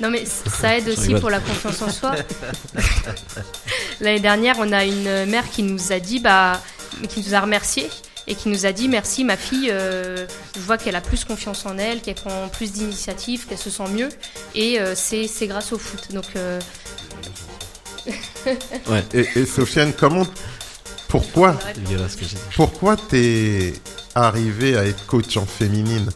Non 0.00 0.10
mais 0.10 0.24
ça 0.24 0.76
aide 0.76 0.88
aussi 0.88 1.14
pour 1.14 1.30
la 1.30 1.40
confiance 1.40 1.82
en 1.82 1.90
soi. 1.90 2.14
L'année 4.00 4.20
dernière, 4.20 4.56
on 4.58 4.72
a 4.72 4.84
une 4.84 5.26
mère 5.26 5.48
qui 5.50 5.62
nous 5.62 5.92
a 5.92 5.98
dit, 5.98 6.20
bah, 6.20 6.60
qui 7.08 7.20
nous 7.20 7.34
a 7.34 7.40
remercié 7.40 7.88
et 8.28 8.34
qui 8.34 8.48
nous 8.50 8.66
a 8.66 8.72
dit 8.72 8.88
merci 8.88 9.24
ma 9.24 9.36
fille, 9.36 9.70
euh, 9.70 10.26
je 10.54 10.60
vois 10.60 10.76
qu'elle 10.76 10.96
a 10.96 11.00
plus 11.00 11.24
confiance 11.24 11.64
en 11.64 11.78
elle, 11.78 12.02
qu'elle 12.02 12.14
prend 12.14 12.48
plus 12.48 12.72
d'initiatives, 12.72 13.46
qu'elle 13.46 13.58
se 13.58 13.70
sent 13.70 13.88
mieux 13.90 14.10
et 14.54 14.78
euh, 14.78 14.94
c'est 14.94 15.46
grâce 15.46 15.72
au 15.72 15.78
foot. 15.78 16.12
Donc 16.12 16.26
euh, 16.36 16.60
Et, 19.14 19.26
et 19.36 19.46
Sofiane, 19.46 19.92
comment, 19.92 20.26
pourquoi, 21.08 21.58
pourquoi 22.54 22.96
t'es 22.96 23.74
arrivé 24.14 24.76
à 24.76 24.84
être 24.84 25.06
coach 25.06 25.36
en 25.36 25.46
féminine? 25.46 26.08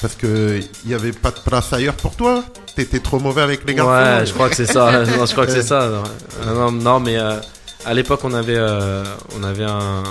Parce 0.00 0.14
que 0.14 0.60
il 0.84 0.90
y 0.90 0.94
avait 0.94 1.12
pas 1.12 1.30
de 1.30 1.38
place 1.40 1.72
ailleurs 1.72 1.94
pour 1.94 2.14
toi 2.16 2.44
T'étais 2.74 3.00
trop 3.00 3.18
mauvais 3.18 3.40
avec 3.40 3.66
les 3.66 3.74
garçons 3.74 3.90
Ouais, 3.90 4.26
je 4.26 4.32
crois 4.34 4.50
que 4.50 4.56
c'est 4.56 4.66
ça. 4.66 5.04
non, 5.06 5.24
je 5.24 5.32
crois 5.32 5.46
que 5.46 5.52
c'est 5.52 5.62
ça. 5.62 6.02
Non, 6.44 6.70
non, 6.70 7.00
mais 7.00 7.16
euh, 7.16 7.40
à 7.86 7.94
l'époque, 7.94 8.20
on 8.24 8.34
avait, 8.34 8.56
euh, 8.56 9.02
on 9.34 9.42
avait 9.42 9.64
un, 9.64 10.02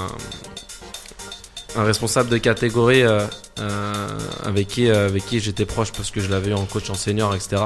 responsable 1.75 2.29
de 2.29 2.37
catégorie 2.39 3.03
euh, 3.03 3.27
avec 4.43 4.67
qui, 4.67 4.89
avec 4.89 5.27
qui 5.27 5.39
j'étais 5.39 5.65
proche 5.65 5.91
parce 5.91 6.09
que 6.09 6.21
je 6.21 6.29
l'avais 6.31 6.49
eu 6.49 6.53
en 6.55 6.65
coach 6.65 6.89
en 6.89 6.95
senior, 6.95 7.35
etc. 7.35 7.61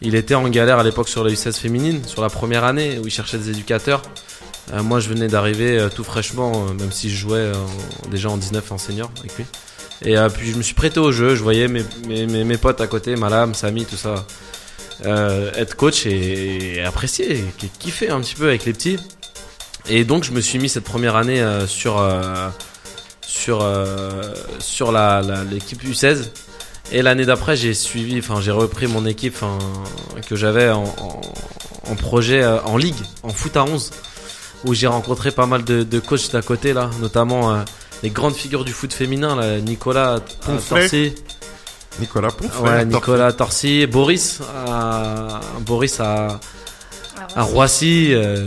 Il 0.00 0.16
était 0.16 0.34
en 0.34 0.48
galère 0.48 0.80
à 0.80 0.82
l'époque 0.82 1.08
sur 1.08 1.22
la 1.22 1.30
U16 1.30 1.52
féminine, 1.52 2.04
sur 2.04 2.20
la 2.20 2.28
première 2.28 2.64
année 2.64 2.98
où 2.98 3.06
il 3.06 3.10
cherchait 3.12 3.38
des 3.38 3.50
éducateurs. 3.50 4.02
Moi, 4.82 4.98
je 4.98 5.08
venais 5.08 5.28
d'arriver 5.28 5.88
tout 5.94 6.04
fraîchement, 6.04 6.66
même 6.78 6.92
si 6.92 7.08
je 7.08 7.16
jouais 7.16 7.52
déjà 8.10 8.28
en 8.28 8.36
19 8.36 8.72
en 8.72 8.78
senior 8.78 9.10
avec 9.20 9.36
lui. 9.36 9.46
Et 10.02 10.16
euh, 10.16 10.28
puis 10.28 10.52
je 10.52 10.56
me 10.56 10.62
suis 10.62 10.74
prêté 10.74 11.00
au 11.00 11.10
jeu, 11.10 11.34
je 11.34 11.42
voyais 11.42 11.66
mes, 11.66 11.82
mes, 12.06 12.26
mes, 12.26 12.56
potes 12.56 12.80
à 12.80 12.86
côté, 12.86 13.16
Malam, 13.16 13.54
Samy, 13.54 13.84
tout 13.84 13.96
ça, 13.96 14.26
euh, 15.04 15.50
être 15.54 15.74
coach 15.74 16.06
et, 16.06 16.76
et 16.76 16.82
apprécier, 16.84 17.38
et 17.38 17.44
kiffer 17.78 18.10
un 18.10 18.20
petit 18.20 18.34
peu 18.34 18.48
avec 18.48 18.64
les 18.64 18.72
petits. 18.72 18.98
Et 19.88 20.04
donc 20.04 20.22
je 20.22 20.32
me 20.32 20.40
suis 20.40 20.58
mis 20.58 20.68
cette 20.68 20.84
première 20.84 21.16
année 21.16 21.40
euh, 21.40 21.66
sur, 21.66 22.00
sur, 23.22 23.66
sur 24.60 24.92
la, 24.92 25.22
l'équipe 25.50 25.82
U16. 25.82 26.30
Et 26.90 27.02
l'année 27.02 27.26
d'après, 27.26 27.56
j'ai 27.56 27.74
suivi, 27.74 28.18
enfin 28.18 28.40
j'ai 28.40 28.52
repris 28.52 28.86
mon 28.86 29.04
équipe 29.04 29.36
que 30.28 30.36
j'avais 30.36 30.70
en, 30.70 30.84
en, 31.86 31.94
projet 31.96 32.46
en 32.46 32.76
ligue, 32.76 32.96
en 33.24 33.30
foot 33.30 33.56
à 33.56 33.64
11, 33.64 33.90
où 34.64 34.74
j'ai 34.74 34.86
rencontré 34.86 35.32
pas 35.32 35.46
mal 35.46 35.64
de, 35.64 35.82
de 35.82 35.98
coachs 35.98 36.30
d'à 36.30 36.40
côté 36.40 36.72
là, 36.72 36.88
notamment 37.00 37.62
les 38.02 38.10
grandes 38.10 38.34
figures 38.34 38.64
du 38.64 38.72
foot 38.72 38.92
féminin, 38.92 39.34
là, 39.36 39.58
Nicolas. 39.60 40.20
Torcy. 40.68 41.14
Nicolas 42.00 42.30
Ponce. 42.30 42.50
Ouais, 42.62 42.84
Nicolas 42.84 43.32
Torcy, 43.32 43.86
Boris, 43.86 44.40
à, 44.68 45.40
Boris 45.62 45.98
à, 45.98 46.38
à 47.34 47.42
Roissy, 47.42 48.10
euh, 48.12 48.46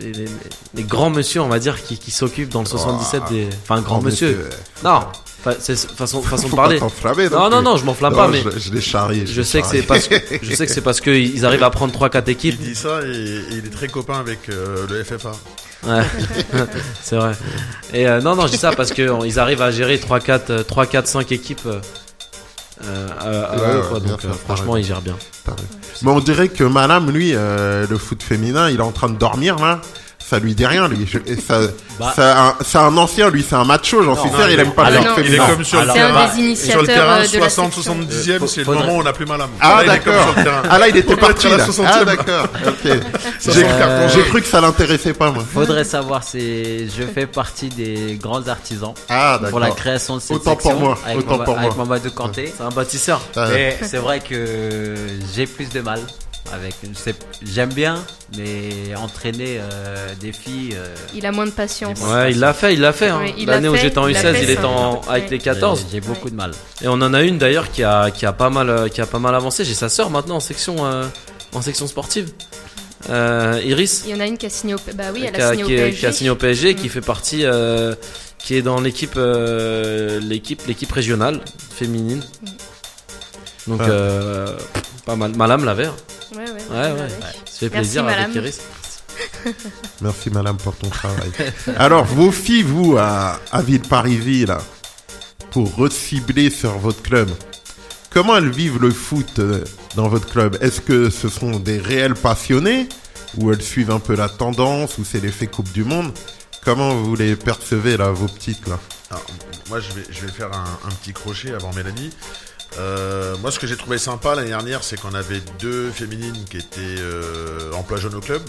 les, 0.00 0.12
les- 0.12 0.28
les 0.74 0.82
grands 0.82 1.08
monsieur, 1.08 1.40
on 1.40 1.48
va 1.48 1.58
dire, 1.58 1.82
qui, 1.82 1.96
qui 1.96 2.10
s'occupent 2.10 2.50
dans 2.50 2.60
le 2.60 2.66
77 2.66 3.22
des. 3.30 3.48
Enfin, 3.62 3.80
grand 3.80 4.02
monsieur. 4.02 4.50
Non, 4.84 5.06
c'est 5.58 5.78
façon, 5.78 6.20
façon 6.20 6.48
de 6.48 6.50
parler. 6.56 6.78
Non, 7.30 7.48
non, 7.48 7.62
non, 7.62 7.76
je 7.78 7.84
m'enflamme 7.86 8.12
Non, 8.12 8.18
pas, 8.18 8.28
mais. 8.28 8.42
Je, 8.42 8.58
je 8.58 8.72
l'ai 8.74 8.80
charrié. 8.82 9.26
Je 9.26 9.40
sais 9.40 9.62
que 9.62 9.68
c'est 9.68 9.82
parce 9.82 10.06
que 10.08 10.16
je 10.42 10.54
sais 10.54 10.66
que 10.66 10.72
c'est 10.72 10.80
parce 10.82 11.00
qu'ils 11.00 11.46
arrivent 11.46 11.62
à 11.62 11.70
prendre 11.70 11.98
3-4 11.98 12.28
équipes. 12.28 12.56
Il 12.60 12.66
dit 12.68 12.74
ça 12.74 13.00
et, 13.06 13.06
et 13.08 13.42
il 13.52 13.64
est 13.64 13.72
très 13.72 13.88
copain 13.88 14.18
avec 14.18 14.50
euh, 14.50 14.86
le 14.90 15.02
FFA. 15.02 15.32
Ouais, 15.84 16.02
c'est 17.02 17.16
vrai. 17.16 17.32
Et 17.92 18.06
euh, 18.08 18.20
non, 18.20 18.34
non, 18.36 18.46
je 18.46 18.52
dis 18.52 18.58
ça 18.58 18.72
parce 18.72 18.92
qu'ils 18.92 19.38
arrivent 19.38 19.62
à 19.62 19.70
gérer 19.70 19.98
3, 19.98 20.20
4, 20.20 20.62
3, 20.62 20.86
4, 20.86 21.06
5 21.06 21.32
équipes. 21.32 21.60
euh, 21.66 21.80
euh, 22.84 23.08
à- 23.18 23.22
à 23.52 23.56
Ouais, 23.56 23.62
eux, 23.74 23.80
ouais, 23.80 23.88
quoi. 23.88 24.00
Donc, 24.00 24.24
euh, 24.24 24.32
franchement, 24.32 24.76
ils 24.76 24.84
gèrent 24.84 25.00
bien. 25.02 25.16
Mais 26.02 26.10
on 26.10 26.20
dirait 26.20 26.48
que 26.48 26.64
Madame, 26.64 27.10
lui, 27.10 27.32
euh, 27.34 27.86
le 27.88 27.98
foot 27.98 28.22
féminin, 28.22 28.68
il 28.68 28.76
est 28.76 28.82
en 28.82 28.92
train 28.92 29.08
de 29.08 29.16
dormir 29.16 29.56
là. 29.58 29.80
Ça 30.28 30.38
lui 30.40 30.54
dit 30.56 30.66
rien, 30.66 30.88
lui. 30.88 31.06
Je- 31.06 31.18
ça- 31.40 31.60
Bah. 31.98 32.12
c'est 32.14 32.22
un, 32.22 32.54
c'est 32.62 32.76
un 32.76 32.94
ancien, 32.98 33.30
lui, 33.30 33.42
c'est 33.48 33.54
un 33.54 33.64
macho, 33.64 34.02
j'en 34.02 34.14
suis 34.20 34.28
sûr, 34.28 34.50
il 34.50 34.60
aime 34.60 34.72
pas 34.72 34.90
le 34.90 34.98
alors, 34.98 35.16
non. 35.16 35.24
Il 35.24 35.34
est 35.34 35.38
comme 35.38 35.64
sur 35.64 35.80
le 35.80 35.92
terrain. 35.94 36.28
Sur 36.54 36.80
le 36.82 36.86
terrain, 36.86 37.12
euh, 37.20 37.26
de 37.26 37.38
la 37.38 37.48
section. 37.48 37.70
60-70e, 37.70 38.42
Euh, 38.42 38.46
c'est 38.46 38.60
le 38.60 38.64
moment 38.66 38.96
où 38.96 39.00
on 39.00 39.02
n'a 39.02 39.14
plus. 39.14 39.24
Ah 39.62 39.80
il 39.82 39.90
est 39.90 39.98
comme 40.00 40.12
d'accord. 40.14 40.34
le. 40.36 40.50
Ah 40.68 40.78
là 40.78 40.88
il 40.88 40.96
était 40.98 41.16
parti 41.16 41.46
à 41.46 41.50
la 41.50 41.56
là. 41.56 41.64
60e. 41.66 41.86
Ah 41.86 42.04
d'accord. 42.04 42.46
J'ai 43.40 43.54
le 44.18 44.24
cru 44.28 44.42
que 44.42 44.46
ça 44.46 44.60
l'intéressait 44.60 45.14
pas 45.14 45.30
moi. 45.30 45.42
Faudrait 45.50 45.84
savoir, 45.84 46.22
c'est, 46.22 46.86
je 46.86 47.02
fais 47.04 47.26
partie 47.26 47.68
des 47.70 48.18
grands 48.20 48.46
artisans 48.46 48.92
Ah 49.08 49.40
pour 49.48 49.58
la 49.60 49.70
création 49.70 50.16
de 50.16 50.20
cette 50.20 50.36
Autant 50.36 50.56
pour 50.56 50.74
moi, 50.74 50.98
avec, 51.06 51.18
autant 51.18 51.30
Mama- 51.32 51.44
pour 51.44 51.58
avec 51.58 51.76
moi. 51.76 51.84
Mamadou 51.86 52.10
Kanté. 52.10 52.52
C'est 52.54 52.62
un 52.62 52.68
bâtisseur. 52.68 53.22
Ah, 53.36 53.46
Mais 53.54 53.78
c'est 53.82 53.96
vrai 53.98 54.20
que 54.20 54.94
j'ai 55.34 55.46
plus 55.46 55.70
de 55.70 55.80
mal 55.80 56.00
avec. 56.52 56.74
J'aime 57.42 57.72
bien, 57.72 58.04
mais 58.36 58.94
entraîner 58.96 59.58
euh, 59.60 60.08
des 60.20 60.32
filles. 60.32 60.74
euh, 60.76 60.94
Il 61.14 61.26
a 61.26 61.32
moins 61.32 61.46
de 61.46 61.50
patience. 61.50 62.00
Ouais, 62.00 62.32
il 62.32 62.38
l'a 62.40 62.52
fait, 62.54 62.74
il 62.74 62.80
l'a 62.80 62.92
fait. 62.92 63.08
hein. 63.08 63.20
Oui, 63.22 63.34
il 63.38 63.46
L'année 63.46 63.68
où 63.68 63.76
j'étais 63.76 63.98
en 63.98 64.08
il 64.08 64.14
l'a 64.14 64.22
U16, 64.22 64.32
fait, 64.34 64.42
il 64.44 64.50
était 64.50 64.64
en, 64.64 65.00
avec 65.08 65.30
les 65.30 65.38
14. 65.38 65.86
J'ai 65.90 66.00
beaucoup 66.00 66.30
de 66.30 66.34
mal. 66.34 66.52
Et 66.82 66.88
on 66.88 66.92
en 66.94 67.14
a 67.14 67.22
une 67.22 67.38
d'ailleurs 67.38 67.70
qui 67.70 67.82
a, 67.84 68.10
qui 68.10 68.26
a 68.26 68.32
pas 68.32 68.50
mal, 68.50 68.68
euh, 68.70 68.88
qui 68.88 69.00
a 69.00 69.06
pas 69.06 69.18
mal 69.18 69.34
avancé. 69.34 69.64
J'ai 69.64 69.74
sa 69.74 69.88
sœur 69.88 70.10
maintenant 70.10 70.36
en 70.36 70.40
section, 70.40 70.84
euh, 70.86 71.04
en 71.52 71.62
section 71.62 71.86
sportive. 71.86 72.30
Euh, 73.10 73.60
Iris, 73.64 74.02
Il 74.06 74.10
y 74.10 74.14
en 74.14 74.20
a 74.20 74.26
une 74.26 74.36
qui 74.38 74.46
a 74.46 74.50
signé 74.50 74.74
au, 74.74 74.78
bah 74.94 75.04
oui, 75.14 75.22
elle 75.26 75.32
qui, 75.32 75.40
a 75.40 75.48
a, 75.48 75.50
signé 75.52 75.64
au 75.64 75.66
qui 75.68 75.74
est- 75.74 75.78
PSG. 75.78 75.98
qui 76.00 76.06
a 76.06 76.12
signé 76.12 76.30
au 76.30 76.34
PSG, 76.36 76.74
qui 76.74 76.86
Mm. 76.86 76.90
fait 76.90 77.00
partie, 77.02 77.40
euh, 77.44 77.94
qui 78.38 78.54
est 78.56 78.62
dans 78.62 78.80
l'équipe, 78.80 79.14
euh, 79.16 80.18
l'équipe, 80.20 80.62
l'équipe 80.66 80.90
régionale 80.90 81.40
féminine. 81.76 82.22
Donc, 83.68 83.80
Ouais. 83.80 83.86
Pas 85.06 85.16
mal. 85.16 85.64
L'avait. 85.64 85.86
hein. 85.86 85.94
Ouais, 86.34 86.38
ouais. 86.38 86.44
Ouais, 86.70 86.92
ouais. 86.92 86.92
ouais. 86.92 87.08
Ça 87.08 87.60
fait 87.60 87.70
Merci, 87.70 87.70
plaisir 87.70 88.04
avec 88.04 88.16
Malam. 88.18 88.32
Iris. 88.36 88.58
Merci 90.02 90.30
madame 90.30 90.56
pour 90.58 90.76
ton 90.76 90.90
travail. 90.90 91.30
Alors 91.78 92.04
vos 92.04 92.30
filles, 92.30 92.62
vous, 92.64 92.96
à, 92.98 93.40
à 93.52 93.62
Villeparisis, 93.62 94.46
là, 94.46 94.58
pour 95.52 95.74
recibler 95.76 96.50
sur 96.50 96.76
votre 96.78 97.00
club, 97.02 97.30
comment 98.10 98.36
elles 98.36 98.50
vivent 98.50 98.80
le 98.80 98.90
foot 98.90 99.38
euh, 99.38 99.64
dans 99.94 100.08
votre 100.08 100.28
club? 100.28 100.58
Est-ce 100.60 100.80
que 100.82 101.08
ce 101.08 101.28
sont 101.28 101.58
des 101.60 101.78
réels 101.78 102.14
passionnés 102.14 102.88
ou 103.38 103.52
elles 103.52 103.62
suivent 103.62 103.90
un 103.92 104.00
peu 104.00 104.14
la 104.16 104.28
tendance 104.28 104.98
ou 104.98 105.04
c'est 105.04 105.20
l'effet 105.22 105.46
Coupe 105.46 105.72
du 105.72 105.84
Monde? 105.84 106.12
Comment 106.64 106.94
vous 106.94 107.14
les 107.16 107.36
percevez 107.36 107.96
là, 107.96 108.10
vos 108.10 108.26
petites 108.26 108.66
là? 108.66 108.78
Alors, 109.10 109.24
moi, 109.68 109.78
je 109.80 109.92
vais, 109.92 110.04
je 110.10 110.26
vais 110.26 110.32
faire 110.32 110.50
un, 110.52 110.64
un 110.88 110.92
petit 111.00 111.12
crochet 111.12 111.54
avant 111.54 111.72
Mélanie. 111.72 112.10
Euh, 112.78 113.36
moi, 113.38 113.50
ce 113.50 113.58
que 113.58 113.66
j'ai 113.66 113.76
trouvé 113.76 113.98
sympa 113.98 114.34
l'année 114.34 114.48
dernière, 114.48 114.84
c'est 114.84 115.00
qu'on 115.00 115.14
avait 115.14 115.40
deux 115.58 115.90
féminines 115.90 116.44
qui 116.50 116.58
étaient 116.58 116.80
euh, 116.80 117.72
en 117.72 117.82
plage 117.82 118.04
au 118.04 118.20
club. 118.20 118.42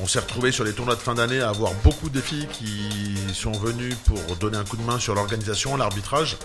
On 0.00 0.06
s'est 0.06 0.20
retrouvés 0.20 0.52
sur 0.52 0.64
les 0.64 0.72
tournois 0.72 0.94
de 0.94 1.00
fin 1.00 1.14
d'année 1.14 1.40
à 1.40 1.50
avoir 1.50 1.72
beaucoup 1.84 2.10
de 2.10 2.20
filles 2.20 2.46
qui 2.52 3.34
sont 3.34 3.52
venues 3.52 3.94
pour 4.06 4.36
donner 4.36 4.56
un 4.56 4.64
coup 4.64 4.76
de 4.76 4.82
main 4.82 4.98
sur 4.98 5.14
l'organisation, 5.14 5.76
l'arbitrage. 5.76 6.36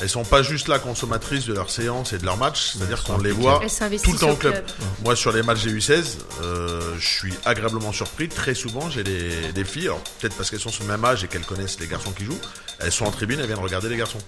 Elles 0.00 0.08
sont 0.08 0.24
pas 0.24 0.42
juste 0.42 0.68
là 0.68 0.78
consommatrices 0.78 1.46
de 1.46 1.54
leurs 1.54 1.70
séances 1.70 2.12
et 2.12 2.18
de 2.18 2.24
leurs 2.24 2.36
matchs, 2.36 2.72
c'est-à-dire 2.72 3.02
qu'on 3.04 3.18
les 3.18 3.30
voit 3.30 3.60
tout 4.02 4.12
le 4.12 4.18
temps 4.18 4.30
au 4.30 4.36
club. 4.36 4.64
Moi, 5.04 5.16
sur 5.16 5.32
les 5.32 5.42
matchs 5.42 5.62
des 5.62 5.74
U16, 5.74 6.18
euh, 6.42 6.80
je 6.98 7.06
suis 7.06 7.34
agréablement 7.44 7.92
surpris. 7.92 8.28
Très 8.28 8.54
souvent, 8.54 8.90
j'ai 8.90 9.04
des, 9.04 9.52
des 9.54 9.64
filles, 9.64 9.86
alors 9.86 10.02
peut-être 10.20 10.36
parce 10.36 10.50
qu'elles 10.50 10.60
sont 10.60 10.70
sur 10.70 10.84
le 10.84 10.90
même 10.90 11.04
âge 11.04 11.24
et 11.24 11.28
qu'elles 11.28 11.46
connaissent 11.46 11.80
les 11.80 11.86
garçons 11.86 12.12
qui 12.12 12.24
jouent, 12.24 12.40
elles 12.80 12.92
sont 12.92 13.06
en 13.06 13.10
tribune, 13.10 13.38
elles 13.40 13.46
viennent 13.46 13.58
regarder 13.58 13.88
les 13.88 13.96
garçons. 13.96 14.18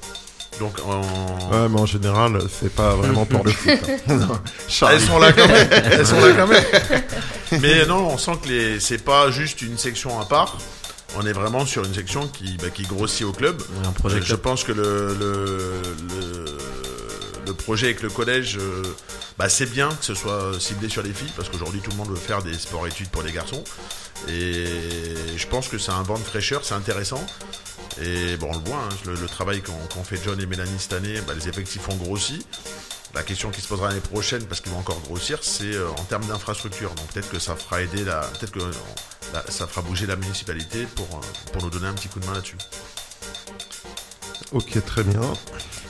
Donc 0.59 0.75
en... 0.85 1.01
Ouais, 1.53 1.69
mais 1.69 1.81
en 1.81 1.87
général, 1.87 2.39
c'est 2.61 2.73
pas 2.75 2.95
vraiment 2.95 3.25
pour 3.25 3.45
le 3.45 3.51
foot. 3.53 3.71
hein. 4.09 4.41
Elles 4.91 5.01
sont 5.01 5.19
là 5.19 5.33
quand 5.33 5.47
même. 5.49 5.69
Elles 5.71 6.07
sont 6.07 6.21
là 6.21 6.33
quand 6.37 6.47
même. 6.49 6.65
Mais 7.63 7.87
non, 7.87 8.09
on 8.11 8.19
sent 8.19 8.33
que 8.43 8.49
les... 8.49 8.81
c'est 8.81 9.03
pas 9.05 9.31
juste 9.31 9.63
une 9.63 9.79
section 9.79 10.21
à 10.21 10.25
part. 10.27 10.59
On 11.17 11.27
est 11.27 11.33
vraiment 11.33 11.65
sur 11.67 11.85
une 11.85 11.95
section 11.95 12.29
qui, 12.29 12.57
bah, 12.59 12.71
qui 12.73 12.83
grossit 12.83 13.25
au 13.27 13.33
club. 13.33 13.61
Un 13.85 13.93
projet 13.93 14.19
Je 14.21 14.27
club. 14.27 14.41
pense 14.41 14.63
que 14.65 14.73
le, 14.73 15.17
le, 15.19 15.83
le, 16.09 16.45
le 17.47 17.55
projet 17.55 17.87
avec 17.87 18.03
le 18.03 18.11
collège, 18.11 18.59
euh, 18.61 18.83
bah, 19.39 19.49
c'est 19.49 19.67
bien 19.71 19.89
que 19.89 20.05
ce 20.05 20.15
soit 20.15 20.53
ciblé 20.61 20.89
sur 20.89 21.03
les 21.03 21.13
filles, 21.13 21.33
parce 21.37 21.49
qu'aujourd'hui 21.49 21.81
tout 21.81 21.91
le 21.91 21.97
monde 21.97 22.11
veut 22.11 22.17
faire 22.17 22.43
des 22.43 22.55
sports-études 22.55 23.09
pour 23.09 23.23
les 23.23 23.33
garçons. 23.33 23.65
Et 24.29 24.67
je 25.37 25.47
pense 25.49 25.67
que 25.69 25.79
c'est 25.79 25.91
un 25.93 26.03
vent 26.03 26.19
de 26.19 26.23
fraîcheur, 26.25 26.61
c'est 26.65 26.75
intéressant. 26.75 27.25
Et 28.01 28.37
bon, 28.37 28.51
on 28.51 28.59
le 28.59 28.65
voit, 28.65 28.79
hein, 28.79 28.89
le, 29.07 29.27
travail 29.27 29.63
qu'ont 29.63 30.05
fait 30.05 30.19
John 30.25 30.41
et 30.41 30.47
Mélanie 30.47 30.79
cette 30.79 30.93
année, 30.93 31.21
bah, 31.27 31.35
les 31.35 31.49
effectifs 31.49 31.89
ont 31.89 31.97
grossi. 31.97 32.45
La 33.15 33.23
question 33.23 33.51
qui 33.51 33.61
se 33.61 33.67
posera 33.67 33.89
l'année 33.89 34.01
prochaine, 34.01 34.45
parce 34.47 34.61
qu'ils 34.61 34.73
vont 34.73 34.79
encore 34.79 35.01
grossir, 35.01 35.41
c'est 35.43 35.75
euh, 35.75 35.89
en 35.91 36.05
termes 36.05 36.25
d'infrastructure. 36.27 36.95
Donc 36.95 37.09
peut-être 37.09 37.29
que 37.29 37.41
ça 37.41 37.57
fera 37.57 37.83
aider 37.83 38.05
la, 38.05 38.21
peut-être 38.21 38.53
que 38.53 38.61
euh, 38.61 39.41
ça 39.49 39.67
fera 39.67 39.83
bouger 39.83 40.07
la 40.07 40.17
municipalité 40.17 40.87
pour, 40.95 41.07
euh, 41.17 41.51
pour 41.53 41.63
nous 41.63 41.71
donner 41.71 41.89
un 41.89 41.95
petit 41.95 42.09
coup 42.09 42.21
de 42.21 42.27
main 42.27 42.35
là-dessus. 42.35 42.59
Ok, 44.53 44.85
très 44.85 45.03
bien. 45.03 45.21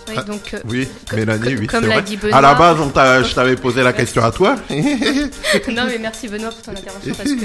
Oui, 0.09 0.15
Ah, 0.17 0.23
donc, 0.23 0.55
euh, 0.55 0.61
Oui, 0.65 0.89
Mélanie, 1.13 1.55
oui, 1.57 1.67
comme 1.67 1.87
l'a 1.87 2.01
dit 2.01 2.17
Benoît. 2.17 2.39
À 2.39 2.41
la 2.41 2.55
base, 2.55 2.79
on 2.81 2.89
je 2.89 3.35
t'avais 3.35 3.57
posé 3.57 3.83
la 3.83 3.93
question 3.93 4.23
à 4.25 4.31
toi. 4.31 4.57
non 4.71 5.85
mais 5.87 5.99
merci 5.99 6.29
Benoît 6.29 6.51
pour 6.51 6.63
ton 6.63 6.73
intervention 6.73 7.15
parce 7.15 7.31
que 7.31 7.45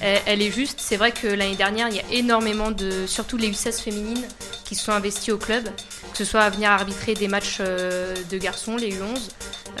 elle, 0.00 0.20
elle 0.26 0.42
est 0.42 0.50
juste. 0.50 0.78
C'est 0.82 0.96
vrai 0.96 1.12
que 1.12 1.26
l'année 1.26 1.56
dernière 1.56 1.88
il 1.88 1.96
y 1.96 2.00
a 2.00 2.04
énormément 2.10 2.70
de, 2.70 3.06
surtout 3.06 3.36
les 3.36 3.50
U16 3.50 3.82
féminines 3.82 4.24
qui 4.64 4.74
se 4.74 4.84
sont 4.84 4.92
investies 4.92 5.32
au 5.32 5.38
club, 5.38 5.64
que 6.12 6.18
ce 6.18 6.24
soit 6.24 6.40
à 6.40 6.50
venir 6.50 6.70
arbitrer 6.70 7.14
des 7.14 7.28
matchs 7.28 7.58
euh, 7.60 8.14
de 8.30 8.38
garçons, 8.38 8.76
les 8.76 8.90
U11. 8.90 9.30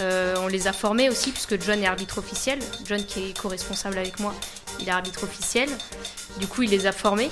Euh, 0.00 0.34
on 0.40 0.48
les 0.48 0.68
a 0.68 0.72
formés 0.72 1.10
aussi 1.10 1.30
puisque 1.32 1.60
John 1.62 1.82
est 1.82 1.86
arbitre 1.86 2.18
officiel. 2.18 2.58
John 2.86 3.04
qui 3.04 3.30
est 3.30 3.38
co-responsable 3.38 3.98
avec 3.98 4.20
moi, 4.20 4.34
il 4.80 4.88
est 4.88 4.92
arbitre 4.92 5.24
officiel. 5.24 5.68
Du 6.40 6.46
coup 6.46 6.62
il 6.62 6.70
les 6.70 6.86
a 6.86 6.92
formés 6.92 7.30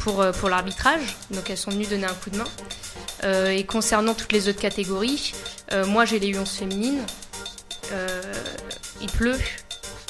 pour, 0.00 0.20
euh, 0.20 0.32
pour 0.32 0.48
l'arbitrage. 0.48 1.16
Donc 1.30 1.50
elles 1.50 1.56
sont 1.58 1.70
venues 1.70 1.86
donner 1.86 2.06
un 2.06 2.14
coup 2.14 2.30
de 2.30 2.38
main. 2.38 2.44
Euh, 3.24 3.50
et 3.50 3.64
concernant 3.64 4.14
toutes 4.14 4.32
les 4.32 4.48
autres 4.48 4.60
catégories, 4.60 5.32
euh, 5.72 5.84
moi 5.86 6.04
j'ai 6.04 6.18
les 6.18 6.32
U11 6.32 6.46
féminines. 6.46 7.00
Euh, 7.92 8.22
il 9.00 9.10
pleut. 9.10 9.38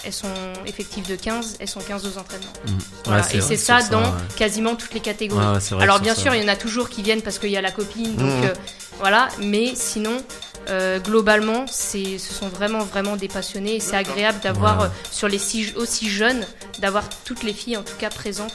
Elles 0.04 0.12
sont 0.12 0.32
effectives 0.64 1.06
de 1.08 1.16
15, 1.16 1.56
elles 1.58 1.68
sont 1.68 1.80
15 1.80 2.06
aux 2.06 2.18
entraînements. 2.18 2.46
Ouais, 2.66 2.72
Voilà. 3.04 3.22
c'est 3.24 3.38
et 3.38 3.40
c'est 3.40 3.56
ça 3.56 3.82
dans 3.82 4.00
ouais. 4.00 4.08
quasiment 4.36 4.76
toutes 4.76 4.94
les 4.94 5.00
catégories. 5.00 5.44
Ouais, 5.44 5.82
Alors 5.82 5.98
bien 6.00 6.14
sûr, 6.14 6.34
il 6.34 6.42
y 6.42 6.44
en 6.44 6.48
a 6.48 6.56
toujours 6.56 6.88
qui 6.88 7.02
viennent 7.02 7.20
parce 7.20 7.38
qu'il 7.40 7.50
y 7.50 7.56
a 7.56 7.60
la 7.60 7.72
copine, 7.72 8.14
donc 8.14 8.44
euh, 8.44 8.54
voilà. 9.00 9.28
Mais 9.40 9.74
sinon, 9.74 10.22
euh, 10.70 10.98
globalement, 10.98 11.64
c'est, 11.70 12.18
ce 12.18 12.32
sont 12.32 12.48
vraiment 12.48 12.84
vraiment 12.84 13.16
des 13.16 13.28
passionnés 13.28 13.76
et 13.76 13.80
c'est 13.80 13.96
agréable 13.96 14.38
d'avoir 14.42 14.82
euh, 14.82 14.88
sur 15.10 15.28
les 15.28 15.38
six 15.38 15.74
aussi 15.76 16.08
jeunes, 16.10 16.44
d'avoir 16.80 17.04
toutes 17.24 17.42
les 17.42 17.52
filles 17.52 17.76
en 17.76 17.82
tout 17.82 17.96
cas 17.98 18.10
présentes 18.10 18.52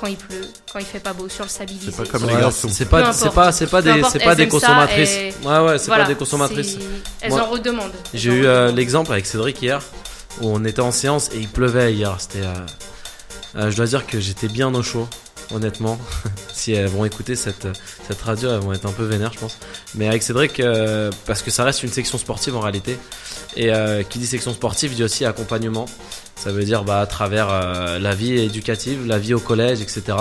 quand 0.00 0.08
il 0.08 0.16
pleut, 0.16 0.48
quand 0.72 0.80
il 0.80 0.84
fait 0.84 0.98
pas 0.98 1.12
beau, 1.12 1.28
sur 1.28 1.44
le 1.44 1.50
sabilisé. 1.50 1.92
C'est 1.92 2.04
pas 2.04 2.18
comme 2.18 2.28
les 2.28 2.34
garçons. 2.34 2.68
C'est 2.72 2.86
pas, 2.86 2.98
importe. 3.00 3.14
c'est 3.14 3.30
pas, 3.30 3.52
c'est 3.52 3.66
pas 3.68 3.82
Peu 3.82 3.92
des, 3.94 4.02
c'est 4.10 4.18
pas 4.18 4.34
des 4.34 4.48
consommatrices. 4.48 5.14
et- 5.14 5.34
Ouais, 5.44 5.58
ouais, 5.60 5.78
c'est 5.78 5.86
Voilà, 5.86 6.04
pas 6.04 6.08
des 6.08 6.16
consommatrices. 6.16 6.76
Elles 7.20 7.30
Moi, 7.30 7.42
en 7.42 7.46
redemandent. 7.50 7.92
J'ai 8.12 8.30
en 8.30 8.34
eu 8.34 8.46
euh, 8.46 8.72
l'exemple 8.72 9.12
avec 9.12 9.26
Cédric 9.26 9.62
hier 9.62 9.80
où 10.40 10.48
on 10.48 10.64
était 10.64 10.80
en 10.80 10.90
séance 10.90 11.30
et 11.32 11.38
il 11.38 11.48
pleuvait 11.48 11.92
hier. 11.94 12.16
C'était, 12.18 12.40
euh, 12.44 12.54
euh, 13.56 13.70
je 13.70 13.76
dois 13.76 13.86
dire 13.86 14.04
que 14.06 14.18
j'étais 14.18 14.48
bien 14.48 14.74
au 14.74 14.82
chaud, 14.82 15.06
honnêtement. 15.54 15.98
si 16.52 16.72
elles 16.72 16.88
vont 16.88 17.04
écouter 17.04 17.36
cette, 17.36 17.68
cette 18.06 18.20
radio, 18.20 18.50
elles 18.50 18.60
vont 18.60 18.72
être 18.72 18.86
un 18.86 18.92
peu 18.92 19.04
vénères, 19.04 19.32
je 19.32 19.38
pense. 19.38 19.58
Mais 19.94 20.08
avec 20.08 20.22
Cédric, 20.22 20.60
euh, 20.60 21.10
parce 21.26 21.42
que 21.42 21.50
ça 21.50 21.64
reste 21.64 21.82
une 21.82 21.90
section 21.90 22.18
sportive 22.18 22.56
en 22.56 22.60
réalité. 22.60 22.96
Et 23.56 23.72
euh, 23.72 24.02
qui 24.02 24.18
dit 24.18 24.26
section 24.26 24.52
sportive 24.52 24.94
dit 24.94 25.04
aussi 25.04 25.24
accompagnement. 25.24 25.86
Ça 26.36 26.50
veut 26.50 26.64
dire 26.64 26.84
bah, 26.84 27.00
à 27.00 27.06
travers 27.06 27.48
euh, 27.50 27.98
la 27.98 28.14
vie 28.14 28.38
éducative, 28.38 29.06
la 29.06 29.18
vie 29.18 29.34
au 29.34 29.40
collège, 29.40 29.80
etc. 29.80 30.16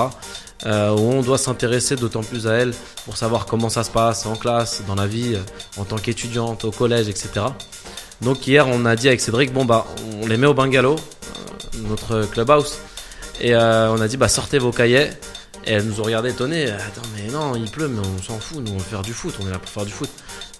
où 0.66 0.68
on 0.70 1.22
doit 1.22 1.40
s'intéresser 1.40 1.96
d'autant 1.96 2.22
plus 2.22 2.48
à 2.48 2.54
elle 2.54 2.74
pour 3.06 3.18
savoir 3.18 3.46
comment 3.46 3.70
ça 3.70 3.84
se 3.84 3.90
passe 3.90 4.26
en 4.26 4.36
classe, 4.36 4.84
dans 4.88 4.96
la 4.96 5.08
vie, 5.08 5.36
en 5.78 5.86
tant 5.86 5.98
qu'étudiante, 5.98 6.66
au 6.66 6.72
collège, 6.72 7.10
etc. 7.10 7.46
Donc 8.22 8.46
hier, 8.46 8.68
on 8.68 8.86
a 8.86 8.96
dit 8.96 9.08
avec 9.08 9.22
Cédric, 9.22 9.52
bon 9.52 9.66
bah, 9.66 9.88
on 10.22 10.28
les 10.28 10.38
met 10.38 10.46
au 10.46 10.54
bungalow, 10.54 10.96
notre 11.90 12.26
clubhouse, 12.26 12.78
et 13.42 13.56
euh, 13.56 13.92
on 13.92 14.00
a 14.00 14.08
dit 14.08 14.18
bah 14.18 14.30
sortez 14.30 14.60
vos 14.60 14.72
cahiers. 14.72 15.10
Et 15.66 15.74
elles 15.74 15.86
nous 15.86 16.00
ont 16.02 16.04
regardé 16.04 16.30
étonnés. 16.30 16.72
Attends, 16.72 17.08
mais 17.16 17.32
non, 17.32 17.56
il 17.56 17.70
pleut, 17.70 17.88
mais 17.88 18.00
on 18.00 18.22
s'en 18.24 18.40
fout. 18.40 18.58
Nous, 18.66 18.72
on 18.72 18.78
veut 18.78 18.84
faire 18.84 19.04
du 19.04 19.14
foot. 19.14 19.36
On 19.40 19.48
est 19.48 19.52
là 19.52 19.60
pour 19.60 19.70
faire 19.70 19.86
du 19.86 19.92
foot. 19.92 20.10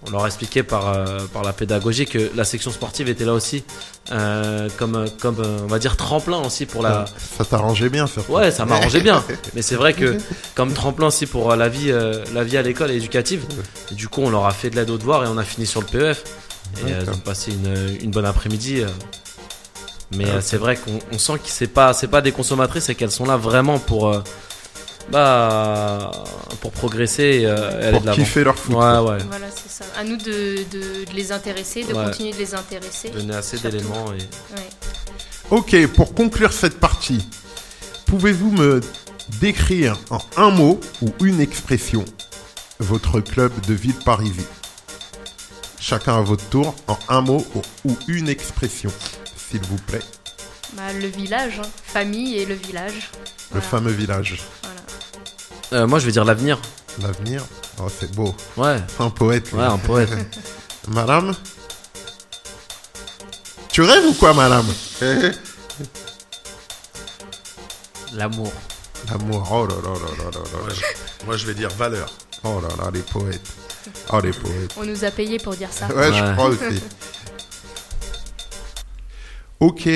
On 0.06 0.12
leur 0.12 0.24
a 0.24 0.28
expliqué 0.28 0.64
par, 0.64 0.90
euh, 0.90 1.20
par 1.34 1.44
la 1.44 1.54
pédagogie 1.54 2.06
que 2.06 2.32
la 2.36 2.44
section 2.44 2.72
sportive 2.72 3.08
était 3.10 3.26
là 3.26 3.34
aussi, 3.34 3.64
euh, 4.12 4.68
comme, 4.78 5.06
comme 5.20 5.38
on 5.40 5.68
va 5.68 5.80
dire 5.80 5.96
tremplin 5.96 6.40
aussi 6.40 6.66
pour 6.66 6.82
la, 6.82 7.06
Ça 7.38 7.46
t'arrangeait 7.46 7.90
bien, 7.90 8.08
surtout. 8.08 8.32
Ouais, 8.32 8.52
ça 8.52 8.66
m'arrangeait 8.66 9.02
bien. 9.02 9.24
Mais 9.56 9.62
c'est 9.62 9.76
vrai 9.76 9.94
que 9.94 10.18
comme 10.56 10.74
tremplin 10.74 11.08
aussi 11.08 11.28
pour 11.28 11.56
la 11.56 11.70
vie, 11.70 11.92
euh, 11.92 12.24
la 12.34 12.44
vie 12.44 12.58
à 12.58 12.62
l'école 12.62 12.92
et 12.92 12.96
éducative. 12.96 13.44
Et 13.92 13.96
du 13.96 14.08
coup, 14.08 14.22
on 14.22 14.30
leur 14.30 14.46
a 14.46 14.52
fait 14.52 14.70
de 14.70 14.76
l'aide 14.76 14.90
aux 14.90 14.98
devoirs 14.98 15.24
et 15.24 15.28
on 15.28 15.38
a 15.38 15.44
fini 15.44 15.66
sur 15.66 15.82
le 15.82 15.88
PEF. 15.88 16.24
Et 16.88 16.92
elles 16.92 17.10
ont 17.10 17.18
passé 17.18 17.52
une, 17.52 17.98
une 18.02 18.12
bonne 18.12 18.26
après-midi. 18.26 18.84
Mais 20.18 20.28
euh, 20.28 20.42
c'est 20.42 20.58
vrai 20.58 20.76
qu'on 20.76 21.00
on 21.12 21.18
sent 21.18 21.34
que 21.36 21.48
c'est 21.50 21.68
pas, 21.68 21.94
c'est 21.94 22.08
pas 22.08 22.22
des 22.22 22.32
consommatrices 22.32 22.90
et 22.90 22.96
qu'elles 22.96 23.12
sont 23.12 23.26
là 23.26 23.38
vraiment 23.38 23.80
pour, 23.80 24.10
euh, 24.10 24.22
bah, 25.10 26.12
pour 26.60 26.72
progresser 26.72 27.24
et 27.42 27.46
euh, 27.46 27.82
aller 27.82 27.92
Pour 27.92 28.02
de 28.02 28.06
l'avant. 28.08 28.18
kiffer 28.18 28.44
leur 28.44 28.58
foot. 28.58 28.76
Ouais, 28.76 28.82
ouais. 29.00 29.18
Voilà, 29.30 29.48
c'est 29.54 29.70
ça. 29.72 29.86
À 29.98 30.04
nous 30.04 30.18
de, 30.18 30.58
de- 30.72 31.06
de 31.06 31.16
les 31.16 31.32
intéresser, 31.32 31.84
de 31.84 31.94
Ouais. 31.94 32.06
continuer 32.06 32.32
de 32.34 32.38
les 32.38 32.54
intéresser. 32.54 33.10
Donner 33.10 33.36
assez 33.36 33.58
d'éléments 33.58 34.12
et 34.14 34.18
Ouais. 34.56 34.70
Ok, 35.50 35.88
pour 35.94 36.14
conclure 36.14 36.54
cette 36.54 36.80
partie, 36.80 37.26
pouvez-vous 38.06 38.52
me 38.52 38.82
décrire 39.40 39.98
en 40.10 40.20
un 40.38 40.50
mot 40.50 40.80
ou 41.02 41.10
une 41.24 41.40
expression 41.42 42.04
votre 42.80 43.20
club 43.22 43.52
de 43.68 43.74
ville 43.74 43.96
parisie 44.06 44.46
Chacun 45.80 46.18
à 46.18 46.22
votre 46.22 46.48
tour, 46.50 46.76
en 46.88 46.98
un 47.10 47.22
mot 47.22 47.46
ou 47.86 47.96
une 48.08 48.30
expression, 48.30 48.92
s'il 49.52 49.62
vous 49.66 49.78
plaît. 49.78 50.02
Bah, 50.74 50.94
le 50.94 51.08
village, 51.08 51.60
hein. 51.64 51.68
famille 51.86 52.38
et 52.38 52.46
le 52.46 52.56
village. 52.56 53.10
Le 53.54 53.60
Voilà. 53.60 53.66
fameux 53.68 53.92
village. 53.92 54.42
Voilà. 54.64 55.84
Euh, 55.84 55.88
moi, 55.88 56.00
je 56.00 56.06
vais 56.06 56.12
dire 56.14 56.24
l'avenir. 56.26 56.60
L'avenir? 57.02 57.44
Oh, 57.80 57.88
c'est 58.00 58.12
beau. 58.16 58.34
Ouais, 58.58 58.78
Un 59.00 59.10
poète. 59.10 59.52
lui. 59.52 59.58
ouais, 59.60 59.66
un 59.66 59.78
poète. 59.78 60.10
Madame? 60.88 61.34
Tu 63.72 63.82
rêves 63.82 64.06
ou 64.06 64.14
quoi, 64.14 64.34
madame? 64.34 64.66
L'amour. 68.14 68.52
L'amour, 69.10 69.48
oh 69.52 69.66
là 69.66 69.76
là 69.76 69.94
là 69.94 70.00
là 70.18 70.30
là 70.32 70.40
là. 70.40 70.60
Moi, 70.62 70.70
je, 70.74 71.26
moi, 71.26 71.38
je 71.38 71.46
vais 71.48 71.54
dire 71.54 71.70
valeur. 71.70 72.12
Oh 72.44 72.60
là 72.62 72.68
là, 72.84 72.92
les 72.94 73.00
poètes. 73.02 73.42
Oh, 74.12 74.20
les 74.20 74.32
poètes. 74.32 74.74
On 74.78 74.84
nous 74.86 75.06
a 75.06 75.12
payé 75.12 75.40
pour 75.40 75.56
dire 75.56 75.70
ça. 75.72 75.88
Ouais, 75.88 76.12
je 76.14 76.22
Ouais. 76.24 76.34
crois 76.34 76.48
aussi. 76.50 76.82
Ok, 79.62 79.88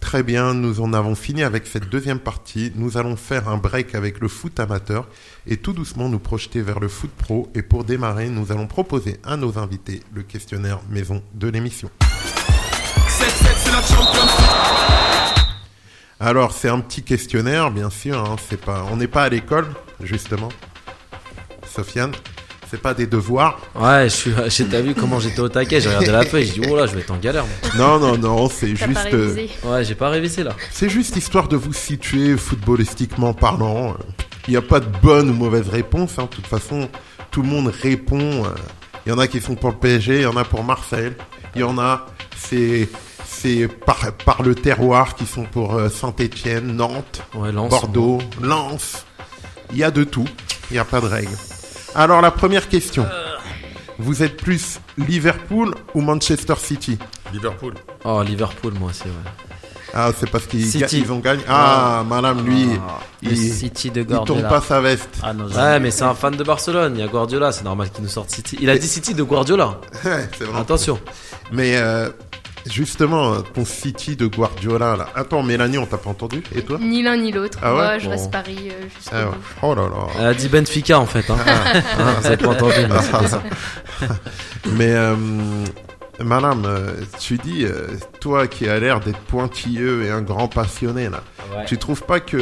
très 0.00 0.24
bien, 0.24 0.52
nous 0.52 0.80
en 0.80 0.92
avons 0.92 1.14
fini 1.14 1.44
avec 1.44 1.68
cette 1.68 1.88
deuxième 1.88 2.18
partie. 2.18 2.72
Nous 2.74 2.96
allons 2.96 3.14
faire 3.14 3.48
un 3.48 3.56
break 3.56 3.94
avec 3.94 4.18
le 4.18 4.26
foot 4.26 4.58
amateur 4.58 5.06
et 5.46 5.58
tout 5.58 5.72
doucement 5.72 6.08
nous 6.08 6.18
projeter 6.18 6.60
vers 6.60 6.80
le 6.80 6.88
foot 6.88 7.12
pro. 7.12 7.48
Et 7.54 7.62
pour 7.62 7.84
démarrer, 7.84 8.30
nous 8.30 8.50
allons 8.50 8.66
proposer 8.66 9.18
à 9.22 9.36
nos 9.36 9.60
invités 9.60 10.00
le 10.12 10.24
questionnaire 10.24 10.80
maison 10.90 11.22
de 11.34 11.46
l'émission. 11.46 11.88
Alors, 16.18 16.50
c'est 16.50 16.68
un 16.68 16.80
petit 16.80 17.04
questionnaire, 17.04 17.70
bien 17.70 17.90
sûr. 17.90 18.18
hein, 18.18 18.34
c'est 18.50 18.60
pas, 18.60 18.84
on 18.90 18.96
n'est 18.96 19.06
pas 19.06 19.22
à 19.22 19.28
l'école, 19.28 19.68
justement. 20.02 20.48
Sofiane, 21.64 22.10
c'est 22.72 22.80
pas 22.80 22.94
des 22.94 23.06
devoirs. 23.06 23.60
Ouais, 23.74 24.04
je 24.04 24.14
suis, 24.14 24.32
j'ai- 24.48 24.64
t'as 24.66 24.80
vu 24.80 24.94
comment 24.94 25.20
j'étais 25.20 25.40
au 25.40 25.48
taquet, 25.50 25.80
j'ai 25.80 25.88
regardé 25.90 26.10
la 26.10 26.24
feuille, 26.24 26.46
j'ai 26.46 26.60
dit, 26.60 26.68
oh 26.70 26.74
là, 26.74 26.86
je 26.86 26.94
vais 26.94 27.00
être 27.02 27.10
en 27.12 27.18
galère. 27.18 27.44
moi. 27.44 27.70
Non, 27.76 27.98
non, 28.00 28.16
non, 28.18 28.48
c'est 28.48 28.72
T'as 28.74 28.86
juste. 28.86 29.06
euh, 29.12 29.26
révisé. 29.34 29.50
Ouais, 29.62 29.84
j'ai 29.84 29.94
pas 29.94 30.08
révisé 30.08 30.42
là. 30.42 30.56
C'est 30.70 30.88
juste 30.88 31.14
histoire 31.16 31.48
de 31.48 31.56
vous 31.56 31.74
situer 31.74 32.36
footballistiquement 32.38 33.34
parlant. 33.34 33.94
Il 34.48 34.52
n'y 34.52 34.56
a 34.56 34.62
pas 34.62 34.80
de 34.80 34.88
bonne 35.02 35.28
ou 35.30 35.34
mauvaise 35.34 35.68
réponse. 35.68 36.18
hein. 36.18 36.22
De 36.22 36.28
toute 36.34 36.46
façon, 36.46 36.88
tout 37.30 37.42
le 37.42 37.48
monde 37.48 37.68
répond. 37.82 38.44
euh. 38.46 38.48
Il 39.06 39.10
y 39.10 39.12
en 39.12 39.18
a 39.18 39.26
qui 39.26 39.40
sont 39.40 39.54
pour 39.54 39.70
le 39.70 39.76
PSG, 39.76 40.16
il 40.16 40.22
y 40.22 40.26
en 40.26 40.36
a 40.36 40.44
pour 40.44 40.64
Marseille. 40.64 41.12
Il 41.54 41.60
y 41.60 41.64
en 41.64 41.78
a, 41.78 42.06
c'est 42.36 42.88
c'est 43.26 43.68
par, 43.68 44.12
par 44.24 44.42
le 44.42 44.54
terroir 44.54 45.14
qui 45.16 45.26
sont 45.26 45.44
pour 45.44 45.78
Saint-Étienne, 45.90 46.76
Nantes, 46.76 47.22
Ouais, 47.34 47.50
Lens. 47.52 47.68
Bordeaux, 47.70 48.18
Lens. 48.40 49.04
Il 49.72 49.78
y 49.78 49.84
a 49.84 49.90
de 49.90 50.04
tout. 50.04 50.26
Il 50.70 50.74
n'y 50.74 50.78
a 50.78 50.84
pas 50.84 51.00
de 51.00 51.06
règle. 51.06 51.30
Alors 51.94 52.20
la 52.20 52.30
première 52.30 52.68
question. 52.68 53.06
Vous 53.98 54.22
êtes 54.22 54.36
plus 54.36 54.80
Liverpool 54.98 55.74
ou 55.94 56.00
Manchester 56.00 56.54
City? 56.58 56.98
Liverpool. 57.32 57.74
Oh, 58.04 58.22
Liverpool, 58.22 58.72
moi 58.78 58.90
aussi, 58.90 59.04
ouais. 59.04 59.30
Ah, 59.94 60.10
c'est 60.18 60.30
parce 60.30 60.46
qu'ils 60.46 60.64
City. 60.66 60.78
ga- 60.80 61.04
ils 61.06 61.12
ont 61.12 61.18
gagné. 61.18 61.42
Ah, 61.46 62.02
madame, 62.08 62.44
lui, 62.46 62.66
Ah, 62.88 62.98
il, 63.20 63.28
le 63.30 63.36
City 63.36 63.90
de 63.90 64.00
il 64.00 64.06
tombe 64.06 64.16
Guardiola. 64.26 64.48
pas 64.48 64.60
sa 64.62 64.80
veste. 64.80 65.10
Ah 65.22 65.34
non, 65.34 65.46
Ouais, 65.48 65.78
mais 65.80 65.90
c'est 65.90 66.04
un 66.04 66.14
fan 66.14 66.34
de 66.34 66.42
Barcelone. 66.42 66.94
Il 66.96 67.00
y 67.00 67.04
a 67.04 67.08
Guardiola, 67.08 67.52
c'est 67.52 67.64
normal 67.64 67.90
qu'il 67.90 68.02
nous 68.02 68.08
sorte 68.10 68.30
City. 68.30 68.56
Il 68.60 68.70
a 68.70 68.78
dit 68.78 68.88
City 68.88 69.12
de 69.14 69.22
Guardiola. 69.22 69.78
Ouais, 70.04 70.28
c'est 70.38 70.44
vrai. 70.44 70.60
Attention. 70.60 70.98
Mais 71.52 71.76
euh, 71.76 72.08
justement, 72.66 73.40
ton 73.42 73.64
City 73.64 74.16
de 74.16 74.26
Guardiola, 74.26 74.96
là. 74.96 75.08
Attends, 75.14 75.42
Mélanie, 75.42 75.78
on 75.78 75.86
t'a 75.86 75.98
pas 75.98 76.10
entendu 76.10 76.42
Et 76.54 76.62
toi 76.62 76.78
Ni 76.80 77.02
l'un 77.02 77.16
ni 77.16 77.32
l'autre. 77.32 77.58
Ah 77.62 77.72
ouais 77.74 77.80
Moi, 77.82 77.98
je 77.98 78.04
Bon. 78.06 78.10
reste 78.10 78.30
Paris 78.30 78.68
euh, 78.70 78.82
jusqu'au 78.96 79.14
Ah 79.16 79.24
ouais. 79.24 79.30
bout. 79.30 79.36
Oh 79.62 79.74
là 79.74 79.82
là. 79.82 80.06
Elle 80.20 80.26
a 80.26 80.34
dit 80.34 80.48
Benfica 80.48 80.98
en 80.98 81.06
fait. 81.06 81.28
Hein. 81.30 81.36
Ah, 81.46 82.02
vous 82.20 82.26
avez 82.26 82.36
pas 82.36 82.48
entendu, 82.48 82.74
mais 82.88 83.02
ça. 83.28 83.42
Mais 84.72 84.92
euh, 84.92 85.14
madame, 86.20 86.64
euh, 86.66 86.90
tu 87.18 87.36
dis, 87.38 87.64
euh, 87.64 87.86
toi 88.20 88.46
qui 88.46 88.68
as 88.68 88.78
l'air 88.78 89.00
d'être 89.00 89.18
pointilleux 89.20 90.04
et 90.04 90.10
un 90.10 90.22
grand 90.22 90.48
passionné, 90.48 91.08
là, 91.08 91.22
Ouais. 91.56 91.64
tu 91.66 91.76
trouves 91.78 92.02
pas 92.02 92.20
que 92.20 92.36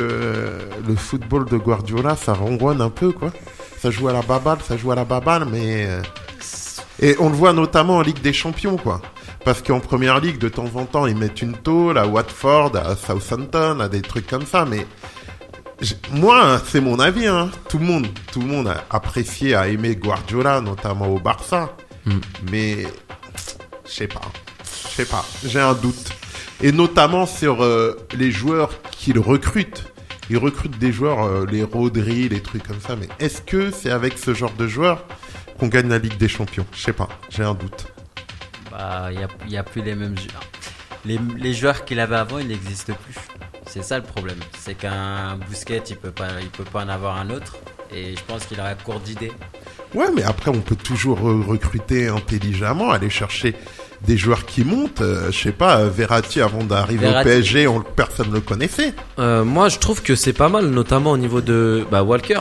le 0.86 0.94
football 0.96 1.46
de 1.46 1.56
Guardiola, 1.56 2.14
ça 2.16 2.32
ronronne 2.32 2.80
un 2.80 2.90
peu, 2.90 3.10
quoi? 3.10 3.32
Ça 3.82 3.90
joue 3.90 4.08
à 4.08 4.12
la 4.12 4.22
baballe, 4.22 4.58
ça 4.66 4.76
joue 4.76 4.92
à 4.92 4.94
la 4.94 5.04
baballe, 5.04 5.46
mais... 5.50 5.88
Et 7.02 7.16
on 7.18 7.28
le 7.30 7.34
voit 7.34 7.52
notamment 7.54 7.96
en 7.96 8.02
Ligue 8.02 8.20
des 8.20 8.32
Champions, 8.34 8.76
quoi. 8.76 9.00
Parce 9.44 9.62
qu'en 9.62 9.80
Première 9.80 10.20
Ligue, 10.20 10.38
de 10.38 10.48
temps 10.48 10.70
en 10.74 10.84
temps, 10.84 11.06
ils 11.06 11.16
mettent 11.16 11.42
une 11.42 11.56
tôle 11.56 11.98
à 11.98 12.06
Watford, 12.06 12.76
à 12.76 12.96
Southampton, 12.96 13.80
à 13.80 13.88
des 13.88 14.02
trucs 14.02 14.26
comme 14.26 14.46
ça, 14.46 14.64
mais... 14.64 14.86
Moi, 16.12 16.60
c'est 16.66 16.82
mon 16.82 16.98
avis, 16.98 17.26
hein. 17.26 17.50
Tout 17.70 17.78
le 17.78 17.86
monde, 17.86 18.06
tout 18.32 18.40
le 18.40 18.46
monde 18.46 18.68
a 18.68 18.84
apprécié, 18.90 19.54
a 19.54 19.66
aimé 19.68 19.96
Guardiola, 19.96 20.60
notamment 20.60 21.08
au 21.08 21.18
Barça. 21.18 21.74
Mais 22.50 22.86
je 23.86 23.90
sais 23.90 24.06
pas, 24.06 24.20
je 24.62 24.88
sais 24.88 25.04
pas, 25.04 25.24
j'ai 25.44 25.60
un 25.60 25.74
doute. 25.74 26.10
Et 26.62 26.72
notamment 26.72 27.24
sur 27.26 27.62
euh, 27.62 27.96
les 28.14 28.30
joueurs 28.30 28.70
qu'il 28.90 29.18
recrute. 29.18 29.86
Il 30.28 30.36
recrute 30.38 30.78
des 30.78 30.92
joueurs, 30.92 31.24
euh, 31.24 31.46
les 31.50 31.62
Rodri, 31.62 32.28
les 32.28 32.42
trucs 32.42 32.66
comme 32.66 32.80
ça. 32.80 32.94
Mais 32.96 33.08
est-ce 33.18 33.40
que 33.40 33.70
c'est 33.70 33.90
avec 33.90 34.18
ce 34.18 34.34
genre 34.34 34.52
de 34.52 34.66
joueurs 34.66 35.04
qu'on 35.58 35.68
gagne 35.68 35.88
la 35.88 35.98
Ligue 35.98 36.18
des 36.18 36.28
Champions? 36.28 36.66
Je 36.72 36.82
sais 36.82 36.92
pas, 36.92 37.08
j'ai 37.30 37.42
un 37.42 37.54
doute. 37.54 37.86
Il 39.10 39.18
n'y 39.18 39.24
a, 39.24 39.28
il 39.46 39.52
y 39.52 39.56
a 39.56 39.62
plus 39.62 39.82
les 39.82 39.94
mêmes 39.94 40.16
joueurs. 40.16 40.42
Les, 41.04 41.18
les 41.38 41.54
joueurs 41.54 41.84
qu'il 41.84 41.98
avait 42.00 42.16
avant, 42.16 42.38
ils 42.38 42.48
n'existent 42.48 42.92
plus. 43.04 43.14
C'est 43.66 43.82
ça 43.82 43.96
le 43.98 44.04
problème. 44.04 44.38
C'est 44.58 44.74
qu'un 44.74 45.36
Bousquet, 45.48 45.82
il 45.88 45.96
peut 45.96 46.10
pas, 46.10 46.28
il 46.42 46.48
peut 46.48 46.64
pas 46.64 46.84
en 46.84 46.88
avoir 46.88 47.16
un 47.18 47.30
autre. 47.30 47.56
Et 47.94 48.14
je 48.16 48.22
pense 48.26 48.44
qu'il 48.46 48.60
aurait 48.60 48.76
court 48.84 49.00
d'idées. 49.00 49.32
Ouais, 49.94 50.06
mais 50.14 50.22
après, 50.22 50.50
on 50.50 50.60
peut 50.60 50.76
toujours 50.76 51.18
re- 51.20 51.44
recruter 51.44 52.08
intelligemment, 52.08 52.90
aller 52.90 53.10
chercher 53.10 53.54
des 54.02 54.16
joueurs 54.16 54.46
qui 54.46 54.64
montent. 54.64 55.00
Euh, 55.00 55.30
je 55.32 55.38
sais 55.38 55.52
pas, 55.52 55.80
euh, 55.80 55.88
Verratti, 55.88 56.40
avant 56.40 56.62
d'arriver 56.64 57.08
au. 57.08 57.22
PSG, 57.24 57.66
on, 57.66 57.80
personne 57.80 58.28
ne 58.28 58.34
le 58.34 58.40
connaissait. 58.40 58.94
Euh, 59.18 59.44
moi, 59.44 59.68
je 59.68 59.78
trouve 59.78 60.02
que 60.02 60.14
c'est 60.14 60.32
pas 60.32 60.48
mal, 60.48 60.66
notamment 60.66 61.10
au 61.12 61.18
niveau 61.18 61.40
de 61.40 61.84
bah, 61.90 62.02
Walker. 62.02 62.40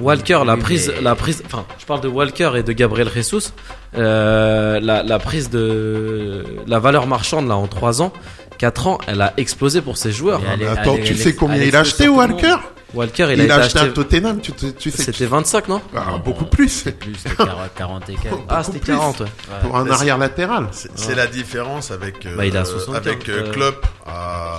Walker, 0.00 0.40
la 0.46 0.56
prise, 0.56 0.92
mais- 0.96 1.02
la 1.02 1.14
prise, 1.14 1.42
enfin, 1.46 1.64
je 1.78 1.84
parle 1.86 2.00
de 2.00 2.08
Walker 2.08 2.52
et 2.56 2.62
de 2.62 2.72
Gabriel 2.72 3.08
Jesus. 3.14 3.52
Euh, 3.96 4.80
la, 4.80 5.02
la 5.02 5.18
prise 5.18 5.50
de 5.50 6.44
la 6.66 6.78
valeur 6.78 7.06
marchande 7.06 7.46
là 7.46 7.56
en 7.56 7.66
3 7.66 8.00
ans, 8.02 8.12
4 8.58 8.86
ans, 8.86 8.98
elle 9.06 9.20
a 9.20 9.34
explosé 9.36 9.82
pour 9.82 9.96
ces 9.98 10.10
joueurs. 10.12 10.40
Mais 10.40 10.46
elle 10.54 10.62
est- 10.62 10.66
Attends, 10.66 10.96
est- 10.96 11.02
tu 11.02 11.14
sais 11.14 11.34
combien 11.34 11.62
il 11.62 11.76
a 11.76 11.80
acheté, 11.80 12.08
Walker? 12.08 12.56
Walker, 12.94 13.28
il, 13.32 13.40
Il, 13.40 13.50
a, 13.50 13.54
a 13.54 13.58
acheté 13.60 13.78
acheté. 13.78 13.90
à 13.90 13.92
Tottenham, 13.94 14.40
tu, 14.42 14.52
tu- 14.52 14.72
tu 14.74 14.90
sais. 14.90 15.02
C'était 15.04 15.24
25, 15.24 15.68
non? 15.68 15.80
Ah, 15.96 16.18
beaucoup 16.22 16.44
plus. 16.44 16.82
Plus, 17.00 17.14
c'était 17.14 17.36
40, 17.36 17.56
40 17.74 18.08
et 18.10 18.14
quelques. 18.16 18.34
Ah, 18.50 18.62
c'était 18.62 18.80
plus. 18.80 18.92
40. 18.92 19.20
ouais. 19.20 19.26
Pour 19.62 19.76
un 19.78 19.84
Mais 19.84 19.90
c'est- 19.90 19.96
arrière 19.96 20.18
latéral. 20.18 20.68
C'est 20.72 20.90
c'est 20.94 21.14
la 21.14 21.26
différence 21.26 21.90
avec, 21.90 22.26
euh, 22.26 22.36
Bah, 22.36 22.44
il 22.44 22.54
a 22.56 22.64
75, 22.66 22.96
avec 22.96 23.28
euh, 23.30 23.46
euh, 23.46 23.50
Klopp 23.52 23.86
à, 24.06 24.58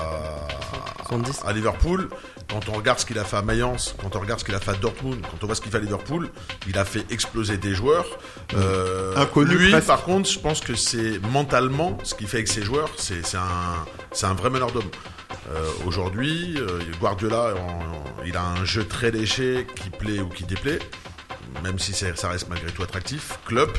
70. 1.08 1.42
à 1.46 1.54
Liverpool. 1.54 2.10
Quand 2.54 2.70
on 2.70 2.74
regarde 2.74 2.99
ce 2.99 3.06
qu'il 3.08 3.18
a 3.18 3.24
fait 3.24 3.38
à 3.38 3.41
Mayence, 3.41 3.95
quand 3.99 4.16
on 4.16 4.20
regarde 4.20 4.39
ce 4.39 4.45
qu'il 4.45 4.54
a 4.54 4.60
fait 4.60 4.70
à 4.70 4.76
Dortmund, 4.76 5.22
quand 5.24 5.38
on 5.41 5.47
voit 5.47 5.56
ce 5.56 5.62
qu'il 5.62 5.72
fait 5.72 5.78
à 5.78 5.82
Liverpool, 5.82 6.30
il 6.68 6.78
a 6.78 6.86
fait 6.86 7.04
exploser 7.12 7.58
des 7.58 7.74
joueurs. 7.74 8.06
Euh, 8.56 9.16
Inconnu 9.18 9.56
lui, 9.58 9.72
presque. 9.72 9.88
par 9.88 10.04
contre, 10.04 10.30
je 10.30 10.38
pense 10.38 10.62
que 10.62 10.76
c'est 10.76 11.18
mentalement 11.32 11.97
ce 12.04 12.14
qu'il 12.14 12.28
fait 12.28 12.38
avec 12.38 12.47
ses 12.47 12.62
joueurs, 12.62 12.89
c'est 12.97 13.24
un, 13.36 14.28
un 14.28 14.34
vrai 14.36 14.51
meneur 14.51 14.72
d'homme. 14.72 14.89
Euh, 15.51 15.66
Aujourd'hui, 15.88 16.56
euh, 16.60 16.80
Guardiola, 16.99 17.56
il 18.24 18.38
a 18.38 18.45
un 18.45 18.64
jeu 18.66 18.86
très 18.86 19.10
léché 19.10 19.66
qui 19.76 19.89
plaît 19.89 20.20
ou 20.20 20.30
qui 20.30 20.43
déplaît, 20.43 20.78
même 21.64 21.80
si 21.80 21.91
ça 21.93 22.28
reste 22.30 22.49
malgré 22.49 22.72
tout 22.72 22.84
attractif. 22.84 23.39
Klopp, 23.47 23.76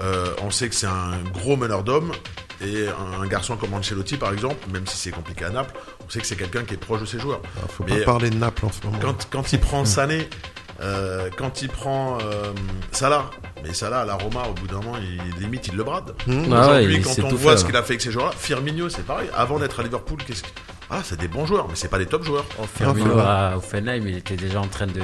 euh, 0.00 0.34
on 0.42 0.50
sait 0.50 0.68
que 0.68 0.74
c'est 0.74 0.88
un 0.88 1.16
gros 1.32 1.56
meneur 1.56 1.84
d'homme. 1.84 2.10
Et 2.62 2.86
un, 2.88 3.22
un 3.22 3.26
garçon 3.26 3.56
comme 3.56 3.72
Ancelotti, 3.74 4.16
par 4.16 4.32
exemple, 4.32 4.56
même 4.70 4.86
si 4.86 4.96
c'est 4.96 5.10
compliqué 5.10 5.44
à 5.46 5.50
Naples, 5.50 5.74
on 6.06 6.10
sait 6.10 6.20
que 6.20 6.26
c'est 6.26 6.36
quelqu'un 6.36 6.64
qui 6.64 6.74
est 6.74 6.78
proche 6.78 7.00
de 7.00 7.06
ses 7.06 7.18
joueurs. 7.18 7.40
Ah, 7.56 7.66
faut 7.68 7.84
Mais 7.84 8.00
pas 8.00 8.04
parler 8.04 8.30
de 8.30 8.36
Naples 8.36 8.66
en 8.66 8.72
ce 8.72 8.84
moment. 8.84 8.98
Quand, 9.00 9.28
quand 9.30 9.52
il 9.52 9.60
prend 9.60 9.84
Sané, 9.84 10.28
euh, 10.82 11.28
quand 11.36 11.62
il 11.62 11.68
prend 11.68 12.18
euh, 12.22 12.52
Salah, 12.92 13.30
mais 13.62 13.74
Salah 13.74 14.00
à 14.00 14.04
la 14.04 14.14
Roma, 14.14 14.42
au 14.48 14.52
bout 14.52 14.66
d'un 14.66 14.80
moment, 14.80 14.96
il, 14.98 15.40
limite, 15.42 15.68
il 15.68 15.76
le 15.76 15.84
brade. 15.84 16.14
Mmh. 16.26 16.32
Ah 16.32 16.36
ouais, 16.36 16.46
Aujourd'hui, 16.46 16.96
il 16.96 17.02
quand 17.02 17.24
on 17.24 17.34
voit 17.34 17.56
ce 17.56 17.64
qu'il 17.64 17.76
a 17.76 17.82
fait 17.82 17.92
avec 17.94 18.00
ces 18.02 18.12
joueurs-là, 18.12 18.32
Firmino, 18.36 18.88
c'est 18.88 19.04
pareil. 19.04 19.28
Avant 19.34 19.58
d'être 19.58 19.80
à 19.80 19.82
Liverpool, 19.82 20.18
qu'est-ce 20.26 20.42
que... 20.42 20.48
Ah, 20.92 21.02
c'est 21.04 21.20
des 21.20 21.28
bons 21.28 21.46
joueurs, 21.46 21.66
mais 21.68 21.74
c'est 21.76 21.86
pas 21.88 21.98
des 21.98 22.06
top 22.06 22.24
joueurs. 22.24 22.44
Oh, 22.60 22.64
Firmino 22.76 23.12
Ah, 23.18 23.50
à 23.52 23.56
Offenheim, 23.56 24.02
il 24.08 24.16
était 24.16 24.34
déjà 24.34 24.60
en 24.60 24.66
train 24.66 24.86
de. 24.88 25.00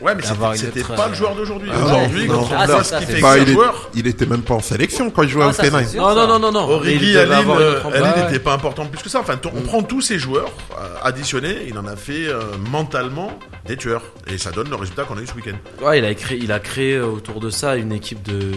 Ouais, 0.00 0.14
mais 0.14 0.22
c'était 0.22 0.34
une 0.44 0.56
c'était 0.56 0.80
autre, 0.82 0.94
pas 0.94 1.06
euh, 1.06 1.08
le 1.08 1.14
joueur 1.14 1.34
d'aujourd'hui. 1.34 1.70
Ah, 1.72 1.84
Aujourd'hui, 1.84 2.28
non, 2.28 2.34
quand 2.34 2.40
non. 2.42 2.48
on 2.52 2.56
Ah, 2.56 2.66
voit 2.66 2.84
ce 2.84 2.96
qu'il 2.98 3.06
fait 3.06 3.20
Bah, 3.20 3.30
avec 3.32 3.48
est- 3.48 3.52
joueurs, 3.52 3.90
il 3.94 4.06
était 4.06 4.26
même 4.26 4.42
pas 4.42 4.54
en 4.54 4.60
sélection 4.60 5.10
quand 5.10 5.22
il 5.24 5.28
jouait 5.30 5.44
Ah, 5.48 5.52
Fenein. 5.52 5.84
sûr, 5.84 6.00
Non, 6.02 6.14
non, 6.14 6.26
non, 6.28 6.38
non, 6.38 6.52
non. 6.52 6.80
Aline, 6.82 7.16
avoir 7.16 7.58
une 7.60 7.66
euh, 7.66 8.24
n'était 8.26 8.38
pas 8.38 8.52
important 8.52 8.86
plus 8.86 9.02
que 9.02 9.08
ça. 9.08 9.20
Enfin, 9.20 9.40
on 9.54 9.62
prend 9.62 9.82
tous 9.82 10.02
ces 10.02 10.18
joueurs 10.20 10.50
euh, 10.78 10.84
additionnés, 11.02 11.66
il 11.66 11.76
en 11.78 11.86
a 11.86 11.96
fait 11.96 12.26
euh, 12.28 12.42
mentalement 12.70 13.36
des 13.66 13.76
tueurs. 13.76 14.02
Et 14.28 14.38
ça 14.38 14.52
donne 14.52 14.68
le 14.70 14.76
résultat 14.76 15.02
qu'on 15.04 15.16
a 15.18 15.20
eu 15.22 15.26
ce 15.26 15.34
week-end. 15.34 15.56
Ouais, 15.84 15.98
il 15.98 16.04
a 16.04 16.14
créé, 16.14 16.38
il 16.40 16.52
a 16.52 16.60
créé 16.60 16.94
euh, 16.96 17.06
autour 17.06 17.40
de 17.40 17.50
ça 17.50 17.74
une 17.76 17.90
équipe 17.92 18.22
de, 18.22 18.52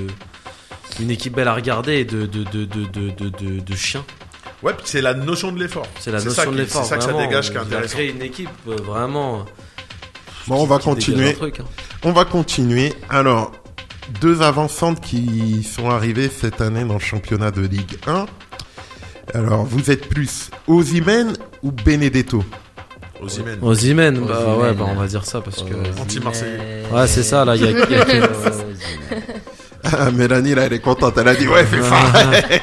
une 0.99 1.09
équipe 1.09 1.33
belle 1.33 1.47
à 1.47 1.55
regarder 1.55 1.93
et 1.99 2.05
de, 2.05 2.27
de, 2.27 2.43
de, 2.43 2.65
de, 2.65 2.85
de, 2.85 3.09
de, 3.09 3.29
de- 3.29 3.59
de 3.61 3.75
chiens. 3.75 4.03
Ouais, 4.61 4.73
puis 4.73 4.83
c'est 4.85 5.01
la 5.01 5.13
notion 5.13 5.51
de 5.51 5.59
l'effort. 5.59 5.87
C'est 5.99 6.11
la 6.11 6.19
ça 6.19 6.25
notion 6.25 6.43
qui- 6.45 6.51
de 6.51 6.57
l'effort. 6.57 6.83
C'est 6.83 6.89
ça 6.89 6.97
que 6.97 7.03
ça 7.03 7.13
dégage 7.13 7.49
qui 7.51 7.55
est 7.57 7.59
intéressant. 7.59 7.93
créé 7.95 8.09
une 8.11 8.21
équipe 8.21 8.49
euh, 8.67 8.75
vraiment. 8.75 9.45
Bon, 10.47 10.63
on 10.63 10.65
va 10.65 10.79
continuer. 10.79 11.33
truc, 11.33 11.59
hein. 11.59 11.65
On 12.03 12.11
va 12.11 12.25
continuer. 12.25 12.93
Alors, 13.09 13.51
deux 14.21 14.41
avancantes 14.41 14.99
qui 15.01 15.63
sont 15.63 15.89
arrivées 15.89 16.29
cette 16.29 16.59
année 16.61 16.83
dans 16.83 16.95
le 16.95 16.99
championnat 16.99 17.51
de 17.51 17.61
Ligue 17.61 17.97
1. 18.07 18.25
Alors, 19.35 19.63
vous 19.63 19.91
êtes 19.91 20.09
plus 20.09 20.49
Osimhen 20.67 21.33
ou 21.61 21.71
Benedetto? 21.71 22.43
Osimhen. 23.21 23.59
Osimhen, 23.61 24.19
bah 24.25 24.39
Osimhen. 24.39 24.59
ouais, 24.61 24.73
bah 24.73 24.85
on 24.87 24.95
va 24.95 25.05
dire 25.07 25.25
ça 25.25 25.41
parce 25.41 25.61
que. 25.61 25.73
Anti-Marseillais. 26.01 26.83
Ouais, 26.91 27.05
c'est 27.07 27.21
ça, 27.23 27.45
là, 27.45 27.55
il 27.55 27.61
y 27.63 27.67
a- 27.67 27.71
il 27.71 27.77
y 27.77 27.95
a 27.95 28.05
que- 28.05 29.58
Ah, 29.83 30.11
Mélanie, 30.13 30.55
là, 30.55 30.63
elle 30.65 30.73
est 30.73 30.79
contente. 30.79 31.17
Elle 31.17 31.27
a 31.27 31.35
dit, 31.35 31.47
ouais, 31.47 31.65
fais 31.65 31.81
ça. 31.81 31.95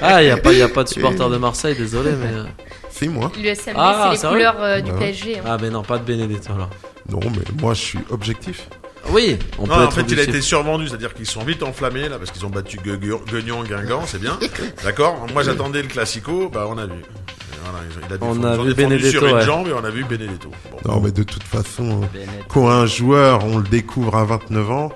Ah, 0.02 0.22
il 0.22 0.28
y 0.28 0.30
a 0.30 0.36
pas, 0.36 0.52
y 0.52 0.62
a 0.62 0.68
pas 0.68 0.84
de 0.84 0.88
supporter 0.90 1.28
de 1.30 1.36
Marseille, 1.36 1.74
désolé, 1.76 2.10
mais. 2.12 2.28
euh, 2.38 2.44
C'est 2.90 3.08
moi. 3.08 3.30
L'USMB, 3.38 3.74
Ah, 3.76 4.02
c'est 4.04 4.10
les 4.12 4.16
sérieux 4.16 4.36
couleurs 4.36 4.56
euh, 4.60 4.80
du 4.80 4.90
Ouais. 4.90 4.98
PSG. 4.98 5.38
hein. 5.38 5.42
Ah, 5.46 5.58
mais 5.60 5.70
non, 5.70 5.82
pas 5.82 5.98
de 5.98 6.04
Benedetto 6.04 6.52
là. 6.58 6.68
Non, 7.10 7.20
mais 7.22 7.60
moi, 7.60 7.74
je 7.74 7.80
suis 7.80 7.98
objectif. 8.10 8.68
Oui, 9.10 9.38
on 9.58 9.62
Non, 9.62 9.68
peut 9.68 9.72
en 9.74 9.84
être 9.84 9.92
fait, 9.92 10.00
il 10.00 10.04
a 10.04 10.12
objectif. 10.14 10.28
été 10.34 10.40
survendu, 10.40 10.88
c'est-à-dire 10.88 11.14
qu'ils 11.14 11.26
sont 11.26 11.44
vite 11.44 11.62
enflammés 11.62 12.08
là 12.08 12.18
parce 12.18 12.32
qu'ils 12.32 12.44
ont 12.44 12.50
battu 12.50 12.78
Gue- 12.78 12.98
Gue- 12.98 13.20
Guignon, 13.30 13.62
Guingamp, 13.62 14.02
c'est 14.06 14.20
bien. 14.20 14.36
D'accord? 14.82 15.24
Moi, 15.32 15.44
j'attendais 15.44 15.80
le 15.82 15.86
classico, 15.88 16.48
bah 16.52 16.66
on 16.68 16.76
a 16.76 16.86
vu. 16.86 16.94
Et 16.94 17.58
voilà, 17.62 17.78
ils 17.88 17.96
ont- 17.96 18.00
il 18.08 18.12
a 18.12 18.16
On 18.26 18.34
défendu- 18.34 18.46
a 18.46 18.54
ils 18.54 18.58
ont 18.58 18.62
vu 18.64 18.74
défendu 18.74 18.94
Benedetto, 18.96 19.10
sur 19.18 19.26
une 19.28 19.34
ouais. 19.36 19.44
jambe 19.44 19.68
et 19.68 19.72
on 19.72 19.84
a 19.84 19.90
vu 19.90 20.02
Benedetto. 20.02 20.50
Bon. 20.72 20.92
Non, 20.92 21.00
mais 21.00 21.12
de 21.12 21.22
toute 21.22 21.44
façon, 21.44 22.02
euh, 22.02 22.06
Bennett. 22.12 22.28
quand 22.48 22.68
un 22.68 22.86
joueur, 22.86 23.44
on 23.44 23.58
le 23.58 23.64
découvre 23.68 24.16
à 24.16 24.24
29 24.24 24.70
ans, 24.72 24.92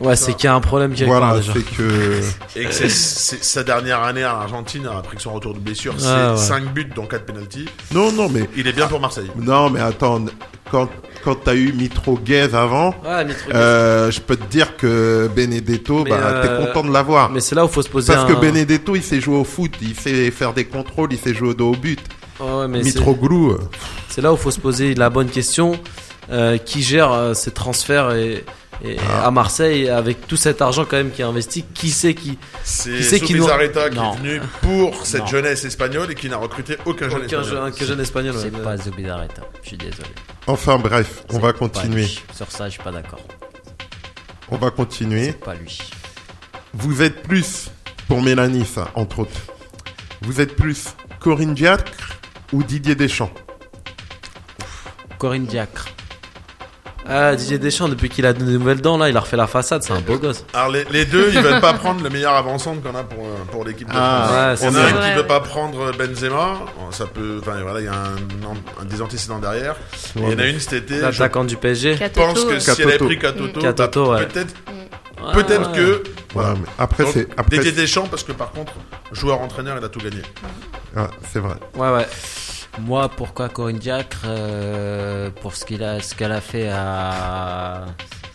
Ouais, 0.00 0.14
c'est 0.14 0.34
qu'il 0.34 0.44
y 0.44 0.46
a 0.46 0.54
un 0.54 0.60
problème 0.60 0.92
quelque 0.94 1.08
voilà, 1.08 1.36
déjà. 1.38 1.52
c'est 1.54 1.64
que... 1.76 2.20
Et 2.54 2.64
que 2.66 2.72
c'est- 2.72 2.88
c'est- 2.88 3.42
sa 3.42 3.64
dernière 3.64 4.02
année 4.04 4.22
à 4.22 4.32
l'Argentine, 4.32 4.86
après 4.96 5.16
que 5.16 5.22
son 5.22 5.32
retour 5.32 5.54
de 5.54 5.58
blessure, 5.58 5.94
c'est 5.98 6.06
ouais. 6.06 6.36
5 6.36 6.72
buts 6.72 6.88
dont 6.94 7.06
4 7.06 7.24
penalties. 7.26 7.66
Non, 7.92 8.12
non, 8.12 8.28
mais... 8.28 8.48
Il 8.56 8.68
est 8.68 8.72
bien 8.72 8.86
pour 8.86 9.00
Marseille. 9.00 9.28
Non, 9.36 9.70
mais 9.70 9.80
attends, 9.80 10.24
quand, 10.70 10.88
quand 11.24 11.34
t'as 11.42 11.56
eu 11.56 11.72
Mitroguez 11.72 12.54
avant, 12.54 12.94
Ouais, 13.04 13.24
Mitrovic. 13.24 13.54
euh, 13.56 14.10
je 14.12 14.20
peux 14.20 14.36
te 14.36 14.44
dire 14.44 14.76
que 14.76 15.28
Benedetto, 15.34 16.04
Mais, 16.04 16.10
bah, 16.10 16.16
euh, 16.22 16.42
t'es 16.42 16.66
content 16.66 16.86
de 16.86 16.92
l'avoir. 16.92 17.30
Mais 17.30 17.40
c'est 17.40 17.56
là 17.56 17.64
où 17.64 17.68
faut 17.68 17.82
se 17.82 17.88
poser 17.88 18.12
Parce 18.12 18.30
un... 18.30 18.34
que 18.34 18.40
Benedetto, 18.40 18.94
il 18.94 19.02
sait 19.02 19.20
jouer 19.20 19.38
au 19.38 19.44
foot, 19.44 19.72
il 19.82 19.96
sait 19.96 20.30
faire 20.30 20.52
des 20.52 20.64
contrôles, 20.66 21.12
il 21.12 21.18
sait 21.18 21.34
jouer 21.34 21.48
au 21.48 21.54
dos 21.54 21.72
au 21.72 21.76
but. 21.76 21.98
Ouais, 22.38 22.46
ouais, 22.52 22.68
mais 22.68 22.78
c'est- 22.84 22.90
Mitroglou, 22.98 23.50
euh, 23.50 23.60
c'est 24.08 24.20
là 24.20 24.32
où 24.32 24.36
faut 24.36 24.52
se 24.52 24.60
poser 24.60 24.94
la 24.94 25.10
bonne 25.10 25.28
question. 25.28 25.72
Euh, 26.30 26.58
qui 26.58 26.82
gère 26.82 27.10
euh, 27.10 27.32
ces 27.32 27.50
transferts 27.52 28.10
et, 28.12 28.44
et- 28.84 28.96
Ah. 29.10 29.26
à 29.26 29.30
Marseille 29.30 29.88
avec 29.88 30.26
tout 30.26 30.36
cet 30.36 30.62
argent 30.62 30.84
quand 30.84 30.96
même 30.96 31.10
qui 31.10 31.22
est 31.22 31.24
investi 31.24 31.64
Qui 31.74 31.90
sait 31.90 32.14
qui 32.14 32.38
C'est 32.64 32.90
Qui 32.98 33.02
c'est 33.04 33.20
qui 33.20 33.34
nous- 33.34 33.44
qui 33.46 33.50
est 33.50 34.16
venu 34.18 34.40
pour 34.62 35.04
cette 35.06 35.20
Non. 35.22 35.26
jeunesse 35.26 35.64
espagnole 35.64 36.10
et 36.12 36.14
qui 36.14 36.28
n'a 36.28 36.36
recruté 36.36 36.76
aucun 36.84 37.08
jeune 37.08 37.24
Aucun 37.24 37.40
espagnol. 37.42 37.72
que 37.72 37.84
jeune 37.84 38.00
espagnol. 38.00 38.34
C'est 38.38 38.54
ouais. 38.54 38.62
pas 38.62 38.76
Zubizarreta. 38.76 39.42
Je 39.62 39.68
suis 39.68 39.76
désolé. 39.76 40.08
Enfin 40.46 40.78
bref, 40.78 41.24
on 41.30 41.38
va 41.38 41.52
continuer. 41.52 42.02
lui. 42.02 42.22
Sur 42.34 42.50
ça, 42.50 42.66
je 42.66 42.74
suis 42.74 42.82
pas 42.82 42.92
d'accord. 42.92 43.20
On 44.50 44.56
va 44.56 44.70
continuer. 44.70 45.32
Pas 45.32 45.54
lui. 45.54 45.78
Vous 46.74 47.02
êtes 47.02 47.22
plus, 47.22 47.70
pour 48.06 48.22
Mélanie 48.22 48.64
ça, 48.64 48.90
entre 48.94 49.20
autres, 49.20 49.40
vous 50.22 50.40
êtes 50.40 50.54
plus 50.56 50.94
Corinne 51.20 51.54
Diacre 51.54 52.18
ou 52.52 52.62
Didier 52.62 52.94
Deschamps? 52.94 53.30
Corinne 55.18 55.46
Diacre. 55.46 55.86
Ah, 57.10 57.34
Didier 57.34 57.58
Deschamps, 57.58 57.88
depuis 57.88 58.08
qu'il 58.10 58.26
a 58.26 58.32
de 58.34 58.42
nouvelles 58.44 58.80
dents, 58.82 58.98
là, 58.98 59.08
il 59.08 59.16
a 59.16 59.20
refait 59.20 59.36
la 59.38 59.46
façade, 59.46 59.82
c'est 59.82 59.92
un 59.94 60.00
beau 60.00 60.18
gosse. 60.18 60.44
Alors 60.52 60.68
les, 60.70 60.84
les 60.90 61.04
deux, 61.06 61.30
ils 61.32 61.40
veulent 61.40 61.60
pas 61.60 61.72
prendre 61.72 62.02
le 62.02 62.10
meilleur 62.10 62.34
avant-centre 62.34 62.82
qu'on 62.82 62.96
a 62.98 63.02
pour, 63.02 63.24
euh, 63.24 63.30
pour 63.50 63.64
l'équipe 63.64 63.88
de 63.88 63.94
Ah, 63.96 64.54
France. 64.54 64.60
ouais, 64.60 64.68
Il 64.70 64.74
y 64.74 64.76
en 64.76 64.80
a 64.80 64.86
c'est 64.86 64.92
un 64.92 64.96
vrai. 64.98 65.10
qui 65.10 65.16
veut 65.16 65.26
pas 65.26 65.40
prendre 65.40 65.92
Benzema, 65.96 66.58
ça 66.90 67.06
peut, 67.06 67.38
enfin 67.40 67.60
voilà, 67.62 67.80
il 67.80 67.86
y 67.86 67.88
a 67.88 67.94
un, 67.94 68.84
des 68.84 69.00
antécédents 69.00 69.38
derrière. 69.38 69.74
Il 70.16 70.22
y 70.22 70.34
en 70.34 70.38
a 70.38 70.46
une 70.46 70.60
cet 70.60 70.74
été, 70.74 70.96
je 70.98 71.00
L'attaquant 71.02 71.44
du 71.44 71.56
PSG. 71.56 71.92
pense 71.92 71.98
Katoto, 72.34 72.46
que 72.48 72.58
si 72.58 72.82
elle 72.82 72.88
avait 72.88 72.98
pris 72.98 73.18
Katoto, 73.18 73.60
Katoto, 73.60 74.04
bah, 74.06 74.10
ouais. 74.18 74.26
peut-être, 74.26 74.54
Ouais, 75.20 75.32
peut-être 75.32 75.70
ouais. 75.72 75.76
que, 75.76 75.92
Ouais, 75.94 76.02
voilà. 76.34 76.54
mais 76.54 76.66
après, 76.78 77.04
c'est. 77.06 77.26
Après, 77.36 77.56
Didier 77.56 77.72
Deschamps, 77.72 78.06
parce 78.08 78.22
que 78.22 78.30
par 78.32 78.52
contre, 78.52 78.72
joueur-entraîneur, 79.12 79.76
il 79.80 79.84
a 79.84 79.88
tout 79.88 79.98
gagné. 79.98 80.22
ah, 80.96 81.08
c'est 81.32 81.40
vrai. 81.40 81.54
Ouais, 81.74 81.90
ouais. 81.90 82.06
Moi, 82.80 83.08
pourquoi 83.08 83.48
Corinne 83.48 83.78
Diacre 83.78 84.22
euh, 84.26 85.30
Pour 85.42 85.54
ce 85.54 85.64
a, 85.82 86.00
qu'elle 86.14 86.32
a 86.32 86.40
fait 86.40 86.68
à. 86.72 87.86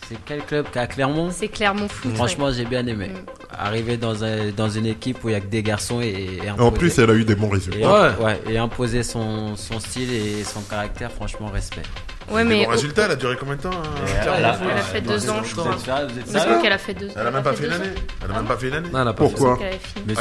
C'est 0.08 0.18
quel 0.26 0.42
club? 0.44 0.66
À 0.74 0.86
Clermont? 0.86 1.30
C'est 1.32 1.48
Clermont 1.48 1.88
Foot. 1.88 2.10
ouais. 2.10 2.16
Franchement, 2.16 2.52
j'ai 2.52 2.66
bien 2.66 2.86
aimé. 2.86 3.08
Mm. 3.08 3.14
Arriver 3.58 3.96
dans, 3.96 4.22
un, 4.22 4.50
dans 4.50 4.68
une 4.68 4.84
équipe 4.86 5.24
où 5.24 5.30
il 5.30 5.32
y 5.32 5.34
a 5.34 5.40
que 5.40 5.46
des 5.46 5.62
garçons 5.62 6.00
et, 6.02 6.40
et 6.44 6.50
En 6.50 6.70
plus, 6.70 6.98
elle 6.98 7.08
a 7.10 7.14
eu 7.14 7.24
des 7.24 7.34
bons 7.34 7.48
résultats. 7.48 7.78
et, 7.78 7.86
Ouais. 7.86 8.24
ouais, 8.24 8.40
et 8.50 8.58
imposer 8.58 9.02
son, 9.02 9.56
son 9.56 9.80
style 9.80 10.12
et 10.12 10.44
son 10.44 10.60
caractère, 10.62 11.10
franchement, 11.10 11.46
respect. 11.48 11.82
Ouais, 12.30 12.42
mais 12.42 12.64
bons 12.64 12.70
résultats, 12.70 13.04
elle 13.04 13.10
a 13.12 13.16
duré 13.16 13.36
combien 13.38 13.56
de 13.56 13.60
temps 13.60 13.70
hein, 13.70 14.04
elle 14.36 14.44
a- 14.44 14.54
fait 14.54 15.00
deux 15.02 15.28
ans, 15.28 15.42
je 15.44 15.54
crois. 15.54 15.72
Vous 15.76 16.18
êtes 16.18 16.26
sérieux 16.28 16.56
qu'elle 16.62 16.72
a 16.72 16.78
fait 16.78 16.94
deux 16.94 17.08
Elle 17.14 17.26
a 17.26 17.30
même 17.30 17.42
pas 17.42 17.52
fait 17.52 17.64
une 17.64 17.70
deux 17.70 17.76
année. 17.76 17.84
ans. 17.88 18.24
Elle 18.24 18.30
a 18.30 18.34
même 18.34 18.44
pas 18.46 18.56
fait 18.56 18.68
une 18.68 18.74
année. 18.74 18.88
Non, 18.92 19.02
elle 19.02 19.08
a 19.08 19.12
pas 19.12 19.24
Pourquoi 19.24 19.58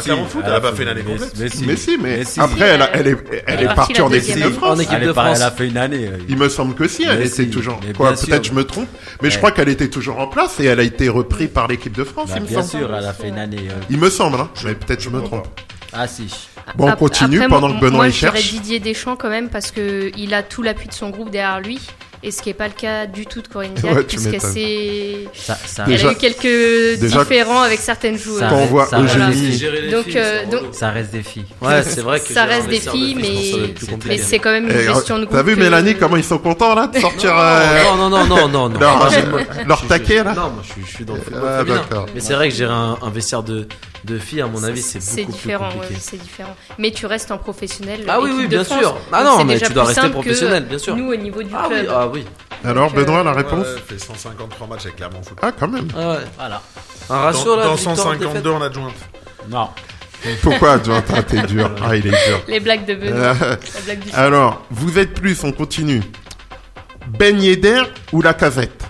Clermont 0.03 0.25
Foot, 0.25 0.43
elle 0.45 0.53
a 0.53 0.59
pas 0.61 0.73
fait 0.73 0.83
une 0.83 0.89
année 0.89 1.03
mais- 1.05 1.11
complète. 1.13 1.33
Mais 1.39 1.49
si, 1.49 1.65
Mais 1.65 1.75
si, 1.77 1.97
mais, 1.97 2.17
Mais 2.17 2.25
si. 2.25 2.39
après, 2.41 2.65
elle, 2.65 2.81
a- 2.81 2.89
elle 2.93 3.07
est, 3.07 3.43
elle 3.47 3.65
partie 3.73 4.01
en 4.01 4.11
équipe 4.11 4.35
de 4.43 4.49
France. 4.49 4.77
En 4.77 4.79
équipe 4.81 4.93
Elle, 4.95 5.05
de 5.05 5.11
est 5.11 5.13
pas- 5.13 5.23
France. 5.25 5.37
elle 5.37 5.43
a 5.43 5.51
fait 5.51 5.67
une 5.67 5.77
année. 5.77 6.07
euh, 6.11 6.17
Il 6.29 6.37
me 6.37 6.49
semble 6.49 6.75
que 6.75 6.87
si, 6.87 7.03
elle 7.03 7.19
Mais 7.19 7.27
était 7.27 7.43
si, 7.43 7.49
toujours. 7.49 7.79
mais 7.85 7.93
Quoi, 7.93 8.11
bien 8.11 8.21
peut-être 8.25 8.43
je 8.45 8.53
me 8.53 8.63
trompe, 8.65 8.89
mais 9.21 9.29
je 9.31 9.37
crois 9.37 9.51
qu'elle 9.51 9.69
était 9.69 9.89
toujours 9.89 10.19
en 10.19 10.27
place 10.27 10.59
et 10.59 10.65
elle 10.65 10.79
a 10.79 10.83
été 10.83 11.07
reprise 11.09 11.49
par 11.53 11.67
l'équipe 11.67 11.95
de 11.95 12.03
France, 12.03 12.29
bah, 12.29 12.35
il 12.37 12.43
me 12.43 12.47
bien 12.47 12.61
semble. 12.63 12.83
sûr, 12.85 12.95
elle 12.95 13.05
a 13.05 13.13
fait 13.13 13.29
une 13.29 13.37
année. 13.39 13.67
euh, 13.69 13.79
Il 13.89 13.97
me 13.97 14.09
semble, 14.09 14.39
hein. 14.39 14.49
mais 14.65 14.75
peut-être 14.75 15.01
je 15.01 15.09
me 15.09 15.21
trompe. 15.21 15.47
Ah 15.93 16.07
si. 16.07 16.49
Bon, 16.75 16.89
on 16.91 16.95
continue 16.95 17.37
après, 17.37 17.49
pendant 17.49 17.67
moi- 17.69 17.77
que 17.77 17.81
Benoît 17.85 17.97
moi, 18.05 18.09
dirais 18.09 18.31
cherche. 18.37 18.51
Didier 18.51 18.79
Deschamps 18.79 19.15
quand 19.15 19.29
même 19.29 19.49
parce 19.49 19.71
que 19.71 20.11
il 20.17 20.33
a 20.33 20.43
tout 20.43 20.61
l'appui 20.63 20.87
de 20.87 20.93
son 20.93 21.09
groupe 21.09 21.29
derrière 21.29 21.59
lui. 21.61 21.79
Et 22.25 22.31
ce 22.31 22.41
qui 22.41 22.47
n'est 22.47 22.53
pas 22.53 22.69
le 22.69 22.73
cas 22.73 23.05
du 23.05 23.25
tout 23.25 23.41
de 23.41 23.49
Corinne 23.49 23.73
Diacre, 23.73 23.97
Ouais, 23.97 24.03
puisqu'elle 24.03 24.39
s'est- 24.39 25.27
Ça, 25.33 25.57
ça, 25.65 25.83
Déjà- 25.83 26.03
elle 26.07 26.07
a 26.07 26.11
eu 26.13 26.15
quelques 26.15 26.97
déjà- 27.01 27.19
différends 27.21 27.61
avec 27.63 27.79
certaines 27.81 28.17
joueuses. 28.17 28.39
Ça 28.39 28.47
Quand 28.47 28.59
on 28.59 28.65
voit 28.67 28.85
ça 28.85 28.97
reste- 28.99 29.15
Eugénie, 29.17 29.91
Donc, 29.91 30.05
filles, 30.05 30.17
euh, 30.19 30.45
ça 30.71 30.89
reste 30.91 31.11
des 31.11 31.21
filles. 31.21 31.43
Ouais, 31.61 31.83
c'est 31.83 31.99
vrai 31.99 32.21
que 32.21 32.31
ça 32.31 32.45
reste 32.45 32.69
des 32.69 32.79
filles, 32.79 33.15
mais, 33.15 33.23
c'est 33.51 33.57
mais 33.85 33.91
compliqué. 33.91 34.17
c'est 34.19 34.39
quand 34.39 34.51
même 34.53 34.69
une 34.69 34.73
Eh, 34.79 34.83
gestion 34.85 35.19
de 35.19 35.25
groupe. 35.25 35.35
T'as 35.35 35.43
vu 35.43 35.57
Mélanie 35.57 35.95
comment 35.95 36.15
ils 36.15 36.23
sont 36.23 36.37
contents 36.37 36.75
là 36.75 36.87
de 36.87 36.97
sortir 37.01 37.37
euh, 37.37 37.83
Non, 37.97 38.09
non, 38.09 38.09
non, 38.09 38.25
non, 38.25 38.47
non, 38.47 38.69
non. 38.69 38.79
leur, 39.67 39.85
taquet 39.85 40.23
là 40.23 40.33
Non, 40.33 40.41
moi, 40.43 40.63
je 40.63 40.89
suis, 40.95 41.03
dans 41.03 41.15
le 41.15 41.19
football 41.19 41.41
Ah. 41.91 42.05
Mais 42.15 42.21
c'est 42.21 42.35
vrai 42.35 42.47
que 42.47 42.63
un, 42.63 42.97
un 43.01 43.09
vestiaire 43.09 43.43
de, 43.43 43.67
de 44.05 44.17
filles, 44.17 44.41
à 44.41 44.47
mon 44.47 44.63
avis, 44.63 44.81
c'est 44.81 45.01
C'est 45.01 45.21
beaucoup 45.21 45.31
plus 45.31 45.41
différent, 45.43 45.69
ouais, 45.69 45.73
compliqué. 45.75 45.95
c'est 45.99 46.17
différent. 46.21 46.55
Mais 46.77 46.91
tu 46.91 47.05
restes 47.05 47.31
en 47.31 47.37
professionnel. 47.37 48.05
Ah 48.07 48.19
oui, 48.21 48.31
oui, 48.35 48.47
bien 48.47 48.63
France. 48.63 48.79
sûr. 48.79 48.97
Ah 49.11 49.23
non, 49.23 49.43
mais 49.45 49.53
déjà 49.53 49.67
tu 49.67 49.73
dois 49.73 49.83
plus 49.83 49.87
rester 49.87 50.01
simple 50.01 50.13
que 50.15 50.19
professionnel, 50.21 50.65
bien 50.65 50.77
sûr. 50.77 50.95
Nous, 50.95 51.11
au 51.11 51.15
niveau 51.15 51.41
du 51.43 51.49
Ah 51.55 51.67
oui, 51.69 51.75
club. 51.81 51.91
ah 51.95 52.07
oui. 52.07 52.25
Alors 52.65 52.91
Donc, 52.91 52.95
Benoît, 53.05 53.23
la 53.23 53.33
réponse 53.33 53.65
Ouais, 53.65 53.73
elle 53.77 53.97
fait 53.99 54.05
153 54.05 54.67
matchs 54.67 54.83
avec 54.85 54.95
Clermont 54.97 55.21
Foot. 55.23 55.37
Ah 55.41 55.51
quand 55.57 55.67
même. 55.67 55.87
Ah 55.97 56.11
ouais. 56.11 56.17
Voilà. 56.37 56.61
Un 57.09 57.17
ratio 57.17 57.51
Dans, 57.51 57.55
là, 57.57 57.63
dans 57.65 57.75
victoire, 57.75 57.97
152 57.97 58.49
en 58.51 58.61
adjointe. 58.61 58.93
Non. 59.49 59.69
Pourquoi 60.41 60.81
Jonathan 60.81 61.21
t'es 61.23 61.41
dur 61.43 61.69
Ah 61.85 61.95
il 61.97 62.07
est 62.07 62.09
dur. 62.11 62.41
Les 62.47 62.59
blagues 62.61 62.85
de 62.85 62.95
Benoît. 62.95 63.35
Euh, 63.41 63.55
La 63.75 63.81
blague 63.85 63.99
du 63.99 64.09
alors, 64.13 64.61
vous 64.71 64.97
êtes 64.97 65.13
plus, 65.13 65.43
on 65.43 65.51
continue. 65.51 66.01
Ben 67.07 67.37
Yedder 67.41 67.83
ou 68.13 68.21
la 68.21 68.33
casette? 68.33 68.85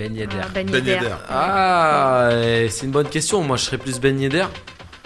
Ben 0.00 0.16
Yedder. 0.16 0.36
Ah, 0.42 0.46
Ben 0.54 0.66
Ben 0.66 0.74
Yedder. 0.76 0.90
Yedder. 0.92 1.14
Ah, 1.28 2.28
euh, 2.30 2.68
c'est 2.70 2.86
une 2.86 2.92
bonne 2.92 3.08
question. 3.08 3.42
Moi, 3.42 3.58
je 3.58 3.64
serais 3.64 3.76
plus 3.78 4.00
Ben 4.00 4.18
Yedder. 4.18 4.44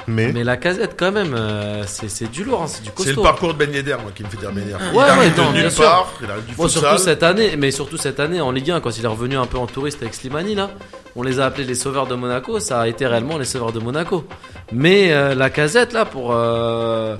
Mais, 0.07 0.30
Mais 0.32 0.45
la 0.45 0.57
casette, 0.59 0.95
quand 0.99 1.11
même, 1.11 1.34
euh, 1.34 1.82
c'est 1.86 2.09
c'est 2.11 2.30
du 2.30 2.45
lourd, 2.45 2.62
hein, 2.62 2.66
c'est 2.68 2.82
du 2.82 2.90
C'est 2.97 3.07
le 3.09 3.14
costaud. 3.14 3.22
parcours 3.22 3.55
de 3.55 3.59
Ben 3.59 3.72
Yedder, 3.72 3.97
moi, 4.03 4.12
qui 4.14 4.22
me 4.22 4.28
fait 4.28 4.36
dire 4.36 4.53
Ben 4.53 4.61
Yedder. 4.68 4.76
Il 4.92 4.97
Ouais, 4.97 5.03
arrive 5.05 5.32
ouais, 5.36 5.42
non, 5.45 5.51
de 5.51 5.57
nulle 5.57 5.70
sûr. 5.72 5.82
part, 5.84 6.12
il 6.22 6.30
arrive 6.30 6.45
du 6.45 6.55
Bon, 6.55 6.68
surtout 6.68 6.99
cette 6.99 7.22
année, 7.24 7.57
mais 7.57 7.70
surtout 7.72 7.97
cette 7.97 8.20
année 8.20 8.40
en 8.40 8.53
Ligue 8.53 8.70
1, 8.70 8.80
quand 8.80 8.97
il 8.97 9.05
est 9.05 9.09
revenu 9.09 9.36
un 9.36 9.47
peu 9.47 9.59
en 9.59 9.66
touriste 9.66 10.01
avec 10.03 10.14
Slimani, 10.14 10.55
là, 10.55 10.70
on 11.16 11.22
les 11.22 11.40
a 11.40 11.47
appelés 11.47 11.64
les 11.64 11.74
sauveurs 11.74 12.07
de 12.07 12.14
Monaco, 12.14 12.61
ça 12.61 12.82
a 12.82 12.86
été 12.86 13.07
réellement 13.07 13.38
les 13.38 13.47
sauveurs 13.47 13.72
de 13.72 13.80
Monaco. 13.80 14.26
Mais 14.72 15.12
euh, 15.12 15.34
la 15.34 15.51
casette, 15.51 15.92
là, 15.92 16.05
pour. 16.05 16.32
euh, 16.32 17.16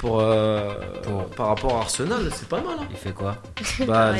pour, 0.00 0.20
euh, 0.20 0.60
Pour- 1.02 1.26
par 1.36 1.48
rapport 1.48 1.76
à 1.76 1.80
Arsenal, 1.80 2.30
c'est 2.34 2.48
pas 2.48 2.56
mal. 2.60 2.74
Hein. 2.80 2.86
Il 2.90 2.96
fait 2.96 3.12
quoi 3.12 3.36
Bah, 3.86 4.12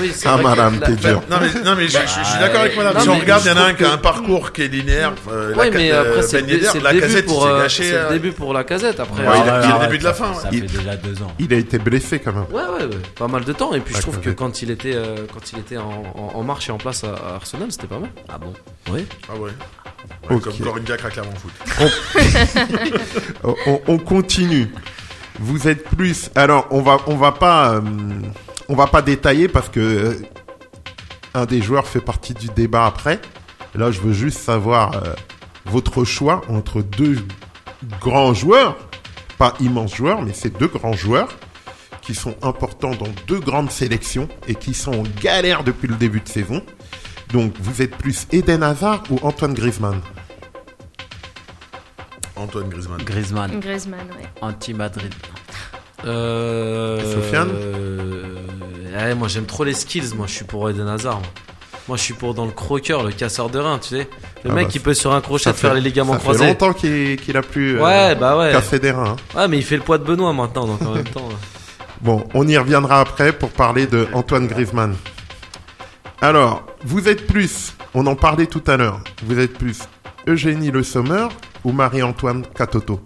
oui, 0.00 0.12
Ah 0.26 0.36
madame, 0.36 0.78
t'es 0.80 0.90
la- 0.90 0.96
dur. 0.96 1.22
Non 1.30 1.36
mais, 1.40 1.62
non, 1.64 1.74
mais 1.74 1.86
je, 1.88 1.92
je- 1.92 1.98
je 2.00 2.24
suis 2.24 2.38
d'accord 2.38 2.60
avec 2.60 2.76
madame. 2.76 2.94
non, 2.94 3.00
si 3.00 3.08
on 3.08 3.18
regarde, 3.18 3.42
il 3.46 3.48
y 3.48 3.54
en 3.54 3.56
a 3.56 3.60
un 3.64 3.74
qui 3.74 3.84
a 3.84 3.92
un 3.92 3.96
parcours 3.98 4.52
qui 4.52 4.62
est 4.62 4.68
linéaire. 4.68 5.12
euh, 5.30 5.54
Ouais, 5.54 5.70
la 5.70 5.78
mais 5.78 5.88
ca- 5.88 6.00
après, 6.00 6.10
euh, 6.18 6.22
c'est 6.22 6.42
Ben 6.42 6.58
le, 6.60 6.66
c'est 6.66 6.78
le 6.78 6.84
la 6.84 6.92
début 6.92 7.02
casette, 7.06 7.24
il 7.26 7.32
pour, 7.32 7.42
s'est 7.42 7.48
euh, 7.48 7.62
gâché. 7.62 7.82
c'est 7.84 8.02
le 8.02 8.08
début 8.10 8.32
pour 8.32 8.52
la 8.52 8.64
casette. 8.64 9.00
Après, 9.00 9.26
Ouais, 9.26 9.38
il 9.42 9.48
a- 9.50 9.64
il 9.64 9.70
a 9.72 9.78
le 9.78 9.86
début 9.86 9.98
de 9.98 10.04
la 10.04 10.14
fin, 10.14 10.34
Ça 10.34 10.50
fait 10.50 10.60
déjà 10.60 10.96
deux 10.96 11.22
ans. 11.22 11.32
il 11.38 11.54
a 11.54 11.56
été 11.56 11.78
blessé 11.78 12.18
quand 12.18 12.32
même. 12.34 12.44
Ouais, 12.50 12.62
ouais, 12.78 12.84
ouais, 12.84 13.00
pas 13.18 13.28
mal 13.28 13.44
de 13.44 13.52
temps. 13.54 13.72
Et 13.72 13.80
puis 13.80 13.94
je 13.94 14.00
trouve 14.02 14.20
que 14.20 14.30
quand 14.30 14.60
il 14.62 14.70
était, 14.70 14.96
quand 15.32 15.52
il 15.52 15.58
était 15.60 15.78
en, 15.78 16.02
en- 16.14 16.38
en 16.38 16.42
marche 16.42 16.68
et 16.68 16.72
en 16.72 16.78
place 16.78 17.04
à, 17.04 17.36
Arsenal, 17.36 17.68
c'était 17.70 17.86
pas 17.86 17.98
mal. 17.98 18.10
Ah 18.28 18.36
bon? 18.38 18.52
Oui. 18.92 19.06
Ah 19.30 19.36
ouais. 19.38 19.50
Comme 20.28 20.40
Corinne 20.40 20.84
Diacre 20.84 21.06
à 21.06 21.10
Clermont 21.10 21.32
Foot. 21.36 21.52
On, 23.44 23.54
on- 23.66 23.80
on 23.88 23.98
continue. 23.98 24.68
Vous 25.38 25.68
êtes 25.68 25.84
plus. 25.84 26.30
Alors, 26.34 26.66
on 26.70 26.80
va, 26.80 26.98
on 27.06 27.16
va 27.16 27.32
pas, 27.32 27.74
euh, 27.74 27.80
on 28.68 28.74
va 28.74 28.86
pas 28.86 29.02
détailler 29.02 29.48
parce 29.48 29.68
que 29.68 29.80
euh, 29.80 30.14
un 31.34 31.44
des 31.44 31.60
joueurs 31.60 31.86
fait 31.86 32.00
partie 32.00 32.34
du 32.34 32.48
débat 32.48 32.86
après. 32.86 33.20
Là, 33.74 33.90
je 33.90 34.00
veux 34.00 34.12
juste 34.12 34.38
savoir 34.38 34.94
euh, 34.94 35.14
votre 35.66 36.04
choix 36.04 36.40
entre 36.48 36.80
deux 36.80 37.18
grands 38.00 38.32
joueurs, 38.32 38.76
pas 39.36 39.54
immenses 39.60 39.94
joueurs, 39.94 40.22
mais 40.22 40.32
c'est 40.32 40.56
deux 40.56 40.68
grands 40.68 40.94
joueurs 40.94 41.28
qui 42.00 42.14
sont 42.14 42.36
importants 42.42 42.94
dans 42.94 43.08
deux 43.26 43.40
grandes 43.40 43.70
sélections 43.70 44.28
et 44.48 44.54
qui 44.54 44.72
sont 44.72 44.92
en 44.92 45.02
galère 45.20 45.64
depuis 45.64 45.88
le 45.88 45.96
début 45.96 46.20
de 46.20 46.28
saison. 46.28 46.62
Donc, 47.32 47.52
vous 47.60 47.82
êtes 47.82 47.96
plus 47.96 48.26
Eden 48.32 48.62
Hazard 48.62 49.02
ou 49.10 49.18
Antoine 49.22 49.52
Griezmann? 49.52 50.00
Antoine 52.36 52.68
Griezmann. 52.68 53.02
Griezmann. 53.02 53.60
Griezmann, 53.60 54.06
ouais. 54.18 54.28
Anti-Madrid. 54.40 55.12
Euh, 56.04 57.14
Sofiane 57.14 57.48
euh, 57.52 59.14
Moi 59.16 59.28
j'aime 59.28 59.46
trop 59.46 59.64
les 59.64 59.72
skills, 59.74 60.14
moi 60.14 60.26
je 60.28 60.32
suis 60.34 60.44
pour 60.44 60.68
Eden 60.70 60.86
Hazard. 60.88 61.18
Moi. 61.20 61.28
Moi 61.88 61.96
je 61.96 62.02
suis 62.02 62.14
pour 62.14 62.34
dans 62.34 62.44
le 62.44 62.50
croqueur, 62.52 63.02
le 63.04 63.12
casseur 63.12 63.48
de 63.48 63.58
rein, 63.58 63.78
tu 63.78 63.88
sais. 63.90 64.08
Le 64.44 64.50
Ah 64.50 64.54
mec 64.54 64.66
bah, 64.66 64.70
qui 64.72 64.78
peut 64.78 64.94
sur 64.94 65.12
un 65.14 65.20
crochet 65.20 65.44
Ça 65.44 65.52
faire 65.54 65.74
les 65.74 65.80
ligaments 65.80 66.12
ça 66.14 66.18
fait 66.18 66.24
croisés. 66.24 66.46
longtemps 66.46 66.72
qu'il 66.72 67.36
a 67.36 67.42
plus 67.42 67.78
euh, 67.78 67.82
Ouais, 67.82 68.14
bah 68.14 68.36
ouais. 68.36 68.52
cassé 68.52 68.78
des 68.78 68.90
reins. 68.90 69.16
hein. 69.34 69.38
Ouais, 69.38 69.48
mais 69.48 69.56
il 69.58 69.64
fait 69.64 69.76
le 69.76 69.82
poids 69.82 69.98
de 69.98 70.04
Benoît 70.04 70.32
maintenant, 70.32 70.66
donc 70.66 70.82
en 70.82 70.92
même 70.92 71.04
temps. 71.08 71.28
Bon, 72.02 72.24
on 72.34 72.46
y 72.46 72.56
reviendra 72.58 73.00
après 73.00 73.32
pour 73.32 73.50
parler 73.50 73.86
de 73.86 74.06
Antoine 74.12 74.46
Griezmann. 74.46 74.94
Alors, 76.20 76.66
vous 76.84 77.08
êtes 77.08 77.26
plus, 77.26 77.74
on 77.94 78.06
en 78.06 78.14
parlait 78.16 78.46
tout 78.46 78.62
à 78.66 78.76
l'heure, 78.76 79.00
vous 79.24 79.38
êtes 79.38 79.56
plus 79.56 79.78
Eugénie 80.26 80.70
Le 80.70 80.82
Sommer 80.82 81.28
ou 81.66 81.72
Marie-Antoine 81.72 82.44
Catoto 82.54 83.00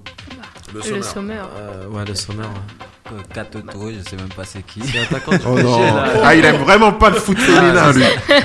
Le 0.74 0.80
Le 0.80 0.82
Sommer. 0.82 1.02
Sommer. 1.02 1.34
Euh, 1.56 1.86
ouais, 1.88 2.04
le 2.06 2.14
sommaire. 2.14 2.46
ouais. 2.46 3.12
Euh, 3.12 3.22
Katoto, 3.34 3.90
je 3.90 4.08
sais 4.08 4.16
même 4.16 4.28
pas 4.28 4.44
c'est 4.44 4.62
qui. 4.62 4.82
C'est 4.86 5.00
attaquant 5.00 5.32
du 5.32 5.38
Oh 5.46 5.54
PSG, 5.54 5.64
non 5.66 5.94
là. 5.96 6.04
Ah, 6.22 6.34
il 6.34 6.44
aime 6.44 6.56
vraiment 6.62 6.92
pas 6.92 7.08
le 7.10 7.16
foot 7.16 7.38
féminin, 7.38 7.92
lui 7.92 8.04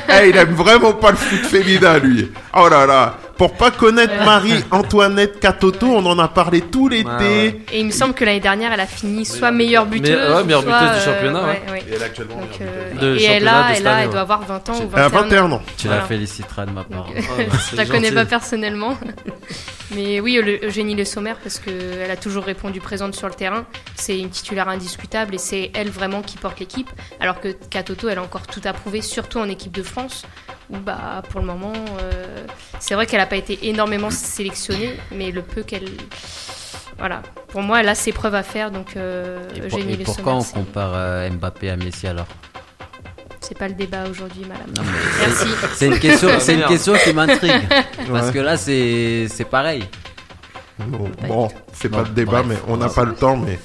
Eh, 0.10 0.30
il 0.30 0.38
aime 0.38 0.54
vraiment 0.54 0.94
pas 0.94 1.12
le 1.12 1.18
foot 1.18 1.42
féminin, 1.46 2.00
lui 2.00 2.32
Oh 2.58 2.68
là 2.70 2.86
là 2.86 3.18
Pour 3.38 3.54
pas 3.54 3.70
connaître 3.72 4.14
Marie-Antoinette 4.24 5.40
Catoto, 5.40 5.88
on 5.88 6.06
en 6.06 6.18
a 6.20 6.28
parlé 6.28 6.62
tout 6.62 6.88
l'été. 6.88 7.10
Ouais. 7.10 7.62
Et 7.72 7.80
il 7.82 7.86
me 7.88 7.92
semble 7.92 8.14
que 8.14 8.24
l'année 8.24 8.40
dernière, 8.40 8.72
elle 8.72 8.80
a 8.80 8.86
fini 8.88 9.26
soit 9.26 9.52
meilleure 9.52 9.86
buteuse. 9.86 10.10
Mais- 10.10 10.34
ouais, 10.36 10.44
meilleure 10.44 10.62
soit, 10.64 10.80
buteuse 10.80 11.04
du 11.04 11.10
euh, 11.10 11.14
championnat, 11.14 11.44
ouais. 11.44 11.62
ouais. 11.72 11.80
Et 11.90 11.94
elle 11.94 12.02
est 12.02 12.06
actuellement 12.06 12.36
Donc, 12.38 12.60
meilleure 12.60 12.74
euh, 12.74 12.92
buteuse. 12.94 13.02
De 13.02 13.20
et 13.20 13.24
elle 13.26 13.44
championnat 13.44 13.66
a, 13.66 13.72
de 13.72 13.78
elle, 13.78 13.88
a, 13.88 14.04
elle 14.04 14.10
doit 14.10 14.22
avoir 14.22 14.42
20 14.46 14.70
ans 14.70 14.74
ou 14.80 14.90
Elle 14.94 15.00
a 15.02 15.08
21 15.10 15.20
ans. 15.20 15.48
21 15.48 15.52
ans. 15.52 15.62
Tu 15.78 15.88
Voilà. 15.88 16.02
la 16.02 16.08
féliciteras 16.08 16.66
de 16.66 16.72
ma 16.72 16.84
part. 16.86 17.06
Donc, 17.06 17.16
Oh, 17.18 17.22
bah, 17.38 17.58
Je 17.72 17.76
la 17.76 17.86
connais 17.86 18.12
pas 18.12 18.26
personnellement. 18.26 18.98
Mais 19.96 20.20
oui, 20.20 20.40
Eugénie 20.64 20.96
Le 20.96 21.06
Sommer, 21.06 21.34
parce 21.44 21.60
qu'elle 21.60 22.10
a 22.10 22.16
toujours 22.16 22.44
répondu 22.46 22.80
présente 22.82 23.14
sur 23.14 23.28
le 23.28 23.36
terrain. 23.36 23.66
C'est 23.96 24.18
une 24.18 24.30
titulaire 24.30 24.68
indiscutable 24.68 25.36
et 25.36 25.38
c'est 25.38 25.72
elle 25.76 25.90
vraiment 25.90 26.22
qui 26.24 26.38
porte 26.38 26.60
l'équipe. 26.60 26.90
Alors 27.20 27.40
que 27.40 27.50
Katoto, 27.70 28.10
elle 28.10 28.18
a 28.18 28.24
encore 28.24 28.48
tout 28.48 28.62
à 28.64 28.74
prouver, 28.74 29.02
surtout 29.02 29.38
en 29.40 29.48
équipe 29.48 29.74
de 29.74 29.84
France. 29.84 30.26
Où 30.72 30.78
bah, 30.78 31.22
pour 31.30 31.42
le 31.42 31.46
moment, 31.48 31.74
euh, 32.02 32.46
c'est 32.80 32.96
vrai 32.96 33.06
qu'elle 33.06 33.20
n'a 33.20 33.26
pas 33.28 33.36
été 33.36 33.68
énormément 33.68 34.10
sélectionnée, 34.10 34.96
mais 35.12 35.32
le 35.32 35.42
peu 35.42 35.62
qu'elle. 35.64 35.90
Voilà. 36.98 37.22
Pour 37.50 37.62
moi, 37.62 37.82
elle 37.82 37.90
a 37.90 37.96
ses 37.96 38.12
preuves 38.12 38.36
à 38.36 38.42
faire, 38.44 38.72
donc 38.72 38.96
euh, 38.98 39.48
Et, 39.56 39.60
pour- 39.62 39.78
Eugénie 39.80 39.94
et 39.94 39.98
Le 39.98 40.04
pourquoi 40.06 40.34
on 40.36 40.42
Sommer, 40.42 40.66
compare 40.66 40.92
euh, 40.96 41.30
Mbappé 41.30 41.70
à 41.70 41.76
Messi 41.78 42.08
alors? 42.08 42.26
C'est 43.42 43.58
pas 43.58 43.68
le 43.68 43.76
débat 43.76 44.06
aujourd'hui, 44.10 44.42
madame. 44.48 44.72
Non, 44.76 44.82
mais 44.84 45.28
Merci. 45.28 45.46
C'est 45.76 45.86
une 45.88 46.00
question, 46.00 46.30
c'est 46.40 46.56
une 46.56 46.66
question 46.66 46.94
qui 47.04 47.14
m'intrigue. 47.14 47.52
Parce 48.12 48.28
Ouais. 48.28 48.34
que 48.34 48.40
là, 48.40 48.58
c'est 48.58 49.28
c'est 49.30 49.46
pareil. 49.46 49.84
Bon, 50.80 51.10
bon, 51.28 51.48
c'est 51.74 51.90
Bon, 51.90 51.98
pas 51.98 52.04
le 52.04 52.10
débat, 52.10 52.42
bref. 52.42 52.46
mais 52.48 52.58
on 52.74 52.78
n'a 52.78 52.90
pas 52.90 53.04
le 53.04 53.14
temps, 53.14 53.38
mais 53.38 53.60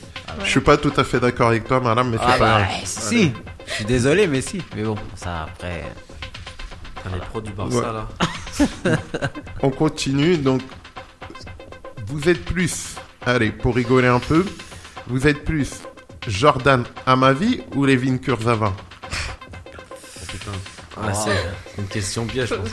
Je 0.45 0.51
suis 0.51 0.61
pas 0.61 0.77
tout 0.77 0.93
à 0.99 1.03
fait 1.05 1.19
d'accord 1.19 1.49
avec 1.49 1.65
toi, 1.67 1.81
madame, 1.81 2.11
mais 2.11 2.19
c'est 2.19 2.25
Ah 2.27 2.33
pas 2.33 2.39
bah, 2.39 2.59
grave. 2.67 2.81
si. 2.85 3.33
Je 3.67 3.73
suis 3.73 3.85
désolé, 3.87 4.27
mais 4.27 4.43
si. 4.43 4.61
Mais 4.77 4.83
bon, 4.83 4.97
ça 5.17 5.45
après. 5.45 5.83
Les 7.13 7.19
pros 7.21 7.41
du 7.41 7.53
Barça, 7.53 7.77
Ouais. 7.79 7.85
là. 8.87 8.97
On 9.63 9.71
continue, 9.71 10.37
donc 10.37 10.61
vous 12.07 12.29
êtes 12.29 12.45
plus, 12.45 12.95
allez, 13.25 13.51
pour 13.51 13.75
rigoler 13.75 14.09
un 14.09 14.19
peu, 14.21 14.45
vous 15.07 15.27
êtes 15.27 15.45
plus 15.45 15.71
Jordan 16.27 16.85
Amavi 17.07 17.63
ou 17.75 17.87
Levin 17.87 18.19
Kurzava 18.19 18.73
Ah, 21.03 21.13
c'est 21.15 21.81
une 21.81 21.87
question 21.89 22.27
piège, 22.27 22.51
je 22.51 22.55
pense. 22.57 22.69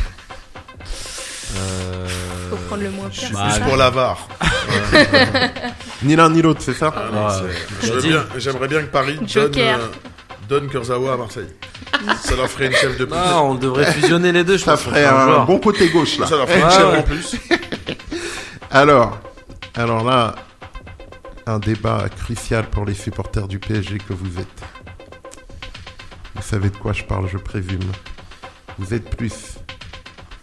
Euh... 1.58 2.08
Faut 2.50 2.56
prendre 2.68 2.84
le 2.84 2.92
moins 2.92 3.10
suis 3.12 3.34
Bah, 3.34 3.50
pour 3.66 3.78
la 3.78 3.90
VAR. 3.90 4.28
Ni 6.04 6.16
l'un 6.16 6.30
ni 6.30 6.42
l'autre, 6.42 6.62
c'est 6.62 6.74
ça? 6.74 6.94
Ah 6.96 7.42
bien- 8.02 8.26
J'aimerais 8.38 8.68
bien 8.68 8.82
que 8.82 8.88
Paris 8.88 9.16
donne, 9.16 9.28
Joker. 9.28 9.80
euh, 9.80 9.88
donne 10.48 10.68
Kurzawa 10.70 11.14
à 11.14 11.18
Marseille. 11.18 11.48
Ça 12.22 12.36
leur 12.36 12.48
ferait 12.50 12.68
une 12.68 12.74
chef 12.74 12.98
de 12.98 13.06
plus. 13.06 13.16
Non, 13.16 13.52
on 13.52 13.56
devrait 13.56 13.92
fusionner 13.92 14.32
les 14.32 14.44
deux, 14.44 14.58
je 14.58 14.64
Ça 14.64 14.72
pense. 14.72 14.82
ferait 14.82 15.06
un 15.06 15.26
joueur. 15.26 15.46
bon 15.46 15.60
côté 15.60 15.90
gauche, 15.90 16.18
là. 16.20 16.28
Ça 16.28 16.38
leur 16.38 16.48
ferait 16.48 16.62
une 16.62 16.70
chef 16.72 16.92
ouais. 16.92 16.98
en 17.00 17.04
plus. 17.04 17.36
Alors, 18.72 19.18
alors 19.76 20.04
là, 20.04 20.36
un 21.46 21.58
débat 21.60 22.06
crucial 22.10 22.66
pour 22.70 22.84
les 22.86 22.94
supporters 22.94 23.48
du 23.48 23.60
PSG 23.60 23.98
que 24.00 24.12
vous 24.14 24.40
êtes. 24.40 24.62
Vous 26.36 26.42
savez 26.42 26.70
de 26.70 26.76
quoi 26.76 26.92
je 26.92 27.04
parle, 27.04 27.30
je 27.32 27.38
présume. 27.38 27.80
Vous 28.78 28.94
êtes 28.94 29.16
plus 29.16 29.56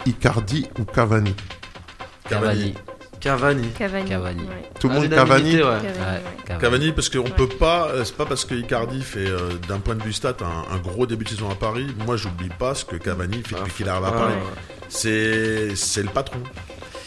Icardi 0.07 0.67
ou 0.79 0.85
Cavani 0.85 1.35
Cavani. 2.29 2.75
Cavani. 3.25 3.68
Cavani. 3.70 4.09
Cavani. 4.11 4.41
Ouais. 4.43 4.70
Tout 4.79 4.89
le 4.89 4.95
Ah, 4.97 5.01
monde 5.01 5.09
Cavani 5.11 5.55
ouais. 5.55 5.61
Cavani. 5.61 5.87
Cavani. 6.47 6.61
Cavani, 6.61 6.93
parce 6.93 7.09
qu'on 7.09 7.20
Ouais. 7.20 7.31
peut 7.31 7.49
pas, 7.49 7.89
euh, 7.89 8.05
c'est 8.05 8.16
pas 8.16 8.27
parce 8.27 8.45
que 8.45 8.55
Icardi 8.55 9.01
fait 9.03 9.27
euh, 9.27 9.51
d'un 9.68 9.79
point 9.79 9.95
de 9.95 10.03
vue 10.03 10.12
stat 10.12 10.37
un, 10.43 10.75
un 10.75 10.79
gros 10.79 11.07
début 11.07 11.25
de 11.25 11.31
saison 11.31 11.51
à 11.51 11.55
Paris. 11.55 11.87
Moi, 12.07 12.16
j'oublie 12.16 12.51
pas 12.59 12.75
ce 12.75 12.85
que 12.85 12.97
Cavani 12.97 13.43
fait 13.47 13.57
depuis 13.57 13.72
qu'il 13.72 13.89
arrive 13.89 14.05
à 14.05 14.09
Ah, 14.09 14.18
Paris. 14.18 14.35
ouais. 14.35 14.62
C'est, 14.89 15.75
c'est 15.75 16.03
le 16.03 16.09
patron. 16.11 16.39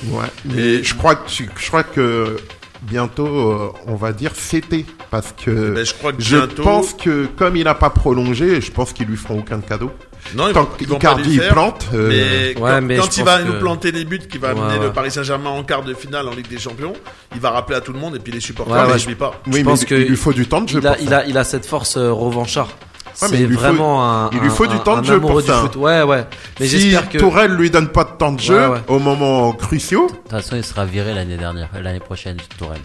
Ouais. 0.05 0.25
Mais 0.45 0.57
Et- 0.61 0.83
je 0.83 0.95
crois 0.95 1.15
que 1.15 1.29
tu- 1.29 1.49
je 1.55 1.67
crois 1.67 1.83
que 1.83 2.37
bientôt 2.83 3.25
euh, 3.27 3.71
on 3.87 3.95
va 3.95 4.11
dire 4.13 4.31
c'était 4.35 4.85
parce 5.09 5.31
que 5.33 5.71
Ben, 5.73 5.83
je 5.85 5.93
crois 5.95 6.13
que 6.13 6.21
je 6.21 6.35
bientôt. 6.37 6.63
pense 6.63 6.93
que 6.93 7.25
comme 7.37 7.55
il 7.55 7.63
n'a 7.63 7.73
pas 7.75 7.89
prolongé, 7.89 8.61
je 8.61 8.71
pense 8.71 8.93
qu'ils 8.93 9.07
lui 9.07 9.17
feront 9.17 9.39
aucun 9.39 9.59
cadeau. 9.59 9.91
Non, 10.35 10.47
ils 10.49 10.53
Tant 10.53 10.63
vont, 10.63 10.69
ils 10.79 10.87
vont 10.87 10.99
pas 10.99 11.17
faire. 11.17 11.53
plante, 11.53 11.85
euh, 11.93 12.09
Mais 12.09 12.59
Ouais, 12.61 12.71
quand, 12.71 12.81
mais 12.81 12.97
quand 12.97 13.11
je 13.11 13.19
il 13.19 13.23
va 13.23 13.43
nous 13.43 13.53
planter 13.59 13.91
les 13.91 14.03
buts, 14.03 14.19
qui 14.29 14.37
va 14.37 14.53
Ouais, 14.53 14.59
amener 14.59 14.77
ouais. 14.79 14.85
le 14.87 14.91
Paris 14.93 15.11
Saint-Germain 15.11 15.49
en 15.51 15.63
quart 15.63 15.83
de 15.83 15.93
finale 15.93 16.27
en 16.27 16.31
Ligue 16.31 16.49
des 16.49 16.59
Champions, 16.59 16.93
il 17.33 17.39
va 17.41 17.51
rappeler 17.51 17.77
à 17.77 17.81
tout 17.81 17.93
le 17.93 17.99
monde 17.99 18.15
et 18.15 18.19
puis 18.19 18.31
les 18.33 18.39
supporters 18.41 18.75
Ouais, 18.75 18.81
ne 18.83 18.87
ouais, 18.91 18.97
l'oublient 18.97 19.15
pas. 19.15 19.39
oui, 19.47 19.53
je 19.53 19.57
mais 19.59 19.63
pense 19.63 19.81
il- 19.83 19.85
que 19.87 19.95
il 19.95 20.07
lui 20.07 20.17
faut 20.17 20.33
du 20.33 20.47
temps 20.47 20.61
de 20.61 20.67
jeu. 20.69 20.79
Il 20.81 20.87
a, 20.87 20.97
il, 20.99 21.13
a, 21.13 21.25
il 21.27 21.37
a 21.37 21.43
cette 21.45 21.65
force 21.65 21.95
euh, 21.97 22.11
revanchard. 22.11 22.67
Ouais, 22.67 23.29
mais 23.31 23.37
c'est 23.37 23.43
il 23.43 23.47
lui 23.47 23.55
faut- 23.55 23.61
vraiment 23.61 24.05
un. 24.05 24.29
il 24.31 24.39
lui 24.39 24.49
faut 24.49 24.65
un- 24.65 24.67
du 24.67 24.79
temps 24.79 24.97
de 25.01 25.05
jeu 25.05 25.19
pour 25.19 25.41
ça. 25.41 25.61
foot. 25.61 25.75
Ouais, 25.77 26.03
ouais. 26.03 26.25
Mais 26.59 26.67
si 26.67 26.79
j'espère 26.79 27.09
que. 27.09 27.17
Tourelle 27.17 27.53
lui 27.55 27.71
donne 27.71 27.87
pas 27.87 28.03
de 28.03 28.11
temps 28.11 28.31
de 28.33 28.39
jeu 28.39 28.59
Ouais, 28.59 28.67
ouais. 28.67 28.79
au 28.89 28.99
moment 28.99 29.53
cruciaux, 29.53 30.07
De 30.07 30.13
toute 30.17 30.29
façon, 30.29 30.55
il 30.55 30.63
sera 30.63 30.85
viré 30.85 31.13
l'année 31.15 31.37
dernière, 31.37 31.69
l'année 31.81 31.99
prochaine, 31.99 32.37
Tourelle. 32.59 32.81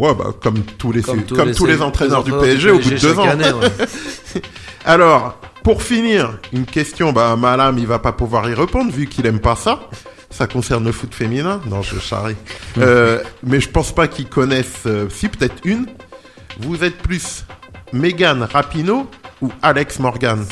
ouais, 0.00 0.14
bah, 0.14 0.32
comme 0.42 0.62
tous 0.78 0.90
les, 0.90 1.02
comme 1.02 1.22
tous 1.24 1.36
les, 1.36 1.52
tous 1.54 1.82
entraîneurs 1.82 2.24
du 2.24 2.32
PSG 2.32 2.70
au 2.72 2.78
bout 2.80 2.90
de 2.90 2.96
deux 2.98 3.18
ans. 3.18 3.28
année. 3.28 3.44
Alors, 4.84 5.36
pour 5.62 5.82
finir, 5.82 6.38
une 6.52 6.66
question, 6.66 7.12
bah, 7.12 7.36
Malam, 7.36 7.78
il 7.78 7.86
va 7.86 7.98
pas 7.98 8.12
pouvoir 8.12 8.48
y 8.48 8.54
répondre 8.54 8.90
vu 8.92 9.06
qu'il 9.06 9.26
aime 9.26 9.40
pas 9.40 9.56
ça. 9.56 9.88
Ça 10.30 10.46
concerne 10.46 10.84
le 10.84 10.92
foot 10.92 11.14
féminin. 11.14 11.60
Non, 11.66 11.82
je 11.82 11.98
charrie. 11.98 12.36
Euh, 12.78 13.22
mais 13.42 13.60
je 13.60 13.68
pense 13.68 13.94
pas 13.94 14.08
qu'ils 14.08 14.28
connaissent, 14.28 14.86
euh, 14.86 15.08
si 15.10 15.28
peut-être 15.28 15.56
une. 15.64 15.86
Vous 16.58 16.82
êtes 16.84 16.96
plus 16.96 17.44
Megan 17.92 18.42
Rapinoe 18.42 19.06
ou 19.42 19.52
Alex 19.60 19.98
Morgan? 19.98 20.44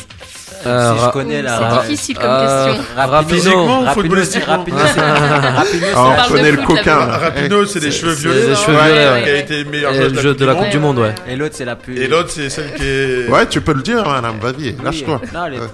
Euh, 0.67 0.95
si 0.97 1.05
je 1.05 1.11
connais 1.11 1.43
la. 1.43 1.59
C'est 1.59 1.89
difficile 1.89 2.19
comme 2.19 2.27
euh, 2.31 2.67
question. 2.67 2.85
Rapino. 2.97 3.29
Physiquement 3.29 3.81
ou 3.81 3.85
Rapino, 3.85 4.17
c'est 4.25 4.41
footballistiquement 4.41 4.65
Ah, 5.97 6.27
on 6.27 6.33
connaît 6.33 6.53
le 6.53 6.59
coquin. 6.59 6.99
Rapino, 6.99 7.65
c'est 7.67 7.81
des 7.81 7.91
cheveux 7.91 8.13
violets. 8.13 8.47
des 8.47 8.55
cheveux 8.55 8.77
ouais, 8.77 8.93
violets, 8.93 9.23
Qui 9.23 9.31
a 9.31 9.37
été 9.37 9.65
meilleur 9.65 9.93
jeu 9.95 10.35
de 10.35 10.45
la 10.45 10.55
Coupe 10.55 10.71
du 10.71 10.79
Monde, 10.79 10.99
ouais. 10.99 11.15
Et 11.29 11.37
l'autre, 11.37 11.55
c'est 11.57 11.65
la 11.65 11.77
plus. 11.77 11.99
Et 11.99 12.09
l'autre, 12.09 12.31
c'est 12.31 12.51
celle 12.51 12.75
qui 12.75 12.85
est. 12.85 13.29
Ouais, 13.29 13.47
tu 13.47 13.61
peux 13.61 13.75
le 13.75 13.83
dire, 13.83 14.07
madame, 14.07 14.39
vas-y, 14.41 14.71
Oui, 14.71 14.77
lâche-toi. 14.83 15.21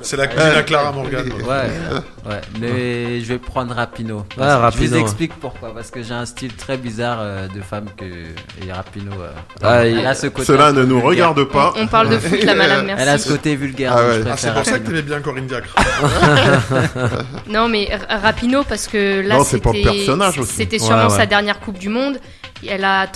C'est 0.03 0.17
la 0.17 0.27
Clara 0.27 0.93
Morgan. 0.93 1.25
Ouais, 1.27 2.03
ouais. 2.29 2.41
Mais 2.61 3.21
je 3.21 3.27
vais 3.27 3.39
prendre 3.39 3.75
Rapino. 3.75 4.25
Je 4.37 4.77
vous 4.87 4.97
explique 4.97 5.33
pourquoi. 5.41 5.73
Parce 5.75 5.91
que 5.91 6.03
j'ai 6.03 6.15
un 6.15 6.27
style 6.27 6.55
très 6.55 6.77
bizarre 6.77 7.19
euh, 7.21 7.49
de 7.49 7.61
femme 7.61 7.87
que. 7.97 8.05
Et 8.05 8.73
Rapino. 8.73 9.13
euh, 9.21 9.31
Ah, 9.63 9.85
elle 9.87 9.99
il- 10.01 10.07
a 10.07 10.15
ce 10.15 10.27
côté. 10.29 10.47
Cela 10.47 10.73
ne 10.73 10.81
nous 10.85 10.97
vulgaire. 11.01 11.05
regarde 11.31 11.45
pas. 11.45 11.73
On 11.77 11.87
parle 11.87 12.09
de 12.11 12.19
foot 12.19 12.43
là, 12.45 12.55
madame, 12.55 12.87
Elle 12.91 13.09
a 13.09 13.19
ce 13.19 13.29
merci. 13.29 13.29
côté 13.29 13.57
vulgaire. 13.57 13.93
Ah 13.97 14.07
ouais. 14.07 14.21
Ah, 14.31 14.37
c'est 14.37 14.53
pour 14.53 14.65
ça 14.65 14.73
que 14.73 14.77
Rapino. 14.79 14.89
t'aimais 14.91 15.03
bien 15.03 15.21
Corinne 15.21 15.47
Diacre. 15.47 15.75
Non, 17.49 17.69
mais 17.69 17.89
Rapino, 18.09 18.65
parce 18.65 18.87
que 18.89 19.21
là, 19.27 19.37
Non, 19.39 19.45
c'est 19.45 19.61
pour 19.61 19.73
le 19.73 19.79
c'était 19.79 19.91
personnage 19.93 20.39
aussi. 20.39 20.53
c'était 20.55 20.79
sûrement 20.79 21.05
ouais. 21.09 21.17
sa 21.17 21.27
dernière 21.27 21.61
Coupe 21.61 21.79
du 21.79 21.89
Monde. 21.89 22.19
Elle 22.67 22.85
a 22.85 23.07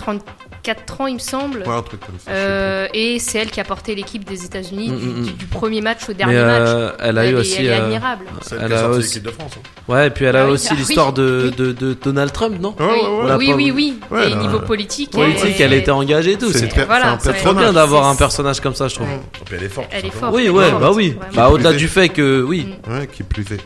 34 0.63 1.01
ans, 1.01 1.07
il 1.07 1.15
me 1.15 1.19
semble. 1.19 1.59
Ouais, 1.67 1.75
un 1.75 1.83
truc 1.83 2.01
comme 2.01 2.19
ça. 2.19 2.31
Euh, 2.31 2.87
et 2.93 3.19
c'est 3.19 3.39
elle 3.39 3.51
qui 3.51 3.61
a 3.61 3.65
porté 3.65 3.95
l'équipe 3.95 4.25
des 4.29 4.45
États-Unis 4.45 4.91
Mm, 4.91 4.97
du, 4.99 5.07
mm, 5.07 5.15
du- 5.25 5.31
mm. 5.33 5.35
du 5.35 5.47
premier 5.47 5.81
match 5.81 6.09
au 6.09 6.13
dernier 6.13 6.35
match. 6.43 6.63
euh, 6.67 6.93
elle 7.01 7.19
a 7.19 7.27
eu 7.27 7.31
est- 7.31 7.35
aussi. 7.35 7.57
elle 7.59 7.67
est 7.67 7.71
euh, 7.71 7.83
admirable. 7.85 8.25
Elle 8.53 8.67
qui 8.69 8.75
a 8.75 8.89
aussi- 8.89 9.09
l'équipe 9.09 9.23
de 9.25 9.31
France. 9.31 9.53
hein. 9.57 9.61
Ouais, 9.89 10.07
et 10.07 10.11
puis 10.11 10.25
elle 10.27 10.37
a 10.37 10.43
Ah 10.43 10.47
oui, 10.47 10.53
aussi 10.53 10.69
ah 10.71 10.75
oui, 10.75 10.79
l'histoire 10.81 11.13
de, 11.13 11.51
oui. 11.51 11.57
de, 11.57 11.73
de 11.73 11.95
Donald 11.95 12.33
Trump, 12.33 12.57
non 12.61 12.75
oui, 12.79 12.87
pas 13.27 13.37
oui, 13.37 13.53
vu. 13.65 13.71
oui. 13.73 13.99
Ouais, 14.11 14.31
et 14.31 14.35
niveau 14.35 14.61
politique, 14.61 15.11
Politique, 15.13 15.61
elle, 15.61 15.73
elle 15.73 15.79
été 15.79 15.91
engagée 15.91 16.33
et 16.33 16.39
tout. 16.39 16.53
C'est 16.53 16.69
voilà, 16.87 17.17
trop 17.17 17.55
bien 17.55 17.73
d'avoir 17.73 18.07
un 18.09 18.15
personnage 18.17 18.61
comme 18.61 18.75
ça, 18.75 18.89
je 18.89 18.97
trouve. 18.97 19.09
Elle 19.53 19.65
est 19.65 19.69
forte. 19.69 19.89
Elle 19.91 20.07
est 20.07 20.11
forte. 20.11 20.35
Oui, 20.35 20.43
elle 20.43 20.49
est 20.49 20.51
ouais, 20.51 20.71
bah 20.81 20.91
oui. 20.95 21.17
Bah 21.35 21.49
au-delà 21.51 21.73
du 21.73 21.89
fait 21.89 22.09
que, 22.11 22.43
oui. 22.43 22.75
Ouais, 22.89 23.07
qui 23.07 23.23
plus 23.23 23.45
est. 23.53 23.61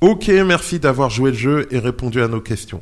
Ok, 0.00 0.28
merci 0.46 0.78
d'avoir 0.78 1.10
joué 1.10 1.32
le 1.32 1.36
jeu 1.36 1.66
et 1.72 1.78
répondu 1.80 2.22
à 2.22 2.28
nos 2.28 2.40
questions. 2.40 2.80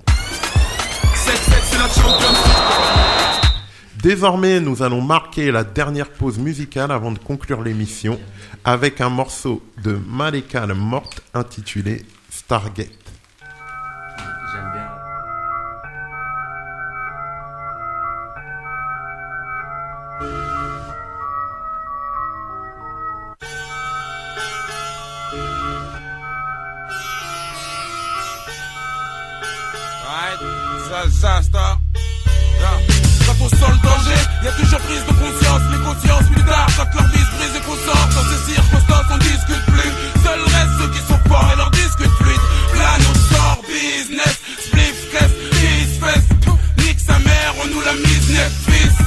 Désormais, 4.07 4.61
nous 4.61 4.85
allons 4.85 5.01
marquer 5.01 5.51
la 5.51 5.65
dernière 5.65 6.09
pause 6.11 6.39
musicale 6.39 6.93
avant 6.93 7.11
de 7.11 7.19
conclure 7.19 7.61
l'émission 7.61 8.21
avec 8.63 9.01
un 9.01 9.09
morceau 9.09 9.61
de 9.83 9.99
Maleka 10.09 10.65
la 10.65 10.75
Morte 10.75 11.23
intitulé 11.35 12.07
Stargate. 12.31 12.87
J'aime 14.53 14.71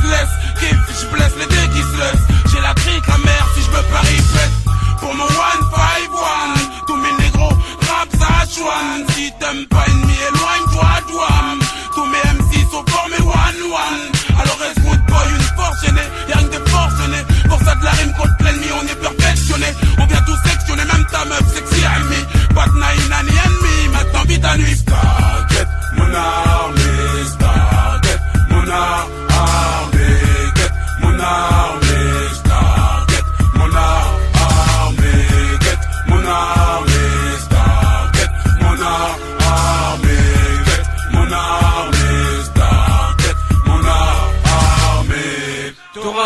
laisse. 0.09 0.35
Kiff, 0.59 0.79
je 1.01 1.05
blesse 1.13 1.35
les 1.39 1.47
dés 1.47 1.69
qui 1.73 1.81
se 1.81 1.97
laissent. 2.01 2.25
J'ai 2.51 2.61
la 2.61 2.73
trique, 2.73 3.07
la 3.07 3.17
mère, 3.17 3.45
si 3.55 3.61
je 3.65 3.69
veux 3.71 3.83
Paris 3.91 4.21
fête. 4.33 4.55
Pour 4.99 5.13
mon 5.15 5.27
151, 5.27 6.85
tous 6.87 6.97
mes 6.97 7.13
négros, 7.23 7.55
rap 7.87 8.09
Sachuan. 8.19 9.05
Si 9.15 9.31
t'aimes 9.39 9.65
pas 9.69 9.85
ennemi, 9.87 10.17
éloigne-toi, 10.29 10.91
douane. 11.09 11.61
Tous 11.95 12.05
mes 12.05 12.23
MC 12.37 12.51
sont 12.71 12.85
formés 12.91 13.23
one-one. 13.23 14.03
Alors 14.41 14.57
reste 14.59 14.79
boy, 14.81 15.27
une 15.35 15.47
force 15.57 15.79
gênée, 15.85 16.09
y'a 16.27 16.37
rien 16.37 16.47
que 16.47 16.57
des 16.57 16.69
forcenés. 16.69 17.25
Pour 17.47 17.59
ça 17.63 17.75
de 17.75 17.83
la 17.83 17.91
rime 17.91 18.13
contre 18.13 18.35
l'ennemi, 18.43 18.67
on 18.79 18.85
est 18.87 18.99
perfectionné. 18.99 19.67
On 19.99 20.05
vient 20.05 20.21
tout 20.21 20.37
sectionner, 20.45 20.83
même 20.85 21.05
ta 21.11 21.25
meuf 21.25 21.45
sexy 21.53 21.85
army. 21.85 22.21
Pas 22.55 22.67
de 22.67 22.77
naïna 22.77 23.23
ni 23.23 23.35
ennemi, 23.45 23.87
maintenant 23.93 24.23
vite 24.27 24.45
à 24.45 24.57
nuit. 24.57 24.75
Stargate, 24.75 25.69
mon 25.97 26.13
armée, 26.13 27.25
Stargate, 27.33 28.21
mon 28.49 28.67
armée, 28.69 29.13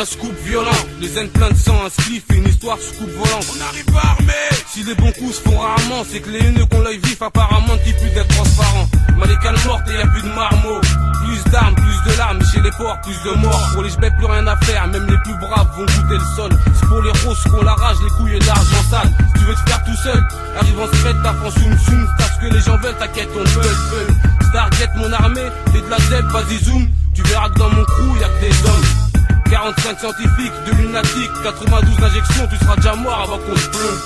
un 0.04 0.06
scoop 0.06 0.34
violent, 0.44 0.72
les 1.00 1.18
haines 1.18 1.30
plein 1.30 1.50
de 1.50 1.56
sang, 1.56 1.76
un 1.86 1.90
spliff 1.90 2.24
et 2.32 2.36
une 2.36 2.48
histoire 2.48 2.78
sous 2.78 2.94
coupe 2.96 3.10
volante. 3.12 3.46
On 3.56 3.62
arrive 3.62 3.86
pas 3.86 4.08
armé. 4.18 4.34
Si 4.68 4.84
les 4.84 4.96
bons 4.96 5.12
coups 5.14 5.36
se 5.36 5.42
font 5.42 5.58
rarement, 5.58 6.04
c'est 6.10 6.20
que 6.20 6.30
les 6.30 6.40
haineux 6.40 6.66
qu'on 6.66 6.82
l'œil 6.82 7.00
vif 7.04 7.22
apparemment 7.22 7.78
qui 7.86 7.94
plus 7.94 8.10
d'être 8.10 8.28
transparent. 8.28 8.88
Malécane 9.18 9.56
morte 9.66 9.90
et 9.90 9.98
y 9.98 10.02
a 10.02 10.08
plus 10.08 10.22
de 10.22 10.34
marmots. 10.36 10.82
Plus 11.26 11.44
d'armes, 11.52 11.76
plus 11.76 12.12
de 12.12 12.18
larmes, 12.18 12.40
chez 12.52 12.62
les 12.62 12.72
porcs, 12.72 13.00
plus 13.02 13.24
de 13.24 13.38
morts. 13.38 13.70
Pour 13.74 13.84
les 13.84 13.90
jbets, 13.90 14.12
plus 14.12 14.26
rien 14.26 14.46
à 14.48 14.56
faire, 14.58 14.88
même 14.88 15.06
les 15.08 15.18
plus 15.20 15.36
braves 15.40 15.68
vont 15.78 15.86
goûter 15.86 16.18
le 16.18 16.36
sol. 16.36 16.52
C'est 16.74 16.88
pour 16.88 17.02
les 17.02 17.12
roses 17.26 17.44
qu'on 17.44 17.64
la 17.64 17.74
rage, 17.74 17.98
les 18.04 18.10
couilles 18.18 18.36
et 18.36 18.40
l'argent 18.40 18.84
sale. 18.90 19.10
Si 19.28 19.40
tu 19.40 19.46
veux 19.46 19.56
te 19.56 19.70
faire 19.70 19.84
tout 19.84 19.96
seul, 20.04 20.28
arrive 20.60 20.80
en 20.80 20.88
secret, 20.88 21.14
ta 21.24 21.34
France 21.34 21.54
soum 21.54 21.78
soum. 21.80 22.08
T'as 22.18 22.26
ce 22.26 22.40
que 22.40 22.54
les 22.54 22.62
gens 22.62 22.78
veulent, 22.78 22.98
t'inquiète, 22.98 23.30
on 23.36 23.44
peut, 23.44 23.62
peut. 23.62 24.14
Stargate 24.50 24.96
mon 24.98 25.12
armée, 25.14 25.50
t'es 25.72 25.82
de 25.82 25.90
la 25.90 25.98
zeb, 25.98 26.26
vas-y 26.28 26.58
zoom. 26.64 26.88
Tu 27.14 27.22
verras 27.24 27.50
que 27.50 27.60
dans 27.60 27.70
mon 27.70 27.84
crew, 27.86 28.20
y'a 28.20 28.28
que 28.28 28.46
des 28.46 28.70
hommes. 28.70 29.04
45 29.50 30.00
scientifiques, 30.00 30.54
de 30.66 30.72
lunatiques, 30.82 31.32
92 31.44 32.04
injections, 32.04 32.48
tu 32.50 32.58
seras 32.58 32.76
déjà 32.76 32.96
mort 32.96 33.22
avant 33.22 33.38
qu'on 33.38 33.56
se 33.56 33.70
plombe. 33.70 34.00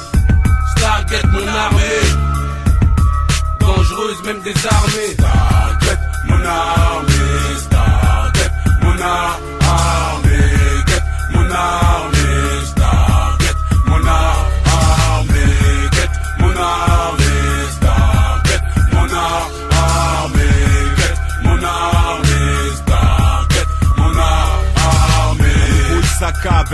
Stargate 0.75 1.25
mon 1.31 1.47
armée, 1.47 2.36
dangereuse 3.67 4.23
même 4.23 4.41
désarmée. 4.41 5.11
Stargate, 5.13 5.99
mon 6.29 6.41
armée, 6.45 7.55
Stargate, 7.65 8.51
mon 8.81 9.01
armée, 9.01 10.41
mon 11.33 11.51
armée, 11.51 12.16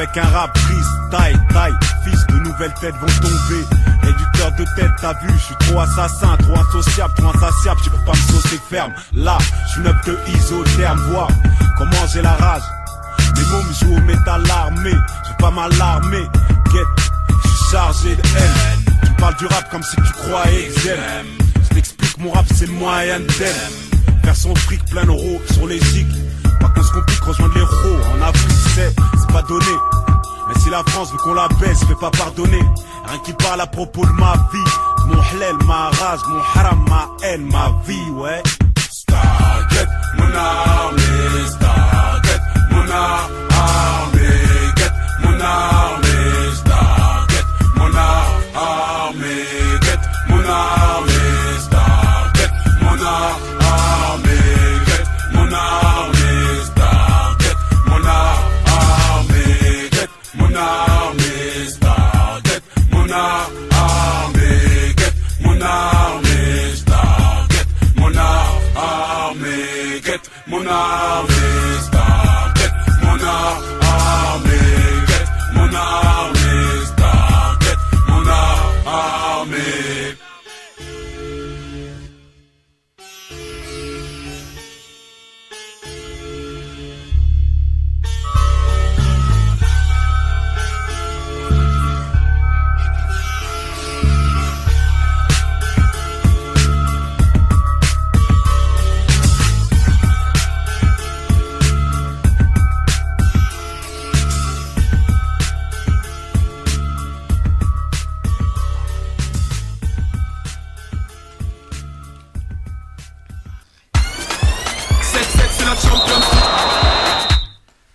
avec 0.04 0.18
un 0.18 0.30
rap 0.30 0.58
freestyle, 0.58 1.40
taille, 1.54 1.74
fils 2.04 2.28
de 2.28 2.40
nouvelles 2.40 2.74
têtes 2.82 2.96
vont 2.96 3.08
tomber. 3.22 3.66
Réducteur 4.02 4.52
de 4.52 4.66
tête, 4.76 4.92
t'as 5.00 5.14
vu, 5.14 5.30
je 5.34 5.44
suis 5.44 5.56
trop 5.60 5.80
assassin, 5.80 6.36
trop 6.40 6.60
insociable, 6.60 7.14
trop 7.16 7.30
insatiable, 7.30 7.80
tu 7.84 7.90
peux 7.90 8.06
pas 8.06 8.12
me 8.12 8.34
saucer 8.34 8.60
ferme. 8.70 8.94
Là, 9.14 9.38
je 9.68 9.72
suis 9.72 9.82
neuf 9.82 9.96
de 10.06 10.18
isotherme, 10.36 11.00
vois 11.12 11.28
comment 11.78 12.08
j'ai 12.12 12.22
la 12.22 12.34
rage. 12.34 12.64
Mes 13.36 13.42
me 13.42 13.74
jouent 13.74 13.98
au 13.98 14.02
métal 14.02 14.44
armé, 14.52 14.92
je 14.92 15.34
pas 15.42 15.52
m'alarmer. 15.52 16.28
Get, 16.72 16.80
je 17.44 17.48
suis 17.48 17.72
chargé 17.72 18.16
de 18.16 18.22
haine. 18.22 18.96
Tu 19.06 19.12
parles 19.14 19.36
du 19.38 19.46
rap 19.46 19.70
comme 19.72 19.84
si 19.84 19.96
tu 19.96 20.12
croyais 20.12 20.68
que 20.68 20.82
j'aime. 20.82 21.28
Je 21.64 21.76
t'explique, 21.76 22.18
mon 22.18 22.32
rap 22.32 22.46
c'est 22.54 22.70
moyen. 22.70 23.20
Faire 23.30 24.36
son 24.36 24.54
fric 24.56 24.84
plein 24.86 25.06
d'euros 25.06 25.42
sur 25.52 25.68
les 25.68 25.80
gigs. 25.80 26.14
Pas 26.60 26.70
qu'on 26.70 26.84
se 26.84 26.92
complique, 26.92 27.24
rejoindre 27.24 27.54
les 27.56 27.62
héros. 27.62 28.00
En 28.18 28.22
Afrique, 28.22 28.52
c'est, 28.76 28.96
c'est 29.20 29.32
pas 29.32 29.42
donné. 29.44 29.76
Mais 30.48 30.60
si 30.62 30.70
la 30.70 30.84
France 30.88 31.12
veut 31.12 31.18
qu'on 31.18 31.34
la 31.34 31.48
baisse, 31.60 31.84
vais 31.86 31.96
pas 31.96 32.12
pardonner. 32.12 32.64
Rien 33.08 33.20
qui 33.26 33.34
parle 33.34 33.62
à 33.62 33.68
propos 33.68 34.06
de 34.06 34.12
ma 34.12 34.34
vie. 34.52 34.72
Mon 35.08 35.20
halal, 35.20 35.56
ma 35.66 35.90
rage, 35.90 36.20
mon 36.30 36.40
haram, 36.56 36.86
ma 36.88 37.10
haine, 37.26 37.50
ma 37.52 37.72
vie, 37.86 38.10
ouais. 38.12 38.42
Stargate, 38.90 39.90
mon 40.18 40.36
armée, 40.36 41.48
Stargate, 41.48 42.42
mon 42.72 42.90
armée, 42.90 43.43
mon 70.74 71.33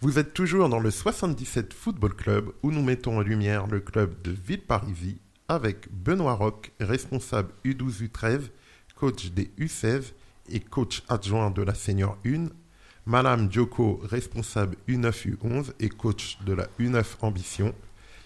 Vous 0.08 0.18
êtes 0.18 0.32
toujours 0.32 0.70
dans 0.70 0.80
le 0.80 0.90
77 0.90 1.74
Football 1.74 2.14
Club 2.14 2.50
où 2.62 2.70
nous 2.70 2.80
mettons 2.80 3.18
en 3.18 3.20
lumière 3.20 3.66
le 3.66 3.78
club 3.78 4.22
de 4.22 4.30
Villeparisis 4.30 5.16
avec 5.48 5.86
Benoît 5.92 6.32
Roch, 6.32 6.72
responsable 6.80 7.52
U12-U13, 7.66 8.44
coach 8.96 9.26
des 9.32 9.50
U16 9.58 10.14
et 10.48 10.60
coach 10.60 11.02
adjoint 11.10 11.50
de 11.50 11.60
la 11.60 11.74
Senior 11.74 12.16
1, 12.24 12.46
Madame 13.04 13.48
Dioko, 13.48 14.00
responsable 14.02 14.76
U9-U11 14.88 15.72
et 15.78 15.90
coach 15.90 16.38
de 16.46 16.54
la 16.54 16.68
U9 16.80 17.04
Ambition, 17.20 17.74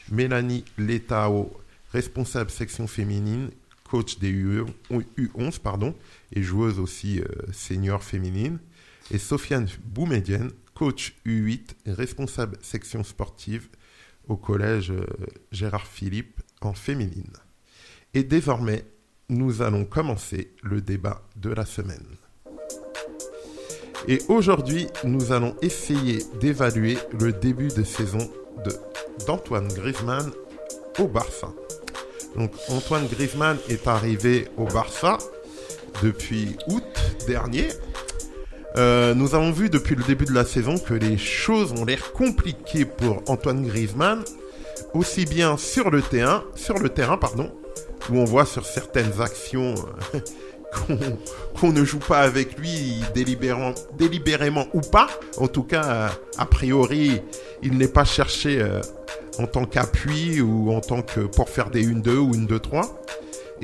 Mélanie 0.08 0.64
Letao, 0.78 1.50
responsable 1.92 2.52
section 2.52 2.86
féminine, 2.86 3.50
coach 3.82 4.20
des 4.20 4.32
U11 4.32 5.58
pardon, 5.58 5.96
et 6.32 6.44
joueuse 6.44 6.78
aussi 6.78 7.18
euh, 7.18 7.24
senior 7.50 8.04
féminine, 8.04 8.60
et 9.10 9.18
Sofiane 9.18 9.66
Boumedienne, 9.84 10.52
coach 10.82 11.12
U8, 11.24 11.76
responsable 11.86 12.58
section 12.60 13.04
sportive 13.04 13.68
au 14.26 14.36
collège 14.36 14.90
euh, 14.90 15.06
Gérard 15.52 15.86
Philippe 15.86 16.40
en 16.60 16.72
féminine. 16.72 17.32
Et 18.14 18.24
désormais, 18.24 18.84
nous 19.28 19.62
allons 19.62 19.84
commencer 19.84 20.50
le 20.64 20.80
débat 20.80 21.22
de 21.36 21.50
la 21.50 21.64
semaine. 21.66 22.04
Et 24.08 24.18
aujourd'hui, 24.26 24.88
nous 25.04 25.30
allons 25.30 25.54
essayer 25.62 26.24
d'évaluer 26.40 26.98
le 27.20 27.32
début 27.32 27.68
de 27.68 27.84
saison 27.84 28.28
de- 28.64 28.74
d'Antoine 29.28 29.68
Griezmann 29.68 30.32
au 30.98 31.06
Barça. 31.06 31.52
Donc 32.36 32.50
Antoine 32.68 33.06
Griezmann 33.06 33.56
est 33.68 33.86
arrivé 33.86 34.48
au 34.56 34.64
Barça 34.64 35.18
depuis 36.02 36.56
août 36.66 36.82
dernier. 37.28 37.68
Euh, 38.76 39.14
nous 39.14 39.34
avons 39.34 39.50
vu 39.50 39.68
depuis 39.68 39.94
le 39.94 40.02
début 40.02 40.24
de 40.24 40.32
la 40.32 40.44
saison 40.44 40.78
que 40.78 40.94
les 40.94 41.18
choses 41.18 41.72
ont 41.72 41.84
l'air 41.84 42.12
compliquées 42.12 42.86
pour 42.86 43.22
Antoine 43.28 43.66
Griezmann, 43.66 44.22
aussi 44.94 45.26
bien 45.26 45.56
sur 45.58 45.90
le 45.90 46.00
terrain, 46.00 46.44
sur 46.54 46.78
le 46.78 46.88
terrain 46.88 47.18
pardon, 47.18 47.50
où 48.10 48.16
on 48.16 48.24
voit 48.24 48.46
sur 48.46 48.64
certaines 48.64 49.20
actions 49.20 49.74
euh, 50.14 50.96
qu'on 51.60 51.72
ne 51.72 51.84
joue 51.84 51.98
pas 51.98 52.20
avec 52.20 52.58
lui 52.58 53.02
délibérément, 53.14 53.74
délibérément 53.98 54.66
ou 54.72 54.80
pas. 54.80 55.08
En 55.36 55.48
tout 55.48 55.64
cas, 55.64 55.84
euh, 55.84 56.08
a 56.38 56.46
priori, 56.46 57.20
il 57.62 57.76
n'est 57.76 57.88
pas 57.88 58.04
cherché 58.04 58.64
en 59.38 59.46
tant 59.46 59.66
qu'appui 59.66 60.40
ou 60.40 60.72
en 60.72 60.80
tant 60.80 61.02
que 61.02 61.20
pour 61.20 61.50
faire 61.50 61.68
des 61.68 61.86
1-2 61.86 62.16
ou 62.16 62.32
1-2-3. 62.32 62.88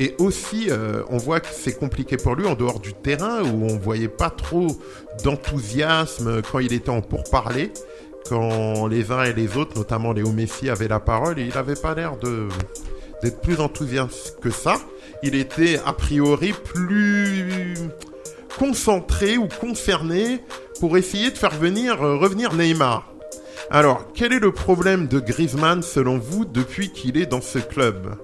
Et 0.01 0.15
aussi, 0.19 0.70
euh, 0.70 1.03
on 1.11 1.16
voit 1.16 1.41
que 1.41 1.49
c'est 1.53 1.77
compliqué 1.77 2.16
pour 2.16 2.37
lui 2.37 2.47
en 2.47 2.55
dehors 2.55 2.79
du 2.79 2.95
terrain 2.95 3.43
où 3.43 3.65
on 3.65 3.77
voyait 3.77 4.07
pas 4.07 4.31
trop 4.31 4.69
d'enthousiasme 5.25 6.41
quand 6.43 6.61
il 6.61 6.73
était 6.73 6.91
en 6.91 7.01
pourparler, 7.01 7.73
quand 8.29 8.87
les 8.87 9.11
uns 9.11 9.25
et 9.25 9.33
les 9.33 9.57
autres, 9.57 9.77
notamment 9.77 10.12
Léo 10.12 10.31
Messi, 10.31 10.70
avaient 10.70 10.87
la 10.87 11.01
parole 11.01 11.41
et 11.41 11.43
il 11.43 11.55
n'avait 11.55 11.75
pas 11.75 11.97
l'air 11.97 12.16
d'être 12.16 13.41
plus 13.41 13.59
enthousiaste 13.59 14.39
que 14.41 14.51
ça. 14.51 14.77
Il 15.25 15.35
était 15.35 15.81
a 15.85 15.93
priori 15.93 16.53
plus 16.53 17.75
concentré 18.57 19.37
ou 19.37 19.49
concerné 19.61 20.45
pour 20.79 20.97
essayer 20.97 21.33
de 21.33 21.37
faire 21.37 21.55
euh, 21.55 22.16
revenir 22.16 22.55
Neymar. 22.55 23.12
Alors, 23.69 24.12
quel 24.15 24.33
est 24.33 24.39
le 24.39 24.53
problème 24.53 25.09
de 25.09 25.19
Griezmann 25.19 25.83
selon 25.83 26.19
vous 26.19 26.45
depuis 26.45 26.91
qu'il 26.91 27.16
est 27.19 27.27
dans 27.27 27.41
ce 27.41 27.59
club? 27.59 28.16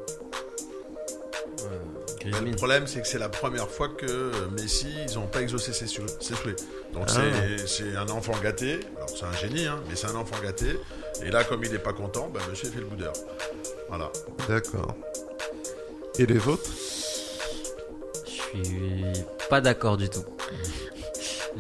Le 2.25 2.57
problème, 2.57 2.87
c'est 2.87 3.01
que 3.03 3.07
c'est 3.07 3.19
la 3.19 3.29
première 3.29 3.69
fois 3.69 3.89
que 3.89 4.33
Messi, 4.61 4.89
ils 5.09 5.15
n'ont 5.17 5.27
pas 5.27 5.43
exaucé 5.43 5.73
ses 5.73 5.87
sou- 5.87 6.03
ses 6.21 6.35
souhaits. 6.35 6.65
Donc 6.93 7.05
Ah. 7.09 7.21
c'est- 7.67 7.95
un 7.97 8.09
enfant 8.09 8.33
gâté. 8.43 8.81
Alors 8.97 9.11
c'est 9.11 9.25
un 9.25 9.33
génie, 9.33 9.67
hein, 9.67 9.81
mais 9.89 9.97
c'est 9.97 10.07
un 10.07 10.15
enfant 10.15 10.37
gâté. 10.43 10.79
Et 11.23 11.31
là, 11.31 11.45
comme 11.45 11.63
il 11.65 11.71
n'est 11.73 11.79
pas 11.79 11.93
content, 11.93 12.29
bah, 12.33 12.41
monsieur 12.51 12.71
fait 12.71 12.81
le 12.81 12.87
boudeur. 12.87 13.13
Voilà. 13.89 14.11
D'accord. 14.49 14.95
Et 16.19 16.27
les 16.27 16.47
autres 16.49 16.71
Je 18.27 18.31
suis 18.61 19.05
pas 19.51 19.61
d'accord 19.61 19.97
du 19.97 20.09
tout. 20.09 20.25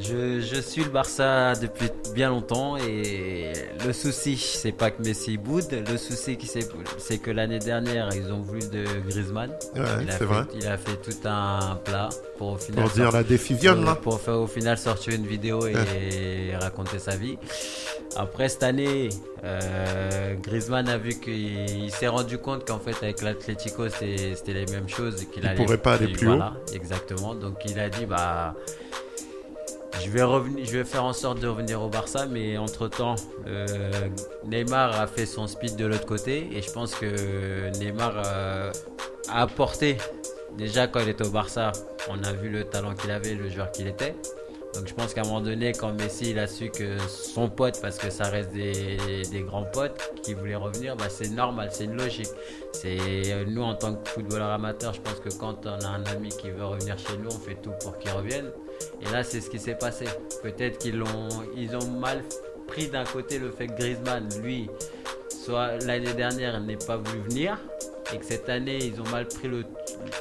Je, 0.00 0.40
je 0.40 0.60
suis 0.60 0.82
le 0.82 0.90
Barça 0.90 1.54
depuis 1.54 1.88
bien 2.14 2.30
longtemps 2.30 2.76
et 2.76 3.52
le 3.86 3.92
souci, 3.92 4.36
c'est 4.36 4.72
pas 4.72 4.90
que 4.90 5.02
Messi 5.02 5.38
boude. 5.38 5.84
Le 5.88 5.96
souci, 5.96 6.36
c'est 6.98 7.18
que 7.18 7.30
l'année 7.30 7.60
dernière, 7.60 8.08
ils 8.14 8.32
ont 8.32 8.40
voulu 8.40 8.60
de 8.60 8.84
Griezmann. 9.08 9.50
Ouais, 9.76 9.82
il, 10.02 10.10
a 10.10 10.12
fait, 10.12 10.24
vrai. 10.24 10.42
il 10.54 10.66
a 10.66 10.76
fait 10.76 10.96
tout 10.96 11.28
un 11.28 11.78
plat 11.84 12.08
pour 12.38 12.52
au 12.52 12.56
final 12.56 12.84
Pour 12.84 12.92
dire 12.92 13.12
la 13.12 13.22
décision, 13.22 13.74
pour, 13.74 13.84
là. 13.84 13.94
pour 13.94 14.20
faire 14.20 14.40
au 14.40 14.46
final 14.46 14.78
sortir 14.78 15.14
une 15.14 15.26
vidéo 15.26 15.66
et 15.66 16.56
raconter 16.56 16.98
sa 16.98 17.16
vie. 17.16 17.38
Après 18.16 18.48
cette 18.48 18.62
année, 18.62 19.08
euh, 19.42 20.34
Griezmann 20.36 20.88
a 20.88 20.98
vu 20.98 21.18
qu'il 21.18 21.84
il 21.84 21.90
s'est 21.90 22.06
rendu 22.06 22.38
compte 22.38 22.66
qu'en 22.66 22.78
fait 22.78 22.94
avec 23.02 23.22
l'Atlético 23.22 23.88
c'était 23.88 24.52
les 24.52 24.66
mêmes 24.66 24.88
choses 24.88 25.24
qu'il 25.32 25.42
Il 25.42 25.48
allait 25.48 25.56
pourrait 25.56 25.78
pas 25.78 25.94
aller 25.94 26.08
plus 26.08 26.26
voilà, 26.26 26.54
exactement. 26.72 27.34
Donc 27.34 27.64
il 27.64 27.78
a 27.78 27.88
dit 27.88 28.06
bah 28.06 28.54
je 30.02 30.76
vais 30.76 30.84
faire 30.84 31.04
en 31.04 31.12
sorte 31.12 31.40
de 31.40 31.46
revenir 31.46 31.82
au 31.82 31.88
Barça, 31.88 32.26
mais 32.26 32.58
entre 32.58 32.88
temps, 32.88 33.16
Neymar 34.46 35.00
a 35.00 35.06
fait 35.06 35.26
son 35.26 35.46
speed 35.46 35.76
de 35.76 35.86
l'autre 35.86 36.06
côté 36.06 36.48
et 36.52 36.62
je 36.62 36.70
pense 36.70 36.94
que 36.94 37.70
Neymar 37.78 38.14
euh, 38.16 38.72
a 39.28 39.42
apporté 39.42 39.96
déjà 40.56 40.86
quand 40.86 41.00
il 41.00 41.08
était 41.08 41.26
au 41.26 41.30
Barça, 41.30 41.72
on 42.08 42.22
a 42.22 42.32
vu 42.32 42.48
le 42.48 42.64
talent 42.64 42.94
qu'il 42.94 43.10
avait, 43.10 43.34
le 43.34 43.48
joueur 43.48 43.70
qu'il 43.72 43.86
était. 43.86 44.14
Donc 44.74 44.88
je 44.88 44.94
pense 44.94 45.14
qu'à 45.14 45.20
un 45.20 45.24
moment 45.24 45.40
donné, 45.40 45.72
quand 45.72 45.92
Messi 45.92 46.36
a 46.36 46.48
su 46.48 46.68
que 46.68 46.98
son 47.08 47.48
pote, 47.48 47.80
parce 47.80 47.96
que 47.96 48.10
ça 48.10 48.24
reste 48.24 48.50
des, 48.52 49.44
grands 49.46 49.64
potes 49.64 50.12
qui 50.22 50.34
voulaient 50.34 50.56
revenir, 50.56 50.96
bah, 50.96 51.08
c'est 51.08 51.28
normal, 51.28 51.68
c'est 51.70 51.84
une 51.84 51.96
logique. 51.96 52.28
C'est 52.72 52.98
euh, 52.98 53.44
nous 53.46 53.62
en 53.62 53.74
tant 53.74 53.94
que 53.94 54.08
footballeurs 54.08 54.50
amateurs, 54.50 54.92
je 54.92 55.00
pense 55.00 55.20
que 55.20 55.32
quand 55.38 55.64
on 55.66 55.84
a 55.84 55.88
un 55.88 56.04
ami 56.06 56.30
qui 56.30 56.50
veut 56.50 56.64
revenir 56.64 56.98
chez 56.98 57.16
nous, 57.16 57.28
on 57.28 57.38
fait 57.38 57.54
tout 57.62 57.72
pour 57.80 57.96
qu'il 57.98 58.10
revienne. 58.10 58.50
Et 59.02 59.12
là, 59.12 59.22
c'est 59.24 59.40
ce 59.40 59.50
qui 59.50 59.58
s'est 59.58 59.76
passé. 59.76 60.06
Peut-être 60.42 60.78
qu'ils 60.78 61.02
ont 61.02 61.90
mal 61.98 62.22
pris 62.66 62.88
d'un 62.88 63.04
côté 63.04 63.38
le 63.38 63.50
fait 63.50 63.66
que 63.66 63.76
Griezmann, 63.76 64.28
lui, 64.42 64.68
soit 65.28 65.76
l'année 65.84 66.14
dernière 66.14 66.60
n'ait 66.60 66.76
pas 66.76 66.96
voulu 66.96 67.20
venir 67.20 67.58
et 68.12 68.18
que 68.18 68.24
cette 68.24 68.48
année 68.48 68.78
ils 68.78 69.00
ont 69.00 69.08
mal 69.10 69.26
pris 69.26 69.48
le 69.48 69.64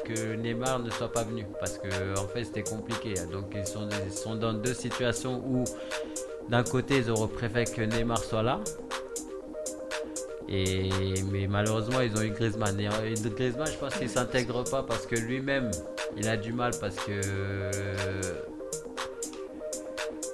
que 0.06 0.36
Neymar 0.36 0.80
ne 0.80 0.90
soit 0.90 1.12
pas 1.12 1.24
venu. 1.24 1.46
Parce 1.60 1.78
que 1.78 2.20
en 2.20 2.28
fait 2.28 2.46
c'était 2.46 2.64
compliqué 2.64 3.14
donc 3.32 3.54
ils 3.56 3.66
sont, 3.66 4.36
dans 4.36 4.54
deux 4.54 4.74
situations 4.74 5.42
où 5.46 5.64
d'un 6.50 6.64
côté 6.64 6.98
ils 6.98 7.10
auraient 7.10 7.28
préféré 7.28 7.66
que 7.66 7.82
Neymar 7.82 8.24
soit 8.24 8.44
là. 8.44 8.60
Mais 10.50 11.48
malheureusement 11.50 12.02
ils 12.02 12.16
ont 12.18 12.22
eu 12.22 12.30
Griezmann. 12.30 12.80
Et, 12.80 12.86
et 12.86 13.30
Griezmann 13.30 13.68
je 13.68 13.78
pense 13.78 13.96
qu'il 13.96 14.10
s'intègre 14.10 14.64
pas 14.64 14.84
parce 14.84 15.06
que 15.06 15.16
lui-même 15.16 15.72
il 16.18 16.28
a 16.28 16.38
du 16.38 16.54
mal 16.54 16.72
parce 16.80 16.96
que 16.96 17.22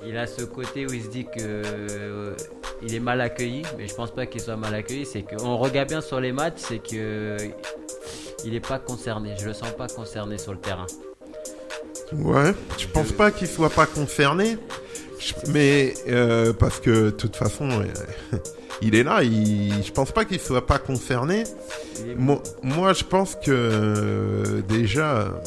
il 0.06 0.18
a 0.18 0.28
ce 0.28 0.44
côté 0.44 0.86
où 0.86 0.94
il 0.94 1.04
se 1.04 1.10
dit 1.10 1.26
que 1.26 1.40
euh, 1.40 2.36
il 2.82 2.96
est 2.96 3.00
mal 3.00 3.20
accueilli, 3.22 3.64
mais 3.78 3.88
je 3.88 3.94
pense 3.94 4.12
pas 4.12 4.26
qu'il 4.26 4.42
soit 4.42 4.56
mal 4.56 4.74
accueilli. 4.74 5.06
C'est 5.06 5.24
qu'on 5.24 5.58
regarde 5.58 5.90
bien 5.90 6.02
sur 6.02 6.20
les 6.20 6.32
matchs, 6.32 6.58
c'est 6.58 6.80
que 6.80 7.38
il 8.46 8.56
est 8.56 8.66
pas 8.66 8.80
concerné. 8.80 9.36
Je 9.40 9.48
le 9.48 9.54
sens 9.54 9.72
pas 9.72 9.88
concerné 9.88 10.38
sur 10.38 10.54
le 10.54 10.60
terrain. 10.60 10.88
Ouais, 12.14 12.54
je 12.78 12.88
pense 12.88 13.12
pas 13.12 13.30
qu'il 13.30 13.48
soit 13.48 13.70
pas 13.70 13.86
concerné, 13.86 14.58
mais 15.50 15.94
euh, 16.08 16.54
parce 16.54 16.80
que 16.80 17.06
de 17.06 17.10
toute 17.12 17.36
façon, 17.36 17.70
euh, 17.70 18.38
il 18.82 18.96
est 18.96 19.04
là. 19.04 19.24
Il, 19.24 19.84
je 19.84 19.92
pense 19.92 20.12
pas 20.12 20.26
qu'il 20.26 20.40
soit 20.40 20.66
pas 20.66 20.80
concerné. 20.80 21.44
Moi, 22.16 22.42
moi, 22.64 22.94
je 22.94 23.04
pense 23.04 23.36
que 23.36 23.52
euh, 23.52 24.62
déjà, 24.68 25.42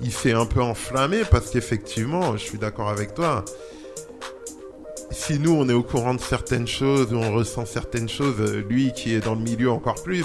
il 0.00 0.12
s'est 0.12 0.32
un 0.32 0.46
peu 0.46 0.62
enflammé 0.62 1.22
parce 1.30 1.50
qu'effectivement, 1.50 2.36
je 2.36 2.42
suis 2.42 2.58
d'accord 2.58 2.88
avec 2.88 3.14
toi. 3.14 3.44
Si 5.10 5.38
nous, 5.38 5.52
on 5.52 5.68
est 5.68 5.74
au 5.74 5.82
courant 5.82 6.14
de 6.14 6.20
certaines 6.20 6.66
choses, 6.66 7.12
on 7.12 7.32
ressent 7.32 7.66
certaines 7.66 8.08
choses, 8.08 8.40
lui 8.68 8.92
qui 8.92 9.14
est 9.14 9.20
dans 9.20 9.34
le 9.34 9.42
milieu 9.42 9.70
encore 9.70 10.02
plus, 10.02 10.24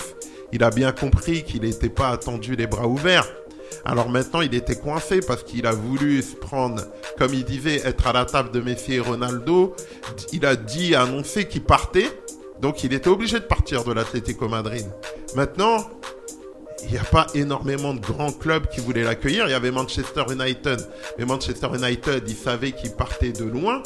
il 0.51 0.63
a 0.63 0.71
bien 0.71 0.91
compris 0.91 1.43
qu'il 1.43 1.61
n'était 1.61 1.89
pas 1.89 2.09
attendu 2.09 2.55
les 2.55 2.65
bras 2.65 2.88
ouverts. 2.88 3.27
Alors 3.85 4.09
maintenant, 4.09 4.41
il 4.41 4.53
était 4.53 4.75
coincé 4.75 5.19
parce 5.21 5.43
qu'il 5.43 5.65
a 5.65 5.71
voulu 5.71 6.21
se 6.21 6.35
prendre, 6.35 6.83
comme 7.17 7.33
il 7.33 7.43
disait, 7.43 7.81
être 7.85 8.07
à 8.07 8.13
la 8.13 8.25
table 8.25 8.51
de 8.51 8.61
Messi 8.61 8.93
et 8.93 8.99
Ronaldo. 8.99 9.75
Il 10.31 10.45
a 10.45 10.55
dit, 10.55 10.95
annoncé 10.95 11.47
qu'il 11.47 11.63
partait. 11.63 12.09
Donc 12.61 12.83
il 12.83 12.93
était 12.93 13.09
obligé 13.09 13.39
de 13.39 13.45
partir 13.45 13.83
de 13.83 13.93
l'Atlético 13.93 14.49
Madrid. 14.49 14.85
Maintenant, 15.35 15.85
il 16.83 16.91
n'y 16.91 16.97
a 16.97 17.03
pas 17.03 17.27
énormément 17.33 17.93
de 17.93 17.99
grands 17.99 18.31
clubs 18.31 18.67
qui 18.67 18.79
voulaient 18.79 19.03
l'accueillir. 19.03 19.47
Il 19.47 19.51
y 19.51 19.53
avait 19.53 19.71
Manchester 19.71 20.23
United. 20.29 20.79
Mais 21.17 21.25
Manchester 21.25 21.67
United, 21.73 22.23
ils 22.27 22.35
savaient 22.35 22.71
qu'il 22.71 22.91
partait 22.91 23.31
de 23.31 23.45
loin 23.45 23.81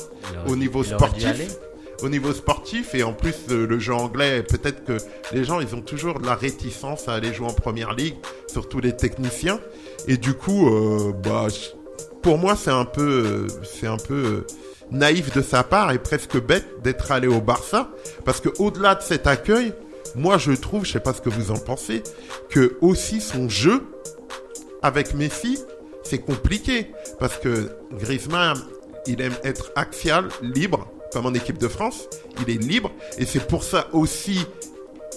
Il 0.46 0.52
au 0.52 0.56
niveau 0.56 0.84
il 0.84 0.90
sportif. 0.90 1.58
Au 2.04 2.10
niveau 2.10 2.34
sportif, 2.34 2.96
et 2.96 3.04
en 3.04 3.14
plus, 3.14 3.34
euh, 3.50 3.66
le 3.66 3.80
jeu 3.80 3.94
anglais, 3.94 4.44
peut-être 4.44 4.84
que 4.84 4.98
les 5.32 5.46
gens, 5.46 5.62
ils 5.62 5.74
ont 5.74 5.82
toujours 5.82 6.20
de 6.20 6.26
la 6.26 6.36
réticence 6.36 7.08
à 7.08 7.14
aller 7.14 7.34
jouer 7.34 7.48
en 7.48 7.54
première 7.54 7.94
ligue, 7.94 8.16
surtout 8.48 8.82
les 8.82 8.94
techniciens. 8.94 9.62
Et 10.10 10.18
du 10.18 10.34
coup, 10.34 10.68
euh, 10.68 11.14
bah, 11.14 11.48
pour 12.22 12.38
moi, 12.38 12.58
c'est 12.58 12.72
un 12.72 12.84
peu, 12.84 13.02
euh, 13.26 13.48
c'est 13.64 13.88
un 13.88 13.96
peu 13.96 14.46
naïf 14.92 15.34
de 15.34 15.42
sa 15.42 15.64
part 15.64 15.94
et 15.94 15.98
presque 15.98 16.38
bête 16.38 16.66
d'être 16.84 17.14
allé 17.14 17.28
au 17.28 17.40
Barça, 17.40 17.90
parce 18.26 18.42
que 18.42 18.50
au-delà 18.60 18.96
de 18.96 19.02
cet 19.02 19.26
accueil, 19.26 19.72
moi, 20.14 20.38
je 20.38 20.52
trouve, 20.52 20.86
je 20.86 20.92
sais 20.92 21.00
pas 21.00 21.14
ce 21.14 21.22
que 21.22 21.30
vous 21.30 21.52
en 21.52 21.58
pensez, 21.58 22.04
que 22.50 22.76
aussi 22.82 23.22
son 23.22 23.48
jeu 23.48 23.82
avec 24.82 25.14
Messi, 25.14 25.58
c'est 26.04 26.20
compliqué. 26.20 26.88
Parce 27.18 27.38
que 27.38 27.70
Griezmann, 27.94 28.58
il 29.08 29.22
aime 29.22 29.36
être 29.46 29.72
axial, 29.78 30.28
libre, 30.42 30.92
comme 31.14 31.26
en 31.26 31.34
équipe 31.34 31.58
de 31.58 31.68
France. 31.68 32.08
Il 32.42 32.54
est 32.54 32.62
libre 32.62 32.92
et 33.18 33.26
c'est 33.26 33.48
pour 33.48 33.64
ça 33.64 33.88
aussi, 33.94 34.46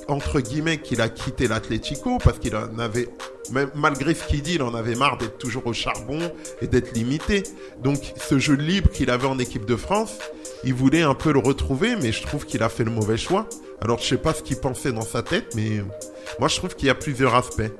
entre 0.08 0.40
guillemets, 0.40 0.78
qu'il 0.78 1.00
a 1.00 1.08
quitté 1.08 1.48
l'Atlético 1.48 2.18
parce 2.22 2.38
qu'il 2.38 2.54
en 2.54 2.78
avait, 2.78 3.08
même 3.50 3.70
malgré 3.74 4.14
ce 4.14 4.24
qu'il 4.24 4.42
dit, 4.42 4.54
il 4.54 4.62
en 4.62 4.74
avait 4.74 4.94
marre 4.94 5.18
d'être 5.18 5.38
toujours 5.38 5.66
au 5.66 5.72
charbon 5.72 6.18
et 6.60 6.66
d'être 6.66 6.92
limité. 6.92 7.42
Donc, 7.82 8.12
ce 8.16 8.38
jeu 8.38 8.54
libre 8.54 8.90
qu'il 8.90 9.10
avait 9.10 9.26
en 9.26 9.38
équipe 9.38 9.64
de 9.64 9.76
France, 9.76 10.18
il 10.64 10.74
voulait 10.74 11.02
un 11.02 11.14
peu 11.14 11.32
le 11.32 11.38
retrouver, 11.38 11.96
mais 11.96 12.12
je 12.12 12.22
trouve 12.22 12.44
qu'il 12.46 12.62
a 12.62 12.68
fait 12.68 12.84
le 12.84 12.90
mauvais 12.90 13.16
choix. 13.16 13.48
Alors, 13.80 13.98
je 13.98 14.04
sais 14.06 14.16
pas 14.16 14.34
ce 14.34 14.42
qu'il 14.42 14.56
pensait 14.56 14.92
dans 14.92 15.02
sa 15.02 15.22
tête, 15.22 15.54
mais 15.54 15.82
moi, 16.38 16.48
je 16.48 16.56
trouve 16.56 16.74
qu'il 16.74 16.88
y 16.88 16.90
a 16.90 16.94
plusieurs 16.94 17.34
aspects. 17.34 17.70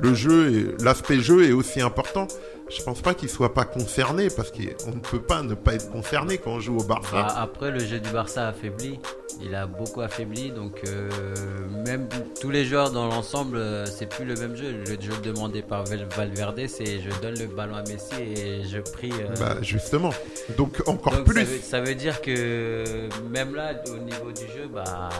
Le 0.00 0.14
jeu, 0.14 0.76
l'aspect 0.80 1.20
jeu 1.20 1.48
est 1.48 1.52
aussi 1.52 1.80
important. 1.80 2.26
Je 2.70 2.82
pense 2.82 3.02
pas 3.02 3.14
qu'il 3.14 3.28
soit 3.28 3.52
pas 3.52 3.64
concerné 3.66 4.28
parce 4.30 4.50
qu'on 4.50 4.90
ne 4.94 5.00
peut 5.00 5.20
pas 5.20 5.42
ne 5.42 5.54
pas 5.54 5.74
être 5.74 5.90
concerné 5.92 6.38
quand 6.38 6.52
on 6.52 6.60
joue 6.60 6.78
au 6.78 6.82
Barça. 6.82 7.10
Bah, 7.12 7.34
après, 7.36 7.70
le 7.70 7.78
jeu 7.80 8.00
du 8.00 8.08
Barça 8.10 8.46
a 8.46 8.48
affaibli. 8.48 8.98
Il 9.42 9.54
a 9.54 9.66
beaucoup 9.66 10.00
affaibli. 10.00 10.50
Donc, 10.50 10.80
euh, 10.86 11.08
même 11.86 12.08
tous 12.40 12.50
les 12.50 12.64
joueurs 12.64 12.90
dans 12.90 13.06
l'ensemble, 13.06 13.58
euh, 13.58 13.84
c'est 13.84 14.06
plus 14.06 14.24
le 14.24 14.34
même 14.34 14.56
jeu. 14.56 14.72
Le 14.72 14.86
jeu 15.00 15.12
demandé 15.22 15.60
par 15.62 15.84
Val- 15.84 16.08
Valverde, 16.16 16.66
c'est 16.66 17.00
je 17.00 17.10
donne 17.20 17.38
le 17.38 17.46
ballon 17.46 17.74
à 17.76 17.82
Messi 17.82 18.14
et 18.20 18.64
je 18.64 18.78
prie. 18.78 19.12
euh, 19.12 19.34
Bah, 19.38 19.56
justement. 19.60 20.10
Donc, 20.56 20.82
encore 20.86 21.12
donc, 21.12 21.24
plus. 21.26 21.40
Ça 21.44 21.50
veut, 21.52 21.58
ça 21.60 21.80
veut 21.82 21.94
dire 21.94 22.22
que 22.22 22.84
même 23.30 23.54
là, 23.54 23.72
au 23.88 23.98
niveau 23.98 24.32
du 24.32 24.46
jeu, 24.56 24.68
bah. 24.72 25.10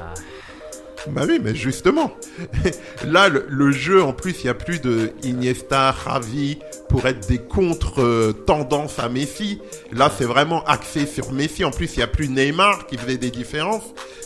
Bah 1.08 1.22
oui, 1.28 1.38
mais 1.42 1.54
justement. 1.54 2.12
Là, 3.04 3.28
le, 3.28 3.44
le 3.48 3.70
jeu, 3.72 4.02
en 4.02 4.12
plus, 4.12 4.40
il 4.40 4.44
n'y 4.44 4.50
a 4.50 4.54
plus 4.54 4.80
de 4.80 5.12
Iniesta, 5.22 5.90
Ravi 5.90 6.58
pour 6.88 7.06
être 7.06 7.26
des 7.28 7.38
contre-tendances 7.38 8.98
à 8.98 9.08
Messi. 9.08 9.60
Là, 9.92 10.10
c'est 10.16 10.24
vraiment 10.24 10.64
axé 10.64 11.06
sur 11.06 11.32
Messi. 11.32 11.64
En 11.64 11.70
plus, 11.70 11.94
il 11.94 11.98
n'y 11.98 12.02
a 12.04 12.06
plus 12.08 12.28
Neymar 12.28 12.86
qui 12.86 12.96
faisait 12.96 13.18
des 13.18 13.30
différences. 13.30 13.84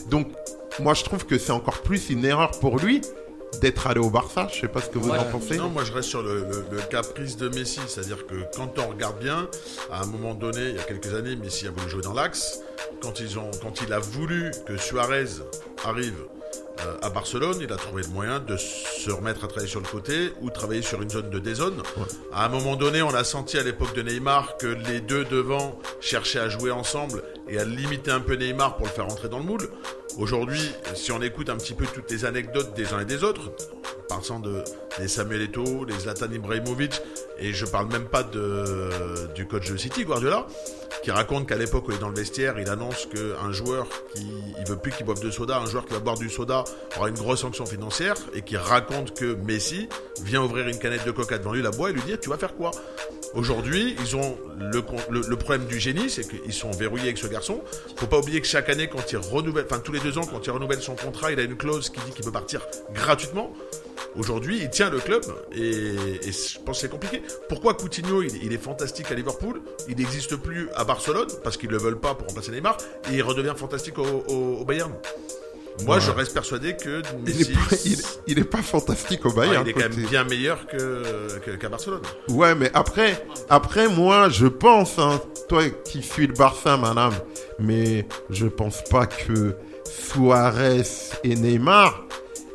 Donc, 0.08 0.28
moi, 0.80 0.94
je 0.94 1.02
trouve 1.04 1.26
que 1.26 1.38
c'est 1.38 1.52
encore 1.52 1.82
plus 1.82 2.10
une 2.10 2.24
erreur 2.24 2.52
pour 2.60 2.78
lui 2.78 3.00
d'être 3.62 3.86
allé 3.86 3.98
au 3.98 4.10
Barça. 4.10 4.46
Je 4.54 4.60
sais 4.60 4.68
pas 4.68 4.80
ce 4.82 4.90
que 4.90 4.98
vous 4.98 5.10
Ouais, 5.10 5.18
en 5.18 5.24
pensez. 5.24 5.56
Non, 5.56 5.70
moi 5.70 5.82
je 5.82 5.90
reste 5.92 6.10
sur 6.10 6.22
le, 6.22 6.40
le- 6.40 6.64
le 6.70 6.80
caprice 6.90 7.38
de 7.38 7.48
Messi, 7.48 7.80
c'est-à-dire 7.88 8.26
que 8.26 8.34
quand 8.54 8.78
on 8.78 8.90
regarde 8.90 9.18
bien, 9.18 9.48
à 9.90 10.02
un 10.02 10.06
moment 10.06 10.34
donné, 10.34 10.60
il 10.68 10.76
y 10.76 10.78
a 10.78 10.82
quelques 10.82 11.14
années, 11.14 11.34
Messi 11.34 11.66
a 11.66 11.70
voulu 11.70 11.88
jouer 11.90 12.02
dans 12.02 12.12
l'axe. 12.12 12.60
Quand 13.00 13.18
ils 13.20 13.38
ont, 13.38 13.50
quand 13.62 13.80
il 13.80 13.92
a 13.94 13.98
voulu 13.98 14.50
que 14.66 14.76
Suarez 14.76 15.24
arrive 15.84 16.18
euh, 16.80 16.96
à 17.02 17.10
Barcelone, 17.10 17.58
il 17.60 17.72
a 17.72 17.76
trouvé 17.76 18.02
le 18.02 18.08
moyen 18.08 18.38
de 18.38 18.56
se 18.56 19.10
remettre 19.10 19.44
à 19.44 19.48
travailler 19.48 19.68
sur 19.68 19.80
le 19.80 19.86
côté 19.86 20.32
ou 20.40 20.50
travailler 20.50 20.82
sur 20.82 21.02
une 21.02 21.10
zone 21.10 21.28
de 21.28 21.38
dézone. 21.38 21.82
À 22.32 22.46
un 22.46 22.48
moment 22.48 22.76
donné, 22.76 23.02
on 23.02 23.12
a 23.14 23.24
senti 23.24 23.58
à 23.58 23.62
l'époque 23.62 23.94
de 23.94 24.02
Neymar 24.02 24.56
que 24.58 24.66
les 24.66 25.00
deux 25.00 25.24
devant 25.24 25.78
cherchaient 26.00 26.38
à 26.38 26.48
jouer 26.48 26.70
ensemble 26.70 27.22
et 27.48 27.58
à 27.58 27.64
limiter 27.64 28.10
un 28.10 28.20
peu 28.20 28.34
Neymar 28.34 28.76
pour 28.76 28.86
le 28.86 28.92
faire 28.92 29.08
rentrer 29.08 29.28
dans 29.28 29.38
le 29.38 29.44
moule. 29.44 29.68
Aujourd'hui, 30.18 30.72
si 30.94 31.10
on 31.12 31.20
écoute 31.20 31.50
un 31.50 31.56
petit 31.56 31.74
peu 31.74 31.86
toutes 31.86 32.10
les 32.10 32.24
anecdotes 32.24 32.74
des 32.74 32.92
uns 32.92 33.00
et 33.00 33.04
des 33.04 33.24
autres, 33.24 33.52
passant 34.08 34.40
de 34.40 34.62
des 34.98 35.08
Samuel 35.08 35.42
Eto'o, 35.42 35.84
les 35.84 35.94
Zlatan 35.94 36.30
Ibrahimovic, 36.32 37.00
et 37.38 37.52
je 37.52 37.64
parle 37.66 37.88
même 37.88 38.06
pas 38.06 38.24
de, 38.24 38.90
du 39.34 39.46
coach 39.46 39.70
de 39.70 39.76
City, 39.76 40.04
Guardiola, 40.04 40.46
qui 41.02 41.10
raconte 41.10 41.48
qu'à 41.48 41.56
l'époque 41.56 41.88
où 41.88 41.92
il 41.92 41.96
est 41.96 42.00
dans 42.00 42.08
le 42.08 42.16
vestiaire, 42.16 42.58
il 42.58 42.68
annonce 42.68 43.06
qu'un 43.06 43.52
joueur 43.52 43.86
qui 44.14 44.26
il 44.58 44.68
veut 44.68 44.76
plus 44.76 44.92
qu'il 44.92 45.06
boive 45.06 45.20
de 45.20 45.30
soda, 45.30 45.58
un 45.58 45.66
joueur 45.66 45.86
qui 45.86 45.94
va 45.94 46.00
boire 46.00 46.18
du 46.18 46.28
soda 46.28 46.64
aura 46.96 47.08
une 47.08 47.14
grosse 47.14 47.40
sanction 47.40 47.66
financière 47.66 48.14
et 48.34 48.42
qui 48.42 48.56
raconte 48.56 49.14
que 49.14 49.34
Messi 49.34 49.88
vient 50.22 50.42
ouvrir 50.42 50.68
une 50.68 50.78
canette 50.78 51.04
de 51.04 51.10
coca 51.10 51.38
devant 51.38 51.52
lui, 51.52 51.62
la 51.62 51.70
boit 51.70 51.90
et 51.90 51.92
lui 51.92 52.02
dit 52.02 52.16
tu 52.18 52.28
vas 52.28 52.38
faire 52.38 52.54
quoi? 52.54 52.70
Aujourd'hui, 53.34 53.94
ils 54.00 54.16
ont 54.16 54.38
le, 54.58 54.82
le 55.10 55.36
problème 55.36 55.66
du 55.66 55.78
génie, 55.78 56.08
c'est 56.08 56.26
qu'ils 56.26 56.52
sont 56.52 56.70
verrouillés 56.70 57.04
avec 57.04 57.18
ce 57.18 57.26
garçon. 57.26 57.60
Faut 57.96 58.06
pas 58.06 58.18
oublier 58.18 58.40
que 58.40 58.46
chaque 58.46 58.70
année, 58.70 58.88
quand 58.88 59.12
il 59.12 59.18
renouvelle, 59.18 59.66
enfin 59.70 59.80
tous 59.80 59.92
les 59.92 60.00
deux 60.00 60.16
ans, 60.16 60.24
quand 60.24 60.46
il 60.46 60.50
renouvelle 60.50 60.80
son 60.80 60.96
contrat, 60.96 61.30
il 61.30 61.38
a 61.38 61.42
une 61.42 61.56
clause 61.56 61.90
qui 61.90 62.00
dit 62.00 62.12
qu'il 62.12 62.24
peut 62.24 62.32
partir 62.32 62.66
gratuitement. 62.92 63.52
Aujourd'hui, 64.16 64.58
il 64.62 64.70
tient 64.70 64.90
le 64.90 64.98
club 64.98 65.22
et, 65.52 65.60
et 65.60 66.32
je 66.32 66.58
pense 66.64 66.76
que 66.76 66.80
c'est 66.82 66.88
compliqué. 66.90 67.22
Pourquoi 67.48 67.74
Coutinho, 67.74 68.22
il, 68.22 68.44
il 68.44 68.52
est 68.52 68.62
fantastique 68.62 69.10
à 69.10 69.14
Liverpool, 69.14 69.60
il 69.88 69.96
n'existe 69.96 70.36
plus 70.36 70.68
à 70.74 70.84
Barcelone 70.84 71.28
parce 71.44 71.56
qu'ils 71.56 71.70
le 71.70 71.78
veulent 71.78 72.00
pas 72.00 72.14
pour 72.14 72.26
remplacer 72.28 72.50
Neymar 72.50 72.76
et 73.10 73.16
il 73.16 73.22
redevient 73.22 73.54
fantastique 73.56 73.98
au, 73.98 74.04
au- 74.28 74.58
au 74.60 74.64
Bayern? 74.64 74.92
Moi, 75.84 75.94
Ouais. 75.96 76.00
je 76.02 76.10
reste 76.10 76.34
persuadé 76.34 76.74
que 76.76 77.02
Il 77.24 77.36
Messi, 77.36 77.52
est, 77.52 78.42
pas, 78.50 78.58
il, 78.58 78.62
fantastique 78.64 79.24
au 79.26 79.32
Bayern. 79.32 79.62
il 79.64 79.70
est 79.70 79.72
quand 79.74 79.88
même 79.88 80.06
bien 80.08 80.24
meilleur 80.24 80.66
que 80.66 81.38
que- 81.38 81.52
qu'à 81.52 81.68
Barcelone. 81.68 82.02
Ouais, 82.28 82.56
mais 82.56 82.68
après, 82.74 83.24
après 83.48 83.86
moi, 83.86 84.28
je 84.28 84.48
pense, 84.48 84.98
hein, 84.98 85.20
toi 85.48 85.62
qui 85.84 86.02
suis 86.02 86.26
le 86.26 86.32
Barça, 86.34 86.76
madame, 86.76 87.14
mais 87.60 88.08
je 88.28 88.46
pense 88.48 88.82
pas 88.90 89.06
que 89.06 89.54
Suarez 89.84 90.82
et 91.22 91.36
Neymar 91.36 92.04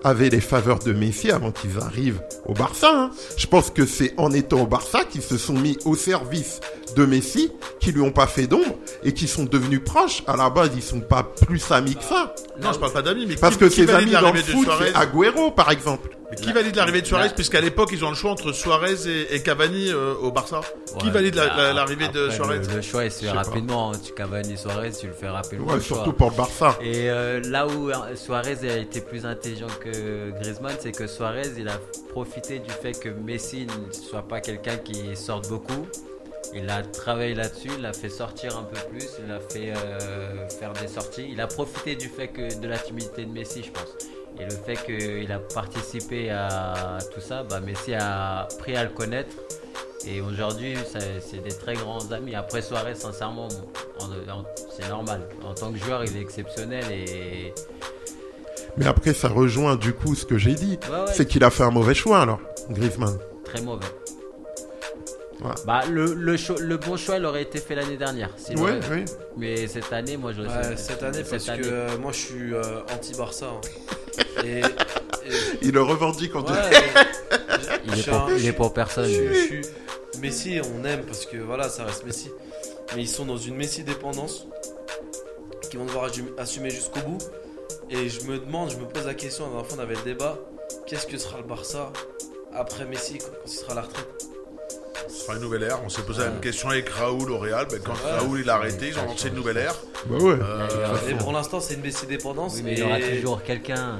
avaient 0.04 0.30
les 0.30 0.42
faveurs 0.42 0.80
de 0.80 0.94
Messi 0.94 1.32
avant 1.32 1.52
qu'ils 1.52 1.80
arrivent 1.80 2.22
au 2.46 2.54
Barça. 2.54 2.92
hein. 2.94 3.12
Je 3.38 3.48
pense 3.48 3.70
que 3.70 3.86
c'est 3.86 4.14
en 4.18 4.32
étant 4.32 4.62
au 4.62 4.68
Barça 4.68 5.04
qu'ils 5.06 5.22
se 5.22 5.38
sont 5.38 5.54
mis 5.54 5.78
au 5.86 5.96
service 5.96 6.60
de 6.96 7.06
Messi, 7.06 7.52
qui 7.80 7.92
lui 7.92 8.02
ont 8.02 8.12
pas 8.12 8.28
fait 8.28 8.48
d'ombre 8.48 8.76
et 9.04 9.14
qui 9.14 9.28
sont 9.28 9.46
devenus 9.46 9.82
proches. 9.84 10.24
À 10.28 10.36
la 10.36 10.50
base, 10.50 10.72
ils 10.76 10.84
sont 10.84 11.00
pas 11.02 11.24
plus 11.24 11.64
amis 11.72 11.96
que 11.96 12.04
ça. 12.04 12.36
Non, 12.62 12.72
je 12.74 12.80
parle 12.80 12.94
pas 12.94 13.02
d'amis, 13.02 13.26
mais 13.28 13.36
Parce 13.36 13.56
qui- 13.56 13.62
que 13.62 13.66
qui 13.66 13.86
ses 13.86 13.90
amis 13.92 14.12
dans 14.12 14.32
le 14.32 14.42
foot, 14.42 14.68
c'est 14.80 14.94
Agüero, 14.96 15.52
par 15.52 15.72
exemple. 15.72 16.10
Qui 16.36 16.52
valide 16.54 16.76
l'arrivée 16.76 17.02
de 17.02 17.08
Suarez 17.08 17.30
Puisqu'à 17.36 17.62
l'époque, 17.62 17.90
ils 17.94 18.04
ont 18.06 18.10
le 18.10 18.16
choix 18.16 18.32
entre 18.32 18.52
Suarez 18.52 19.08
et, 19.08 19.36
et 19.36 19.42
Cavani 19.44 19.90
euh, 19.92 20.14
au 20.16 20.32
Barça. 20.32 20.62
qui 21.00 21.10
valide 21.10 21.36
la- 21.36 21.48
bah, 21.48 21.54
la- 21.58 21.74
l'arrivée 21.74 22.08
de 22.10 22.30
Suarez 22.30 22.60
le, 22.60 22.76
le 22.76 22.82
choix, 22.82 23.06
il 23.06 23.12
se 23.12 23.26
fait 23.26 23.28
pas. 23.32 23.44
rapidement. 23.44 23.92
hein. 23.92 24.00
Tu 24.04 24.14
Cavani 24.14 24.58
Suarez, 24.58 24.92
tu 24.92 25.08
le 25.08 25.14
fais 25.14 25.30
rapidement. 25.30 25.68
Ouais, 25.74 25.80
surtout 25.80 26.04
choix. 26.06 26.14
pour 26.16 26.30
le 26.32 26.36
Barça. 26.36 26.78
Et 26.82 27.10
euh, 27.10 27.42
là 27.50 27.68
où 27.68 27.90
euh, 27.90 27.94
Suarez 28.16 28.58
a 28.70 28.78
été 28.78 29.02
plus 29.02 29.26
intelligent 29.26 29.68
que 29.82 30.32
Griezmann, 30.40 30.76
c'est 30.80 30.92
que 30.92 31.08
Suarez, 31.08 31.52
il 31.58 31.68
a 31.68 31.80
profité 32.10 32.60
du 32.60 32.70
fait 32.72 32.94
que 33.00 33.10
Messi 33.10 33.66
ne 33.68 33.92
soit 33.94 34.28
pas 34.28 34.40
quelqu'un 34.42 34.78
qui 34.78 35.16
sorte 35.16 35.50
beaucoup. 35.50 35.88
Il 36.56 36.70
a 36.70 36.84
travaillé 36.84 37.34
là-dessus, 37.34 37.70
il 37.78 37.82
l'a 37.82 37.94
fait 37.94 38.10
sortir 38.10 38.56
un 38.58 38.64
peu 38.64 38.78
plus, 38.92 39.08
il 39.26 39.32
a 39.32 39.40
fait 39.40 39.74
euh, 39.76 40.48
faire 40.50 40.72
des 40.74 40.88
sorties. 40.88 41.28
Il 41.32 41.42
a 41.42 41.48
profité 41.48 41.96
du 41.96 42.08
fait 42.10 42.28
que 42.28 42.60
de 42.60 42.68
la 42.68 42.78
timidité 42.78 43.26
de 43.26 43.32
Messi, 43.32 43.64
je 43.64 43.72
pense. 43.72 43.88
Et 44.40 44.46
le 44.46 44.52
fait 44.52 44.76
qu'il 44.84 45.32
a 45.32 45.40
participé 45.40 46.30
à 46.32 46.98
tout 47.14 47.22
ça, 47.22 47.44
bah, 47.44 47.60
Messi 47.60 47.94
a 47.94 48.42
appris 48.42 48.76
à 48.76 48.84
le 48.84 48.90
connaître. 48.90 49.36
Et 50.06 50.20
aujourd'hui, 50.22 50.76
c'est 51.22 51.42
des 51.44 51.52
très 51.56 51.76
grands 51.76 52.12
amis. 52.12 52.36
Après 52.36 52.62
Suarez, 52.62 52.96
sincèrement, 52.96 53.48
en- 54.00 54.06
en- 54.06 54.44
c'est 54.76 54.90
normal. 54.90 55.22
En 55.46 55.54
tant 55.54 55.72
que 55.72 55.78
joueur, 55.78 56.04
il 56.04 56.18
est 56.18 56.22
exceptionnel 56.22 56.84
et 56.92 57.54
Mais 58.76 58.88
après, 58.88 59.14
ça 59.14 59.28
rejoint 59.30 59.76
du 59.76 59.94
coup 59.94 60.16
ce 60.16 60.26
que 60.26 60.38
j'ai 60.38 60.56
dit. 60.56 60.80
Ouais, 60.92 60.96
ouais. 61.02 61.06
C'est 61.14 61.26
qu'il 61.28 61.44
a 61.44 61.50
fait 61.52 61.64
un 61.64 61.70
mauvais 61.72 61.94
choix 61.94 62.22
alors, 62.22 62.40
Griezmann. 62.72 63.18
très 63.46 63.62
mauvais. 63.62 63.86
Ouais. 65.44 65.52
Bah, 65.68 65.82
le, 65.90 66.14
le, 66.14 66.38
cho- 66.38 66.58
le 66.60 66.78
bon 66.78 66.98
choix, 66.98 67.18
il 67.18 67.26
aurait 67.26 67.44
été 67.44 67.60
fait 67.60 67.76
l'année 67.76 67.98
dernière. 67.98 68.30
Ouais, 68.50 68.60
aurait- 68.62 68.80
oui. 68.92 69.06
Mais 69.38 69.68
cette 69.68 69.92
année, 69.94 70.18
moi, 70.18 70.32
je 70.34 70.42
Ouais, 70.42 70.76
cette 70.78 71.04
année, 71.04 71.24
parce 71.30 71.46
que 71.46 71.52
euh, 71.66 71.98
moi 72.00 72.12
je 72.12 72.18
suis 72.18 72.54
euh, 72.54 72.80
anti-Barça. 72.94 73.46
hein. 73.48 73.62
Et, 74.44 74.60
et- 74.60 74.64
Il 75.62 75.72
le 75.72 75.82
revendique 75.84 76.36
en 76.36 76.42
Ouais, 76.44 76.52
mais- 76.72 77.40
Il 77.86 78.00
est 78.00 78.04
pour- 78.10 78.16
un- 78.16 78.36
il 78.38 78.46
est 78.48 78.54
pour 78.54 78.74
personne, 78.74 79.06
je 79.06 79.10
suis- 79.14 79.28
lui. 79.28 79.36
je 79.36 79.46
suis- 79.46 79.62
Messi, 80.20 80.60
on 80.80 80.84
aime 80.86 81.04
parce 81.06 81.26
que 81.26 81.38
voilà, 81.38 81.70
ça 81.70 81.84
reste 81.86 82.06
Messi. 82.06 82.30
Mais 82.96 83.02
ils 83.04 83.10
sont 83.10 83.26
dans 83.26 83.38
une 83.38 83.56
Messi 83.56 83.84
dépendance 83.84 84.48
qui 85.70 85.78
vont 85.78 85.86
devoir 85.86 86.10
assumer- 86.38 86.70
jusqu'au 86.70 87.00
bout. 87.02 87.18
Et 87.90 88.10
je 88.10 88.22
me 88.24 88.38
demande, 88.40 88.72
je 88.72 88.78
me 88.78 88.86
pose 88.86 89.06
la 89.06 89.14
question, 89.14 89.46
la 89.46 89.50
dernière 89.52 89.68
fois 89.68 89.78
on 89.80 89.82
avait 89.82 89.96
le 89.96 90.02
débat, 90.04 90.38
qu'est-ce 90.88 91.06
que 91.08 91.18
sera 91.18 91.38
le 91.38 91.44
Barça 91.44 91.92
après 92.54 92.86
Messi 92.86 93.18
quoi, 93.18 93.30
quand 93.30 93.52
il 93.52 93.58
sera 93.58 93.72
à 93.74 93.76
la 93.76 93.82
retraite? 93.82 94.08
Ce 95.10 95.26
sera 95.26 95.34
une 95.36 95.42
nouvelle 95.42 95.64
ère. 95.64 95.80
On 95.86 95.90
s'est 95.90 96.02
posé 96.04 96.22
la 96.24 96.30
même 96.30 96.40
question 96.42 96.70
avec 96.70 96.90
Raoul 96.90 97.32
au 97.32 97.38
Real. 97.38 97.68
Ben, 97.70 97.80
quand. 97.84 97.94
Raoul 98.04 98.40
il 98.42 98.50
a 98.50 98.56
arrêté, 98.56 98.88
ils 98.90 99.00
ont 99.00 99.06
lancé 99.06 99.28
une 99.28 99.36
nouvelle 99.36 99.58
ère. 99.58 99.76
Bah 100.08 100.18
ouais. 100.18 100.38
Euh, 100.42 100.68
Et 101.10 101.14
pour 101.16 101.32
l'instant, 101.32 101.60
c'est 101.60 101.76
une 101.76 101.82
Messi 101.82 102.06
dépendance. 102.06 102.56
Oui, 102.56 102.62
mais 102.64 102.74
il 102.74 102.80
y 102.80 102.84
aura 102.84 103.00
toujours 103.00 103.44
quelqu'un. 103.44 103.98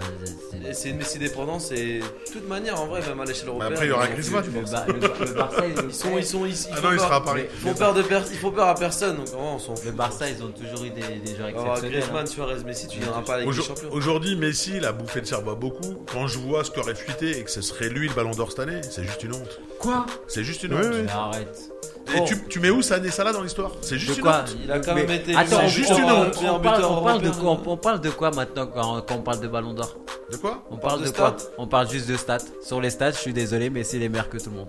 et 0.68 0.74
C'est 0.74 0.90
une 0.90 0.98
Messi 0.98 1.18
dépendance 1.20 1.72
et 1.72 2.00
de 2.00 2.32
toute 2.32 2.48
manière, 2.48 2.80
en 2.82 2.88
vrai, 2.88 3.02
même 3.08 3.20
à 3.22 3.26
l'échelle 3.26 3.48
européenne. 3.50 3.72
après, 3.74 3.86
il 3.86 3.90
y 3.90 3.92
aura 3.92 4.08
Griezmann. 4.08 4.44
Bah, 4.72 4.86
le, 4.88 4.94
le 5.26 5.34
Barça, 5.34 5.64
ils, 5.68 5.94
sont, 5.94 6.18
ils 6.18 6.26
sont, 6.26 6.46
ils, 6.46 6.52
ils 6.52 6.68
Ah 6.72 6.76
font 6.78 6.84
non, 6.88 6.92
il 6.92 6.98
peur- 6.98 7.06
sera 7.06 7.16
à 7.16 7.22
Paris. 7.22 7.44
Ils 7.54 7.60
font 7.70 7.74
peur 7.74 7.94
de 7.94 8.02
per- 8.02 8.22
ils 8.32 8.38
font 8.38 8.52
peur 8.52 8.68
à 8.68 8.76
personne. 8.76 9.16
Donc, 9.18 9.28
vraiment, 9.28 9.56
on 9.56 9.60
s'en 9.60 9.76
fout. 9.76 9.86
Le 9.86 9.92
Barça, 9.92 10.30
ils 10.30 10.44
ont 10.44 10.50
toujours 10.52 10.84
eu 10.86 10.90
des, 10.90 11.02
des 11.02 11.36
joueurs 11.36 11.48
Alors, 11.50 11.62
exceptionnels. 11.76 11.92
Griezmann, 12.02 12.24
hein. 12.24 12.26
Suarez, 12.26 12.64
Messi, 12.66 12.88
tu 12.88 13.00
viendras 13.00 13.22
pas 13.22 13.36
avec 13.36 13.48
les 13.48 13.54
champions. 13.62 13.90
Aujourd'hui, 13.92 14.36
Messi, 14.36 14.74
il 14.78 14.86
a 14.86 14.92
bouffé 14.92 15.20
le 15.22 15.26
cerveau 15.26 15.52
à 15.52 15.56
beaucoup. 15.56 15.96
Quand 16.12 16.28
je 16.28 16.40
vois 16.40 16.64
ce 16.64 16.72
qu'aurait 16.72 16.96
fuité 16.96 17.38
et 17.38 17.44
que 17.44 17.52
ce 17.52 17.62
serait 17.62 17.90
lui 17.90 18.08
le 18.10 18.14
ballon 18.14 18.32
d'or 18.32 18.50
cette 18.52 18.60
année, 18.60 18.82
c'est 18.90 19.04
juste 19.04 19.24
une 19.24 19.34
honte. 19.34 19.60
Quoi? 19.80 20.06
C'est 20.28 20.44
juste 20.44 20.64
une 20.64 20.74
honte. 20.74 20.84
Mais 21.06 21.12
Arrête. 21.12 21.70
Et 22.16 22.24
tu, 22.26 22.38
tu 22.48 22.60
mets 22.60 22.70
où 22.70 22.82
Sané 22.82 23.10
Salah 23.12 23.32
dans 23.34 23.42
l'histoire? 23.42 23.72
C'est 23.82 23.98
juste 23.98 24.12
De 24.14 24.16
une 24.18 24.22
quoi 24.24 24.42
honte. 24.42 24.56
Il 24.64 24.72
a 24.72 24.80
quand 24.80 24.94
même 24.96 25.08
Mais- 25.08 25.16
été. 25.18 25.36
Attends, 25.36 25.68
juste 25.68 25.92
on- 25.92 25.98
une 25.98 26.04
on- 26.06 26.22
honte. 26.22 26.36
on 26.44 26.60
parle, 26.60 26.84
on 26.86 27.02
parle 27.04 27.22
de 27.22 27.30
quoi 27.30 27.52
on, 27.52 27.62
on 27.72 27.78
parle 27.78 28.02
de 28.02 28.10
quoi 28.10 28.32
maintenant 28.32 28.68
quand, 28.68 29.02
quand 29.02 29.16
on 29.16 29.22
parle 29.22 29.40
de 29.40 29.48
Ballon 29.48 29.74
d'Or? 29.74 29.96
De 30.32 30.38
quoi? 30.38 30.64
On 30.72 30.78
parle 30.78 31.02
de 31.02 31.06
de 31.08 31.12
quoi. 31.12 31.36
On 31.58 31.68
parle 31.68 31.90
juste 31.90 32.08
de 32.10 32.18
stats. 32.18 32.38
Sur 32.62 32.82
les 32.82 32.90
stats, 32.90 33.12
je 33.12 33.18
suis 33.18 33.34
désolé, 33.34 33.70
mais 33.70 33.84
c'est 33.84 33.98
les 34.00 34.10
meilleurs 34.10 34.30
que 34.30 34.38
tout 34.38 34.50
le 34.50 34.58
monde. 34.58 34.68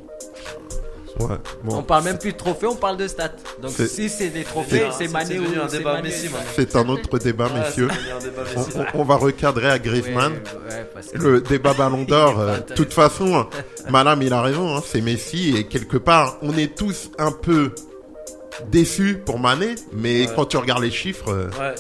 Ouais. 1.21 1.37
Bon. 1.63 1.77
On 1.79 1.83
parle 1.83 2.05
même 2.05 2.19
plus 2.19 2.33
de 2.33 2.37
trophées, 2.37 2.67
on 2.67 2.75
parle 2.75 2.97
de 2.97 3.07
stats. 3.07 3.31
Donc 3.63 3.71
C'est- 3.77 3.87
si 3.87 4.09
c'est 4.09 4.31
des 4.31 4.43
trophées, 4.43 4.83
C'est 4.99 5.07
Mané 5.09 5.39
ou 5.39 5.45
un 5.45 5.69
c'est 5.69 5.79
débat. 5.79 6.03
Messi. 6.03 6.29
C'est 6.57 6.75
un 6.75 6.89
autre 6.89 7.19
débat, 7.19 7.47
Ouais, 7.47 7.61
messieurs. 7.61 7.89
débat 8.21 8.43
On, 8.57 8.59
Messi. 8.61 8.71
on- 8.95 9.01
on 9.01 9.05
va 9.05 9.15
recadrer 9.17 9.71
à 9.71 9.79
Griezmann. 9.79 10.33
Ouais, 10.33 10.87
Le 11.15 11.41
débat 11.41 11.73
Ballon 11.75 12.03
d'Or, 12.09 12.41
euh, 12.41 12.47
de 12.47 12.51
Intéressant. 12.53 12.75
toute 12.75 12.93
façon, 12.93 13.47
madame, 13.91 14.23
il 14.23 14.33
a 14.33 14.43
raison, 14.43 14.77
hein, 14.77 14.83
c'est 14.85 15.01
Messi 15.01 15.57
et 15.57 15.65
quelque 15.69 15.97
part, 15.99 16.37
on 16.43 16.57
est 16.57 16.75
tous 16.77 17.11
un 17.19 17.31
peu 17.33 17.71
déçus 18.69 19.19
pour 19.25 19.39
Mané, 19.39 19.75
mais 19.93 20.23
Ouais. 20.27 20.33
quand 20.35 20.47
tu 20.47 20.57
regardes 20.57 20.83
les 20.83 20.91
chiffres, 20.91 21.31
euh, 21.33 21.49
Ouais. 21.61 21.75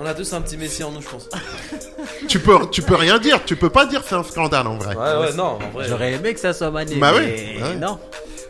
On 0.00 0.06
a 0.06 0.14
tous 0.14 0.32
un 0.32 0.40
petit 0.42 0.56
Messi 0.56 0.84
en 0.84 0.92
nous, 0.92 1.00
je 1.00 1.08
pense. 1.08 1.28
tu 2.28 2.38
peux, 2.38 2.54
tu 2.70 2.82
peux 2.82 2.94
rien 2.94 3.18
dire, 3.18 3.44
tu 3.44 3.56
peux 3.56 3.70
pas 3.70 3.84
dire 3.84 4.02
c'est 4.06 4.14
un 4.14 4.22
scandale 4.22 4.66
en 4.68 4.76
vrai. 4.76 4.94
Ouais, 4.94 5.26
ouais, 5.26 5.32
non, 5.34 5.58
en 5.60 5.70
vrai. 5.72 5.86
J'aurais 5.88 6.12
aimé 6.12 6.34
que 6.34 6.40
ça 6.40 6.52
soit 6.52 6.70
Mané. 6.70 6.94
Bah 6.96 7.12
mais 7.18 7.54
oui, 7.56 7.62
ouais. 7.62 7.74
non. 7.76 7.98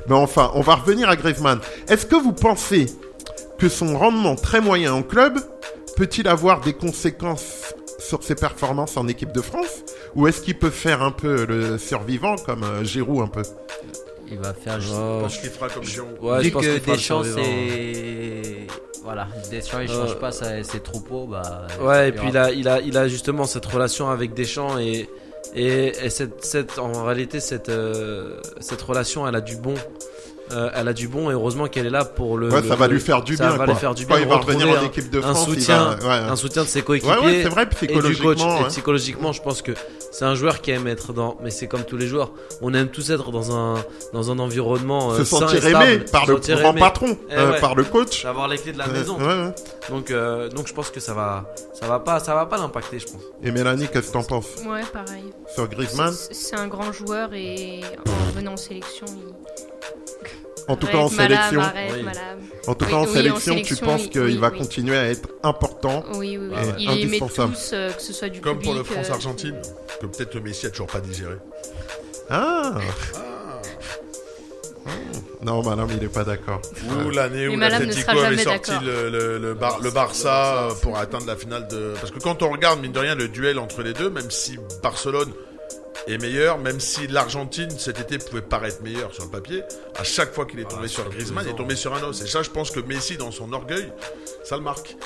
Mais 0.07 0.15
enfin, 0.15 0.51
on 0.55 0.61
va 0.61 0.77
revenir 0.77 1.09
à 1.09 1.17
Griezmann. 1.17 1.61
Est-ce 1.89 2.07
que 2.07 2.17
vous 2.17 2.33
pensez 2.33 2.87
que 3.59 3.69
son 3.69 3.99
rendement 3.99 4.37
très 4.37 4.61
moyen 4.61 4.93
en 4.95 5.03
club 5.03 5.39
peut-il 5.97 6.29
avoir 6.29 6.61
des 6.61 6.73
conséquences 6.75 7.75
sur 7.99 8.23
ses 8.23 8.35
performances 8.37 8.97
en 8.97 9.09
équipe 9.09 9.33
de 9.33 9.41
France? 9.41 9.83
Ou 10.15 10.27
est-ce 10.29 10.41
qu'il 10.41 10.59
peut 10.59 10.71
faire 10.71 11.03
un 11.03 11.11
peu 11.11 11.45
le 11.45 11.77
survivant 11.79 12.37
comme 12.37 12.63
euh, 12.63 12.85
Giroud 12.85 13.23
un 13.23 13.27
peu? 13.29 13.43
Il 14.31 14.39
va 14.39 14.53
faire 14.55 14.81
juste. 14.81 14.95
Oh, 14.97 15.17
Je 15.19 15.23
pense 15.23 15.39
qu'il 15.39 15.51
fera 15.51 15.69
comme 15.69 15.85
Giroud. 15.85 16.17
Ouais, 16.23 16.39
Vu 16.41 16.49
je 16.49 16.53
pense 16.53 16.65
que 16.65 16.79
Deschamps, 16.91 17.23
c'est. 17.25 18.67
Voilà, 19.03 19.27
Deschamps, 19.51 19.81
il 19.81 19.91
Euh, 19.91 20.07
change 20.07 20.19
pas 20.19 20.33
ses 20.33 20.81
troupeaux. 20.81 21.27
Bah, 21.27 21.67
Ouais, 21.81 22.11
et 22.11 22.13
puis 22.13 22.29
il 22.29 22.37
a, 22.37 22.51
il, 22.53 22.69
a, 22.69 22.81
il 22.81 22.97
a 22.99 23.09
justement 23.09 23.45
cette 23.45 23.65
relation 23.67 24.11
avec 24.11 24.35
Deschamps 24.35 24.79
et, 24.79 25.09
et, 25.55 25.89
et 26.05 26.11
cette, 26.11 26.45
cette, 26.45 26.79
en 26.79 27.05
réalité, 27.05 27.41
cette, 27.41 27.69
euh, 27.69 28.41
cette 28.61 28.83
relation, 28.83 29.27
elle 29.27 29.35
a 29.35 29.41
du 29.41 29.57
bon. 29.57 29.75
Euh, 30.53 30.71
elle 30.75 30.89
a 30.89 30.93
du 30.93 31.09
bon 31.09 31.31
et 31.31 31.35
heureusement 31.35 31.67
qu'elle 31.67 31.87
est 31.87 31.91
là 31.91 32.05
pour 32.05 32.39
le. 32.39 32.49
Ouais, 32.51 32.63
le- 32.63 32.69
ça 32.69 32.77
va 32.77 32.89
lui 32.89 33.01
faire 33.01 33.23
du 33.23 33.37
ça 33.37 33.49
bien, 33.49 33.51
va 33.57 33.65
quoi. 33.65 33.75
lui 33.75 33.81
faire 33.81 33.95
du 33.95 34.07
Quand 34.07 34.15
bien. 34.15 34.23
il 34.25 34.29
va 34.29 34.37
revenir 34.37 34.69
en 34.71 34.75
un- 34.77 34.83
équipe 34.87 35.11
de 35.11 35.19
un 35.19 35.23
France, 35.35 35.47
il 35.49 35.55
soutien, 35.61 35.97
va- 36.01 36.07
ouais. 36.25 36.31
un 36.31 36.37
soutien 36.37 36.63
de 36.63 36.69
ses 36.69 36.83
coéquipiers. 36.83 37.17
Ouais, 37.19 37.25
ouais, 37.25 37.41
c'est 37.43 37.49
vrai, 37.51 37.63
et 37.65 37.67
du 37.67 37.71
coach. 37.75 37.79
psychologiquement, 38.17 38.61
Et 38.65 38.69
psychologiquement, 38.69 39.33
je 39.33 39.43
pense 39.43 39.61
que 39.63 39.73
c'est 40.11 40.25
un 40.25 40.35
joueur 40.35 40.61
qui 40.63 40.71
aime 40.71 40.87
être 40.87 41.13
dans. 41.13 41.37
Mais 41.43 41.51
c'est 41.51 41.67
comme 41.67 41.83
tous 41.85 41.97
les 41.99 42.07
joueurs. 42.07 42.31
On 42.63 42.73
aime 42.75 42.89
tous 42.89 43.11
être 43.11 43.31
dans 43.31 43.55
un 43.57 43.75
dans 44.13 44.31
un 44.31 44.39
environnement 44.39 45.13
euh, 45.13 45.19
Se 45.19 45.25
sain 45.25 45.41
sentir 45.41 45.67
et 45.67 45.71
stable, 45.71 45.85
aimé 45.85 46.05
par 46.11 46.25
se 46.27 46.31
le 46.31 46.37
sentir 46.39 46.59
grand 46.61 46.71
aimé. 46.71 46.81
patron, 46.81 47.17
Eh 47.31 47.35
euh, 47.35 47.51
ouais. 47.53 47.61
par 47.61 47.75
le 47.75 47.85
coach. 47.85 48.23
D'avoir 48.25 48.49
les 48.49 48.57
clés 48.59 48.73
de 48.73 48.79
la 48.79 48.89
Euh, 48.89 48.93
maison. 48.93 49.19
ouais, 49.19 49.25
ouais. 49.27 49.55
Donc 49.91 50.11
euh, 50.11 50.49
donc 50.49 50.67
je 50.67 50.73
pense 50.75 50.91
que 50.91 51.01
ça 51.01 51.13
va 51.15 51.45
ça 51.79 51.87
va 51.87 51.99
pas 51.99 52.21
ça 52.21 52.35
va 52.35 52.47
pas 52.47 52.57
l'impacter, 52.57 52.99
je 52.99 53.07
pense. 53.07 53.23
Et 53.43 53.51
Mélanie, 53.51 53.87
qu'est-ce 53.93 54.09
que 54.09 54.13
t'en 54.15 54.23
penses? 54.23 54.47
Ouais, 54.67 54.81
pareil. 54.93 55.25
sur 55.55 55.69
Griezmann? 55.69 56.13
C'est- 56.13 56.35
C'est 56.35 56.57
un 56.57 56.69
grand 56.69 56.93
joueur 56.93 57.35
et 57.35 57.81
en 58.07 58.37
venant 58.39 58.53
en 58.53 58.57
sélection, 58.57 59.07
il. 59.09 59.35
En 60.69 60.77
tout 60.77 60.87
cas 60.87 60.99
en 60.99 61.09
sélection. 61.09 61.63
En 62.67 62.75
tout 62.75 62.85
cas 62.85 62.97
en 62.97 63.07
sélection, 63.07 63.55
tu 63.63 63.75
penses 63.77 64.03
oui, 64.03 64.11
qu'il 64.11 64.21
oui, 64.21 64.37
va 64.37 64.51
oui. 64.51 64.59
continuer 64.59 64.99
à 64.99 65.09
être 65.09 65.29
important 65.43 66.05
Oui, 66.15 66.37
oui, 66.37 66.49
oui. 66.51 66.57
et 66.79 66.83
Il 66.83 66.91
indispensable. 66.91 67.55
tous, 67.55 67.71
euh, 67.73 67.91
que 67.91 68.03
ce 68.03 68.13
soit 68.13 68.29
du 68.29 68.41
Comme 68.43 68.61
pour 68.61 68.75
le 68.75 68.83
public. 68.83 68.99
euh, 68.99 69.03
France-Argentine, 69.05 69.55
que 70.01 70.07
peut-être 70.07 70.35
le 70.35 70.41
Messi 70.43 70.67
a 70.67 70.71
toujours 70.71 70.89
pas 70.89 71.01
digéré. 71.01 71.37
Ah 72.29 72.75
Non, 75.43 75.63
madame, 75.63 75.89
il 75.97 76.05
est 76.05 76.13
pas 76.13 76.25
d'accord. 76.25 76.61
Ou 77.07 77.11
l'année 77.11 77.49
où 77.49 77.53
sera 77.59 78.27
avait 78.27 78.37
sorti 78.37 78.73
le, 78.85 79.09
le, 79.09 79.39
le, 79.39 79.55
Bar- 79.55 79.81
le 79.81 79.91
Barça 79.91 80.69
pour 80.83 80.99
atteindre 80.99 81.27
la 81.27 81.37
finale 81.37 81.67
de. 81.69 81.95
Parce 81.99 82.11
que 82.11 82.19
quand 82.19 82.43
on 82.43 82.51
regarde, 82.51 82.81
mine 82.83 82.93
de 82.93 82.99
rien, 82.99 83.15
le 83.15 83.29
duel 83.29 83.59
entre 83.59 83.83
les 83.83 83.93
deux, 83.95 84.11
même 84.11 84.31
si 84.31 84.59
Barcelone 84.83 85.33
est 86.07 86.19
meilleur, 86.19 86.59
même 86.59 86.81
si 86.81 87.07
l'Argentine 87.07 87.71
cet 87.71 88.01
été 88.01 88.19
pouvait 88.19 88.43
paraître 88.43 88.83
meilleure 88.83 89.15
sur 89.15 89.25
le 89.25 89.31
papier, 89.31 89.63
à 89.97 90.05
chaque 90.05 90.33
fois 90.33 90.47
qu'il 90.47 90.61
est 90.61 90.69
tombé 90.69 90.89
sur 90.89 91.09
Griezmann, 91.09 91.45
il 91.47 91.53
est 91.53 91.57
tombé 91.57 91.77
sur 91.77 91.95
un 91.95 92.03
os. 92.03 92.23
Et 92.23 92.27
ça, 92.27 92.43
je 92.43 92.51
pense 92.51 92.71
que 92.71 92.81
Messi, 92.81 93.17
dans 93.17 93.31
son 93.31 93.53
orgueil, 93.53 93.93
ça 94.45 94.57
le 94.57 94.63
marque. 94.63 94.97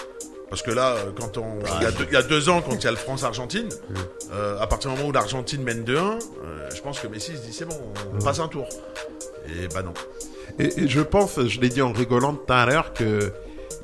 Parce 0.48 0.60
que 0.60 0.70
là, 0.70 0.96
euh, 0.96 1.12
quand 1.18 1.38
on, 1.38 1.60
il, 1.78 1.82
y 1.82 1.86
a 1.86 1.90
deux, 1.90 2.04
il 2.08 2.12
y 2.12 2.16
a 2.16 2.22
deux 2.22 2.50
ans, 2.50 2.60
quand 2.60 2.74
il 2.74 2.84
y 2.84 2.86
a 2.86 2.90
le 2.90 2.98
France-Argentine, 2.98 3.70
euh, 4.32 4.58
à 4.60 4.66
partir 4.66 4.90
du 4.90 4.96
moment 4.96 5.08
où 5.08 5.12
l'Argentine 5.12 5.62
mène 5.62 5.82
2-1, 5.82 5.96
euh, 5.96 6.68
je 6.74 6.82
pense 6.82 7.00
que 7.00 7.06
Messi 7.06 7.34
se 7.34 7.40
dit 7.40 7.54
c'est 7.54 7.64
bon, 7.64 7.80
on 8.14 8.22
passe 8.22 8.38
un 8.38 8.48
tour. 8.48 8.68
Et 9.48 9.66
bah 9.68 9.82
non. 9.82 9.94
Et, 10.58 10.82
et 10.82 10.88
je 10.88 11.00
pense, 11.00 11.42
je 11.42 11.58
l'ai 11.58 11.70
dit 11.70 11.80
en 11.80 11.92
rigolant 11.92 12.34
tout 12.34 12.52
à 12.52 12.66
l'heure, 12.66 12.92
que 12.92 13.32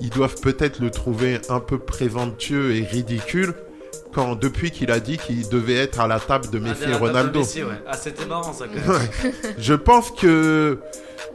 ils 0.01 0.11
doivent 0.11 0.41
peut-être 0.41 0.79
le 0.79 0.91
trouver 0.91 1.41
un 1.49 1.61
peu 1.61 1.79
présomptueux 1.79 2.77
et 2.77 2.85
ridicule 2.85 3.55
quand 4.13 4.35
depuis 4.37 4.71
qu'il 4.71 4.91
a 4.91 5.01
dit 5.01 5.19
qu'il 5.19 5.49
devait 5.49 5.75
être 5.77 6.01
à 6.01 6.07
la 6.07 6.19
table 6.21 6.49
de 6.51 6.59
Messi 6.59 6.83
Ah, 6.83 6.89
et 6.89 6.93
table 6.93 6.95
de 6.95 7.07
Ronaldo. 7.07 7.39
Messi, 7.41 7.63
ouais. 7.63 7.75
Ah, 7.87 7.97
c'était 7.97 8.27
marrant 8.27 8.53
ça. 8.53 8.67
quand 8.67 8.93
même. 8.93 9.33
Je 9.59 9.75
pense 9.75 10.11
que 10.11 10.79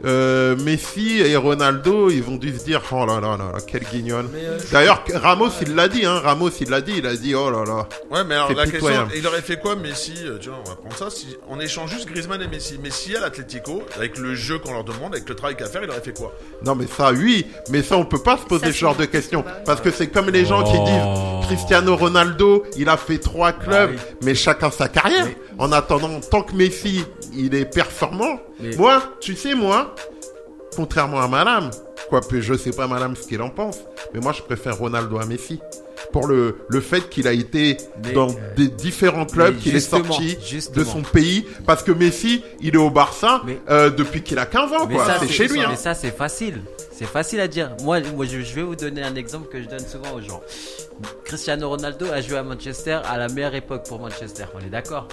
euh, 0.04 0.56
Messi 0.56 1.20
et 1.20 1.36
Ronaldo, 1.36 2.10
ils 2.10 2.24
ont 2.28 2.36
dû 2.36 2.56
se 2.56 2.64
dire 2.64 2.82
oh 2.92 3.06
là 3.06 3.20
là 3.20 3.36
là, 3.36 3.50
là 3.52 3.58
quel 3.66 3.82
guignol. 3.84 4.26
Euh, 4.34 4.58
D'ailleurs, 4.72 5.04
Ramos, 5.14 5.50
il 5.62 5.74
l'a 5.74 5.88
dit, 5.88 6.04
hein. 6.04 6.20
Ramos, 6.22 6.50
il 6.60 6.70
l'a 6.70 6.80
dit, 6.80 6.94
il 6.98 7.06
a 7.06 7.14
dit 7.16 7.34
oh 7.34 7.50
là 7.50 7.64
là. 7.64 7.88
Ouais, 8.10 8.24
mais 8.24 8.34
alors 8.34 8.52
la 8.52 8.66
question, 8.66 9.08
il 9.16 9.26
aurait 9.26 9.42
fait 9.42 9.58
quoi 9.58 9.76
Messi 9.76 10.14
euh, 10.24 10.38
Tu 10.38 10.48
vois, 10.48 10.58
on 10.64 10.68
va 10.68 10.76
prendre 10.76 10.96
ça. 10.96 11.10
Si 11.10 11.36
on 11.48 11.60
échange 11.60 11.90
juste 11.90 12.06
Griezmann 12.08 12.40
et 12.42 12.48
Messi, 12.48 12.78
Messi 12.78 13.16
à 13.16 13.20
l'Atlético, 13.20 13.82
avec 13.96 14.18
le 14.18 14.34
jeu 14.34 14.58
qu'on 14.58 14.72
leur 14.72 14.84
demande, 14.84 15.14
avec 15.14 15.28
le 15.28 15.34
travail 15.34 15.56
qu'il 15.56 15.64
a 15.64 15.68
à 15.68 15.70
faire, 15.70 15.82
il 15.82 15.90
aurait 15.90 16.00
fait 16.00 16.16
quoi? 16.16 16.32
Non 16.64 16.74
mais 16.74 16.86
ça 16.86 17.12
oui, 17.12 17.46
mais 17.70 17.82
ça 17.82 17.96
on 17.96 18.04
peut 18.04 18.22
pas 18.22 18.36
se 18.36 18.44
poser 18.44 18.66
Ça, 18.66 18.72
ce 18.72 18.78
genre 18.78 18.96
de 18.96 19.04
questions 19.04 19.40
bah 19.44 19.62
parce 19.64 19.80
que 19.80 19.90
c'est 19.90 20.08
comme 20.08 20.30
les 20.30 20.44
gens 20.44 20.62
qui 20.64 20.72
Oh. 20.76 20.84
disent 21.40 21.46
Cristiano 21.46 21.96
Ronaldo, 21.96 22.64
il 22.76 22.88
a 22.88 22.96
fait 22.96 23.18
trois 23.18 23.52
clubs, 23.52 23.90
oui. 23.92 23.98
mais 24.22 24.34
chacun 24.34 24.70
sa 24.70 24.88
carrière. 24.88 25.26
En 25.58 25.70
attendant, 25.72 26.20
tant 26.30 26.42
que 26.42 26.52
Messi, 26.54 27.04
il 27.36 27.54
est 27.54 27.64
performant. 27.64 28.38
Mais- 28.60 28.76
Moi, 28.76 29.02
tu 29.20 29.34
sais 29.36 29.54
moi, 29.54 29.94
contrairement 30.76 31.20
à 31.20 31.28
Madame, 31.28 31.70
quoi 32.08 32.20
que 32.20 32.40
je 32.40 32.54
sais 32.54 32.72
pas 32.72 32.86
Madame 32.86 33.16
ce 33.16 33.26
qu'il 33.26 33.40
en 33.42 33.50
pense, 33.50 33.78
mais 34.12 34.20
moi 34.20 34.32
je 34.32 34.42
préfère 34.42 34.76
Ronaldo 34.78 35.18
à 35.18 35.26
Messi. 35.26 35.60
Pour 36.12 36.26
le, 36.28 36.58
le 36.68 36.80
fait 36.80 37.08
qu'il 37.08 37.26
a 37.26 37.32
été 37.32 37.76
Mais, 38.04 38.12
dans 38.12 38.28
euh, 38.30 38.54
des 38.56 38.68
différents 38.68 39.24
clubs, 39.24 39.54
mais 39.54 39.60
qu'il 39.60 39.72
est 39.72 39.80
justement, 39.80 40.04
sorti 40.04 40.36
de 40.72 40.84
son 40.84 41.02
pays, 41.02 41.44
parce 41.66 41.82
que 41.82 41.90
Messi, 41.92 42.42
il 42.60 42.74
est 42.74 42.78
au 42.78 42.90
Barça 42.90 43.42
Mais- 43.44 43.58
euh, 43.70 43.90
depuis 43.90 44.22
qu'il 44.22 44.38
a 44.38 44.46
15 44.46 44.72
ans, 44.72 44.86
Mais 44.86 44.94
quoi. 44.94 45.06
C'est 45.18 45.28
chez 45.28 45.48
lui. 45.48 45.60
Mais 45.60 45.64
hein. 45.64 45.76
ça, 45.76 45.94
c'est 45.94 46.10
facile. 46.16 46.62
C'est 46.92 47.06
facile 47.06 47.40
à 47.40 47.48
dire. 47.48 47.70
Moi, 47.82 48.00
moi 48.14 48.26
je, 48.26 48.40
je 48.42 48.54
vais 48.54 48.62
vous 48.62 48.76
donner 48.76 49.02
un 49.02 49.14
exemple 49.16 49.48
que 49.48 49.60
je 49.60 49.68
donne 49.68 49.84
souvent 49.86 50.12
aux 50.14 50.20
gens. 50.20 50.40
Cristiano 51.24 51.68
Ronaldo 51.68 52.06
a 52.12 52.20
joué 52.20 52.36
à 52.38 52.42
Manchester 52.44 53.00
à 53.04 53.18
la 53.18 53.28
meilleure 53.28 53.54
époque 53.54 53.84
pour 53.88 53.98
Manchester. 53.98 54.44
On 54.54 54.60
est 54.64 54.70
d'accord? 54.70 55.08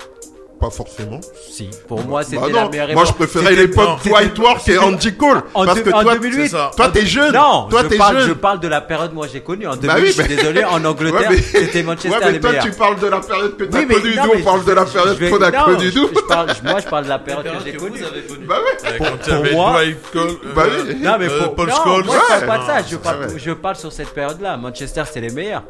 Pas 0.62 0.70
forcément. 0.70 1.20
Si. 1.50 1.70
Pour 1.88 2.06
moi, 2.06 2.22
c'était 2.24 2.38
Bah 2.38 2.48
la 2.54 2.70
meilleure 2.70 2.88
moi 2.94 3.02
époque. 3.04 3.08
je 3.08 3.14
préférais 3.14 3.56
l'époque 3.56 3.90
Dwight 4.06 4.38
Ward 4.38 4.60
et 4.70 4.78
Andy 4.78 5.16
Cole. 5.18 5.42
En, 5.56 5.66
parce 5.66 5.80
que 5.82 5.90
en 5.90 6.04
toi, 6.04 6.14
2008, 6.14 6.44
c'est 6.44 6.48
ça. 6.50 6.70
toi 6.78 6.90
t'es 6.90 7.06
jeune. 7.06 7.34
Non, 7.34 7.68
toi 7.68 7.82
je, 7.82 7.88
t'es 7.88 7.98
parle, 7.98 8.20
jeune. 8.20 8.28
je 8.28 8.34
parle 8.34 8.60
de 8.60 8.68
la 8.68 8.80
période 8.82 9.12
moi 9.12 9.26
j'ai 9.34 9.42
connue. 9.42 9.66
En 9.66 9.76
2008, 9.76 9.88
Bah 9.88 9.96
oui, 10.00 10.08
je 10.08 10.12
suis 10.12 10.22
mais- 10.22 10.28
désolé, 10.36 10.64
en 10.64 10.86
Angleterre, 10.86 11.30
Ouais, 11.32 11.36
mais- 11.36 11.42
c'était 11.42 11.82
Manchester 11.82 12.10
Ouais, 12.26 12.32
mais 12.34 12.40
toi 12.40 12.50
meilleurs. 12.52 12.66
tu 12.66 12.72
parles 12.74 13.00
de 13.00 13.08
la 13.08 13.20
période 13.22 13.58
que 13.58 13.64
t'as 13.64 13.80
Oui, 13.80 13.86
mais 13.90 13.96
connue. 13.96 14.16
non, 14.16 14.24
Nous 14.24 14.32
mais 14.36 14.42
on 14.42 14.44
parle 14.46 14.64
de 14.66 14.72
la 14.72 14.86
période 14.86 15.18
qu'on 15.32 15.42
a 15.42 15.52
connue 15.52 15.92
je- 15.92 16.00
nous. 16.00 16.08
je 16.14 16.22
parle- 16.28 16.48
moi, 16.64 16.80
je 16.80 16.88
parle 16.88 17.04
de 17.06 17.10
la 17.10 17.20
période 17.20 17.44
que 17.46 17.52
j'ai 17.66 17.74
connue. 17.78 18.00
Bah 18.48 18.56
ouais. 18.60 18.92
Euh, 18.92 18.98
Pour- 19.50 19.52
moi- 19.54 19.72
Dwight 19.74 19.98
Cole, 20.14 20.22
euh, 20.30 20.54
Bah 20.56 20.64
oui. 20.70 20.96
Non, 21.02 21.16
mais 21.20 21.28
euh, 21.28 21.40
pour, 21.44 21.56
Paul 21.56 21.70
non, 21.70 21.76
Scholes. 21.84 22.06
moi, 22.06 22.16
je 22.16 22.28
parle 22.28 22.42
Ouais, 22.42 22.48
pas 22.48 22.58
de 22.60 22.66
ça. 22.66 22.88
Je 22.88 22.96
parle, 22.98 23.18
vrai. 23.24 23.34
je 23.40 23.52
parle 23.52 23.76
sur 23.78 23.92
cette 23.92 24.10
période-là. 24.14 24.58
Manchester, 24.58 25.04
c'est 25.12 25.22
les 25.22 25.32
meilleurs. 25.32 25.64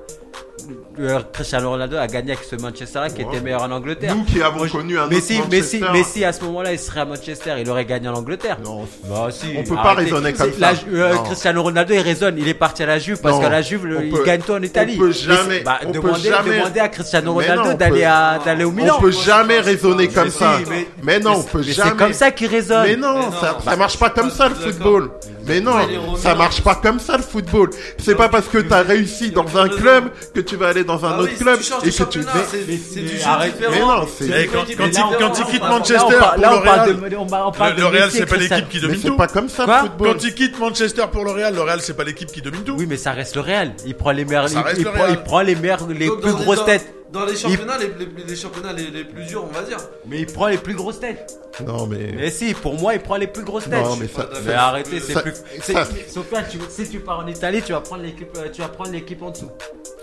Euh, 0.99 1.19
Cristiano 1.33 1.69
Ronaldo 1.71 1.97
a 1.97 2.05
gagné 2.05 2.33
avec 2.33 2.43
ce 2.45 2.55
Manchester-là 2.55 3.09
qui 3.09 3.23
était 3.23 3.41
meilleur 3.41 3.63
en 3.63 3.71
Angleterre. 3.71 4.15
Nous 4.15 4.23
qui 4.23 4.41
avons 4.43 4.59
Moi, 4.59 4.67
je- 4.67 4.73
connu 4.81 4.97
un 4.97 5.03
autre 5.03 5.13
Messi, 5.13 5.41
Messi, 5.49 5.79
Manchester. 5.79 5.87
Messi, 5.93 6.25
à 6.25 6.33
ce 6.33 6.43
moment-là, 6.43 6.73
il 6.73 6.79
serait 6.79 6.99
à 7.01 7.05
Manchester, 7.05 7.53
il 7.59 7.69
aurait 7.69 7.85
gagné 7.85 8.07
en 8.09 8.13
Angleterre. 8.15 8.57
Non. 8.63 8.87
Bah, 9.09 9.27
si, 9.31 9.47
On 9.57 9.63
peut 9.63 9.75
pas 9.75 9.81
arrêtez. 9.91 10.11
raisonner 10.11 10.33
comme 10.33 10.51
ça. 10.53 10.59
la- 10.59 10.73
euh. 10.93 11.17
Cristiano 11.25 11.63
Ronaldo, 11.63 11.93
il 11.93 11.99
raisonne. 12.01 12.35
Il 12.37 12.47
est 12.47 12.53
parti 12.53 12.83
à 12.83 12.85
la 12.85 12.99
Juve 12.99 13.19
parce 13.21 13.39
qu'à 13.39 13.49
la 13.49 13.61
Juve, 13.61 13.85
le- 13.85 14.05
il 14.05 14.11
peut- 14.11 14.23
gagne 14.23 14.41
tout 14.41 14.51
en 14.53 14.61
Italie. 14.61 14.93
on 14.97 14.99
peut 14.99 15.07
Mais 15.07 15.13
jamais- 15.13 15.59
bah, 15.61 15.79
on 15.85 15.91
peut 15.91 16.13
jamais- 16.21 16.57
demandez 16.57 16.79
à 16.79 16.89
Cristiano 16.89 17.35
Mais 17.35 17.49
Ronaldo 17.49 17.71
on 17.71 17.77
d'aller 17.77 18.03
à- 18.03 18.39
d'aller 18.43 18.63
au 18.63 18.71
Milan. 18.71 18.95
On 18.97 19.01
peut 19.01 19.11
jamais 19.11 19.59
raisonner 19.59 20.07
comme 20.07 20.25
Mais 20.25 20.29
ça. 20.29 20.57
si, 20.63 20.69
mais- 20.69 20.87
Mais 21.03 21.19
non, 21.19 21.33
on 21.37 21.43
peut 21.43 21.59
mais 21.65 21.71
jamais. 21.71 21.89
c'est 21.91 21.95
comme 21.97 22.13
ça 22.13 22.31
qu'il 22.31 22.47
raisonne. 22.47 22.83
Mais 22.83 22.95
non, 22.95 23.19
Mais 23.19 23.25
bah, 23.41 23.57
ça 23.63 23.75
marche 23.75 23.97
pas 23.97 24.09
comme 24.09 24.29
ça 24.31 24.49
le 24.49 24.55
football. 24.55 25.09
Mais 25.45 25.59
non, 25.59 25.75
ça 26.17 26.35
marche 26.35 26.61
pas 26.61 26.75
comme 26.75 26.99
ça 26.99 27.17
le 27.17 27.23
football. 27.23 27.69
C'est 27.97 28.15
pas 28.15 28.29
parce 28.29 28.47
que 28.47 28.59
t'as 28.59 28.83
réussi 28.83 29.31
dans 29.31 29.57
un 29.57 29.67
club 29.69 30.11
que 30.33 30.39
tu 30.41 30.55
vas 30.55 30.67
aller 30.69 30.83
dans 30.83 31.03
un 31.05 31.11
Ah 31.13 31.19
autre 31.19 31.29
oui, 31.31 31.37
si 31.37 31.43
club 31.43 31.59
et 31.59 31.89
que 31.91 32.03
tu. 32.03 32.21
c'est 32.23 32.57
c'est 32.91 32.99
du 33.01 33.13
mais 33.13 33.75
jeu 33.75 33.81
non, 33.81 34.07
c'est- 34.07 34.25
C'est 34.27 34.47
quand- 34.47 34.59
il- 34.67 34.75
différente. 34.77 35.15
quand 35.19 35.39
il 35.39 35.45
quitte 35.45 35.61
Manchester 35.63 36.17
pour 36.37 36.37
le 36.41 37.85
Real. 37.85 38.09
c'est 38.11 38.25
pas 38.25 38.37
l'équipe 38.37 38.69
qui 38.69 38.75
Mais 38.77 38.81
domine 38.81 38.99
c'est 39.01 39.07
tout. 39.07 39.17
pas 39.17 39.27
comme 39.27 39.49
ça 39.49 39.65
le 39.65 39.73
football. 39.87 40.07
Quand 40.13 40.23
il 40.23 40.33
quitte 40.33 40.59
Manchester 40.59 41.03
pour 41.11 41.25
le 41.25 41.31
Real, 41.31 41.53
le 41.55 41.61
Real, 41.61 41.81
c'est 41.81 41.95
pas 41.95 42.03
l'équipe 42.03 42.31
qui 42.31 42.41
domine 42.41 42.63
tout. 42.63 42.75
Oui, 42.77 42.85
mais 42.87 42.97
ça 42.97 43.11
reste 43.11 43.35
le 43.35 43.41
Real. 43.41 43.73
Il 43.85 43.95
prend 43.95 44.11
les 44.11 44.25
meilleurs, 44.25 44.49
Ça 44.49 44.59
il, 44.59 44.63
reste 44.65 44.77
il 44.79 44.83
le 44.85 44.91
prend, 44.91 45.01
Real. 45.03 45.11
il 45.11 45.17
prend 45.23 45.41
les 45.41 45.55
meilleurs, 45.55 45.87
les 45.87 46.09
plus 46.09 46.33
grosses 46.33 46.65
têtes. 46.65 46.93
Dans 47.11 47.25
les 47.25 47.35
championnats, 47.35 47.77
les, 47.77 47.87
les- 47.87 48.23
les 48.25 48.35
championnats 48.35 48.71
les, 48.73 48.89
les 48.89 49.03
plus 49.03 49.25
durs, 49.25 49.43
on 49.43 49.53
va 49.53 49.63
dire. 49.63 49.77
Mais 50.07 50.19
il 50.19 50.25
prend 50.27 50.47
les 50.47 50.57
plus 50.57 50.73
grosses 50.75 50.99
têtes. 50.99 51.37
Non 51.65 51.85
mais. 51.85 52.13
Mais 52.15 52.29
si, 52.31 52.53
pour 52.53 52.75
moi, 52.79 52.93
il 52.93 53.01
prend 53.01 53.17
les 53.17 53.27
plus 53.27 53.43
grosses 53.43 53.65
têtes. 53.69 53.83
Non 53.83 53.97
mais 53.97 54.07
ça. 54.07 54.29
Mais 54.45 54.53
arrêtez, 54.53 54.99
c'est 55.01 55.13
ça- 55.13 55.21
plus. 55.21 55.33
c'est- 55.61 55.73
Sofiane, 56.09 56.45
tu- 56.49 56.59
si 56.69 56.89
tu 56.89 56.99
pars 57.01 57.19
en 57.19 57.27
Italie, 57.27 57.61
tu 57.61 57.73
vas 57.73 57.81
prendre 57.81 58.03
l'équipe, 58.03 58.29
euh, 58.37 58.47
tu 58.53 58.61
vas 58.61 58.69
prendre 58.69 58.91
l'équipe 58.91 59.21
en 59.21 59.31
dessous. 59.31 59.51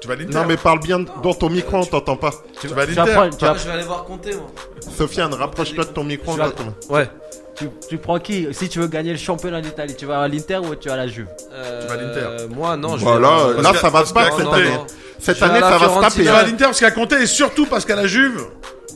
Tu 0.01 0.07
vas 0.07 0.15
à 0.15 0.17
l'Inter. 0.17 0.33
Non 0.35 0.45
mais 0.47 0.57
parle 0.57 0.81
bien 0.81 1.01
dans 1.01 1.35
ton 1.35 1.49
micro, 1.49 1.79
on 1.79 1.85
t'entend 1.87 2.17
pas. 2.17 2.31
Tu, 2.61 2.69
vas 2.69 2.87
tu 2.87 2.93
l'Inter. 2.95 3.13
prendre- 3.13 3.37
tu 3.37 3.45
vas- 3.45 3.51
Moi, 3.53 3.59
je 3.59 3.67
vais 3.67 3.73
aller 3.73 3.83
voir 3.85 4.05
compter, 4.05 4.35
moi. 4.35 4.47
Sofiane, 4.97 5.33
rapproche-toi 5.35 5.85
de 5.85 5.91
ton 5.91 6.05
micro. 6.05 6.33
on 6.33 6.35
Tu 6.35 6.41
vas- 6.41 6.51
t'entend. 6.51 6.75
Ouais. 6.91 7.09
tu, 7.57 7.69
tu 7.89 7.97
prends 7.99 8.19
qui 8.21 8.47
Si 8.53 8.69
tu 8.69 8.79
veux 8.81 8.87
gagner 8.87 9.11
le 9.13 9.19
championnat 9.19 9.61
d'Italie, 9.63 9.95
tu 9.97 10.05
vas 10.07 10.21
à 10.21 10.29
l'Inter 10.29 10.59
ou 10.59 10.75
tu 10.77 10.89
vas 10.89 10.95
à 10.95 10.99
la 10.99 11.09
Juve? 11.09 11.27
Euh, 11.53 11.87
vas 11.89 11.95
à 11.95 11.97
l'Inter. 11.97 12.55
Moi, 12.55 12.77
non, 12.77 12.97
je 12.99 13.03
Voilà, 13.05 13.19
vais. 13.49 13.55
là 13.55 13.63
Parce 13.63 13.73
que- 13.73 13.79
ça 13.81 13.87
va 13.89 13.99
parce 13.99 14.09
se 14.11 14.15
battre 14.15 14.31
que- 14.31 14.37
cette 14.37 14.45
non, 14.45 14.53
année. 14.53 14.71
non. 14.71 14.87
Cette 15.19 15.43
année 15.43 15.61
ça 15.61 15.71
va 15.71 15.79
se 15.79 15.85
Fiorentina. 15.85 16.11
Tu 16.11 16.23
vas 16.23 16.25
taper. 16.25 16.29
à 16.29 16.39
hein. 16.41 16.47
l'Inter 16.47 16.65
parce 16.65 16.81
qu'à 16.81 16.91
compter 16.91 17.23
et 17.23 17.27
surtout 17.27 17.67
parce 17.67 17.85
qu'à 17.85 17.97
la 17.97 18.07
Juve, 18.07 18.41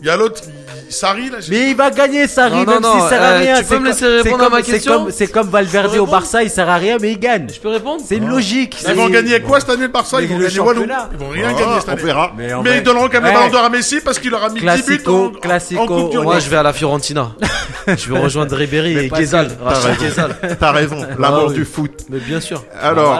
il 0.00 0.06
y 0.06 0.10
a 0.10 0.16
l'autre, 0.16 0.40
il- 0.46 0.52
Sarri 0.92 1.30
là. 1.30 1.38
Mais 1.48 1.70
il 1.70 1.74
va 1.76 1.90
gagner, 1.90 2.26
Sarri, 2.28 2.52
Non, 2.58 2.64
non, 2.64 2.72
même 2.72 2.82
non, 2.82 3.00
s'il 3.00 3.08
sert 3.08 3.22
à 3.22 3.26
euh, 3.28 3.38
rien. 3.38 3.56
tu 3.56 3.64
peux 3.64 3.68
C'est 3.68 3.74
me 3.74 3.78
comme- 3.78 3.86
laisser 3.86 4.06
répondre 4.06 4.34
à 4.34 4.44
comme- 4.44 4.52
ma 4.58 4.62
c'est 4.62 4.72
question 4.72 4.92
comme- 5.04 5.10
C'est 5.10 5.26
comme 5.28 5.48
Valverde 5.48 5.96
au 5.96 6.04
Barça, 6.06 6.42
il 6.42 6.50
sert 6.50 6.68
à 6.68 6.76
rien, 6.76 6.98
mais 7.00 7.12
il 7.12 7.18
gagne. 7.18 7.46
Je 7.50 7.58
peux 7.60 7.70
répondre 7.70 8.02
C'est 8.06 8.16
une 8.16 8.28
logique. 8.28 8.76
Ils 8.86 8.94
vont 8.94 9.08
gagner 9.08 9.40
quoi 9.40 9.58
cette 9.60 9.70
année 9.70 9.82
le 9.84 9.88
Barça? 9.88 10.18
Mais 10.18 10.24
Ils 10.24 10.28
vont 10.28 10.38
gagner 10.38 10.60
Wallou. 10.60 10.82
Ils 11.12 11.18
vont 11.18 11.28
rien 11.30 11.46
Ah, 11.48 11.52
gagner 11.58 11.80
cette 11.80 11.88
On 11.88 11.92
année. 11.92 12.02
verra. 12.02 12.32
Mais, 12.36 12.52
on 12.52 12.62
Mais 12.62 12.70
va- 12.70 12.76
ils 12.76 12.82
donneront 12.82 13.08
quand 13.08 13.22
même 13.22 13.32
le 13.32 13.38
ballon 13.38 13.50
d'or 13.50 13.64
à 13.64 13.70
Messi 13.70 14.00
parce 14.02 14.18
qu'il 14.18 14.34
aura 14.34 14.50
mis 14.50 14.60
10 14.60 14.66
buts 14.66 14.66
Classico, 14.66 15.24
en, 15.24 15.30
classico, 15.30 15.80
en 15.82 15.86
Coupe 15.86 16.10
du 16.10 16.18
ouais. 16.18 16.24
Moi, 16.24 16.38
je 16.40 16.50
vais 16.50 16.56
à 16.58 16.62
la 16.62 16.72
Fiorentina. 16.74 17.28
je 17.86 18.12
vais 18.12 18.18
rejoindre 18.18 18.54
Ribéry 18.54 18.94
Mais 18.94 19.06
et. 19.06 19.10
Gezal. 19.24 19.48
T'as 20.60 20.72
raison. 20.72 20.98
L'amour 21.18 21.46
oui. 21.48 21.54
du 21.54 21.64
foot. 21.64 21.90
Mais 22.10 22.18
bien 22.18 22.40
sûr. 22.40 22.62
Alors, 22.82 23.18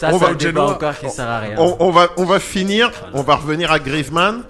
ça, 0.00 0.08
on 0.10 0.18
c'est 0.18 0.24
va 0.24 0.30
un 0.30 0.34
débat 0.34 0.60
Genoa. 0.62 0.70
encore 0.72 0.98
qui 0.98 1.10
sert 1.10 1.28
à 1.28 1.40
rien. 1.40 1.54
On, 1.58 1.76
on 1.80 1.90
va, 1.90 2.08
on 2.24 2.26
va 2.26 2.40
finir, 2.40 2.90
on 3.12 3.20
va 3.20 3.36
revenir 3.36 3.70
à 3.70 3.78
Griezmann. 3.78 4.44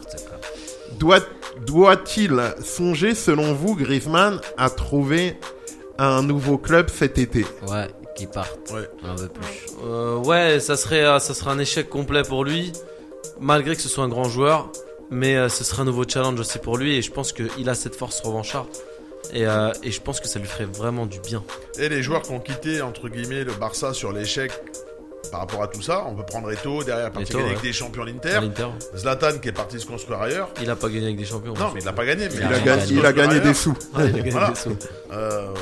Doit, 1.01 1.19
doit-il 1.67 2.41
songer, 2.65 3.17
selon 3.17 3.53
vous, 3.53 3.75
Griezmann, 3.75 4.41
à 4.57 4.71
trouver 4.71 5.37
un 5.99 6.23
nouveau 6.23 6.57
club 6.57 6.89
cet 6.89 7.19
été? 7.19 7.45
Ouais, 7.67 7.89
qui 8.15 8.29
partent. 8.29 8.71
Ouais. 8.71 8.89
Plus. 9.03 9.75
Euh, 9.85 10.19
ouais, 10.19 10.61
ça 10.61 10.77
serait, 10.77 11.05
euh, 11.05 11.19
ça 11.19 11.35
serait 11.35 11.51
un 11.51 11.59
échec 11.59 11.89
complet 11.89 12.23
pour 12.23 12.45
lui, 12.45 12.71
malgré 13.41 13.75
que 13.75 13.83
ce 13.83 13.89
soit 13.89 14.05
un 14.05 14.09
grand 14.09 14.29
joueur. 14.29 14.71
Mais 15.11 15.35
euh, 15.35 15.49
ce 15.49 15.65
serait 15.65 15.83
un 15.83 15.87
nouveau 15.87 16.05
challenge 16.09 16.39
aussi 16.39 16.61
pour 16.61 16.79
lui 16.79 16.95
et 16.95 17.03
je 17.03 17.11
pense 17.11 17.33
qu'il 17.33 17.69
a 17.69 17.75
cette 17.75 17.97
force. 17.97 18.23
Et, 19.33 19.47
euh, 19.47 19.73
et 19.83 19.91
je 19.91 20.01
pense 20.01 20.21
que 20.21 20.29
ça 20.29 20.39
lui 20.39 20.47
ferait 20.47 20.65
vraiment 20.65 21.07
du 21.07 21.19
bien. 21.19 21.43
Et 21.81 21.89
les 21.89 22.05
joueurs 22.05 22.23
qui 22.23 22.31
ont 22.31 22.41
quitté, 22.41 22.83
entre 22.83 23.09
guillemets, 23.09 23.43
le 23.43 23.53
Barça 23.53 23.95
sur 23.95 24.13
l'échec 24.13 24.53
par 25.31 25.41
rapport 25.41 25.63
à 25.63 25.69
tout 25.69 25.83
ça, 25.83 26.05
on 26.07 26.15
peut 26.15 26.25
prendre 26.25 26.51
Eto, 26.53 26.83
derrière, 26.85 27.11
parti 27.11 27.33
gagner 27.33 27.41
avec 27.47 27.57
ouais. 27.57 27.63
des 27.63 27.73
champions 27.73 28.05
l'Inter. 28.05 28.41
Zlatan 28.97 29.39
qui 29.41 29.49
est 29.49 29.53
parti 29.53 29.81
se 29.81 29.87
construire 29.87 30.21
ailleurs. 30.21 30.49
Il 30.63 30.71
a 30.71 30.77
pas 30.77 30.89
gagné 30.89 31.07
avec 31.07 31.17
des 31.17 31.25
champions. 31.25 31.55
Non, 31.55 31.71
mais 31.75 31.81
il 31.81 31.85
l'a 31.87 31.93
pas 31.93 32.05
gagné. 32.05 32.29
Mais 32.29 32.35
Il 32.37 32.43
a, 32.45 32.49
gagné, 32.61 32.65
gagné. 32.65 32.93
il 32.93 33.07
a 33.07 33.13
gagné 33.13 33.41
des 33.41 33.55
sous. 33.55 33.71
Ouais, 33.95 34.05
il 34.09 34.15
a 34.15 34.19
gagné 34.19 34.31
Voilà. 34.31 34.49
des 34.51 34.55
sous. 34.57 34.77
Euh, 35.13 35.55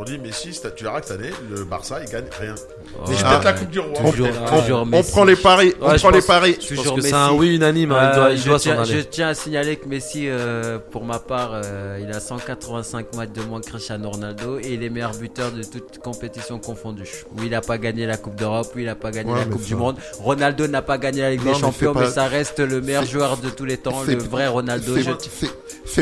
Aujourd'hui, 0.00 0.18
Messi, 0.18 0.58
tu 0.76 0.84
verras 0.84 1.02
que 1.02 1.08
cette 1.08 1.20
année, 1.20 1.30
le 1.50 1.62
Barça, 1.64 2.00
il 2.02 2.08
gagne 2.10 2.24
rien. 2.40 2.54
Ah. 2.54 3.04
peut-être 3.04 3.44
la 3.44 3.52
Coupe 3.52 3.68
du 3.68 3.80
Roi. 3.80 3.92
Toujours, 4.10 4.28
peut-être. 4.28 4.62
toujours 4.62 4.86
On 4.90 5.02
prend 5.02 5.24
les 5.24 5.36
paris. 5.36 5.74
On 5.78 5.88
Ouais, 5.90 5.98
je 5.98 6.02
prend 6.02 6.10
les 6.10 6.22
paris. 6.22 6.52
Je 6.58 6.68
pense 6.68 6.78
Toujours 6.78 6.94
que 6.96 7.02
c'est 7.02 7.12
un 7.12 7.32
oui 7.32 7.56
unanime. 7.56 7.92
hein, 7.92 8.10
il 8.10 8.16
doit, 8.16 8.30
il 8.30 8.38
je, 8.38 8.48
doit 8.48 8.58
tiens, 8.58 8.82
je 8.84 9.22
à 9.22 9.34
signaler 9.34 9.76
que 9.76 9.86
Messi, 9.86 10.26
euh, 10.26 10.78
pour 10.90 11.04
ma 11.04 11.18
part, 11.18 11.50
euh, 11.52 11.98
il 12.00 12.10
a 12.14 12.18
185 12.18 13.14
matchs 13.14 13.28
de 13.34 13.42
moins 13.42 13.60
que 13.60 13.66
Cristiano 13.66 14.08
Ronaldo 14.10 14.58
et 14.58 14.68
il 14.72 14.82
est 14.82 14.88
meilleur 14.88 15.12
buteur 15.12 15.52
de 15.52 15.62
toute 15.64 15.98
compétition 15.98 16.58
confondue. 16.58 17.10
Oui, 17.36 17.42
il 17.44 17.50
n'a 17.50 17.60
pas 17.60 17.76
gagné 17.76 18.06
la 18.06 18.16
Coupe 18.16 18.36
d'Europe, 18.36 18.68
oui, 18.74 18.82
il 18.84 18.86
n'a 18.86 18.94
pas 18.94 19.10
gagné 19.10 19.30
Ouais, 19.30 19.40
la 19.40 19.44
mais 19.44 19.52
Coupe 19.52 19.60
ça- 19.62 19.68
du 19.68 19.74
Monde. 19.76 19.96
Ronaldo 20.18 20.66
n'a 20.66 20.80
pas 20.80 20.96
gagné 20.96 21.20
la 21.20 21.30
Ligue 21.32 21.40
Non, 21.40 21.44
des 21.44 21.52
mais 21.52 21.58
Champions, 21.60 21.92
mais, 21.94 22.00
pas- 22.04 22.10
ça 22.10 22.24
reste 22.26 22.60
le 22.60 22.80
meilleur 22.80 23.04
joueur 23.04 23.36
de 23.36 23.50
tous 23.50 23.66
les 23.66 23.76
temps, 23.76 24.02
c'est- 24.06 24.14
le 24.14 24.22
vrai 24.22 24.46
Ronaldo. 24.48 24.94
C'est- 24.96 25.02
Je- 25.02 25.10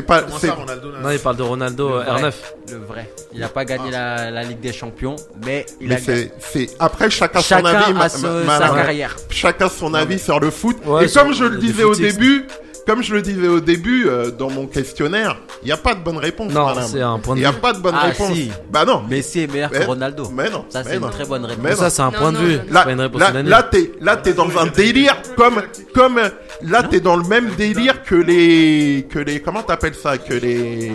pas. 0.03 0.23
Comment 0.23 0.39
c'est- 0.39 0.47
ça, 0.47 0.55
Ronaldo 0.55 0.93
là 0.93 1.01
Non, 1.01 1.11
il 1.11 1.19
parle 1.19 1.37
de 1.37 1.43
Ronaldo 1.43 1.89
euh, 1.95 2.03
vrai. 2.05 2.21
R9. 2.23 2.35
Le 2.71 2.77
vrai. 2.77 3.13
Il 3.33 3.41
n'a 3.41 3.49
pas 3.49 3.65
gagné 3.65 3.88
gagné 3.91 3.93
la, 3.93 4.31
la 4.31 4.43
Ligue 4.43 4.61
des 4.61 4.73
Champions, 4.73 5.17
mais 5.45 5.67
il 5.81 5.89
Mais 5.89 5.95
a 5.97 5.99
c'est, 5.99 6.33
c'est 6.41 6.71
après 6.79 7.11
chacun, 7.11 7.41
Chacun 7.41 7.61
son 7.71 7.75
avis, 7.77 7.91
a 7.91 7.95
ma- 7.95 8.09
son- 8.09 8.45
ma- 8.45 8.59
sa 8.59 8.73
ma- 8.73 8.77
carrière. 8.83 9.17
Chacun 9.31 9.69
son 9.69 9.95
avis 9.95 10.19
sur 10.19 10.41
le 10.41 10.51
foot. 10.51 10.77
Ouais, 10.87 11.07
Et 11.07 11.11
comme 11.11 11.33
je 11.33 11.45
le 11.45 11.51
le 11.51 11.59
disais 11.59 11.85
au 11.85 11.95
début, 11.95 12.47
comme 12.87 13.03
je 13.03 13.15
le 13.15 13.21
disais 13.21 13.49
au 13.49 13.61
début 13.61 14.07
euh, 14.09 14.31
dans 14.31 14.49
mon 14.49 14.67
questionnaire, 14.67 15.37
il 15.63 15.67
n'y 15.67 15.73
a 15.73 15.77
pas 15.77 15.95
de 15.95 16.01
bonne 16.01 16.17
réponse. 16.17 16.53
Non, 16.53 16.67
madame. 16.69 16.85
c'est 16.91 17.03
un 17.03 17.19
point 17.19 17.35
de 17.35 17.41
Il 17.41 17.43
n'y 17.43 17.47
a 17.47 17.51
vue. 17.51 17.59
pas 17.59 17.73
de 17.75 17.81
bonne 17.81 17.95
Ah, 17.99 18.07
réponse. 18.07 18.33
si. 18.33 18.51
Bah 18.71 18.85
non. 18.87 19.03
Messi 19.09 19.41
est 19.41 19.53
meilleur 19.53 19.69
Mais- 19.71 19.81
que 19.81 19.85
Ronaldo. 19.85 20.31
Mais 20.33 20.49
non. 20.49 20.65
Ça, 20.71 20.83
c'est 20.85 20.97
une 20.97 21.11
très 21.11 21.27
bonne 21.27 21.45
réponse. 21.45 21.63
Mais 21.65 21.75
Ça, 21.77 21.91
c'est 21.91 22.01
un 22.01 22.11
Non, 22.11 22.19
point 22.19 22.33
de 22.33 22.39
non, 22.39 22.45
vue. 22.45 22.57
non, 22.57 22.63
non. 22.63 23.11
C'est 23.13 23.19
Là, 23.19 23.31
là, 23.33 23.43
là, 23.43 23.63
t'es, 23.65 23.93
là, 24.01 24.17
t'es 24.17 24.33
dans 24.33 24.57
un 24.59 24.67
délire 24.69 25.17
comme, 25.37 25.61
comme, 25.95 26.19
là, 26.63 26.83
t'es 26.85 27.01
dans 27.01 27.17
le 27.17 27.25
même 27.25 27.51
délire 27.59 28.03
que 28.05 28.15
les, 28.15 29.07
que 29.11 29.19
les, 29.19 29.41
comment 29.41 29.63
t'appelles 29.63 29.95
ça, 29.95 30.17
que 30.17 30.33
les, 30.33 30.93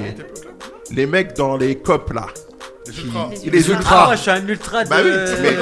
les 0.92 1.06
mecs 1.06 1.36
dans 1.36 1.58
les 1.58 1.76
copes 1.76 2.12
là. 2.14 2.26
Les 2.96 3.04
ultras. 3.04 3.30
Les, 3.44 3.50
les 3.52 3.70
ultras. 3.70 4.08
Ah, 4.12 4.16
je 4.16 4.22
suis 4.22 4.32
un 4.32 4.48
ultra 4.48 4.84
de. 4.84 4.90
Bah 4.90 4.98
oui, 5.04 5.12
mais, 5.42 5.54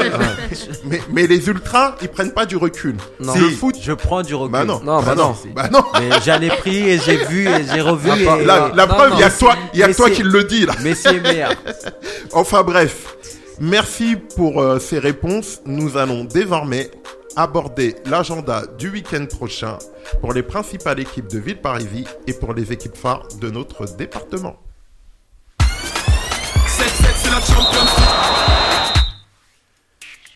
mais, 0.86 1.02
mais 1.12 1.28
les 1.28 1.48
ultras, 1.48 1.96
ils 2.02 2.10
prennent 2.10 2.34
pas 2.34 2.46
du 2.46 2.58
recul. 2.58 2.96
Non. 3.20 3.34
C'est 3.34 3.40
le 3.40 3.50
foot. 3.50 3.76
Je 3.82 3.94
prends 3.94 4.22
du 4.22 4.36
recul. 4.36 4.52
Bah 4.52 4.64
non. 4.66 4.80
Non, 4.84 5.02
bah 5.02 5.16
non. 5.16 5.36
Bah 5.56 5.70
non. 5.72 5.84
Mais 6.00 6.10
j'en 6.26 6.42
ai 6.42 6.50
pris 6.50 6.90
et 6.90 7.00
j'ai 7.00 7.18
vu 7.26 7.48
et 7.48 7.64
j'ai 7.74 7.82
revu. 7.82 8.10
Ah, 8.12 8.38
et... 8.40 8.46
La, 8.46 8.72
la 8.76 8.86
non, 8.86 8.94
preuve, 8.94 9.12
il 9.16 9.20
y 9.20 9.24
a 9.24 9.30
toi, 9.30 9.56
y 9.74 9.84
a 9.84 9.88
mais 9.88 9.94
toi 9.94 10.08
c'est- 10.08 10.14
qui 10.14 10.24
le 10.24 10.44
dis 10.44 10.66
là. 10.66 10.74
Messi 10.82 11.08
est 11.08 11.20
meilleur. 11.22 11.52
Enfin 12.34 12.64
bref, 12.64 13.16
merci 13.60 14.16
pour 14.36 14.62
euh, 14.62 14.80
ces 14.80 15.00
réponses. 15.00 15.62
Nous 15.66 15.98
allons 15.98 16.24
désormais 16.24 16.90
aborder 17.36 17.96
l'agenda 18.06 18.64
du 18.78 18.90
week-end 18.90 19.26
prochain 19.26 19.78
pour 20.20 20.34
les 20.34 20.44
principales 20.44 21.00
équipes 21.00 21.28
de 21.30 21.40
Villeparisis 21.40 22.06
et 22.28 22.34
pour 22.34 22.54
les 22.54 22.72
équipes 22.74 22.96
phares 22.98 23.28
de 23.40 23.50
notre 23.50 23.86
département. 23.96 24.58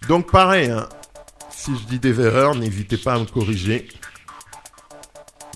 Donc 0.07 0.31
pareil, 0.31 0.69
hein, 0.69 0.87
si 1.49 1.75
je 1.75 1.83
dis 1.85 1.99
des 1.99 2.19
erreurs, 2.21 2.55
n'hésitez 2.55 2.97
pas 2.97 3.13
à 3.15 3.19
me 3.19 3.25
corriger. 3.25 3.87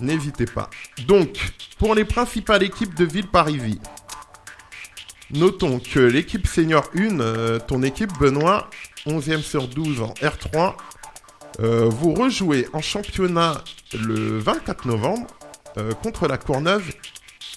N'hésitez 0.02 0.46
pas. 0.46 0.70
Donc, 1.08 1.38
pour 1.78 1.94
les 1.94 2.06
principales 2.06 2.64
équipes 2.64 2.96
de 2.96 3.06
Villeparisis, 3.06 3.80
notons 5.32 5.80
que 5.80 6.00
l'équipe 6.00 6.48
senior 6.48 6.90
1, 6.96 7.20
euh, 7.20 7.60
ton 7.60 7.84
équipe 7.84 8.12
Benoît, 8.18 8.70
11e 9.06 9.42
sur 9.42 9.68
12 9.68 10.02
en 10.02 10.14
R3, 10.14 10.76
euh, 11.60 11.90
vous 11.90 12.14
rejouez 12.14 12.68
en 12.74 12.82
championnat 12.82 13.64
le 13.94 14.40
24 14.40 14.88
novembre 14.88 15.28
euh, 15.78 15.94
contre 15.94 16.28
la 16.28 16.38
Courneuve. 16.38 16.94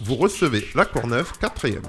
Vous 0.00 0.16
recevez 0.16 0.66
la 0.74 0.84
Courneuve, 0.84 1.32
4e. 1.40 1.82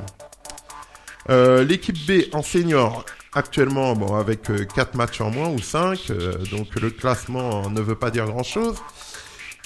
Euh, 1.30 1.64
L'équipe 1.64 1.98
B 2.06 2.24
en 2.34 2.44
senior, 2.44 3.06
actuellement, 3.36 3.94
bon, 3.96 4.16
avec 4.16 4.52
4 4.76 4.96
matchs 4.96 5.22
en 5.22 5.32
moins 5.32 5.50
ou 5.50 5.60
5, 5.60 6.12
donc 6.52 6.76
le 6.76 6.90
classement 6.90 7.70
ne 7.70 7.82
veut 7.82 7.96
pas 7.96 8.12
dire 8.12 8.26
grand-chose. 8.26 8.78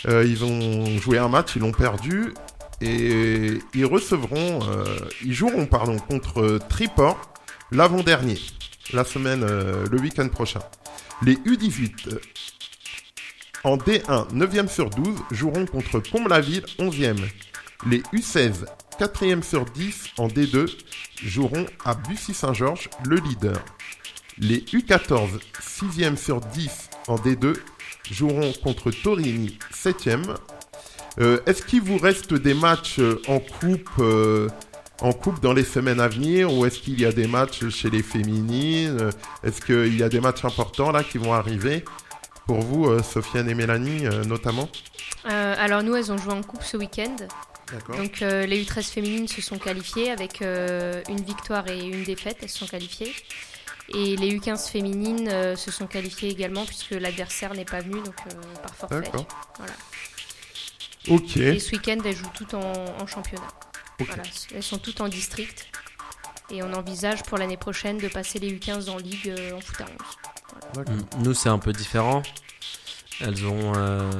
Euh, 0.07 0.25
ils 0.25 0.43
ont 0.43 0.85
joué 0.99 1.17
un 1.17 1.27
match, 1.27 1.55
ils 1.55 1.61
l'ont 1.61 1.71
perdu, 1.71 2.33
et 2.81 3.59
ils 3.73 3.85
recevront, 3.85 4.59
euh, 4.69 4.85
ils 5.23 5.33
joueront, 5.33 5.65
pardon, 5.65 5.97
contre 5.97 6.59
Triport 6.69 7.33
l'avant-dernier, 7.71 8.39
la 8.93 9.03
semaine, 9.03 9.43
euh, 9.43 9.85
le 9.89 9.99
week-end 9.99 10.27
prochain. 10.29 10.59
Les 11.23 11.35
U18 11.35 12.13
euh, 12.13 12.19
en 13.63 13.77
D1, 13.77 14.29
9e 14.31 14.67
sur 14.67 14.89
12, 14.91 15.17
joueront 15.31 15.65
contre 15.65 15.99
Comble-la-Ville, 15.99 16.65
11e. 16.77 17.17
Les 17.87 17.99
U16, 18.13 18.65
4e 18.99 19.43
sur 19.43 19.65
10 19.65 20.05
en 20.17 20.27
D2, 20.27 20.67
joueront 21.23 21.65
à 21.85 21.93
Bussy-Saint-Georges, 21.95 22.89
le 23.05 23.17
leader. 23.17 23.63
Les 24.39 24.59
U14, 24.59 25.39
6e 25.61 26.15
sur 26.15 26.41
10 26.41 26.89
en 27.07 27.15
D2, 27.15 27.55
joueront 28.11 28.51
contre 28.63 28.91
Torini, 28.91 29.57
7e. 29.73 30.35
Euh, 31.19 31.39
Est-ce 31.45 31.63
qu'il 31.63 31.81
vous 31.81 31.97
reste 31.97 32.33
des 32.33 32.53
matchs 32.53 32.99
euh, 32.99 33.21
en 33.27 33.39
coupe, 33.39 33.89
euh, 33.99 34.47
en 35.01 35.13
coupe 35.13 35.39
dans 35.41 35.53
les 35.53 35.63
semaines 35.63 35.99
à 35.99 36.07
venir 36.07 36.53
ou 36.53 36.65
est-ce 36.65 36.79
qu'il 36.79 36.99
y 36.99 37.05
a 37.05 37.11
des 37.11 37.27
matchs 37.27 37.67
chez 37.69 37.89
les 37.89 38.03
féminines 38.03 38.97
Euh, 39.01 39.11
Est-ce 39.43 39.61
qu'il 39.61 39.97
y 39.97 40.03
a 40.03 40.09
des 40.09 40.19
matchs 40.19 40.45
importants 40.45 40.91
là 40.91 41.03
qui 41.03 41.17
vont 41.17 41.33
arriver 41.33 41.83
pour 42.45 42.61
vous, 42.61 42.97
Sofiane 43.03 43.49
et 43.49 43.53
Mélanie 43.55 44.03
notamment? 44.25 44.69
Alors 45.25 45.83
nous, 45.83 45.95
elles 45.95 46.13
ont 46.13 46.17
joué 46.17 46.31
en 46.31 46.41
coupe 46.41 46.63
ce 46.63 46.77
week-end. 46.77 47.15
Donc 47.97 48.21
euh, 48.21 48.45
les 48.45 48.63
U13 48.63 48.83
féminines 48.91 49.27
se 49.27 49.41
sont 49.41 49.57
qualifiées 49.57 50.11
avec 50.11 50.41
euh, 50.41 51.01
une 51.09 51.21
victoire 51.21 51.67
et 51.69 51.79
une 51.79 52.03
défaite, 52.03 52.37
elles 52.41 52.49
se 52.49 52.59
sont 52.59 52.67
qualifiées. 52.67 53.13
Et 53.89 54.15
les 54.17 54.37
U15 54.37 54.69
féminines 54.69 55.29
euh, 55.29 55.55
se 55.55 55.71
sont 55.71 55.87
qualifiées 55.87 56.29
également 56.29 56.65
puisque 56.65 56.91
l'adversaire 56.91 57.53
n'est 57.53 57.65
pas 57.65 57.79
venu 57.79 58.01
donc 58.01 58.15
euh, 58.27 58.61
par 58.61 58.75
forfait. 58.75 59.01
D'accord. 59.01 59.27
Voilà. 59.57 59.73
Ok. 61.09 61.37
Et 61.37 61.59
ce 61.59 61.71
week-end, 61.71 61.97
elles 62.03 62.15
jouent 62.15 62.31
toutes 62.33 62.53
en, 62.53 62.73
en 62.99 63.07
championnat. 63.07 63.47
Voilà, 63.99 64.23
elles 64.53 64.63
sont 64.63 64.77
toutes 64.77 65.01
en 65.01 65.07
district. 65.07 65.67
Et 66.49 66.63
on 66.63 66.73
envisage 66.73 67.23
pour 67.23 67.37
l'année 67.37 67.57
prochaine 67.57 67.97
de 67.97 68.07
passer 68.07 68.39
les 68.39 68.51
U15 68.51 68.89
en 68.89 68.97
ligue 68.97 69.29
euh, 69.29 69.57
en 69.57 69.61
foot 69.61 69.81
à 69.81 69.85
11. 69.85 69.89
D'accord. 70.75 70.95
Mm. 70.95 71.23
Nous, 71.23 71.33
c'est 71.33 71.49
un 71.49 71.59
peu 71.59 71.73
différent. 71.73 72.23
Elles 73.19 73.45
ont 73.45 73.73
euh, 73.75 74.11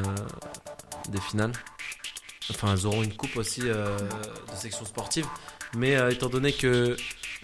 des 1.09 1.21
finales. 1.21 1.53
Enfin, 2.49 2.73
elles 2.73 2.85
auront 2.85 3.03
une 3.03 3.13
coupe 3.13 3.35
aussi 3.35 3.61
euh, 3.65 3.97
de 3.97 4.55
section 4.55 4.85
sportive. 4.85 5.25
Mais 5.75 5.95
euh, 5.97 6.09
étant 6.11 6.29
donné 6.29 6.53
que 6.53 6.95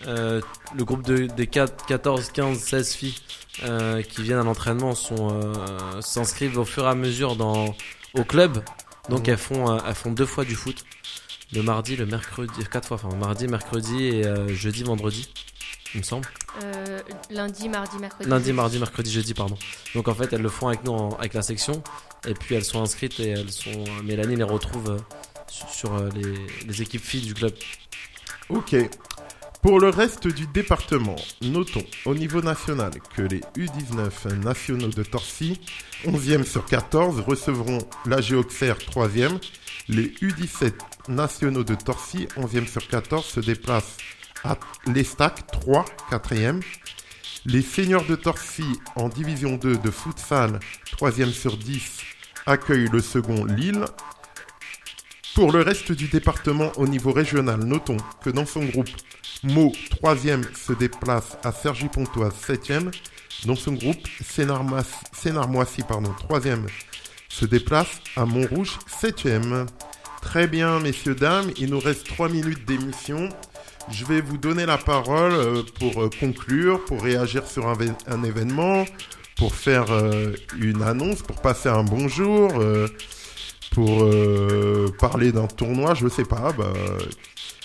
euh, 0.07 0.41
le 0.75 0.85
groupe 0.85 1.03
de, 1.03 1.25
des 1.27 1.47
4, 1.47 1.85
14, 1.85 2.31
15, 2.31 2.57
16 2.57 2.93
filles 2.93 3.15
euh, 3.63 4.01
qui 4.01 4.23
viennent 4.23 4.39
à 4.39 4.43
l'entraînement 4.43 4.95
sont, 4.95 5.29
euh, 5.31 6.01
s'inscrivent 6.01 6.57
au 6.57 6.65
fur 6.65 6.85
et 6.85 6.89
à 6.89 6.95
mesure 6.95 7.35
dans, 7.35 7.75
au 8.13 8.23
club, 8.23 8.63
donc 9.09 9.27
Mhm. 9.27 9.29
elles, 9.33 9.37
font, 9.37 9.71
euh, 9.71 9.79
elles 9.87 9.93
font 9.95 10.11
deux 10.11 10.25
fois 10.25 10.45
du 10.45 10.55
foot. 10.55 10.83
Le 11.51 11.61
mardi, 11.61 11.95
le 11.97 12.05
mercredi, 12.05 12.51
quatre 12.71 12.87
fois, 12.87 12.97
enfin 13.03 13.15
mardi, 13.15 13.47
mercredi 13.47 14.05
et 14.05 14.25
euh, 14.25 14.47
jeudi, 14.55 14.83
vendredi, 14.83 15.29
il 15.93 15.99
me 15.99 16.03
semble. 16.03 16.27
Euh, 16.63 16.99
lundi, 17.29 17.69
mardi, 17.69 17.97
mercredi. 17.99 18.27
Lundi, 18.29 18.45
jeudi. 18.45 18.53
mardi, 18.55 18.79
mercredi, 18.79 19.11
jeudi, 19.11 19.33
pardon. 19.35 19.57
Donc 19.93 20.07
en 20.07 20.15
fait, 20.15 20.31
elles 20.33 20.41
le 20.41 20.49
font 20.49 20.69
avec 20.69 20.83
nous, 20.83 20.93
en- 20.93 21.15
avec 21.17 21.33
la 21.35 21.41
section. 21.43 21.83
Et 22.27 22.33
puis 22.33 22.55
elles 22.55 22.63
sont 22.63 22.81
inscrites 22.81 23.19
et 23.19 23.29
elles 23.29 23.51
sont. 23.51 23.83
Mélanie 24.03 24.35
les 24.35 24.43
retrouve 24.43 24.91
euh, 24.91 24.97
sur, 25.47 25.93
euh, 25.95 26.09
les, 26.15 26.67
les 26.67 26.81
équipes 26.81 27.03
filles 27.03 27.25
du 27.25 27.33
club. 27.33 27.53
Ok. 28.49 28.75
Pour 29.63 29.79
le 29.79 29.87
reste 29.87 30.27
du 30.27 30.45
département, 30.47 31.15
notons 31.41 31.85
au 32.03 32.13
niveau 32.13 32.41
national 32.41 32.91
que 33.15 33.21
les 33.21 33.39
U19 33.55 34.35
nationaux 34.43 34.89
de 34.89 35.03
Torcy, 35.03 35.61
11e 36.05 36.43
sur 36.43 36.65
14, 36.65 37.21
recevront 37.21 37.77
la 38.05 38.19
Géoxer 38.19 38.73
3e. 38.73 39.39
Les 39.87 40.07
U17 40.21 40.73
nationaux 41.07 41.63
de 41.63 41.75
Torcy, 41.75 42.27
11e 42.35 42.67
sur 42.67 42.85
14, 42.85 43.25
se 43.25 43.39
déplacent 43.39 43.95
à 44.43 44.57
l'Estac 44.85 45.47
3, 45.51 45.85
4e. 46.11 46.61
Les 47.45 47.61
seniors 47.61 48.05
de 48.05 48.15
Torcy 48.15 48.79
en 48.95 49.09
division 49.09 49.57
2 49.57 49.77
de 49.77 49.91
futsal, 49.91 50.61
3e 50.97 51.31
sur 51.31 51.57
10, 51.57 51.99
accueillent 52.45 52.87
le 52.89 53.01
second 53.01 53.43
Lille. 53.43 53.83
Pour 55.35 55.51
le 55.51 55.61
reste 55.61 55.91
du 55.91 56.07
département 56.07 56.71
au 56.77 56.87
niveau 56.87 57.11
régional, 57.11 57.59
notons 57.65 57.97
que 58.23 58.29
dans 58.29 58.45
son 58.45 58.63
groupe, 58.63 58.89
Meaux 59.43 59.73
3e 60.01 60.55
se 60.55 60.71
déplace 60.71 61.37
à 61.43 61.51
Cergy-Pontoise 61.51 62.33
7e. 62.47 62.93
Dans 63.45 63.57
son 63.57 63.73
groupe, 63.73 64.07
Sénarmoissy, 64.23 65.81
pardon, 65.85 66.15
3e 66.29 66.61
se 67.27 67.43
déplace 67.43 67.99
à 68.15 68.25
Montrouge 68.25 68.79
7e. 69.01 69.67
Très 70.21 70.47
bien, 70.47 70.79
messieurs, 70.79 71.15
dames, 71.15 71.51
il 71.57 71.71
nous 71.71 71.79
reste 71.79 72.07
3 72.07 72.29
minutes 72.29 72.63
d'émission. 72.65 73.27
Je 73.91 74.05
vais 74.05 74.21
vous 74.21 74.37
donner 74.37 74.65
la 74.65 74.77
parole 74.77 75.33
euh, 75.33 75.63
pour 75.79 76.03
euh, 76.03 76.09
conclure, 76.19 76.83
pour 76.85 77.01
réagir 77.01 77.45
sur 77.45 77.67
un, 77.67 77.73
vé- 77.73 77.93
un 78.07 78.23
événement, 78.23 78.85
pour 79.35 79.53
faire 79.55 79.91
euh, 79.91 80.33
une 80.57 80.81
annonce, 80.81 81.21
pour 81.21 81.41
passer 81.41 81.69
un 81.69 81.83
bonjour, 81.83 82.51
euh, 82.59 82.87
pour 83.71 84.03
euh, 84.03 84.87
parler 84.99 85.31
d'un 85.31 85.47
tournoi, 85.47 85.93
je 85.95 86.07
sais 86.07 86.23
pas. 86.25 86.51
Bah, 86.53 86.73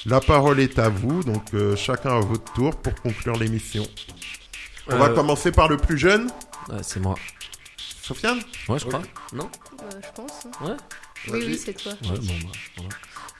la 0.06 0.20
parole 0.20 0.60
est 0.60 0.78
à 0.78 0.88
vous, 0.88 1.22
donc 1.22 1.42
euh, 1.54 1.76
chacun 1.76 2.16
à 2.16 2.20
votre 2.20 2.52
tour 2.52 2.76
pour 2.76 2.94
conclure 2.96 3.36
l'émission. 3.36 3.86
On 4.88 4.96
va 4.98 5.10
commencer 5.10 5.52
par 5.52 5.68
le 5.68 5.76
plus 5.76 5.98
jeune, 5.98 6.28
Ouais, 6.68 6.80
c'est 6.82 7.00
moi. 7.00 7.14
Sofiane? 8.02 8.40
Ouais, 8.68 8.78
je 8.78 8.84
crois. 8.86 9.02
Non? 9.32 9.48
Euh, 9.82 10.00
je 10.02 10.08
pense. 10.14 10.46
hein. 10.46 10.66
Ouais 10.66 10.76
Oui, 11.32 11.44
oui, 11.46 11.60
c'est 11.62 11.72
toi. 11.74 11.92
Ouais, 11.92 12.18
bon, 12.18 12.34
bah, 12.42 12.50
voilà. 12.76 12.90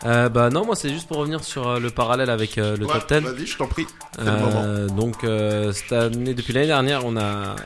Euh, 0.05 0.29
bah 0.29 0.49
non, 0.51 0.65
moi 0.65 0.77
c'est 0.77 0.91
juste 0.91 1.09
pour 1.09 1.17
revenir 1.19 1.43
sur 1.43 1.67
euh, 1.69 1.81
le 1.81 1.91
parallèle 1.91 2.31
avec 2.31 2.57
euh, 2.59 2.77
le 2.77 2.87
Ouais, 2.87 3.01
top 3.01 3.21
10. 3.25 3.29
Vas-y, 3.31 3.47
je 3.47 3.59
t'en 3.59 3.67
prie. 3.67 3.87
C'est 4.17 4.25
le. 4.25 4.31
Euh, 4.31 4.87
donc 4.89 5.25
euh, 5.25 5.73
cette 5.73 5.93
année, 5.93 6.35
depuis 6.35 6.53
l'année 6.53 6.69
dernière, 6.69 7.05
on 7.05 7.17
a, 7.17 7.57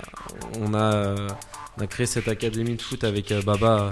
on 0.60 0.72
a, 0.74 1.14
on 1.78 1.82
a 1.82 1.86
créé 1.86 2.06
cette 2.06 2.28
académie 2.28 2.76
de 2.76 2.82
foot 2.82 3.04
avec 3.04 3.32
Baba 3.44 3.90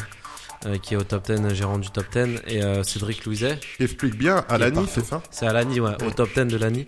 qui 0.83 0.93
est 0.93 0.97
au 0.99 1.03
top 1.03 1.25
10, 1.31 1.55
gérant 1.55 1.79
du 1.79 1.89
top 1.91 2.05
10, 2.13 2.41
et 2.47 2.61
Cédric 2.85 3.25
Louiset. 3.25 3.59
Explique 3.79 4.15
bien, 4.19 4.45
à 4.47 4.59
l'ANI, 4.59 4.87
c'est 4.93 5.03
ça 5.05 5.23
C'est 5.31 5.47
à 5.47 5.55
l'ANI, 5.55 5.81
ouais, 5.81 5.93
au 6.07 6.11
top 6.11 6.29
10 6.35 6.45
de 6.47 6.59
l'ANI. 6.59 6.85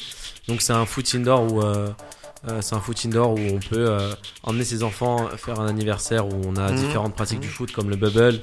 Donc 0.47 0.61
c'est 0.61 0.75
un 0.75 0.85
foot 0.85 1.11
indoor 1.15 1.51
où 1.51 1.63
euh, 1.63 1.89
c'est 2.61 2.75
un 2.75 2.81
foot 2.81 2.99
indoor 3.07 3.33
où 3.33 3.39
on 3.39 3.61
peut 3.61 3.77
euh, 3.89 4.13
emmener 4.43 4.65
ses 4.65 4.83
enfants 4.83 5.27
faire 5.39 5.59
un 5.59 5.69
anniversaire 5.69 6.27
où 6.27 6.39
on 6.47 6.57
a 6.57 6.71
Mhm. 6.71 6.77
différentes 6.77 7.15
pratiques 7.15 7.41
du 7.41 7.49
foot 7.49 7.73
comme 7.73 7.89
le 7.89 7.97
bubble. 7.97 8.41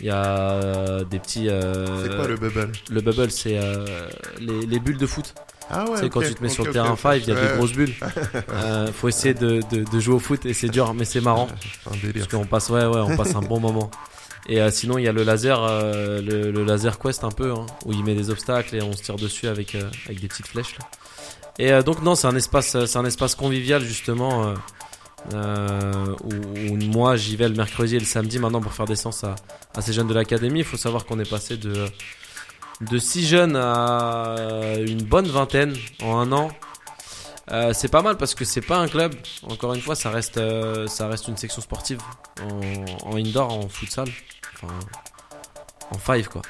Il 0.00 0.06
y 0.06 0.10
a 0.10 0.24
euh, 0.24 1.04
des 1.04 1.18
petits. 1.18 1.48
euh, 1.48 2.04
C'est 2.04 2.14
quoi 2.16 2.26
le 2.28 2.36
bubble 2.36 2.70
Le 2.90 3.00
bubble, 3.00 3.30
c'est 3.30 3.58
euh, 3.58 4.08
les, 4.40 4.66
les 4.66 4.78
bulles 4.78 4.98
de 4.98 5.06
foot. 5.06 5.34
Ah 5.70 5.84
ouais, 5.90 6.08
quand 6.08 6.22
tu 6.22 6.34
te 6.34 6.42
mets 6.42 6.48
sur 6.48 6.64
le 6.64 6.72
terrain 6.72 6.92
ok. 6.92 6.98
5, 7.00 7.14
il 7.16 7.28
y 7.28 7.32
a 7.32 7.34
Ouais. 7.34 7.48
des 7.50 7.56
grosses 7.56 7.72
bulles. 7.72 7.94
Euh, 8.50 8.90
faut 8.92 9.08
essayer 9.08 9.34
de, 9.34 9.60
de, 9.70 9.84
de 9.90 10.00
jouer 10.00 10.14
au 10.14 10.18
foot 10.18 10.46
et 10.46 10.54
c'est 10.54 10.68
dur, 10.68 10.94
mais 10.94 11.04
c'est 11.04 11.20
marrant. 11.20 11.48
Un 11.90 11.96
délire. 11.96 12.26
Parce 12.28 12.28
qu'on 12.28 12.46
passe, 12.46 12.70
ouais, 12.70 12.84
ouais, 12.86 13.00
on 13.00 13.16
passe 13.16 13.34
un 13.34 13.40
bon 13.42 13.60
moment. 13.60 13.90
Et 14.48 14.60
euh, 14.62 14.70
sinon, 14.70 14.96
il 14.98 15.04
y 15.04 15.08
a 15.08 15.12
le 15.12 15.24
laser, 15.24 15.62
euh, 15.62 16.22
le, 16.22 16.50
le 16.50 16.64
laser 16.64 16.98
quest 16.98 17.22
un 17.24 17.30
peu, 17.30 17.52
hein, 17.52 17.66
où 17.84 17.92
il 17.92 18.02
met 18.04 18.14
des 18.14 18.30
obstacles 18.30 18.76
et 18.76 18.82
on 18.82 18.92
se 18.92 19.02
tire 19.02 19.16
dessus 19.16 19.46
avec, 19.48 19.74
euh, 19.74 19.82
avec 20.06 20.20
des 20.20 20.28
petites 20.28 20.46
flèches. 20.46 20.76
là. 20.78 20.86
Et 21.58 21.72
euh, 21.72 21.82
donc 21.82 22.02
non, 22.02 22.14
c'est 22.14 22.28
un 22.28 22.36
espace, 22.36 22.76
c'est 22.86 22.96
un 22.98 23.04
espace 23.04 23.34
convivial 23.34 23.82
justement. 23.82 24.54
Euh, 25.34 26.14
où, 26.24 26.72
où 26.72 26.76
moi 26.76 27.16
j'y 27.16 27.36
vais 27.36 27.48
le 27.48 27.54
mercredi 27.54 27.96
et 27.96 27.98
le 27.98 28.04
samedi 28.04 28.38
maintenant 28.38 28.60
pour 28.60 28.72
faire 28.72 28.86
des 28.86 28.96
séances 28.96 29.24
à, 29.24 29.34
à 29.74 29.80
ces 29.82 29.92
jeunes 29.92 30.08
de 30.08 30.14
l'académie. 30.14 30.60
Il 30.60 30.64
faut 30.64 30.76
savoir 30.76 31.04
qu'on 31.04 31.18
est 31.18 31.28
passé 31.28 31.56
de 31.56 31.86
de 32.80 32.98
6 32.98 33.26
jeunes 33.26 33.56
à 33.56 34.36
une 34.86 35.02
bonne 35.02 35.26
vingtaine 35.26 35.74
en 36.02 36.18
un 36.18 36.30
an. 36.32 36.48
Euh, 37.50 37.72
c'est 37.74 37.88
pas 37.88 38.02
mal 38.02 38.16
parce 38.18 38.34
que 38.34 38.44
c'est 38.44 38.60
pas 38.60 38.76
un 38.78 38.86
club. 38.88 39.14
Encore 39.48 39.74
une 39.74 39.80
fois, 39.80 39.94
ça 39.96 40.10
reste, 40.10 40.36
euh, 40.38 40.86
ça 40.86 41.08
reste 41.08 41.26
une 41.28 41.36
section 41.36 41.60
sportive 41.62 41.98
en, 42.42 43.10
en 43.10 43.16
indoor, 43.16 43.52
en 43.52 43.68
futsal, 43.68 44.08
enfin 44.54 44.72
en 45.90 45.98
five 45.98 46.28
quoi. 46.28 46.42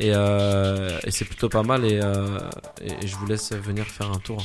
Et, 0.00 0.10
euh, 0.14 0.98
et 1.04 1.10
c'est 1.10 1.24
plutôt 1.26 1.48
pas 1.48 1.62
mal 1.62 1.84
et, 1.84 2.00
euh, 2.02 2.38
et- 2.82 3.04
et 3.04 3.06
je 3.06 3.16
vous 3.16 3.26
laisse 3.26 3.52
venir 3.52 3.84
faire 3.86 4.10
un 4.10 4.18
tour 4.18 4.42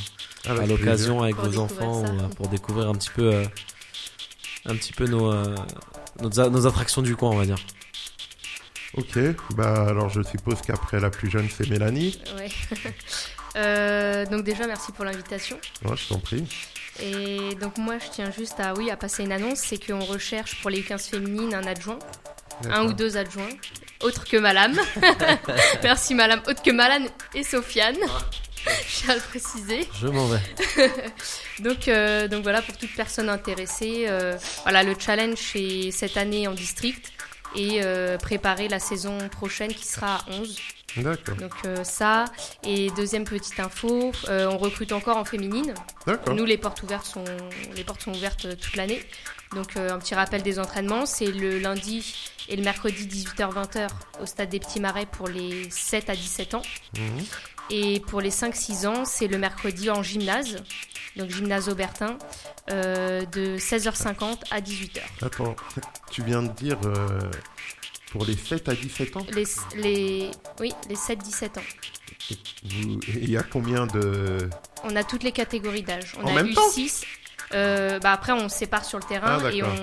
à 0.48 0.54
l'occasion 0.66 1.24
avec 1.24 1.36
Pour 1.38 1.46
vos 1.50 1.60
enfants 1.60 2.06
ça. 2.06 2.12
ou, 2.12 2.28
pour 2.36 2.48
découvrir 2.50 2.88
un 2.90 2.94
petit 2.94 3.10
peu, 3.10 3.34
euh, 3.34 3.46
un 4.66 4.76
petit 4.76 4.94
peu 4.94 5.06
nos, 5.06 5.32
euh, 5.32 5.56
nos, 6.20 6.68
attractions 6.68 7.02
du 7.02 7.16
coin, 7.16 7.32
on 7.32 7.38
va 7.38 7.46
dire. 7.46 7.60
Ok, 8.96 9.18
bah 9.56 9.88
alors 9.88 10.10
je 10.10 10.22
suppose 10.22 10.62
qu'après 10.62 11.00
la 11.00 11.10
plus 11.10 11.30
jeune 11.30 11.48
c'est 11.50 11.70
Mélanie. 11.70 12.20
Ouais. 12.36 12.50
Euh, 13.58 14.26
donc 14.28 14.46
déjà, 14.46 14.66
merci 14.66 14.94
pour 14.94 15.04
l'invitation. 15.04 15.58
Ouais, 15.84 15.98
je 15.98 16.08
t'en 16.08 16.20
prie. 16.20 16.48
Et 17.02 17.56
donc 17.56 17.78
moi, 17.78 17.98
je 18.00 18.10
tiens 18.10 18.32
juste 18.32 18.62
à, 18.62 18.74
oui, 18.74 18.90
à 18.90 18.96
passer 18.96 19.24
une 19.24 19.32
annonce, 19.32 19.60
c'est 19.60 19.78
qu'on 19.78 20.00
recherche 20.00 20.62
pour 20.62 20.70
les 20.70 20.82
U15 20.82 21.10
féminines 21.10 21.54
un 21.54 21.66
adjoint, 21.66 22.00
un 22.70 22.86
ou 22.86 22.94
deux 22.94 23.18
adjoints, 23.18 23.50
autre 24.02 24.26
que 24.26 24.38
Malam. 24.38 24.80
merci 25.84 26.16
Malam, 26.16 26.42
autre 26.48 26.62
que 26.62 26.72
Malan 26.72 27.06
et 27.34 27.44
Sofiane. 27.44 27.98
Je 28.88 28.98
tiens 28.98 29.10
à 29.12 29.16
le 29.16 29.22
préciser. 29.22 29.88
Je 30.00 30.08
m'en 30.08 30.28
vais. 30.28 30.40
Donc, 31.60 31.88
euh, 31.88 32.28
donc 32.28 32.44
voilà, 32.44 32.62
pour 32.62 32.76
toute 32.78 32.94
personne 32.96 33.30
intéressée, 33.30 34.06
euh, 34.08 34.36
voilà, 34.64 34.84
le 34.84 34.96
challenge 34.98 35.38
c'est 35.38 35.92
cette 35.92 36.18
année 36.18 36.48
en 36.48 36.54
district 36.54 37.12
et 37.56 37.82
euh, 37.84 38.18
préparer 38.18 38.68
la 38.68 38.80
saison 38.80 39.18
prochaine 39.30 39.74
qui 39.74 39.86
sera 39.86 40.16
à 40.16 40.22
11. 40.32 40.58
D'accord. 40.98 41.36
Donc 41.36 41.54
ça, 41.84 42.26
et 42.66 42.90
deuxième 42.98 43.24
petite 43.24 43.60
info, 43.60 44.12
on 44.28 44.58
recrute 44.58 44.92
encore 44.92 45.18
en 45.18 45.26
féminine. 45.26 45.74
D'accord. 46.06 46.34
Nous, 46.34 46.46
les 46.46 46.58
portes 46.58 46.84
ouvertes 46.84 47.06
sont, 47.06 47.24
les 47.76 47.84
portes 47.84 48.02
sont 48.02 48.14
ouvertes 48.14 48.58
toute 48.58 48.76
l'année. 48.76 49.02
Donc 49.56 49.76
euh, 49.76 49.92
un 49.92 50.00
petit 50.00 50.16
rappel 50.16 50.44
des 50.44 50.60
entraînements, 50.60 51.06
c'est 51.06 51.32
le 51.32 51.60
lundi 51.60 52.16
et 52.48 52.56
le 52.56 52.64
mercredi 52.64 53.06
18h-20h 53.06 53.90
au 54.22 54.26
stade 54.26 54.50
des 54.50 54.60
Petits 54.60 54.80
Marais 54.80 55.06
pour 55.06 55.28
les 55.28 55.70
7 55.70 56.10
à 56.10 56.16
17 56.16 56.54
ans. 56.56 56.62
Mhm. 56.98 57.26
Et 57.70 58.00
pour 58.02 58.22
les 58.22 58.32
5-6 58.32 58.88
ans, 58.88 59.06
c'est 59.06 59.28
le 59.28 59.38
mercredi 59.38 59.90
en 59.90 60.04
gymnase, 60.04 60.58
donc 61.16 61.30
gymnase 61.30 61.70
Aubertin, 61.70 62.18
euh, 62.70 63.26
de 63.26 63.58
16h50 63.58 64.40
à 64.52 64.60
18h. 64.60 65.00
Attends, 65.22 65.56
tu 66.12 66.22
viens 66.24 66.44
de 66.44 66.52
dire 66.52 66.78
euh, 66.86 67.20
pour 68.12 68.26
les 68.26 68.36
7 68.36 68.68
à 68.68 68.76
17 68.76 69.18
ans? 69.18 69.26
Les, 69.34 69.46
les, 69.76 70.32
oui, 70.60 70.74
les 70.90 70.96
7-17 70.96 71.60
ans. 71.60 71.64
Il 72.64 73.30
y 73.30 73.38
a 73.38 73.44
combien 73.44 73.88
de... 73.88 74.50
On 74.84 74.96
a 74.96 75.04
toutes 75.04 75.24
les 75.24 75.32
catégories 75.32 75.84
d'âge. 75.84 76.14
On 76.18 76.24
En 76.26 76.28
a 76.28 76.34
même 76.34 76.48
eu 76.48 76.54
temps? 76.54 76.62
6. 77.52 78.00
bah 78.02 78.12
après, 78.14 78.32
on 78.32 78.50
se 78.50 78.58
sépare 78.58 78.86
sur 78.86 78.98
le 79.00 79.04
terrain 79.04 79.40
Ah, 79.44 79.52
et 79.52 79.62
on 79.64 79.74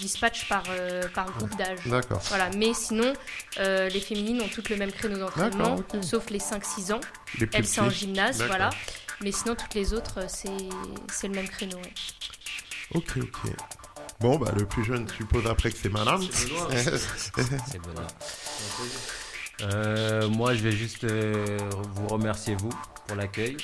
dispatche 0.00 0.48
par, 0.48 0.62
euh, 0.70 1.02
par 1.14 1.30
groupe 1.32 1.56
d'âge. 1.56 1.78
D'accord. 1.86 2.20
Voilà. 2.28 2.50
Mais 2.56 2.74
sinon, 2.74 3.12
euh, 3.60 3.88
les 3.88 4.00
féminines 4.00 4.40
ont 4.42 4.48
toutes 4.48 4.68
le 4.70 4.76
même 4.76 4.92
créneau 4.92 5.18
d'entraînement, 5.18 5.76
D'accord, 5.76 5.96
ok. 6.00 6.04
sauf 6.04 6.30
les 6.30 6.38
5-6 6.40 6.92
ans. 6.92 7.00
Les 7.38 7.48
Elles, 7.52 7.66
c'est 7.66 7.80
en 7.80 7.90
gymnase, 7.90 8.42
voilà. 8.42 8.70
Mais 9.20 9.32
sinon, 9.32 9.54
toutes 9.54 9.74
les 9.74 9.94
autres, 9.94 10.20
euh, 10.20 10.24
c'est 10.28 10.48
c'est 11.12 11.28
le 11.28 11.34
même 11.34 11.48
créneau. 11.48 11.76
ouais. 11.78 11.92
Ok, 12.94 13.12
ok. 13.16 13.52
Bon, 14.20 14.36
bah 14.38 14.52
le 14.56 14.64
plus 14.66 14.84
jeune, 14.84 15.06
je 15.08 15.14
suppose 15.14 15.46
après 15.46 15.70
que 15.70 15.78
c'est 15.80 15.88
Madame. 15.88 16.20
C'est. 16.30 16.48
Euh, 19.62 20.28
moi, 20.28 20.54
je 20.54 20.62
vais 20.64 20.72
juste 20.72 21.04
euh, 21.04 21.58
vous 21.94 22.08
remercier, 22.08 22.56
vous, 22.56 22.70
pour 23.06 23.16
l'accueil. 23.16 23.56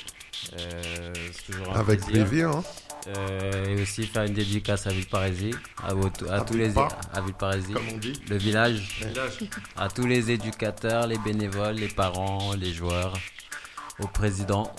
Euh, 0.53 1.13
c'est 1.33 1.51
toujours 1.51 1.75
un 1.75 1.79
Avec 1.79 2.01
plaisir. 2.05 2.25
plaisir. 2.27 2.49
Hein. 2.49 2.63
Euh, 3.07 3.65
et 3.77 3.81
aussi 3.81 4.05
faire 4.05 4.23
une 4.23 4.33
dédicace 4.33 4.85
à 4.85 4.91
Villeparisis, 4.91 5.55
à, 5.83 5.93
vos- 5.95 6.11
à, 6.29 6.35
À 6.35 6.41
tous 6.41 6.53
les 6.53 6.77
à 6.77 7.21
Villeparisis, 7.21 7.73
comme 7.73 7.89
on 7.93 7.97
dit. 7.97 8.13
le 8.29 8.37
village, 8.37 8.97
Village. 9.07 9.39
à 9.75 9.89
tous 9.89 10.05
les 10.05 10.29
éducateurs, 10.29 11.07
les 11.07 11.17
bénévoles, 11.17 11.75
les 11.75 11.87
parents, 11.87 12.53
les 12.53 12.73
joueurs, 12.73 13.13
au 13.99 14.07
président. 14.07 14.71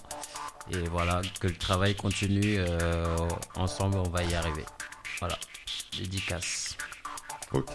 Et 0.71 0.79
voilà, 0.89 1.21
que 1.41 1.49
le 1.49 1.57
travail 1.57 1.97
continue. 1.97 2.57
euh, 2.59 3.17
ensemble, 3.57 3.99
on 3.99 4.09
va 4.09 4.23
y 4.23 4.35
arriver. 4.35 4.65
Voilà, 5.19 5.37
dédicace. 5.99 6.77
Ok. 7.53 7.73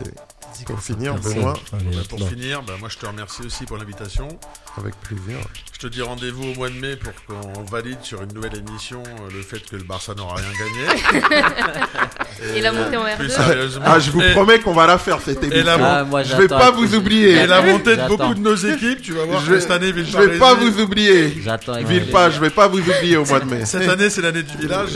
Pour 0.66 0.80
finir. 0.82 1.16
Benoît, 1.20 1.54
pour 2.10 2.28
finir, 2.30 2.64
bah, 2.64 2.74
moi 2.80 2.90
je 2.90 2.98
te 2.98 3.06
remercie 3.06 3.42
aussi 3.44 3.66
pour 3.66 3.78
l'invitation. 3.78 4.28
avec 4.78 4.96
plaisir. 5.02 5.38
Je 5.80 5.86
te 5.88 5.94
dis 5.94 6.02
rendez-vous 6.02 6.42
au 6.44 6.56
mois 6.56 6.70
de 6.70 6.74
mai 6.74 6.96
pour 6.96 7.14
qu'on 7.28 7.62
valide 7.66 8.00
sur 8.02 8.24
une 8.24 8.34
nouvelle 8.34 8.56
émission 8.58 9.04
euh, 9.06 9.30
le 9.32 9.44
fait 9.44 9.60
que 9.60 9.76
le 9.76 9.84
Barça 9.84 10.16
n'aura 10.16 10.38
rien 10.38 10.48
gagné. 10.58 11.30
Et 12.56 12.62
la 12.62 12.72
montée 12.72 12.98
en 12.98 13.04
Plus 13.16 13.28
R2. 13.28 13.30
sérieusement. 13.30 13.84
Ah, 13.86 14.00
je 14.00 14.10
vous 14.10 14.22
Et- 14.24 14.32
promets 14.32 14.58
qu'on 14.60 14.74
va 14.74 14.88
la 14.88 14.98
faire 14.98 15.20
cette 15.24 15.44
émission. 15.44 15.64
la 15.66 16.00
Ah, 16.00 16.04
moi, 16.04 16.24
je 16.24 16.36
vais 16.36 16.48
pas 16.48 16.72
vous 16.72 16.96
oublier. 16.96 17.34
Et 17.34 17.46
la 17.46 17.62
montée 17.62 17.96
de 17.96 18.08
beaucoup 18.08 18.34
de 18.34 18.40
nos 18.40 18.56
équipes, 18.56 19.04
tu 19.04 19.12
vas 19.14 19.26
voir 19.26 19.40
Je 19.46 19.60
cette 19.60 19.70
année, 19.70 19.94
je 19.96 20.18
vais 20.18 20.40
pas 20.40 20.56
vous 20.56 20.80
oublier. 20.82 21.38
J'attends 21.44 21.78
Villepin, 21.84 22.32
je 22.32 22.40
vais 22.40 22.50
pas 22.50 22.68
vous 22.68 22.80
oublier 22.80 23.18
au 23.18 23.26
mois 23.26 23.40
de 23.40 23.46
mai. 23.46 23.64
Cette 23.66 23.88
année, 23.88 24.10
c'est 24.10 24.22
l'année 24.24 24.42
du 24.44 24.58
village. 24.58 24.90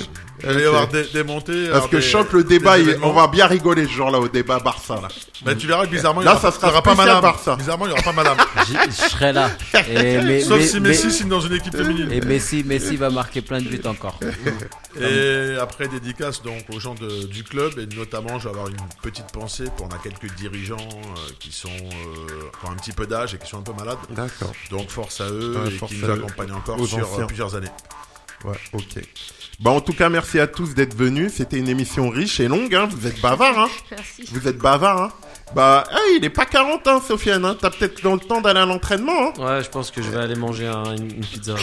Il 0.43 0.49
va 0.53 0.59
y 0.59 0.65
avoir 0.65 0.87
des, 0.87 1.03
des 1.03 1.23
montées. 1.23 1.65
Parce 1.65 1.75
alors 1.75 1.89
que 1.91 1.97
des- 1.97 2.01
je 2.01 2.09
sens 2.09 2.25
que 2.25 2.37
le 2.37 2.43
débat, 2.43 2.79
il- 2.79 2.97
on 3.03 3.11
va 3.11 3.27
bien 3.27 3.45
rigoler 3.45 3.85
ce 3.85 3.91
jour-là 3.91 4.17
au 4.19 4.27
débat 4.27 4.57
Barça. 4.57 4.95
Là. 4.95 5.07
Bah, 5.43 5.53
tu 5.53 5.67
verras 5.67 5.85
que 5.85 5.91
bizarrement, 5.91 6.21
Là, 6.21 6.31
il 6.31 6.33
y 6.33 6.37
aura, 6.39 6.51
ça 6.51 6.57
sera 6.57 6.67
il 6.67 6.69
y 6.69 6.73
aura 6.73 6.81
pas 6.81 6.95
madame. 6.95 7.21
Barça. 7.21 7.55
Bizarrement, 7.57 7.85
il 7.85 7.89
y 7.89 7.91
aura 7.93 8.01
pas 8.01 8.11
madame. 8.11 8.37
Je 8.87 8.91
serai 8.91 9.33
là. 9.33 9.51
Et, 9.87 10.17
mais- 10.23 10.41
Sauf 10.41 10.57
mais- 10.57 10.65
si 10.71 10.79
mais- 10.79 10.89
Messi 10.89 11.11
signe 11.11 11.29
dans 11.29 11.41
une 11.41 11.53
équipe 11.53 11.75
féminine. 11.75 12.11
Et 12.11 12.21
Messi, 12.21 12.63
Messi 12.65 12.95
va 12.97 13.09
marquer 13.09 13.41
plein 13.41 13.59
de 13.61 13.67
buts 13.67 13.81
encore. 13.85 14.19
Et 14.99 15.55
après, 15.59 15.87
dédicace 15.87 16.41
donc 16.43 16.63
aux 16.69 16.79
gens 16.79 16.95
de- 16.95 17.25
du 17.27 17.43
club. 17.43 17.77
Et 17.79 17.85
notamment, 17.95 18.39
je 18.39 18.45
vais 18.45 18.49
avoir 18.51 18.67
une 18.67 18.75
petite 19.01 19.31
pensée 19.31 19.65
pour 19.77 19.87
on 19.87 19.89
a 19.89 19.97
quelques 19.97 20.33
dirigeants 20.35 20.77
euh, 20.77 21.31
qui 21.39 21.51
sont 21.51 21.69
euh, 21.69 22.49
qui 22.59 22.65
ont 22.67 22.71
un 22.71 22.75
petit 22.75 22.91
peu 22.91 23.07
d'âge 23.07 23.33
et 23.33 23.37
qui 23.37 23.47
sont 23.49 23.59
un 23.59 23.61
peu 23.63 23.73
malades. 23.73 23.97
D'accord. 24.09 24.51
Donc, 24.69 24.89
force 24.89 25.21
à 25.21 25.29
eux 25.29 25.57
Ouais, 25.63 25.67
et 25.69 25.77
force 25.77 25.91
qui 25.93 26.03
à 26.03 26.07
nous 26.07 26.13
accompagnent 26.13 26.53
encore 26.53 26.79
Aux 26.79 26.87
sur 26.87 26.99
euh, 26.99 27.03
anciens. 27.03 27.25
plusieurs 27.27 27.55
années. 27.55 27.71
Ouais, 28.43 28.57
ok. 28.73 28.99
Bon, 29.59 29.71
en 29.77 29.81
tout 29.81 29.93
cas, 29.93 30.09
merci 30.09 30.39
à 30.39 30.47
tous 30.47 30.73
d'être 30.73 30.95
venus. 30.95 31.33
C'était 31.35 31.57
une 31.59 31.67
émission 31.69 32.09
riche 32.09 32.39
et 32.39 32.47
longue. 32.47 32.73
Hein. 32.73 32.87
Vous 32.91 33.05
êtes 33.05 33.21
bavard. 33.21 33.59
Hein. 33.59 33.69
Merci. 33.91 34.23
Vous 34.31 34.47
êtes 34.47 34.57
bavard. 34.57 35.01
Hein. 35.03 35.11
Bah, 35.55 35.83
hey, 35.91 36.17
il 36.17 36.25
est 36.25 36.29
pas 36.29 36.45
40 36.45 36.87
ans, 36.87 37.01
Sofiane. 37.01 37.43
Hein. 37.43 37.57
T'as 37.59 37.69
peut-être 37.69 38.01
dans 38.03 38.13
le 38.13 38.19
temps 38.21 38.39
d'aller 38.41 38.59
à 38.61 38.65
l'entraînement. 38.65 39.11
Hein. 39.37 39.41
Ouais, 39.57 39.63
je 39.63 39.69
pense 39.69 39.91
que 39.91 40.01
je 40.01 40.09
vais 40.09 40.17
aller 40.19 40.35
manger 40.35 40.67
un- 40.67 40.95
une, 40.95 41.11
une 41.11 41.25
pizza. 41.25 41.55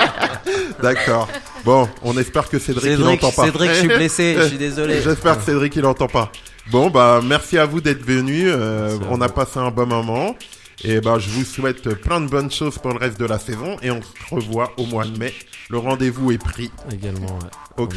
D'accord. 0.82 1.28
Bon, 1.64 1.88
on 2.02 2.16
espère 2.18 2.48
que 2.48 2.58
Cédric, 2.58 2.92
il 2.98 3.04
n'entend 3.04 3.30
pas. 3.32 3.44
Cédric, 3.46 3.70
je 3.70 3.74
suis 3.78 3.88
blessé, 3.88 4.36
je 4.38 4.44
suis 4.46 4.58
désolé. 4.58 5.00
J'espère 5.02 5.38
que 5.38 5.44
Cédric, 5.44 5.76
il 5.76 5.82
n'entend 5.82 6.08
pas. 6.08 6.30
Bon, 6.70 6.90
bah, 6.90 7.20
merci 7.24 7.58
à 7.58 7.66
vous 7.66 7.80
d'être 7.80 8.02
venus. 8.04 8.46
Euh, 8.48 8.96
on 9.10 9.20
a 9.20 9.28
passé 9.28 9.58
un 9.58 9.70
bon 9.70 9.86
moment. 9.86 10.36
Et 10.82 11.00
bah, 11.00 11.16
je 11.18 11.28
vous 11.28 11.44
souhaite 11.44 11.94
plein 11.96 12.20
de 12.22 12.26
bonnes 12.28 12.50
choses 12.50 12.78
pour 12.78 12.92
le 12.92 12.98
reste 12.98 13.20
de 13.20 13.26
la 13.26 13.38
saison. 13.38 13.76
Et 13.82 13.90
on 13.90 14.00
se 14.00 14.34
revoit 14.34 14.72
au 14.78 14.86
mois 14.86 15.04
de 15.04 15.18
mai. 15.18 15.34
Le 15.68 15.78
rendez-vous 15.78 16.32
est 16.32 16.38
pris. 16.42 16.70
Également, 16.90 17.26
ouais. 17.38 17.50
Ok. 17.76 17.96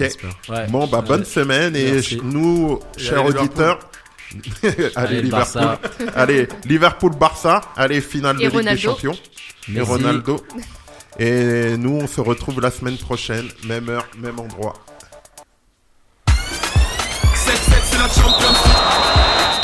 Ouais. 0.49 0.67
Bon, 0.69 0.87
bah, 0.87 1.01
bonne 1.05 1.21
Ouais. 1.21 1.25
semaine. 1.25 1.75
Et 1.75 1.91
Merci. 1.93 2.19
nous, 2.23 2.79
chers 2.97 3.25
auditeurs. 3.25 3.79
allez, 4.63 4.91
Allez, 4.95 5.15
le 5.17 5.21
Liverpool. 5.21 5.29
Barça. 5.31 5.79
allez, 6.15 6.47
Liverpool-Barça. 6.65 7.61
Allez, 7.75 8.01
finale 8.01 8.41
Et 8.41 8.49
de 8.49 8.57
Ligue 8.59 8.69
des. 8.69 8.77
Champions. 8.77 9.13
Et 9.67 9.71
Messi. 9.71 9.81
Ronaldo. 9.81 10.43
Et 11.19 11.77
nous, 11.77 11.91
on 12.01 12.07
se 12.07 12.21
retrouve 12.21 12.59
la 12.61 12.71
semaine 12.71 12.97
prochaine. 12.97 13.47
Même 13.65 13.89
heure, 13.89 14.07
même 14.17 14.39
endroit. 14.39 14.73
7-7, 16.27 16.33
c'est 17.83 17.97
la 17.97 18.07
Champions 18.09 18.49
League. 18.65 19.62